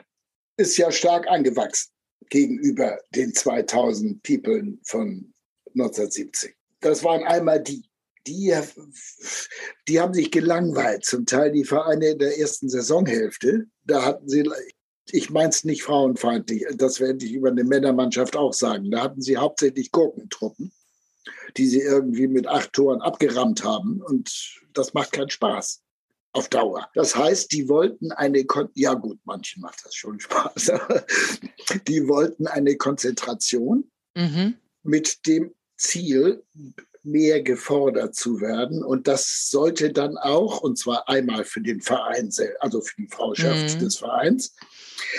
ist 0.57 0.77
ja 0.77 0.91
stark 0.91 1.27
angewachsen 1.27 1.91
gegenüber 2.29 2.99
den 3.15 3.33
2000 3.33 4.21
People 4.23 4.77
von 4.83 5.33
1970. 5.75 6.55
Das 6.81 7.03
waren 7.03 7.23
einmal 7.23 7.61
die. 7.61 7.83
Die, 8.27 8.53
die 9.87 9.99
haben 9.99 10.13
sich 10.13 10.31
gelangweilt, 10.31 11.05
zum 11.05 11.25
Teil 11.25 11.51
die 11.51 11.63
Vereine 11.63 12.09
in 12.09 12.19
der 12.19 12.37
ersten 12.37 12.69
Saisonhälfte. 12.69 13.67
Da 13.85 14.03
hatten 14.03 14.27
sie, 14.27 14.49
ich 15.11 15.29
meine 15.29 15.49
es 15.49 15.63
nicht 15.63 15.83
frauenfeindlich, 15.83 16.65
das 16.75 16.99
werde 16.99 17.25
ich 17.25 17.31
über 17.33 17.49
eine 17.49 17.63
Männermannschaft 17.63 18.35
auch 18.35 18.53
sagen. 18.53 18.91
Da 18.91 19.01
hatten 19.01 19.21
sie 19.21 19.37
hauptsächlich 19.37 19.91
Gurkentruppen, 19.91 20.73
die 21.55 21.67
sie 21.67 21.81
irgendwie 21.81 22.27
mit 22.27 22.47
acht 22.47 22.73
Toren 22.73 23.01
abgerammt 23.01 23.63
haben. 23.63 24.01
Und 24.01 24.61
das 24.73 24.93
macht 24.93 25.13
keinen 25.13 25.29
Spaß 25.29 25.81
auf 26.33 26.49
Dauer. 26.49 26.89
Das 26.93 27.15
heißt, 27.15 27.51
die 27.51 27.67
wollten 27.69 28.11
eine, 28.11 28.43
Kon 28.45 28.69
ja 28.75 28.93
gut, 28.93 29.19
manchen 29.23 29.61
macht 29.61 29.83
das 29.85 29.95
schon 29.95 30.19
Spaß, 30.19 30.71
die 31.87 32.07
wollten 32.07 32.47
eine 32.47 32.75
Konzentration 32.77 33.89
Mhm. 34.17 34.55
mit 34.81 35.27
dem 35.27 35.53
Ziel, 35.77 36.43
mehr 37.03 37.41
gefordert 37.41 38.15
zu 38.15 38.41
werden. 38.41 38.83
Und 38.83 39.07
das 39.07 39.49
sollte 39.49 39.91
dann 39.91 40.17
auch, 40.17 40.61
und 40.61 40.77
zwar 40.77 41.07
einmal 41.09 41.43
für 41.43 41.61
den 41.61 41.81
Verein, 41.81 42.29
also 42.59 42.81
für 42.81 42.95
die 42.97 43.07
Frauschaft 43.07 43.75
Mhm. 43.75 43.79
des 43.79 43.97
Vereins, 43.97 44.55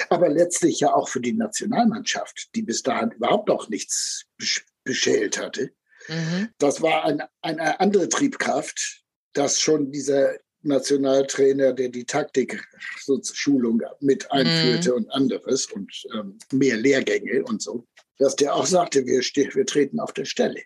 aber 0.08 0.28
letztlich 0.28 0.80
ja 0.80 0.92
auch 0.94 1.08
für 1.08 1.20
die 1.20 1.32
Nationalmannschaft, 1.32 2.50
die 2.54 2.62
bis 2.62 2.82
dahin 2.82 3.10
überhaupt 3.12 3.48
noch 3.48 3.68
nichts 3.68 4.24
besch- 4.40 4.64
beschält 4.84 5.38
hatte. 5.38 5.70
Mhm. 6.08 6.48
Das 6.58 6.80
war 6.82 7.04
ein, 7.04 7.22
eine 7.42 7.80
andere 7.80 8.08
Triebkraft, 8.08 9.02
dass 9.34 9.60
schon 9.60 9.90
dieser 9.92 10.36
Nationaltrainer, 10.62 11.72
der 11.72 11.88
die 11.88 12.04
Taktik-Schulung 12.04 13.80
mit 14.00 14.30
einführte 14.32 14.94
und 14.94 15.08
anderes 15.12 15.66
und 15.66 15.92
ähm, 16.14 16.38
mehr 16.52 16.76
Lehrgänge 16.76 17.44
und 17.44 17.62
so, 17.62 17.86
dass 18.18 18.34
der 18.34 18.54
auch 18.54 18.66
sagte, 18.66 19.06
wir, 19.06 19.20
wir 19.20 19.66
treten 19.66 20.00
auf 20.00 20.12
der 20.12 20.24
Stelle. 20.24 20.60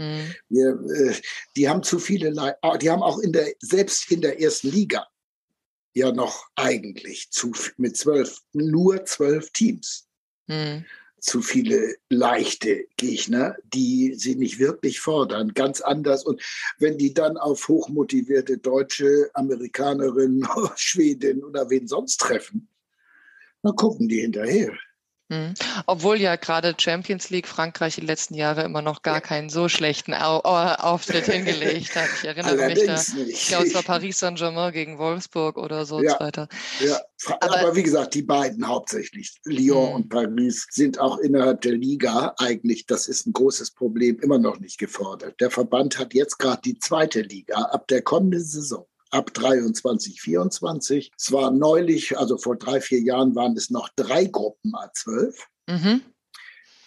Mhm. 0.00 0.34
Wir, 0.48 0.68
äh, 0.70 1.14
die 1.56 1.68
haben 1.68 1.82
zu 1.82 1.98
viele, 1.98 2.30
Le 2.30 2.56
ah, 2.62 2.78
die 2.78 2.90
haben 2.90 3.02
auch 3.02 3.18
in 3.18 3.32
der, 3.32 3.52
selbst 3.60 4.10
in 4.10 4.22
der 4.22 4.40
ersten 4.40 4.70
Liga 4.70 5.06
ja 5.92 6.10
noch 6.10 6.46
eigentlich 6.56 7.30
zu, 7.30 7.52
mit 7.76 7.96
zwölf, 7.96 8.38
nur 8.52 9.04
zwölf 9.04 9.50
Teams 9.50 10.06
Mhm. 10.50 10.84
zu 11.20 11.42
viele 11.42 11.94
leichte 12.08 12.86
Gegner, 12.96 13.54
die 13.72 14.14
sie 14.14 14.34
nicht 14.34 14.58
wirklich 14.58 15.00
fordern, 15.00 15.52
ganz 15.54 15.80
anders. 15.80 16.24
Und 16.24 16.42
wenn 16.78 16.98
die 16.98 17.14
dann 17.14 17.36
auf 17.36 17.68
hochmotivierte 17.68 18.58
Deutsche, 18.58 19.30
Amerikanerinnen, 19.34 20.44
Schweden 20.76 21.44
oder 21.44 21.70
wen 21.70 21.86
sonst 21.86 22.16
treffen, 22.16 22.68
dann 23.62 23.76
gucken 23.76 24.08
die 24.08 24.22
hinterher. 24.22 24.72
Mhm. 25.30 25.54
Obwohl 25.86 26.20
ja 26.20 26.34
gerade 26.34 26.74
Champions 26.76 27.30
League 27.30 27.46
Frankreich 27.46 27.94
die 27.94 28.00
letzten 28.00 28.34
Jahre 28.34 28.64
immer 28.64 28.82
noch 28.82 29.02
gar 29.02 29.20
keinen 29.20 29.48
so 29.48 29.68
schlechten 29.68 30.12
Au 30.12 30.40
Au 30.42 30.74
Auftritt 30.74 31.26
hingelegt 31.26 31.94
hat. 31.94 32.08
Ich 32.18 32.24
erinnere 32.28 32.54
mich 32.56 32.60
da. 32.60 32.64
Allerdings 32.92 33.08
Ich 33.14 33.26
nicht. 33.26 33.48
glaube, 33.48 33.66
es 33.68 33.74
war 33.74 33.82
Paris 33.84 34.18
Saint-Germain 34.18 34.72
gegen 34.72 34.98
Wolfsburg 34.98 35.56
oder 35.56 35.86
so. 35.86 36.02
Ja. 36.02 36.16
Zweiter. 36.16 36.48
Ja, 36.80 36.98
Fra- 37.16 37.38
Aber- 37.42 37.58
aber, 37.60 37.76
wie 37.76 37.82
gesagt, 37.84 38.14
die 38.14 38.22
beiden 38.22 38.66
hauptsächlich, 38.66 39.40
Lyon 39.44 39.88
Mhm. 39.90 39.94
und 39.94 40.08
Paris, 40.08 40.66
sind 40.70 40.98
auch 40.98 41.18
innerhalb 41.18 41.60
der 41.60 41.72
Liga 41.72 42.34
eigentlich, 42.38 42.86
das 42.86 43.06
ist 43.06 43.26
ein 43.26 43.32
großes 43.32 43.70
Problem, 43.72 44.18
immer 44.20 44.38
noch 44.38 44.58
nicht 44.58 44.78
gefordert. 44.78 45.40
Der 45.40 45.50
Verband 45.50 45.98
hat 45.98 46.12
jetzt 46.12 46.38
gerade 46.38 46.62
die 46.64 46.78
zweite 46.78 47.20
Liga 47.22 47.54
ab 47.56 47.86
der 47.88 48.02
kommenden 48.02 48.42
Saison. 48.44 48.86
Ab 49.10 49.34
23, 49.34 50.20
24. 50.20 51.10
Es 51.18 51.32
war 51.32 51.50
neulich, 51.50 52.16
also 52.16 52.38
vor 52.38 52.56
drei, 52.56 52.80
vier 52.80 53.00
Jahren 53.00 53.34
waren 53.34 53.56
es 53.56 53.70
noch 53.70 53.88
drei 53.96 54.24
Gruppen 54.26 54.72
A12. 54.74 55.34
Mhm. 55.68 56.02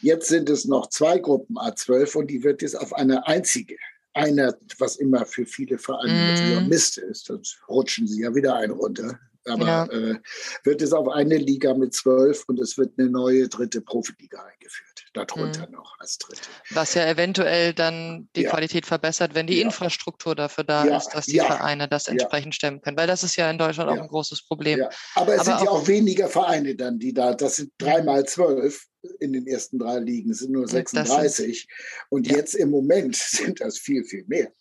Jetzt 0.01 0.27
sind 0.27 0.49
es 0.49 0.65
noch 0.65 0.87
zwei 0.89 1.17
Gruppen 1.19 1.57
A12 1.57 2.15
und 2.17 2.27
die 2.27 2.43
wird 2.43 2.61
jetzt 2.61 2.79
auf 2.79 2.93
eine 2.93 3.25
einzige, 3.27 3.77
einer, 4.13 4.55
was 4.77 4.97
immer 4.97 5.25
für 5.25 5.45
viele 5.45 5.77
Vereine 5.77 6.13
Mm. 6.13 6.27
natürlich 6.27 6.57
auch 6.57 6.67
Mist 6.67 6.97
ist, 6.97 7.25
sonst 7.25 7.57
rutschen 7.67 8.05
sie 8.07 8.21
ja 8.21 8.35
wieder 8.35 8.55
ein 8.55 8.71
runter. 8.71 9.17
Aber 9.45 9.65
Ja. 9.65 9.85
äh, 9.85 10.19
wird 10.63 10.81
es 10.81 10.93
auf 10.93 11.07
eine 11.09 11.37
Liga 11.37 11.73
mit 11.73 11.93
zwölf 11.93 12.43
und 12.47 12.59
es 12.59 12.77
wird 12.77 12.97
eine 12.97 13.09
neue 13.09 13.47
dritte 13.49 13.81
Profiliga 13.81 14.43
eingeführt. 14.43 14.93
Darunter 15.14 15.68
noch 15.69 15.95
als 15.99 16.18
dritte. 16.18 16.41
Was 16.72 16.95
ja 16.95 17.06
eventuell 17.06 17.73
dann 17.73 18.30
die 18.35 18.41
Ja. 18.44 18.49
Qualität 18.49 18.85
verbessert, 18.85 19.35
wenn 19.35 19.45
die 19.48 19.57
Ja. 19.60 19.65
Infrastruktur 19.65 20.35
dafür 20.35 20.64
da 20.64 20.85
Ja, 20.85 20.98
ist, 20.98 21.10
dass 21.10 21.26
die 21.27 21.40
Vereine 21.40 21.88
das 21.88 22.07
entsprechend 22.07 22.56
stemmen 22.56 22.81
können. 22.81 22.98
Weil 22.98 23.07
das 23.07 23.23
ist 23.23 23.35
ja 23.35 23.49
in 23.49 23.57
Deutschland 23.57 23.90
auch 23.91 24.02
ein 24.02 24.07
großes 24.07 24.45
Problem. 24.48 24.81
Aber 25.15 25.34
es 25.35 25.40
Aber 25.41 25.44
sind 25.57 25.65
ja 25.65 25.72
auch- 25.72 25.81
auch 25.84 25.88
weniger 25.88 26.27
Vereine 26.30 26.76
dann, 26.76 26.98
die 26.99 27.14
da, 27.14 27.34
das 27.35 27.57
sind 27.57 27.72
dreimal 27.77 28.26
zwölf 28.26 28.85
in 29.19 29.34
den 29.34 29.45
ersten 29.48 29.77
drei 29.80 29.99
Ligen, 29.99 30.31
es 30.31 30.40
sind 30.40 30.52
nur 30.52 30.64
Das 30.64 30.72
sind- 30.72 30.90
36. 30.90 31.68
und 32.10 32.26
jetzt 32.31 32.56
im 32.56 32.69
Moment 32.72 33.15
sind 33.57 33.61
das 33.61 33.77
viel, 33.77 34.03
viel 34.06 34.23
mehr. 34.27 34.52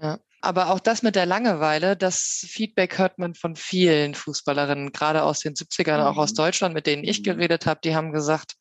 Ja. 0.00 0.20
Aber 0.42 0.70
auch 0.70 0.80
das 0.80 1.02
mit 1.02 1.16
der 1.16 1.26
Langeweile, 1.26 1.96
das 1.96 2.44
Feedback 2.48 2.98
hört 2.98 3.18
man 3.18 3.34
von 3.34 3.56
vielen 3.56 4.14
Fußballerinnen, 4.14 4.92
gerade 4.92 5.22
aus 5.24 5.40
den 5.40 5.54
70ern, 5.56 6.00
auch 6.04 6.18
aus 6.18 6.32
Mhm. 6.32 6.36
Deutschland, 6.36 6.74
mit 6.74 6.86
denen 6.86 7.02
ich 7.02 7.20
Mhm. 7.20 7.24
geredet 7.24 7.66
habe, 7.66 7.80
die 7.82 7.96
haben 7.96 8.12
gesagt, 8.12 8.54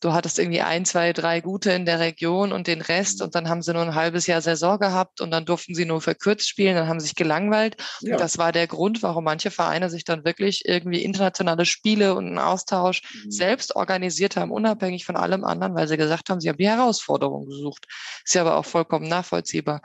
du 0.00 0.12
hattest 0.12 0.38
irgendwie 0.38 0.60
ein, 0.60 0.84
zwei, 0.84 1.12
drei 1.12 1.40
gute 1.40 1.72
in 1.72 1.86
der 1.86 2.00
Region 2.00 2.52
und 2.52 2.66
den 2.66 2.80
Rest 2.82 3.22
und 3.22 3.34
dann 3.34 3.48
haben 3.48 3.62
sie 3.62 3.72
nur 3.72 3.82
ein 3.82 3.94
halbes 3.94 4.26
Jahr 4.26 4.40
Saison 4.42 4.78
gehabt 4.78 5.20
und 5.20 5.30
dann 5.30 5.44
durften 5.44 5.74
sie 5.74 5.84
nur 5.84 6.00
verkürzt 6.00 6.48
spielen, 6.48 6.76
dann 6.76 6.88
haben 6.88 7.00
sie 7.00 7.06
sich 7.06 7.16
gelangweilt. 7.16 7.76
Ja. 8.00 8.12
Und 8.12 8.20
das 8.20 8.38
war 8.38 8.52
der 8.52 8.66
Grund, 8.66 9.02
warum 9.02 9.24
manche 9.24 9.50
Vereine 9.50 9.90
sich 9.90 10.04
dann 10.04 10.24
wirklich 10.24 10.66
irgendwie 10.66 11.02
internationale 11.02 11.64
Spiele 11.64 12.14
und 12.14 12.26
einen 12.26 12.38
Austausch 12.38 13.02
Mhm. 13.24 13.30
selbst 13.30 13.76
organisiert 13.76 14.36
haben, 14.36 14.50
unabhängig 14.50 15.04
von 15.04 15.16
allem 15.16 15.44
anderen, 15.44 15.74
weil 15.74 15.88
sie 15.88 15.96
gesagt 15.96 16.28
haben, 16.30 16.40
sie 16.40 16.48
haben 16.48 16.58
die 16.58 16.68
Herausforderung 16.68 17.46
gesucht. 17.46 17.86
Ist 18.24 18.34
ja 18.34 18.42
aber 18.42 18.56
auch 18.56 18.64
vollkommen 18.64 19.08
nachvollziehbar. 19.08 19.80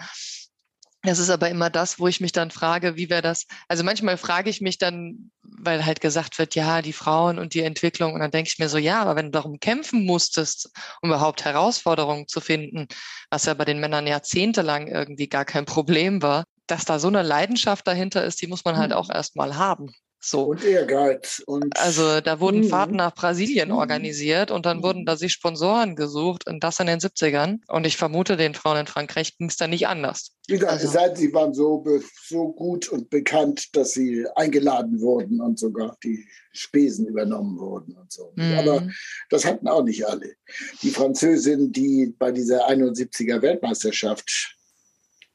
Das 1.03 1.17
ist 1.17 1.31
aber 1.31 1.49
immer 1.49 1.71
das, 1.71 1.99
wo 1.99 2.07
ich 2.07 2.21
mich 2.21 2.31
dann 2.31 2.51
frage, 2.51 2.95
wie 2.95 3.09
wäre 3.09 3.23
das? 3.23 3.47
Also 3.67 3.83
manchmal 3.83 4.17
frage 4.17 4.51
ich 4.51 4.61
mich 4.61 4.77
dann, 4.77 5.31
weil 5.41 5.83
halt 5.85 5.99
gesagt 5.99 6.37
wird, 6.37 6.53
ja, 6.53 6.83
die 6.83 6.93
Frauen 6.93 7.39
und 7.39 7.55
die 7.55 7.61
Entwicklung. 7.63 8.13
Und 8.13 8.19
dann 8.19 8.29
denke 8.29 8.49
ich 8.49 8.59
mir 8.59 8.69
so, 8.69 8.77
ja, 8.77 9.01
aber 9.01 9.15
wenn 9.15 9.25
du 9.27 9.31
darum 9.31 9.59
kämpfen 9.59 10.05
musstest, 10.05 10.69
um 11.01 11.09
überhaupt 11.09 11.43
Herausforderungen 11.43 12.27
zu 12.27 12.39
finden, 12.39 12.87
was 13.31 13.45
ja 13.45 13.55
bei 13.55 13.65
den 13.65 13.79
Männern 13.79 14.05
jahrzehntelang 14.05 14.87
irgendwie 14.87 15.27
gar 15.27 15.45
kein 15.45 15.65
Problem 15.65 16.21
war, 16.21 16.43
dass 16.67 16.85
da 16.85 16.99
so 16.99 17.07
eine 17.07 17.23
Leidenschaft 17.23 17.87
dahinter 17.87 18.23
ist, 18.23 18.41
die 18.41 18.47
muss 18.47 18.63
man 18.63 18.77
halt 18.77 18.91
Mhm. 18.91 18.95
auch 18.95 19.09
erstmal 19.09 19.55
haben. 19.57 19.91
So. 20.23 20.43
Und 20.43 20.63
Ehrgeiz. 20.63 21.41
Und 21.45 21.77
Also 21.79 22.21
da 22.21 22.39
wurden 22.39 22.59
Mhm. 22.61 22.69
Fahrten 22.69 22.95
nach 22.95 23.15
Brasilien 23.15 23.69
Mhm. 23.69 23.75
organisiert 23.75 24.51
und 24.51 24.65
dann 24.67 24.77
Mhm. 24.77 24.83
wurden 24.83 25.05
da 25.05 25.17
sich 25.17 25.33
Sponsoren 25.33 25.95
gesucht 25.95 26.47
und 26.47 26.63
das 26.63 26.79
in 26.79 26.85
den 26.85 26.99
70ern. 26.99 27.61
Und 27.67 27.87
ich 27.87 27.97
vermute, 27.97 28.37
den 28.37 28.53
Frauen 28.53 28.77
in 28.81 28.87
Frankreich 28.87 29.35
ging 29.37 29.47
es 29.49 29.57
da 29.57 29.67
nicht 29.67 29.87
anders. 29.87 30.31
wie 30.47 30.57
gesagt, 30.57 30.73
also- 30.83 31.15
sie 31.15 31.33
waren 31.33 31.53
so, 31.53 31.85
so 32.27 32.51
gut 32.51 32.89
und 32.89 33.09
bekannt, 33.09 33.73
dass 33.75 33.91
sie 33.93 34.25
eingeladen 34.35 34.99
wurden 34.99 35.39
und 35.39 35.57
sogar 35.57 35.97
die 36.03 36.27
Spesen 36.51 37.07
übernommen 37.07 37.57
wurden 37.57 37.95
und 37.95 38.11
so. 38.11 38.33
Mhm. 38.35 38.57
Aber 38.59 38.87
das 39.29 39.45
hatten 39.45 39.67
auch 39.69 39.83
nicht 39.83 40.05
alle. 40.05 40.33
Die 40.81 40.89
Französin, 40.91 41.71
die 41.71 42.13
bei 42.19 42.31
dieser 42.31 42.67
71er 42.67 43.41
Weltmeisterschaft 43.41 44.57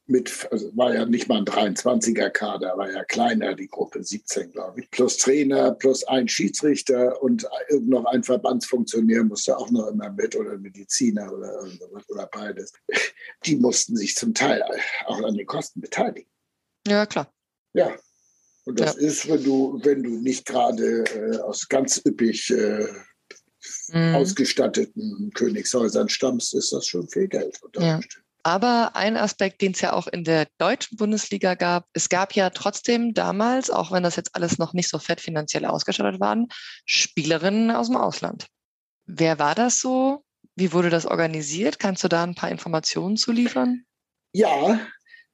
mit, 0.09 0.47
also 0.51 0.75
war 0.77 0.93
ja 0.93 1.05
nicht 1.05 1.27
mal 1.27 1.37
ein 1.39 1.45
23er 1.45 2.29
Kader, 2.29 2.77
war 2.77 2.91
ja 2.91 3.03
kleiner, 3.03 3.53
die 3.55 3.67
Gruppe 3.67 4.03
17, 4.03 4.51
glaube 4.51 4.81
ich. 4.81 4.89
Plus 4.91 5.17
Trainer, 5.17 5.71
plus 5.71 6.03
ein 6.05 6.27
Schiedsrichter 6.27 7.21
und 7.21 7.45
noch 7.81 8.05
ein 8.05 8.23
Verbandsfunktionär 8.23 9.23
musste 9.23 9.57
auch 9.57 9.69
noch 9.71 9.87
immer 9.87 10.09
mit 10.11 10.35
oder 10.35 10.57
Mediziner 10.57 11.31
oder 11.33 11.51
irgendwas 11.61 12.09
oder 12.09 12.27
beides. 12.27 12.71
Die 13.45 13.55
mussten 13.57 13.95
sich 13.97 14.15
zum 14.15 14.33
Teil 14.33 14.63
auch 15.05 15.21
an 15.23 15.35
den 15.35 15.45
Kosten 15.45 15.81
beteiligen. 15.81 16.29
Ja, 16.87 17.05
klar. 17.05 17.31
Ja. 17.73 17.95
Und 18.65 18.79
das 18.79 18.95
Ja. 18.95 19.01
ist, 19.07 19.29
wenn 19.29 19.43
du, 19.43 19.79
wenn 19.83 20.03
du 20.03 20.09
nicht 20.09 20.45
gerade 20.45 21.03
äh, 21.05 21.37
aus 21.39 21.67
ganz 21.67 22.01
üppig 22.05 22.49
äh, 22.51 22.87
Mhm. 23.89 24.15
ausgestatteten 24.15 25.29
Königshäusern 25.33 26.07
stammst, 26.07 26.53
ist 26.53 26.71
das 26.71 26.87
schon 26.87 27.07
viel 27.09 27.27
Geld. 27.27 27.61
unter 27.61 27.81
Ja. 27.81 27.95
Umständen. 27.95 28.26
Aber 28.47 28.95
ein 28.95 29.17
Aspekt, 29.17 29.61
den 29.61 29.73
es 29.73 29.81
ja 29.81 29.91
auch 29.91 30.07
in 30.07 30.23
der 30.23 30.47
deutschen 30.57 30.95
Bundesliga 30.95 31.55
gab, 31.55 31.85
es 31.91 32.07
gab 32.07 32.33
ja 32.33 32.49
trotzdem 32.49 33.13
damals, 33.13 33.69
auch 33.69 33.91
wenn 33.91 34.03
das 34.03 34.15
jetzt 34.15 34.33
alles 34.35 34.57
noch 34.57 34.71
nicht 34.71 34.87
so 34.87 34.99
fett 34.99 35.19
finanziell 35.19 35.65
ausgestattet 35.65 36.21
waren, 36.21 36.47
Spielerinnen 36.85 37.71
aus 37.71 37.87
dem 37.87 37.97
Ausland. 37.97 38.47
Wer 39.05 39.37
war 39.37 39.53
das 39.53 39.81
so? 39.81 40.23
Wie 40.55 40.71
wurde 40.71 40.89
das 40.89 41.05
organisiert? 41.05 41.77
Kannst 41.77 42.05
du 42.05 42.07
da 42.07 42.23
ein 42.23 42.35
paar 42.35 42.49
Informationen 42.49 43.17
zu 43.17 43.33
liefern? 43.33 43.83
Ja, 44.31 44.79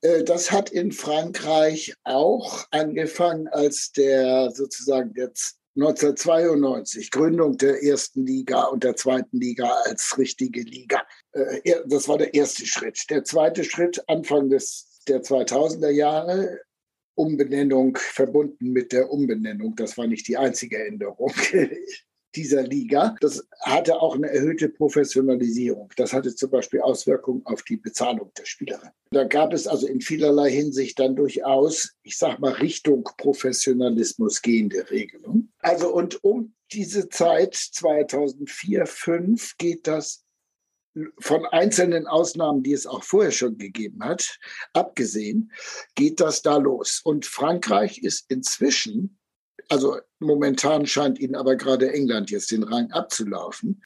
äh, 0.02 0.24
das 0.24 0.52
hat 0.52 0.72
in 0.72 0.92
Frankreich 0.92 1.94
auch 2.04 2.66
angefangen, 2.72 3.48
als 3.48 3.92
der 3.92 4.50
sozusagen 4.50 5.14
jetzt 5.16 5.60
1992 5.76 7.12
Gründung 7.12 7.58
der 7.58 7.84
ersten 7.84 8.26
Liga 8.26 8.64
und 8.64 8.84
der 8.84 8.96
zweiten 8.96 9.40
Liga 9.40 9.70
als 9.86 10.18
richtige 10.18 10.62
Liga. 10.62 11.04
Äh, 11.34 11.82
Das 11.88 12.08
war 12.08 12.18
der 12.18 12.34
erste 12.34 12.66
Schritt. 12.66 13.10
Der 13.10 13.24
zweite 13.24 13.64
Schritt 13.64 14.04
Anfang 14.08 14.50
des, 14.50 15.02
der 15.08 15.22
2000er 15.22 15.90
Jahre 15.90 16.62
Umbenennung 17.16 17.98
verbunden 17.98 18.72
mit 18.72 18.92
der 18.92 19.12
Umbenennung. 19.12 19.76
Das 19.76 19.98
war 19.98 20.08
nicht 20.08 20.28
die 20.28 20.38
einzige 20.38 20.84
Änderung 20.84 21.32
dieser 22.36 22.64
Liga. 22.64 23.16
Das 23.22 23.46
hatte 23.62 24.02
auch 24.02 24.16
eine 24.16 24.30
erhöhte 24.30 24.70
Professionalisierung. 24.70 25.92
Das 25.98 26.14
hatte 26.14 26.36
zum 26.36 26.50
Beispiel 26.50 26.82
Auswirkungen 26.82 27.46
auf 27.46 27.62
die 27.64 27.78
Bezahlung 27.78 28.32
der 28.38 28.46
Spielerinnen. 28.46 28.94
Da 29.12 29.26
gab 29.26 29.54
es 29.54 29.68
also 29.68 29.88
in 29.88 30.02
vielerlei 30.02 30.50
Hinsicht 30.50 30.98
dann 31.00 31.16
durchaus, 31.16 31.94
ich 32.02 32.18
sag 32.18 32.40
mal, 32.40 32.54
Richtung 32.54 33.08
Professionalismus 33.18 34.42
gehende 34.42 34.90
Regelungen. 34.90 35.54
Also 35.60 35.94
und 35.94 36.24
um 36.24 36.56
diese 36.72 37.10
Zeit 37.10 37.54
2004, 37.54 38.86
2005 38.86 39.58
geht 39.58 39.88
das 39.88 40.23
von 41.20 41.46
einzelnen 41.48 42.08
Ausnahmen, 42.08 42.64
die 42.64 42.74
es 42.74 42.86
auch 42.86 43.04
vorher 43.04 43.32
schon 43.32 43.58
gegeben 43.58 44.04
hat, 44.04 44.40
abgesehen, 44.74 45.52
geht 45.96 46.20
das 46.20 46.42
da 46.42 46.58
los. 46.58 47.02
Und 47.04 47.26
Frankreich 47.26 48.00
ist 48.00 48.26
inzwischen, 48.30 49.18
also 49.70 49.98
momentan 50.20 50.86
scheint 50.86 51.20
ihnen 51.20 51.36
aber 51.36 51.56
gerade 51.56 51.92
England 51.92 52.30
jetzt 52.30 52.52
den 52.52 52.64
Rang 52.64 52.92
abzulaufen. 52.92 53.82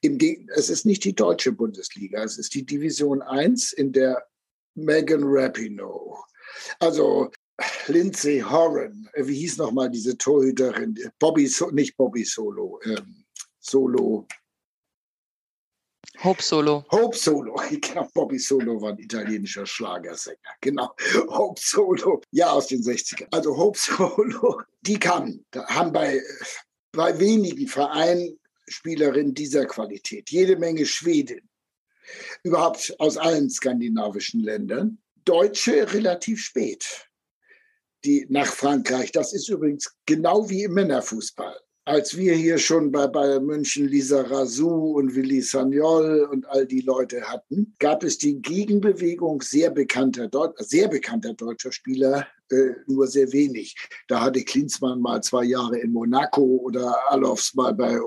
Es 0.54 0.68
ist 0.68 0.84
nicht 0.84 1.04
die 1.04 1.14
deutsche 1.14 1.52
Bundesliga, 1.52 2.22
es 2.22 2.38
ist 2.38 2.54
die 2.54 2.66
Division 2.66 3.22
1, 3.22 3.72
in 3.72 3.92
der 3.92 4.26
Megan 4.74 5.22
Rapinoe, 5.24 6.16
also 6.78 7.30
Lindsay 7.88 8.40
Horan, 8.40 9.08
wie 9.16 9.34
hieß 9.34 9.58
nochmal 9.58 9.90
diese 9.90 10.16
Torhüterin, 10.16 10.96
Bobby, 11.18 11.50
nicht 11.72 11.96
Bobby 11.96 12.24
Solo, 12.24 12.80
ähm, 12.84 13.24
Solo, 13.58 14.26
Hope 16.24 16.42
Solo. 16.42 16.84
Hope 16.90 17.16
Solo, 17.16 17.54
genau, 17.80 18.08
Bobby 18.12 18.38
Solo 18.38 18.80
war 18.80 18.90
ein 18.90 18.98
italienischer 18.98 19.64
Schlagersänger, 19.64 20.38
genau, 20.60 20.92
Hope 21.28 21.60
Solo, 21.62 22.20
ja, 22.32 22.50
aus 22.50 22.66
den 22.66 22.82
60ern. 22.82 23.28
Also 23.30 23.56
Hope 23.56 23.78
Solo, 23.78 24.62
die 24.80 24.98
kamen, 24.98 25.44
haben 25.54 25.92
bei, 25.92 26.20
bei 26.92 27.16
wenigen 27.20 27.68
Vereinen 27.68 28.38
Spielerinnen 28.66 29.32
dieser 29.32 29.64
Qualität, 29.66 30.30
jede 30.30 30.56
Menge 30.56 30.86
Schweden, 30.86 31.48
überhaupt 32.42 32.94
aus 32.98 33.16
allen 33.16 33.48
skandinavischen 33.48 34.40
Ländern, 34.40 34.98
Deutsche 35.24 35.92
relativ 35.92 36.40
spät, 36.40 37.08
die 38.04 38.26
nach 38.28 38.46
Frankreich. 38.46 39.12
Das 39.12 39.32
ist 39.32 39.48
übrigens 39.48 39.94
genau 40.04 40.50
wie 40.50 40.64
im 40.64 40.74
Männerfußball 40.74 41.60
als 41.88 42.18
wir 42.18 42.34
hier 42.34 42.58
schon 42.58 42.92
bei 42.92 43.06
Bayern 43.06 43.46
München 43.46 43.88
Lisa 43.88 44.20
Razou 44.20 44.98
und 44.98 45.14
Willi 45.14 45.40
Sagnol 45.40 46.28
und 46.30 46.46
all 46.46 46.66
die 46.66 46.82
Leute 46.82 47.22
hatten, 47.22 47.74
gab 47.78 48.04
es 48.04 48.18
die 48.18 48.42
Gegenbewegung 48.42 49.40
sehr 49.40 49.70
bekannter, 49.70 50.28
sehr 50.58 50.88
bekannter 50.88 51.32
deutscher 51.32 51.72
Spieler, 51.72 52.26
äh, 52.50 52.72
nur 52.86 53.06
sehr 53.06 53.32
wenig. 53.32 53.74
Da 54.06 54.20
hatte 54.20 54.44
Klinsmann 54.44 55.00
mal 55.00 55.22
zwei 55.22 55.44
Jahre 55.44 55.78
in 55.78 55.92
Monaco 55.92 56.42
oder 56.42 56.94
Alofs 57.10 57.54
mal 57.54 57.72
bei 57.72 57.94
äh, 57.94 58.00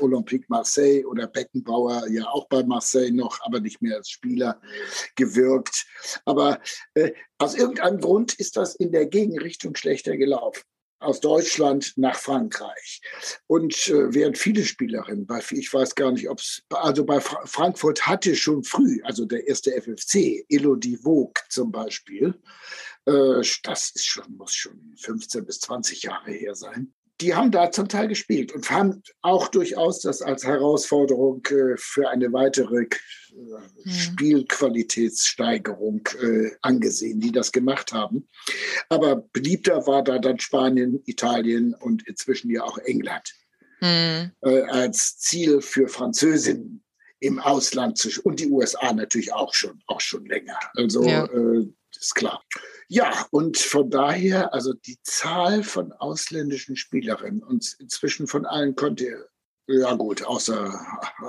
Olympique 0.00 0.46
Marseille 0.48 1.04
oder 1.04 1.28
Beckenbauer 1.28 2.08
ja 2.10 2.24
auch 2.26 2.48
bei 2.48 2.64
Marseille 2.64 3.12
noch, 3.12 3.38
aber 3.42 3.60
nicht 3.60 3.80
mehr 3.80 3.98
als 3.98 4.10
Spieler 4.10 4.60
gewirkt. 5.14 5.86
Aber 6.24 6.58
äh, 6.94 7.12
aus 7.38 7.54
irgendeinem 7.54 8.00
Grund 8.00 8.34
ist 8.34 8.56
das 8.56 8.74
in 8.74 8.90
der 8.90 9.06
Gegenrichtung 9.06 9.76
schlechter 9.76 10.16
gelaufen 10.16 10.62
aus 11.00 11.20
Deutschland 11.20 11.94
nach 11.96 12.16
Frankreich. 12.16 13.00
Und 13.46 13.88
äh, 13.88 14.14
während 14.14 14.38
viele 14.38 14.64
Spielerinnen, 14.64 15.26
bei, 15.26 15.40
ich 15.50 15.72
weiß 15.72 15.94
gar 15.94 16.12
nicht, 16.12 16.28
ob 16.28 16.38
es, 16.38 16.62
also 16.70 17.04
bei 17.04 17.20
Fra 17.20 17.44
Frankfurt 17.46 18.06
hatte 18.06 18.36
schon 18.36 18.62
früh, 18.62 19.00
also 19.02 19.24
der 19.24 19.46
erste 19.48 19.72
FFC, 19.72 20.44
Elodie 20.48 20.98
Vogt 20.98 21.44
zum 21.48 21.72
Beispiel, 21.72 22.34
äh, 23.06 23.42
das 23.62 23.90
ist 23.90 24.06
schon, 24.06 24.36
muss 24.36 24.54
schon 24.54 24.94
15 24.96 25.44
bis 25.44 25.60
20 25.60 26.02
Jahre 26.02 26.30
her 26.30 26.54
sein. 26.54 26.92
Die 27.20 27.34
haben 27.34 27.50
da 27.50 27.70
zum 27.70 27.88
Teil 27.88 28.08
gespielt 28.08 28.52
und 28.52 28.70
haben 28.70 29.02
auch 29.22 29.48
durchaus 29.48 30.00
das 30.00 30.22
als 30.22 30.44
Herausforderung 30.44 31.44
äh, 31.46 31.76
für 31.76 32.08
eine 32.08 32.32
weitere 32.32 32.86
Spielqualitätssteigerung 33.86 36.08
äh, 36.20 36.50
angesehen, 36.62 37.20
die 37.20 37.32
das 37.32 37.52
gemacht 37.52 37.92
haben. 37.92 38.26
Aber 38.88 39.16
beliebter 39.16 39.86
war 39.86 40.02
da 40.02 40.18
dann 40.18 40.38
Spanien, 40.38 41.02
Italien 41.06 41.74
und 41.74 42.06
inzwischen 42.08 42.50
ja 42.50 42.62
auch 42.62 42.78
England 42.78 43.34
Hm. 43.82 44.30
äh, 44.42 44.60
als 44.64 45.16
Ziel 45.18 45.62
für 45.62 45.88
Französinnen 45.88 46.84
im 47.18 47.38
Ausland 47.38 47.96
zu 47.96 48.10
und 48.24 48.38
die 48.40 48.50
USA 48.50 48.92
natürlich 48.92 49.32
auch 49.32 49.54
schon, 49.54 49.82
auch 49.86 50.02
schon 50.02 50.26
länger. 50.26 50.58
Also 50.74 51.02
Ja. 51.02 51.24
äh, 51.24 51.66
ist 51.98 52.14
klar. 52.14 52.42
Ja, 52.92 53.24
und 53.30 53.56
von 53.56 53.88
daher, 53.88 54.52
also 54.52 54.72
die 54.72 54.98
Zahl 55.04 55.62
von 55.62 55.92
ausländischen 55.92 56.74
Spielerinnen 56.74 57.40
und 57.40 57.76
inzwischen 57.78 58.26
von 58.26 58.46
allen 58.46 58.74
Kontinenten, 58.74 59.26
ja 59.68 59.94
gut, 59.94 60.24
außer 60.24 60.74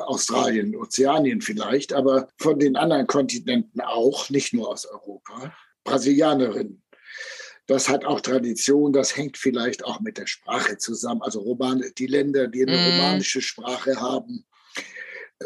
Australien, 0.08 0.76
Ozeanien 0.76 1.40
vielleicht, 1.42 1.94
aber 1.94 2.28
von 2.40 2.58
den 2.58 2.76
anderen 2.76 3.06
Kontinenten 3.06 3.80
auch, 3.80 4.32
nicht 4.32 4.56
nur 4.56 4.70
aus 4.70 4.88
Europa, 4.88 5.56
Brasilianerinnen. 5.84 6.82
Das 7.68 7.88
hat 7.88 8.06
auch 8.06 8.22
Tradition, 8.22 8.92
das 8.92 9.16
hängt 9.16 9.38
vielleicht 9.38 9.86
auch 9.86 10.00
mit 10.00 10.18
der 10.18 10.26
Sprache 10.26 10.80
zusammen. 10.80 11.22
Also 11.22 11.42
Roman, 11.42 11.84
die 11.96 12.08
Länder, 12.08 12.48
die 12.48 12.66
eine 12.66 12.76
Mm. 12.76 12.86
romanische 12.86 13.40
Sprache 13.44 14.02
haben, 14.02 14.48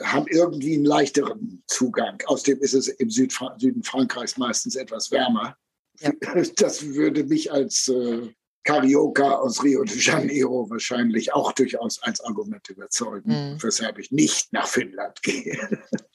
haben 0.01 0.27
irgendwie 0.29 0.75
einen 0.75 0.85
leichteren 0.85 1.61
Zugang. 1.67 2.23
Außerdem 2.25 2.61
ist 2.61 2.73
es 2.73 2.87
im 2.87 3.09
Südfra 3.09 3.57
Süden 3.59 3.83
Frankreichs 3.83 4.37
meistens 4.37 4.77
etwas 4.77 5.11
wärmer. 5.11 5.57
Ja. 5.99 6.11
Das 6.57 6.93
würde 6.93 7.23
mich 7.23 7.51
als 7.51 7.87
äh, 7.87 8.29
Carioca 8.63 9.35
aus 9.35 9.63
Rio 9.63 9.83
de 9.83 9.97
Janeiro 9.99 10.69
wahrscheinlich 10.69 11.33
auch 11.33 11.51
durchaus 11.51 12.01
als 12.01 12.19
Argument 12.21 12.67
überzeugen, 12.69 13.31
Mhm. 13.53 13.63
weshalb 13.63 13.99
ich 13.99 14.11
nicht 14.11 14.51
nach 14.53 14.67
Finnland 14.67 15.21
gehe. 15.21 15.57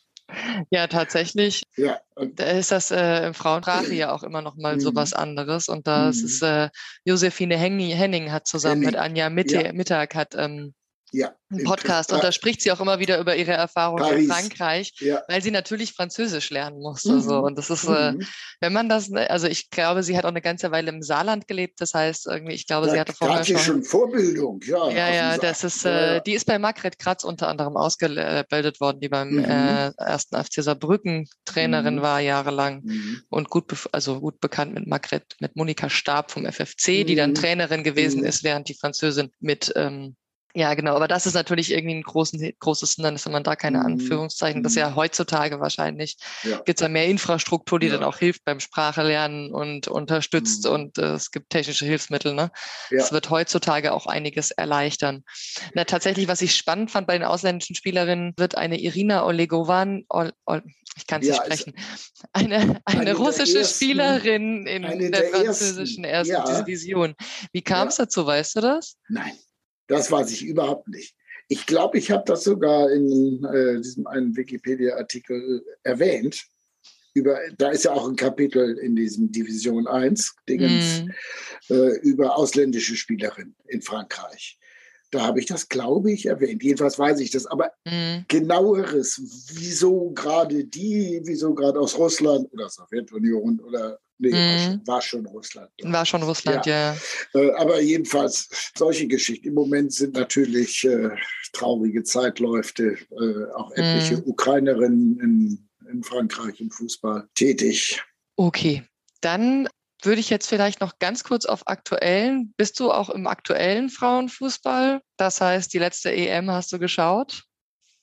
Ja, 0.70 0.86
tatsächlich. 0.86 1.64
ja, 1.76 2.00
Da 2.14 2.44
ist 2.52 2.70
das 2.70 2.92
äh, 2.92 3.26
im 3.26 3.34
Frauensprache 3.34 3.92
ja 3.94 4.12
auch 4.14 4.22
immer 4.22 4.42
noch 4.42 4.54
mal 4.54 4.78
so 4.78 4.92
Mhm. 4.92 4.94
was 4.94 5.12
anderes. 5.12 5.68
Und 5.68 5.88
das 5.88 6.18
Mhm. 6.18 6.24
ist 6.26 6.42
äh, 6.42 6.68
Josephine 7.04 7.56
Henning, 7.56 7.90
Henning 7.90 8.30
hat 8.30 8.46
zusammen 8.46 8.82
Henning, 8.82 8.90
mit 8.92 8.96
Anja 8.96 9.28
Mitte, 9.28 9.60
ja. 9.64 9.72
Mittag 9.72 10.14
hat 10.14 10.36
ähm, 10.36 10.72
Ja. 11.12 11.32
Podcast 11.64 12.12
und 12.12 12.22
da 12.22 12.30
spricht 12.30 12.62
sie 12.62 12.70
auch 12.70 12.78
immer 12.80 13.00
wieder 13.00 13.18
über 13.18 13.34
ihre 13.34 13.50
Erfahrungen 13.52 14.16
in 14.16 14.28
Frankreich, 14.28 14.92
Ja. 15.00 15.22
weil 15.26 15.42
sie 15.42 15.50
natürlich 15.50 15.92
Französisch 15.94 16.50
lernen 16.50 16.78
musste. 16.78 17.14
Mhm. 17.14 17.20
So. 17.22 17.38
Und 17.40 17.58
das 17.58 17.70
ist, 17.70 17.84
äh, 17.88 18.12
Mhm. 18.12 18.24
wenn 18.60 18.72
man 18.72 18.88
das, 18.88 19.08
ne, 19.08 19.28
also 19.28 19.48
ich 19.48 19.68
glaube, 19.70 20.04
sie 20.04 20.16
hat 20.16 20.24
auch 20.24 20.28
eine 20.30 20.42
ganze 20.42 20.70
Weile 20.70 20.90
im 20.90 21.02
Saarland 21.02 21.48
gelebt. 21.48 21.80
Das 21.80 21.92
heißt, 21.94 22.28
irgendwie, 22.28 22.54
ich 22.54 22.68
glaube, 22.68 22.86
Da, 22.86 22.92
sie 22.92 23.00
hatte 23.00 23.12
vorher 23.14 23.38
hat 23.38 23.46
sie 23.46 23.54
schon. 23.54 23.62
schon 23.62 23.82
Vorbildung, 23.82 24.60
ja. 24.64 24.90
Ja, 24.90 25.12
ja, 25.12 25.38
das 25.38 25.64
ist, 25.64 25.84
äh, 25.84 26.14
ja. 26.14 26.20
die 26.20 26.34
ist 26.34 26.44
bei 26.46 26.58
Margret 26.60 26.98
Kratz 27.00 27.24
unter 27.24 27.48
anderem 27.48 27.76
ausgebildet 27.76 28.80
worden, 28.80 29.00
die 29.00 29.08
beim 29.08 29.30
Mhm. 29.30 29.44
äh, 29.44 29.90
ersten 29.98 30.36
FC 30.36 30.62
Saarbrücken 30.62 31.28
Trainerin 31.44 31.96
Mhm. 31.96 32.02
war 32.02 32.20
jahrelang 32.20 32.82
Mhm. 32.84 33.22
und 33.28 33.50
gut, 33.50 33.88
also 33.90 34.20
gut 34.20 34.38
bekannt 34.40 34.74
mit 34.74 34.86
Margret, 34.86 35.24
mit 35.40 35.56
Monika 35.56 35.90
Stab 35.90 36.30
vom 36.30 36.46
FFC, 36.46 37.02
die 37.04 37.16
dann 37.16 37.30
Mhm. 37.30 37.34
Trainerin 37.34 37.82
gewesen 37.82 38.24
ist, 38.24 38.44
während 38.44 38.68
die 38.68 38.74
Französin 38.74 39.30
mit, 39.40 39.72
ähm, 39.74 40.14
ja 40.54 40.74
genau, 40.74 40.96
aber 40.96 41.06
das 41.08 41.26
ist 41.26 41.34
natürlich 41.34 41.70
irgendwie 41.72 41.94
ein 41.94 42.02
großen, 42.02 42.52
großes 42.58 42.94
Hindernis, 42.94 43.24
wenn 43.26 43.32
man 43.32 43.44
da 43.44 43.56
keine 43.56 43.78
Mhm. 43.78 43.86
Anführungszeichen, 43.86 44.62
das 44.62 44.72
ist 44.72 44.76
ja 44.78 44.94
heutzutage 44.94 45.60
wahrscheinlich, 45.60 46.16
Ja. 46.42 46.56
gibt 46.58 46.80
es 46.80 46.82
ja 46.82 46.88
mehr 46.88 47.06
Infrastruktur, 47.06 47.78
die 47.78 47.86
Ja. 47.86 47.94
dann 47.94 48.04
auch 48.04 48.18
hilft 48.18 48.44
beim 48.44 48.60
Sprachelernen 48.60 49.52
und 49.52 49.88
unterstützt 49.88 50.64
Mhm. 50.64 50.70
und 50.72 50.98
äh, 50.98 51.12
es 51.14 51.30
gibt 51.30 51.50
technische 51.50 51.84
Hilfsmittel, 51.86 52.34
ne? 52.34 52.50
Ja. 52.90 52.98
Das 52.98 53.12
wird 53.12 53.30
heutzutage 53.30 53.92
auch 53.92 54.06
einiges 54.06 54.50
erleichtern. 54.50 55.24
Na, 55.74 55.84
tatsächlich, 55.84 56.28
was 56.28 56.42
ich 56.42 56.54
spannend 56.54 56.90
fand 56.90 57.06
bei 57.06 57.14
den 57.18 57.24
ausländischen 57.26 57.76
Spielerinnen, 57.76 58.34
wird 58.36 58.56
eine 58.56 58.78
Irina 58.80 59.24
Olegovan, 59.24 60.04
Ol, 60.08 60.32
Ol, 60.46 60.62
ich 60.96 61.06
kann 61.06 61.20
es 61.22 61.28
Ja, 61.28 61.34
nicht 61.34 61.42
ist- 61.46 61.60
sprechen, 61.62 61.74
eine, 62.32 62.56
eine, 62.56 63.00
Eine 63.02 63.14
russische 63.14 63.58
ersten- 63.58 63.74
Spielerin 63.76 64.66
in 64.66 64.82
der, 64.82 65.10
der 65.10 65.24
französischen 65.30 66.04
ersten. 66.04 66.64
Division. 66.64 67.14
Wie 67.52 67.62
kam 67.62 67.88
es 67.88 67.96
dazu, 67.96 68.26
weißt 68.26 68.56
du 68.56 68.60
das? 68.60 68.96
Nein, 69.08 69.32
das 69.90 70.10
weiß 70.10 70.30
ich 70.30 70.44
überhaupt 70.44 70.88
nicht. 70.88 71.14
Ich 71.48 71.66
glaube, 71.66 71.98
ich 71.98 72.12
habe 72.12 72.22
das 72.24 72.44
sogar 72.44 72.90
in 72.92 73.44
äh, 73.44 73.80
diesem 73.80 74.06
einen 74.06 74.36
Wikipedia-Artikel 74.36 75.64
erwähnt. 75.82 76.46
Über, 77.12 77.40
da 77.58 77.70
ist 77.70 77.84
ja 77.84 77.92
auch 77.92 78.08
ein 78.08 78.14
Kapitel 78.14 78.78
in 78.78 78.94
diesem 78.94 79.32
Division 79.32 79.88
1 79.88 80.36
Dingens 80.48 81.02
Mm, 81.68 81.74
äh, 81.74 81.98
über 82.02 82.36
ausländische 82.36 82.94
Spielerinnen 82.94 83.56
in 83.66 83.82
Frankreich. 83.82 84.60
Da 85.10 85.22
habe 85.22 85.40
ich 85.40 85.46
das, 85.46 85.68
glaube 85.68 86.12
ich, 86.12 86.26
erwähnt. 86.26 86.62
Jedenfalls 86.62 86.96
weiß 86.96 87.18
ich 87.18 87.32
das. 87.32 87.46
Aber 87.46 87.72
mm, 87.84 88.26
genaueres, 88.28 89.20
wieso 89.52 90.12
gerade 90.12 90.64
die, 90.64 91.20
wieso 91.24 91.52
gerade 91.52 91.80
aus 91.80 91.98
Russland 91.98 92.52
oder 92.52 92.68
Sowjetunion 92.68 93.58
oder 93.58 93.98
nee, 94.20 94.32
war, 94.32 94.38
Mhm. 94.38 94.58
schon, 94.58 94.86
war 94.86 95.02
schon 95.02 95.26
Russland. 95.26 95.70
war 95.82 96.06
schon 96.06 96.22
Russland, 96.22 96.66
ja. 96.66 96.96
Äh, 97.34 97.50
aber 97.58 97.80
jedenfalls 97.80 98.48
solche 98.76 99.06
Geschichten. 99.08 99.48
Im 99.48 99.54
Moment 99.54 99.92
sind 99.92 100.14
natürlich 100.14 100.84
äh, 100.84 101.10
traurige 101.52 102.04
Zeitläufte, 102.04 102.96
äh, 103.10 103.52
auch 103.54 103.72
etliche 103.72 104.18
Mhm. 104.18 104.22
Ukrainerinnen 104.26 105.20
in, 105.20 105.68
in 105.90 106.02
Frankreich 106.04 106.60
im 106.60 106.70
Fußball 106.70 107.28
tätig. 107.34 108.00
Okay, 108.36 108.84
dann 109.20 109.68
würde 110.02 110.20
ich 110.20 110.30
jetzt 110.30 110.46
vielleicht 110.48 110.80
noch 110.80 110.98
ganz 110.98 111.24
kurz 111.24 111.44
auf 111.44 111.66
aktuellen. 111.66 112.54
Bist 112.56 112.80
du 112.80 112.90
auch 112.90 113.10
im 113.10 113.26
aktuellen 113.26 113.90
Frauenfußball? 113.90 115.00
Das 115.18 115.40
heißt, 115.42 115.72
die 115.74 115.78
letzte 115.78 116.10
EM 116.10 116.50
hast 116.50 116.72
du 116.72 116.78
geschaut? 116.78 117.42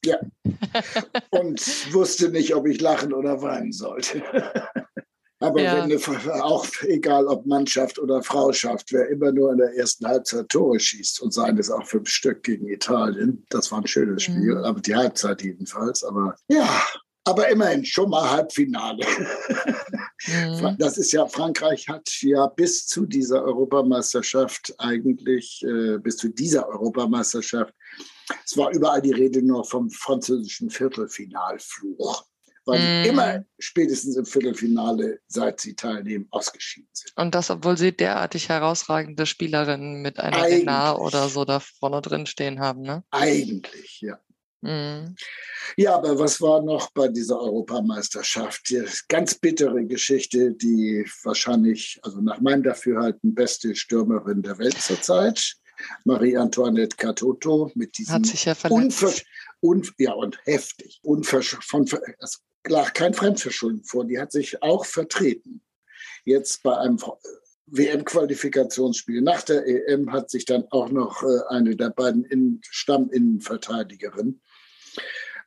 Und 1.32 1.94
wusste 1.94 2.30
nicht, 2.30 2.54
ob 2.54 2.68
ich 2.68 2.80
lachen 2.82 3.14
oder 3.14 3.42
weinen 3.42 3.72
sollte. 3.72 4.22
Aber 5.40 5.62
Ja. 5.62 5.76
wenn 5.88 5.92
eine, 5.92 6.44
auch 6.44 6.66
egal 6.82 7.28
ob 7.28 7.46
Mannschaft 7.46 8.00
oder 8.00 8.24
Frauschaft, 8.24 8.92
wer 8.92 9.08
immer 9.10 9.32
nur 9.32 9.52
in 9.52 9.60
der 9.60 9.76
ersten 9.76 10.08
Halbzeit 10.08 10.50
Tore 10.50 10.80
schießt 10.80 11.22
und 11.22 11.32
seien 11.34 11.58
es 11.60 11.70
auch 11.70 11.86
fünf 11.86 12.10
Stück 12.10 12.42
gegen 12.44 12.68
Italien, 12.68 13.46
das 13.50 13.72
war 13.72 13.80
ein 13.80 13.88
schönes 13.88 14.24
Spiel, 14.24 14.56
Mhm. 14.56 14.64
aber 14.64 14.80
die 14.82 14.96
Halbzeit 14.96 15.44
jedenfalls. 15.44 16.04
Aber 16.04 16.36
ja, 16.48 16.68
aber 17.24 17.50
immerhin 17.50 17.86
schon 17.86 18.10
mal 18.10 18.30
Halbfinale. 18.30 19.06
Mhm. 19.06 19.38
Das 20.80 20.98
ist 20.98 21.12
ja, 21.12 21.28
Frankreich 21.28 21.88
hat 21.88 22.10
ja 22.22 22.48
bis 22.48 22.88
zu 22.88 23.06
dieser 23.06 23.44
Europameisterschaft 23.44 24.74
eigentlich, 24.80 25.64
äh, 25.64 26.00
bis 26.00 26.18
zu 26.18 26.30
dieser 26.30 26.68
Europameisterschaft, 26.68 27.74
es 28.44 28.58
war 28.58 28.72
überall 28.74 29.02
die 29.02 29.12
Rede 29.14 29.42
nur 29.42 29.64
vom 29.64 29.90
französischen 29.90 30.70
Viertelfinalfluch, 30.70 32.26
weil 32.68 32.80
Mhm. 32.80 33.04
die 33.04 33.10
immer 33.10 33.46
spätestens 33.58 34.18
im 34.18 34.26
Viertelfinale, 34.26 35.20
seit 35.28 35.62
sie 35.62 35.76
teilnehmen, 35.76 36.28
ausgeschieden 36.30 36.90
sind. 36.92 37.14
Und 37.16 37.34
das, 37.34 37.50
obwohl 37.50 37.78
sie 37.78 37.96
derartig 37.96 38.50
herausragende 38.50 39.26
Spielerinnen 39.26 40.02
mit 40.02 40.20
einer 40.20 40.38
Eigentlich. 40.38 40.62
Renard 40.62 41.00
oder 41.00 41.30
so 41.30 41.46
da 41.46 41.60
vorne 41.60 42.02
drin 42.02 42.26
stehen 42.26 42.60
haben, 42.60 42.82
ne? 42.82 43.04
Eigentlich, 43.10 44.02
ja. 44.02 44.20
Mhm. 44.62 45.16
Ja, 45.78 45.96
aber 45.96 46.18
was 46.20 46.42
war 46.42 46.62
noch 46.62 46.90
bei 46.92 47.08
dieser 47.08 47.40
Europameisterschaft? 47.40 48.70
Die 48.70 48.84
ganz 49.08 49.36
bittere 49.36 49.86
Geschichte, 49.86 50.52
die 50.52 51.06
wahrscheinlich, 51.24 52.00
also 52.04 52.22
nach 52.22 52.42
meinem 52.42 52.64
Dafürhalten, 52.64 53.34
beste 53.36 53.76
Stürmerin 53.76 54.42
der 54.42 54.58
Welt 54.58 54.80
zurzeit, 54.82 55.56
Marie-Antoinette 56.06 56.98
Catoto, 56.98 57.72
mit 57.76 57.98
diesem 57.98 58.16
Hat 58.16 58.26
sich 58.26 58.46
ja 58.46 58.56
verletzt. 58.56 58.84
Unversch 59.04 59.24
un 59.62 59.88
ja, 59.98 60.14
und 60.14 60.40
heftig. 60.46 61.00
Unversch 61.04 61.58
von, 61.62 61.88
es 62.20 62.42
lag 62.70 62.94
kein 62.94 63.14
Fremdverschulden 63.14 63.84
vor. 63.84 64.06
Die 64.06 64.20
hat 64.20 64.32
sich 64.32 64.62
auch 64.62 64.86
vertreten. 64.86 65.62
Jetzt 66.26 66.64
bei 66.64 66.78
einem 66.78 67.00
WM-Qualifikationsspiel 67.68 69.22
nach 69.22 69.42
der 69.42 69.66
EM 69.66 70.12
hat 70.12 70.30
sich 70.30 70.46
dann 70.46 70.66
auch 70.72 70.90
noch 70.90 71.24
äh, 71.24 71.40
eine 71.50 71.76
der 71.76 71.90
beiden 71.90 72.24
In 72.26 72.62
Stamminnenverteidigerinnen 72.70 74.42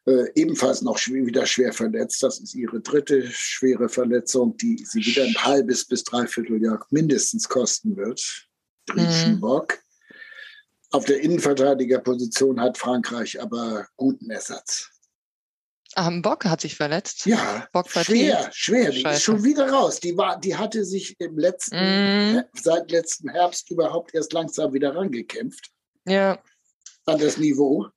äh, 0.07 0.31
ebenfalls 0.35 0.83
noch 0.83 0.99
wieder 0.99 1.47
schwer 1.47 1.73
verletzt. 1.73 2.23
Das 2.23 2.41
ist 2.41 2.55
ihre 2.55 2.81
dritte 2.81 3.27
schwere 3.31 3.89
Verletzung, 3.89 4.57
die 4.57 4.85
sie 4.85 5.05
wieder 5.05 5.25
ein 5.25 5.45
halbes 5.45 5.85
bis 5.85 6.05
dreiviertel 6.05 6.63
Jahr 6.63 6.85
mindestens 6.91 7.49
kosten 7.49 7.97
wird. 7.97 8.49
Griechenbock. 8.87 9.79
Auf 10.91 11.05
der 11.05 11.21
Innenverteidigerposition 11.21 12.61
hat 12.61 12.77
Frankreich 12.77 13.41
aber 13.41 13.87
guten 13.97 14.31
Ersatz. 14.31 14.91
Am 15.97 16.23
Bock 16.23 16.45
hat 16.45 16.61
sich 16.61 16.77
verletzt. 16.77 17.27
Ja, 17.27 17.67
Bock 17.73 17.91
schwer, 17.91 18.49
schwer. 18.53 18.91
Die 18.91 19.01
Scheiße. 19.01 19.17
ist 19.17 19.23
schon 19.25 19.43
wieder 19.43 19.71
raus. 19.71 19.99
Die, 20.01 20.17
war, 20.17 20.39
die 20.39 20.57
hatte 20.57 20.85
sich 20.85 21.19
im 21.19 21.37
letzten, 21.39 21.77
Mhm. 21.77 22.43
seit 22.55 22.91
letzten 22.93 23.29
Herbst 23.31 23.71
überhaupt 23.71 24.15
erst 24.15 24.33
langsam 24.33 24.73
wieder 24.73 24.95
rangekämpft 24.95 25.71
Ja, 26.07 26.39
an 27.07 27.19
das 27.19 27.39
Niveau. 27.39 27.89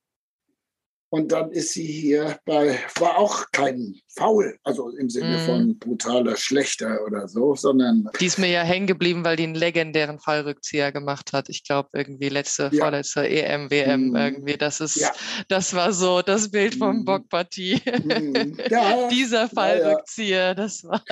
Und 1.14 1.30
dann 1.30 1.52
ist 1.52 1.74
sie 1.74 1.84
hier 1.86 2.40
bei, 2.44 2.76
war 2.98 3.18
auch 3.18 3.44
kein 3.52 3.94
Foul, 4.16 4.58
also 4.64 4.88
im 4.90 5.08
Sinne 5.08 5.38
Mhm. 5.38 5.46
von 5.46 5.78
brutaler 5.78 6.36
Schlechter 6.36 6.98
oder 7.06 7.28
so, 7.28 7.54
sondern 7.54 8.08
die 8.18 8.26
ist 8.26 8.36
mir 8.40 8.48
ja 8.50 8.62
hängen 8.62 8.88
geblieben, 8.88 9.24
weil 9.24 9.36
die 9.36 9.44
einen 9.44 9.54
legendären 9.54 10.18
Fallrückzieher 10.18 10.90
gemacht 10.90 11.32
hat. 11.32 11.48
Ich 11.50 11.62
glaube, 11.62 11.90
irgendwie 11.92 12.30
letzte, 12.30 12.68
Ja. 12.72 12.82
vorletzte 12.86 13.28
EM, 13.28 13.70
WM, 13.70 14.08
Mhm. 14.08 14.16
irgendwie. 14.16 14.56
Das 14.56 14.80
ist, 14.80 14.96
Ja. 14.96 15.12
das 15.46 15.72
war 15.74 15.92
so 15.92 16.20
das 16.20 16.50
Bild 16.50 16.74
vom 16.74 16.96
Mhm. 16.98 17.04
Bockpartie. 17.04 17.80
Mhm. 18.02 18.56
ja, 18.68 19.06
Dieser. 19.08 19.48
Fallrückzieher, 19.48 20.56
das 20.56 20.82
war. 20.82 21.04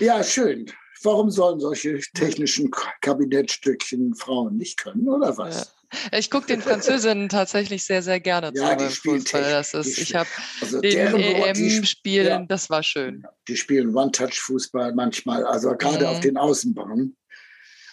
ja, 0.00 0.24
schön. 0.24 0.66
Warum 1.06 1.30
sollen 1.30 1.60
solche 1.60 2.00
technischen 2.14 2.70
Kabinettstückchen 3.00 4.14
Frauen 4.14 4.56
nicht 4.56 4.76
können, 4.76 5.08
oder 5.08 5.38
was? 5.38 5.72
Ich 6.12 6.30
gucke 6.30 6.46
den 6.48 6.60
Französinnen 6.60 7.28
tatsächlich 7.28 7.84
sehr, 7.84 8.02
sehr 8.02 8.18
gerne 8.18 8.52
zu 8.52 8.60
Ja, 8.60 8.74
die 8.74 8.84
beim 8.84 8.92
spielen 8.92 9.20
Fußball. 9.20 9.42
Das 9.42 9.72
ist, 9.72 9.98
ich 9.98 10.14
habe 10.16 10.28
Also 10.60 10.80
den 10.80 11.14
EM-Spielen, 11.14 12.26
ja. 12.26 12.44
das 12.46 12.68
war 12.68 12.82
schön. 12.82 13.24
Die 13.46 13.56
spielen 13.56 13.94
One-Touch-Fußball 13.94 14.94
manchmal, 14.94 15.44
also 15.44 15.74
gerade 15.76 16.00
Mhm. 16.06 16.10
auf 16.10 16.20
den 16.20 16.36
Außenbahnen. 16.36 17.16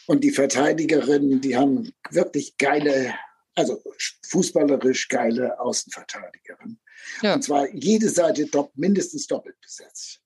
Und 0.07 0.23
die 0.23 0.31
Verteidigerinnen, 0.31 1.39
die 1.39 1.55
haben 1.55 1.93
wirklich 2.09 2.57
geile, 2.57 3.13
also 3.55 3.81
fußballerisch 4.27 5.07
geile 5.07 5.59
Außenverteidigerinnen. 5.59 6.79
Ja. 7.21 7.35
Und 7.35 7.43
zwar 7.43 7.69
jede 7.73 8.09
Seite 8.09 8.47
mindestens 8.75 9.27
doppelt 9.27 9.61
besetzt. 9.61 10.22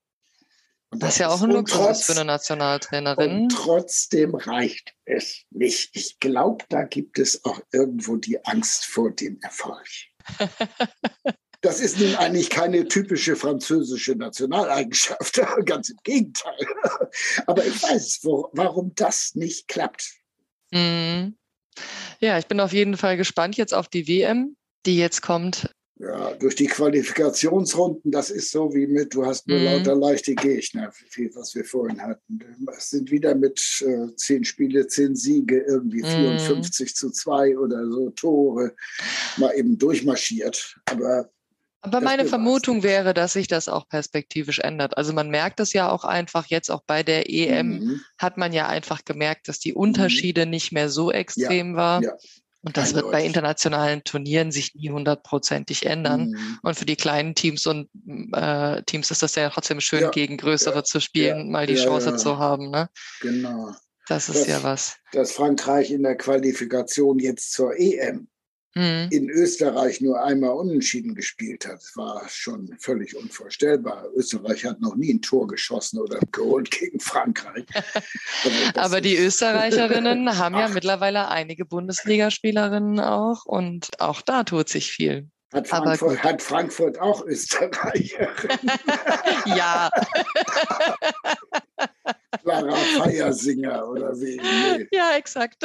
Und 0.90 1.02
Was 1.02 1.18
ja 1.18 1.30
auch 1.30 1.42
ein 1.42 1.52
Luxus 1.52 2.00
ist 2.00 2.06
für 2.06 2.14
eine 2.14 2.26
Nationaltrainerin. 2.26 3.42
Und 3.44 3.50
trotzdem 3.50 4.36
reicht 4.36 4.94
es 5.06 5.44
nicht. 5.50 5.90
Ich 5.94 6.20
glaube, 6.20 6.64
da 6.70 6.84
gibt 6.84 7.20
es 7.20 7.44
auch 7.44 7.60
irgendwo 7.74 8.16
die 8.16 8.44
Angst 8.46 8.86
vor 8.86 9.12
dem 9.12 9.40
Erfolg. 9.42 9.88
Das 11.62 11.80
ist 11.80 12.00
nun 12.00 12.16
eigentlich 12.16 12.52
keine 12.52 12.88
typische 12.88 13.36
französische 13.36 14.14
Nationaleigenschaft, 14.14 15.42
ganz 15.66 15.90
im 15.90 15.98
Gegenteil. 16.04 16.68
Aber 17.48 17.66
ich 17.66 17.82
weiß, 17.82 18.20
wo, 18.22 18.50
warum 18.54 18.94
das 18.94 19.34
nicht 19.34 19.68
klappt. 19.68 20.14
Mhm. 20.72 21.36
Ja, 22.20 22.38
ich 22.38 22.46
bin 22.46 22.60
auf 22.60 22.74
jeden 22.74 22.96
Fall 22.96 23.18
gespannt 23.18 23.58
jetzt 23.58 23.74
auf 23.74 23.88
die 23.88 24.08
WM, 24.08 24.56
die 24.86 24.98
jetzt 24.98 25.22
kommt 25.22 25.72
Ja, 26.00 26.32
durch 26.36 26.54
die 26.56 26.68
Qualifikationsrunden, 26.68 28.12
das 28.12 28.30
ist 28.30 28.52
so 28.52 28.72
wie 28.74 28.86
mit, 28.86 29.16
du 29.16 29.26
hast 29.26 29.48
nur 29.48 29.58
Mhm. 29.58 29.66
lauter 29.66 29.96
leichte 29.96 30.36
Gegner, 30.36 30.92
wie- 31.16 31.34
was 31.36 31.56
wir 31.56 31.66
vorhin 31.66 32.02
hatten. 32.02 32.40
Es 32.78 32.92
sind 32.92 33.10
wieder 33.10 33.34
mit 33.34 33.84
äh, 33.86 34.16
zehn 34.16 34.44
Spiele, 34.44 34.86
zehn 34.88 35.16
Siege, 35.16 35.60
irgendwie 35.68 36.02
Mhm. 36.04 36.06
54 36.08 36.96
zu 36.96 37.10
2 37.10 37.58
oder 37.58 37.84
so 37.90 38.12
Tore 38.12 38.76
mal 39.38 39.52
eben 39.56 39.78
durchmarschiert. 39.78 40.80
Aber 40.86 41.30
Aber 41.82 42.02
meine 42.02 42.26
Vermutung 42.26 42.84
wäre, 42.84 43.14
dass 43.14 43.34
sich 43.34 43.48
das 43.48 43.68
auch 43.68 43.88
perspektivisch 43.88 44.60
ändert. 44.60 44.98
Also 44.98 45.14
man 45.14 45.30
merkt 45.30 45.60
es 45.60 45.74
ja 45.74 45.90
auch 45.90 46.04
einfach 46.04 46.46
jetzt 46.48 46.70
auch 46.70 46.84
bei 46.86 47.02
der 47.02 47.30
EM 47.30 47.80
mhm, 47.80 48.02
hat 48.20 48.38
man 48.38 48.52
ja 48.54 48.68
einfach 48.68 49.04
gemerkt, 49.06 49.48
dass 49.48 49.60
die 49.60 49.74
Unterschiede 49.74 50.46
nicht 50.46 50.72
mehr 50.72 50.90
so 50.90 51.12
extrem 51.12 51.76
waren. 51.76 52.04
ja, 52.04 52.16
Und 52.64 52.76
das 52.76 52.94
wird 52.94 53.06
bei 53.06 53.10
eindeutig. 53.18 53.28
internationalen 53.28 54.04
Turnieren 54.04 54.52
sich 54.52 54.74
nie 54.76 54.90
hundertprozentig 54.90 55.86
ändern. 55.86 56.30
mhm. 56.32 56.60
Und 56.64 56.76
für 56.78 56.86
die 56.86 56.96
kleinen 56.96 57.36
Teams 57.36 57.66
und 57.68 57.88
äh, 58.34 58.82
Teams 58.84 59.12
ist 59.12 59.22
das 59.24 59.36
ja 59.36 59.50
trotzdem 59.50 59.80
schön, 59.80 60.02
Ja, 60.02 60.10
gegen 60.10 60.38
größere 60.38 60.76
ja, 60.78 60.84
zu 60.84 61.00
spielen, 61.00 61.52
mal 61.52 61.68
die 61.68 61.76
ja, 61.76 61.84
Chance 61.84 62.10
ja. 62.10 62.18
zu 62.18 62.38
haben. 62.38 62.70
Ne? 62.72 62.90
genau. 63.22 63.72
Das 64.08 64.30
ist 64.30 64.42
Das- 64.42 64.48
ja 64.48 64.64
was. 64.64 64.96
Dass 65.12 65.32
Frankreich 65.34 65.92
in 65.92 66.04
der 66.04 66.16
Qualifikation 66.18 67.20
jetzt 67.20 67.52
zur 67.54 67.78
EM 67.78 68.28
Mhm. 68.78 69.08
in 69.12 69.30
Österreich 69.30 70.02
nur 70.02 70.24
einmal 70.24 70.52
unentschieden 70.52 71.16
gespielt 71.16 71.68
hat, 71.68 71.82
war 71.96 72.24
schon 72.30 72.76
völlig 72.80 73.16
unvorstellbar. 73.16 74.06
Österreich 74.16 74.66
hat 74.66 74.80
noch 74.82 74.96
nie 74.96 75.14
ein 75.14 75.22
Tor 75.22 75.48
geschossen 75.48 76.00
oder 76.00 76.20
geholt 76.32 76.70
gegen 76.72 77.00
Frankreich. 77.00 77.66
Also 78.44 78.80
Aber 78.80 79.02
die 79.02 79.18
Österreicherinnen 79.18 80.38
haben 80.38 80.56
ja 80.56 80.68
Ach. 80.70 80.74
mittlerweile 80.74 81.28
einige 81.30 81.66
Bundesligaspielerinnen 81.66 83.00
auch 83.00 83.46
und 83.46 84.00
auch 84.00 84.22
da 84.22 84.44
tut 84.44 84.70
sich 84.70 84.92
viel. 84.92 85.28
Hat 85.54 85.68
Frankfurt, 85.68 86.24
hat 86.24 86.42
Frankfurt 86.42 87.00
auch 87.00 87.26
Österreicherin? 87.26 88.60
ja, 89.46 89.90
Clara 92.44 92.76
Feiersinger 92.76 93.88
oder 93.88 94.14
wie? 94.20 94.38
Nee. 94.38 94.88
ja, 94.92 95.16
exakt. 95.18 95.64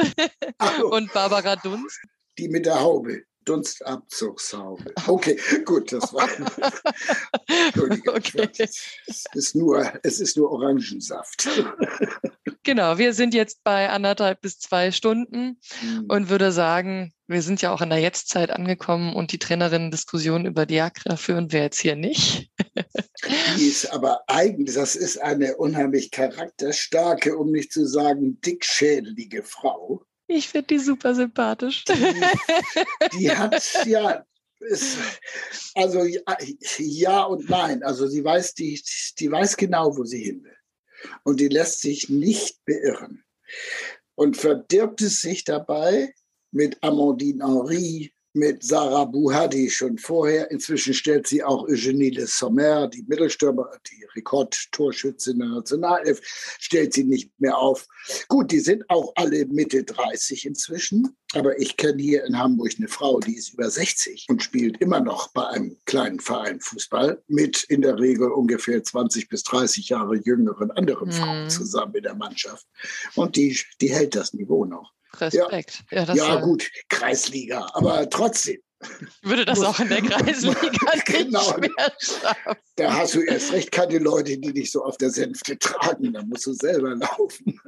Ach, 0.59 0.79
Und 0.81 1.13
Barbara 1.13 1.57
Dunst. 1.57 2.01
Die 2.39 2.49
mit 2.49 2.67
der 2.67 2.81
Haube. 2.81 3.23
Dunstabzugshaube. 3.45 4.93
Okay, 5.07 5.37
gut, 5.65 5.93
das 5.93 6.13
war. 6.13 6.29
Entschuldige, 7.67 8.13
Okay. 8.15 8.49
es 9.07 9.25
ist 9.35 9.57
nur, 9.57 9.93
es 10.05 10.21
ist 10.21 10.37
nur 10.37 10.51
Orangensaft. 10.51 11.49
Genau, 12.65 12.97
wir 12.97 13.13
sind 13.13 13.35
jetzt 13.35 13.65
bei 13.65 13.91
anderthalb 13.91 14.41
bis 14.41 14.61
zwei 14.61 14.93
Stunden 14.93 15.59
Hm. 15.81 16.05
und 16.09 16.29
würde 16.31 16.53
sagen, 16.53 17.13
wir 17.27 17.43
sind 17.43 17.61
ja 17.61 17.73
auch 17.73 17.81
in 17.81 17.91
der 17.91 17.99
Jetztzeit 17.99 18.51
angekommen 18.51 19.17
und 19.17 19.33
die 19.33 19.41
Trainerinnen-Diskussion 19.41 20.47
über 20.47 20.65
Diakra 20.65 21.17
führen 21.17 21.51
wir 21.51 21.61
jetzt 21.61 21.81
hier 21.81 21.97
nicht. 21.97 22.53
Die 23.59 23.67
ist 23.67 23.93
aber 23.93 24.23
eigentlich, 24.29 24.77
das 24.77 24.95
ist 24.95 25.21
eine 25.21 25.57
unheimlich 25.57 26.13
charakterstarke, 26.13 27.37
um 27.37 27.51
nicht 27.51 27.73
zu 27.73 27.85
sagen 27.85 28.41
dickschädelige 28.43 29.43
Frau. 29.43 30.05
Ich 30.35 30.49
finde 30.49 30.69
die 30.69 30.79
super 30.79 31.15
sympathisch. 31.15 31.85
Die 33.19 33.31
hat 33.31 33.63
ja, 33.87 34.25
ist, 34.61 34.97
also 35.75 36.05
ja, 36.05 36.23
ja 36.79 37.23
und 37.25 37.51
nein. 37.51 37.83
Also 37.83 38.07
sie 38.07 38.25
weiß, 38.25 38.55
die, 38.55 38.81
die 39.19 39.31
weiß 39.31 39.57
genau, 39.57 39.97
wo 39.97 40.05
sie 40.05 40.23
hin 40.23 40.45
will. 40.45 40.57
Und 41.25 41.41
die 41.41 41.49
lässt 41.49 41.81
sich 41.81 42.09
nicht 42.09 42.65
beirren. 42.65 43.25
Und 44.15 44.37
verdirbt 44.37 45.03
es 45.03 45.21
sich 45.21 45.45
dabei 45.45 46.15
mit 46.51 46.83
Amandine 46.83 47.45
Henry, 47.45 48.15
mit 48.35 48.63
Sarah 48.65 49.05
Bouhadi 49.05 49.71
schon 49.71 49.99
vorher. 49.99 50.51
Inzwischen 50.51 50.95
stellt 50.95 51.27
sie 51.27 51.43
auch 51.43 51.69
Eugenie 51.69 52.11
Le 52.11 52.27
Sommer, 52.27 52.89
die 52.89 53.05
Mittelstürmer, 53.07 53.71
die 53.91 54.05
Rekordtorschützin 54.17 55.39
der 55.39 55.49
Nationalelf, 55.49 56.21
stellt 56.59 56.95
sie 56.95 57.05
nicht 57.05 57.31
mehr 57.39 57.57
auf. 57.59 57.87
Gut, 58.29 58.51
die 58.51 58.61
sind 58.61 58.89
auch 58.89 59.13
alle 59.17 59.47
Mitte 59.47 59.85
30 59.85 60.47
inzwischen. 60.47 61.17
Aber 61.35 61.59
ich 61.59 61.79
kenne 61.79 62.03
hier 62.03 62.25
in 62.25 62.39
Hamburg 62.39 62.73
eine 62.77 62.89
Frau, 62.89 63.19
die 63.19 63.37
ist 63.37 63.55
über 63.55 63.71
60 63.71 64.27
und 64.29 64.43
spielt 64.43 64.79
immer 64.83 65.01
noch 65.01 65.33
bei 65.33 65.47
einem 65.47 65.79
kleinen 65.87 66.21
Verein 66.21 66.61
Fußball 66.61 67.23
mit 67.27 67.65
in 67.65 67.81
der 67.81 67.99
Regel 67.99 68.31
ungefähr 68.31 68.83
20 68.83 69.31
bis 69.31 69.43
30 69.45 69.89
Jahre 69.89 70.17
jüngeren 70.17 70.71
anderen 70.73 71.09
Mhm. 71.09 71.13
Frauen 71.13 71.51
zusammen 71.51 71.95
in 71.95 72.03
der 72.03 72.15
Mannschaft. 72.17 72.67
Und 73.15 73.37
die, 73.37 73.59
die 73.81 73.91
hält 73.93 74.15
das 74.15 74.35
Niveau 74.35 74.65
noch. 74.67 74.93
Respekt. 75.21 75.83
Ja, 75.91 76.05
ja, 76.15 76.39
äh, 76.39 76.43
gut, 76.43 76.71
Kreisliga, 76.89 77.67
aber 77.75 78.09
trotzdem, 78.09 78.59
würde 79.23 79.45
das 79.45 79.61
auch 79.61 79.79
in 79.81 79.89
der 79.89 80.01
Kreisliga 80.03 80.61
nicht 80.95 81.07
Genau. 81.07 81.57
mehr 81.59 81.71
schaffen. 82.01 82.57
da 82.77 82.93
hast 82.95 83.15
du 83.15 83.21
erst 83.21 83.53
recht 83.53 83.71
keine 83.71 83.99
Leute, 83.99 84.39
die 84.39 84.53
dich 84.53 84.73
so 84.73 84.85
auf 84.85 84.97
der 84.97 85.11
Sänfte 85.11 85.59
tragen. 85.59 86.13
Da 86.13 86.23
musst 86.23 86.47
du 86.47 86.53
selber 86.53 86.95
laufen. 86.97 87.61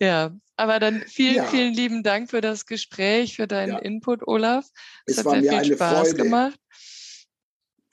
Ja, 0.00 0.32
aber 0.56 0.80
dann 0.80 1.02
vielen, 1.06 1.36
Ja. 1.36 1.44
vielen 1.44 1.74
lieben 1.74 2.02
Dank 2.02 2.30
für 2.30 2.40
das 2.40 2.66
Gespräch, 2.66 3.36
für 3.36 3.46
deinen 3.46 3.72
Ja. 3.74 3.78
Input, 3.78 4.26
Olaf. 4.26 4.66
Es, 5.06 5.14
Es 5.14 5.18
hat 5.18 5.24
war 5.26 5.32
sehr 5.32 5.42
mir 5.42 5.48
viel 5.50 5.58
eine 5.58 5.74
Spaß 5.76 6.08
Freude. 6.08 6.22
gemacht. 6.22 6.58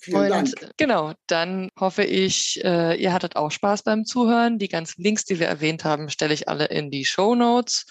Vielen 0.10 0.32
Und 0.32 0.62
Dank. 0.62 0.74
genau, 0.78 1.14
dann 1.28 1.70
hoffe 1.80 2.04
ich, 2.04 2.64
äh, 2.64 2.96
ihr 3.02 3.14
hattet 3.14 3.36
auch 3.36 3.52
Spaß 3.52 3.84
beim 3.84 4.06
Zuhören. 4.06 4.60
Die 4.60 4.68
ganzen 4.68 5.02
Links, 5.04 5.26
die 5.26 5.40
wir 5.40 5.48
erwähnt 5.48 5.84
haben, 5.84 6.10
stelle 6.10 6.34
ich 6.34 6.48
alle 6.50 6.66
in 6.66 6.92
die 6.92 7.06
Show 7.06 7.36
Notes. 7.36 7.86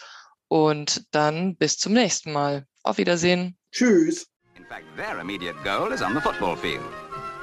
Und 0.49 1.05
dann 1.11 1.57
bis 1.57 1.77
zum 1.79 1.93
nächsten 1.93 2.33
Mal. 2.33 2.65
Auf 2.83 2.97
Wiedersehen. 2.99 3.57
Tschüss. 3.73 4.27
In 4.57 4.65
fact, 4.65 4.85
their 4.97 5.19
immediate 5.21 5.57
goal 5.63 5.93
is 5.93 6.01
on 6.03 6.15
the 6.15 6.21
football 6.21 6.57
field. 6.57 6.81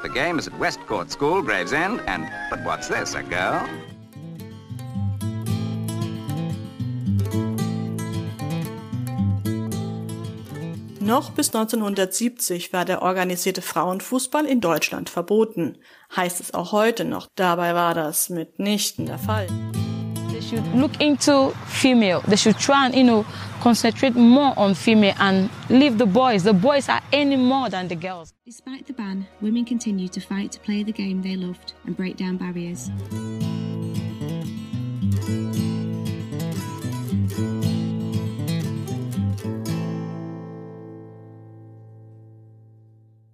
The 0.03 0.09
game 0.09 0.39
is 0.39 0.47
at 0.47 0.59
Westcourt 0.59 1.11
School, 1.11 1.41
Gravesend, 1.43 1.99
and 2.07 2.25
but 2.49 2.59
what's 2.63 2.87
this, 2.87 3.15
a 3.15 3.23
girl? 3.23 3.67
Noch 11.05 11.29
bis 11.29 11.53
1970 11.53 12.73
war 12.73 12.83
der 12.83 13.03
organisierte 13.03 13.61
Frauenfußball 13.61 14.43
in 14.43 14.59
Deutschland 14.59 15.07
verboten. 15.07 15.77
Heißt 16.15 16.39
es 16.39 16.55
auch 16.55 16.71
heute 16.71 17.05
noch. 17.05 17.27
Dabei 17.35 17.75
war 17.75 17.93
das 17.93 18.29
mitnichten 18.31 19.05
der 19.05 19.19
Fall. 19.19 19.45
They 20.31 20.41
should 20.41 20.63
look 20.73 20.99
into 20.99 21.53
female. 21.67 22.21
They 22.27 22.37
should 22.37 22.57
try 22.57 22.87
and, 22.87 22.95
you 22.95 23.03
know, 23.03 23.23
concentrate 23.61 24.17
more 24.17 24.57
on 24.57 24.73
female 24.73 25.13
and 25.19 25.51
leave 25.69 25.99
the 25.99 26.07
boys. 26.07 26.41
The 26.41 26.53
boys 26.53 26.89
are 26.89 27.03
any 27.13 27.37
more 27.37 27.69
than 27.69 27.87
the 27.87 27.95
girls. 27.95 28.33
Despite 28.43 28.87
the 28.87 28.93
ban, 28.93 29.27
women 29.41 29.63
continue 29.63 30.07
to 30.07 30.19
fight 30.19 30.51
to 30.53 30.59
play 30.59 30.83
the 30.83 30.91
game 30.91 31.21
they 31.21 31.35
loved 31.35 31.73
and 31.85 31.95
break 31.95 32.17
down 32.17 32.37
barriers. 32.37 32.89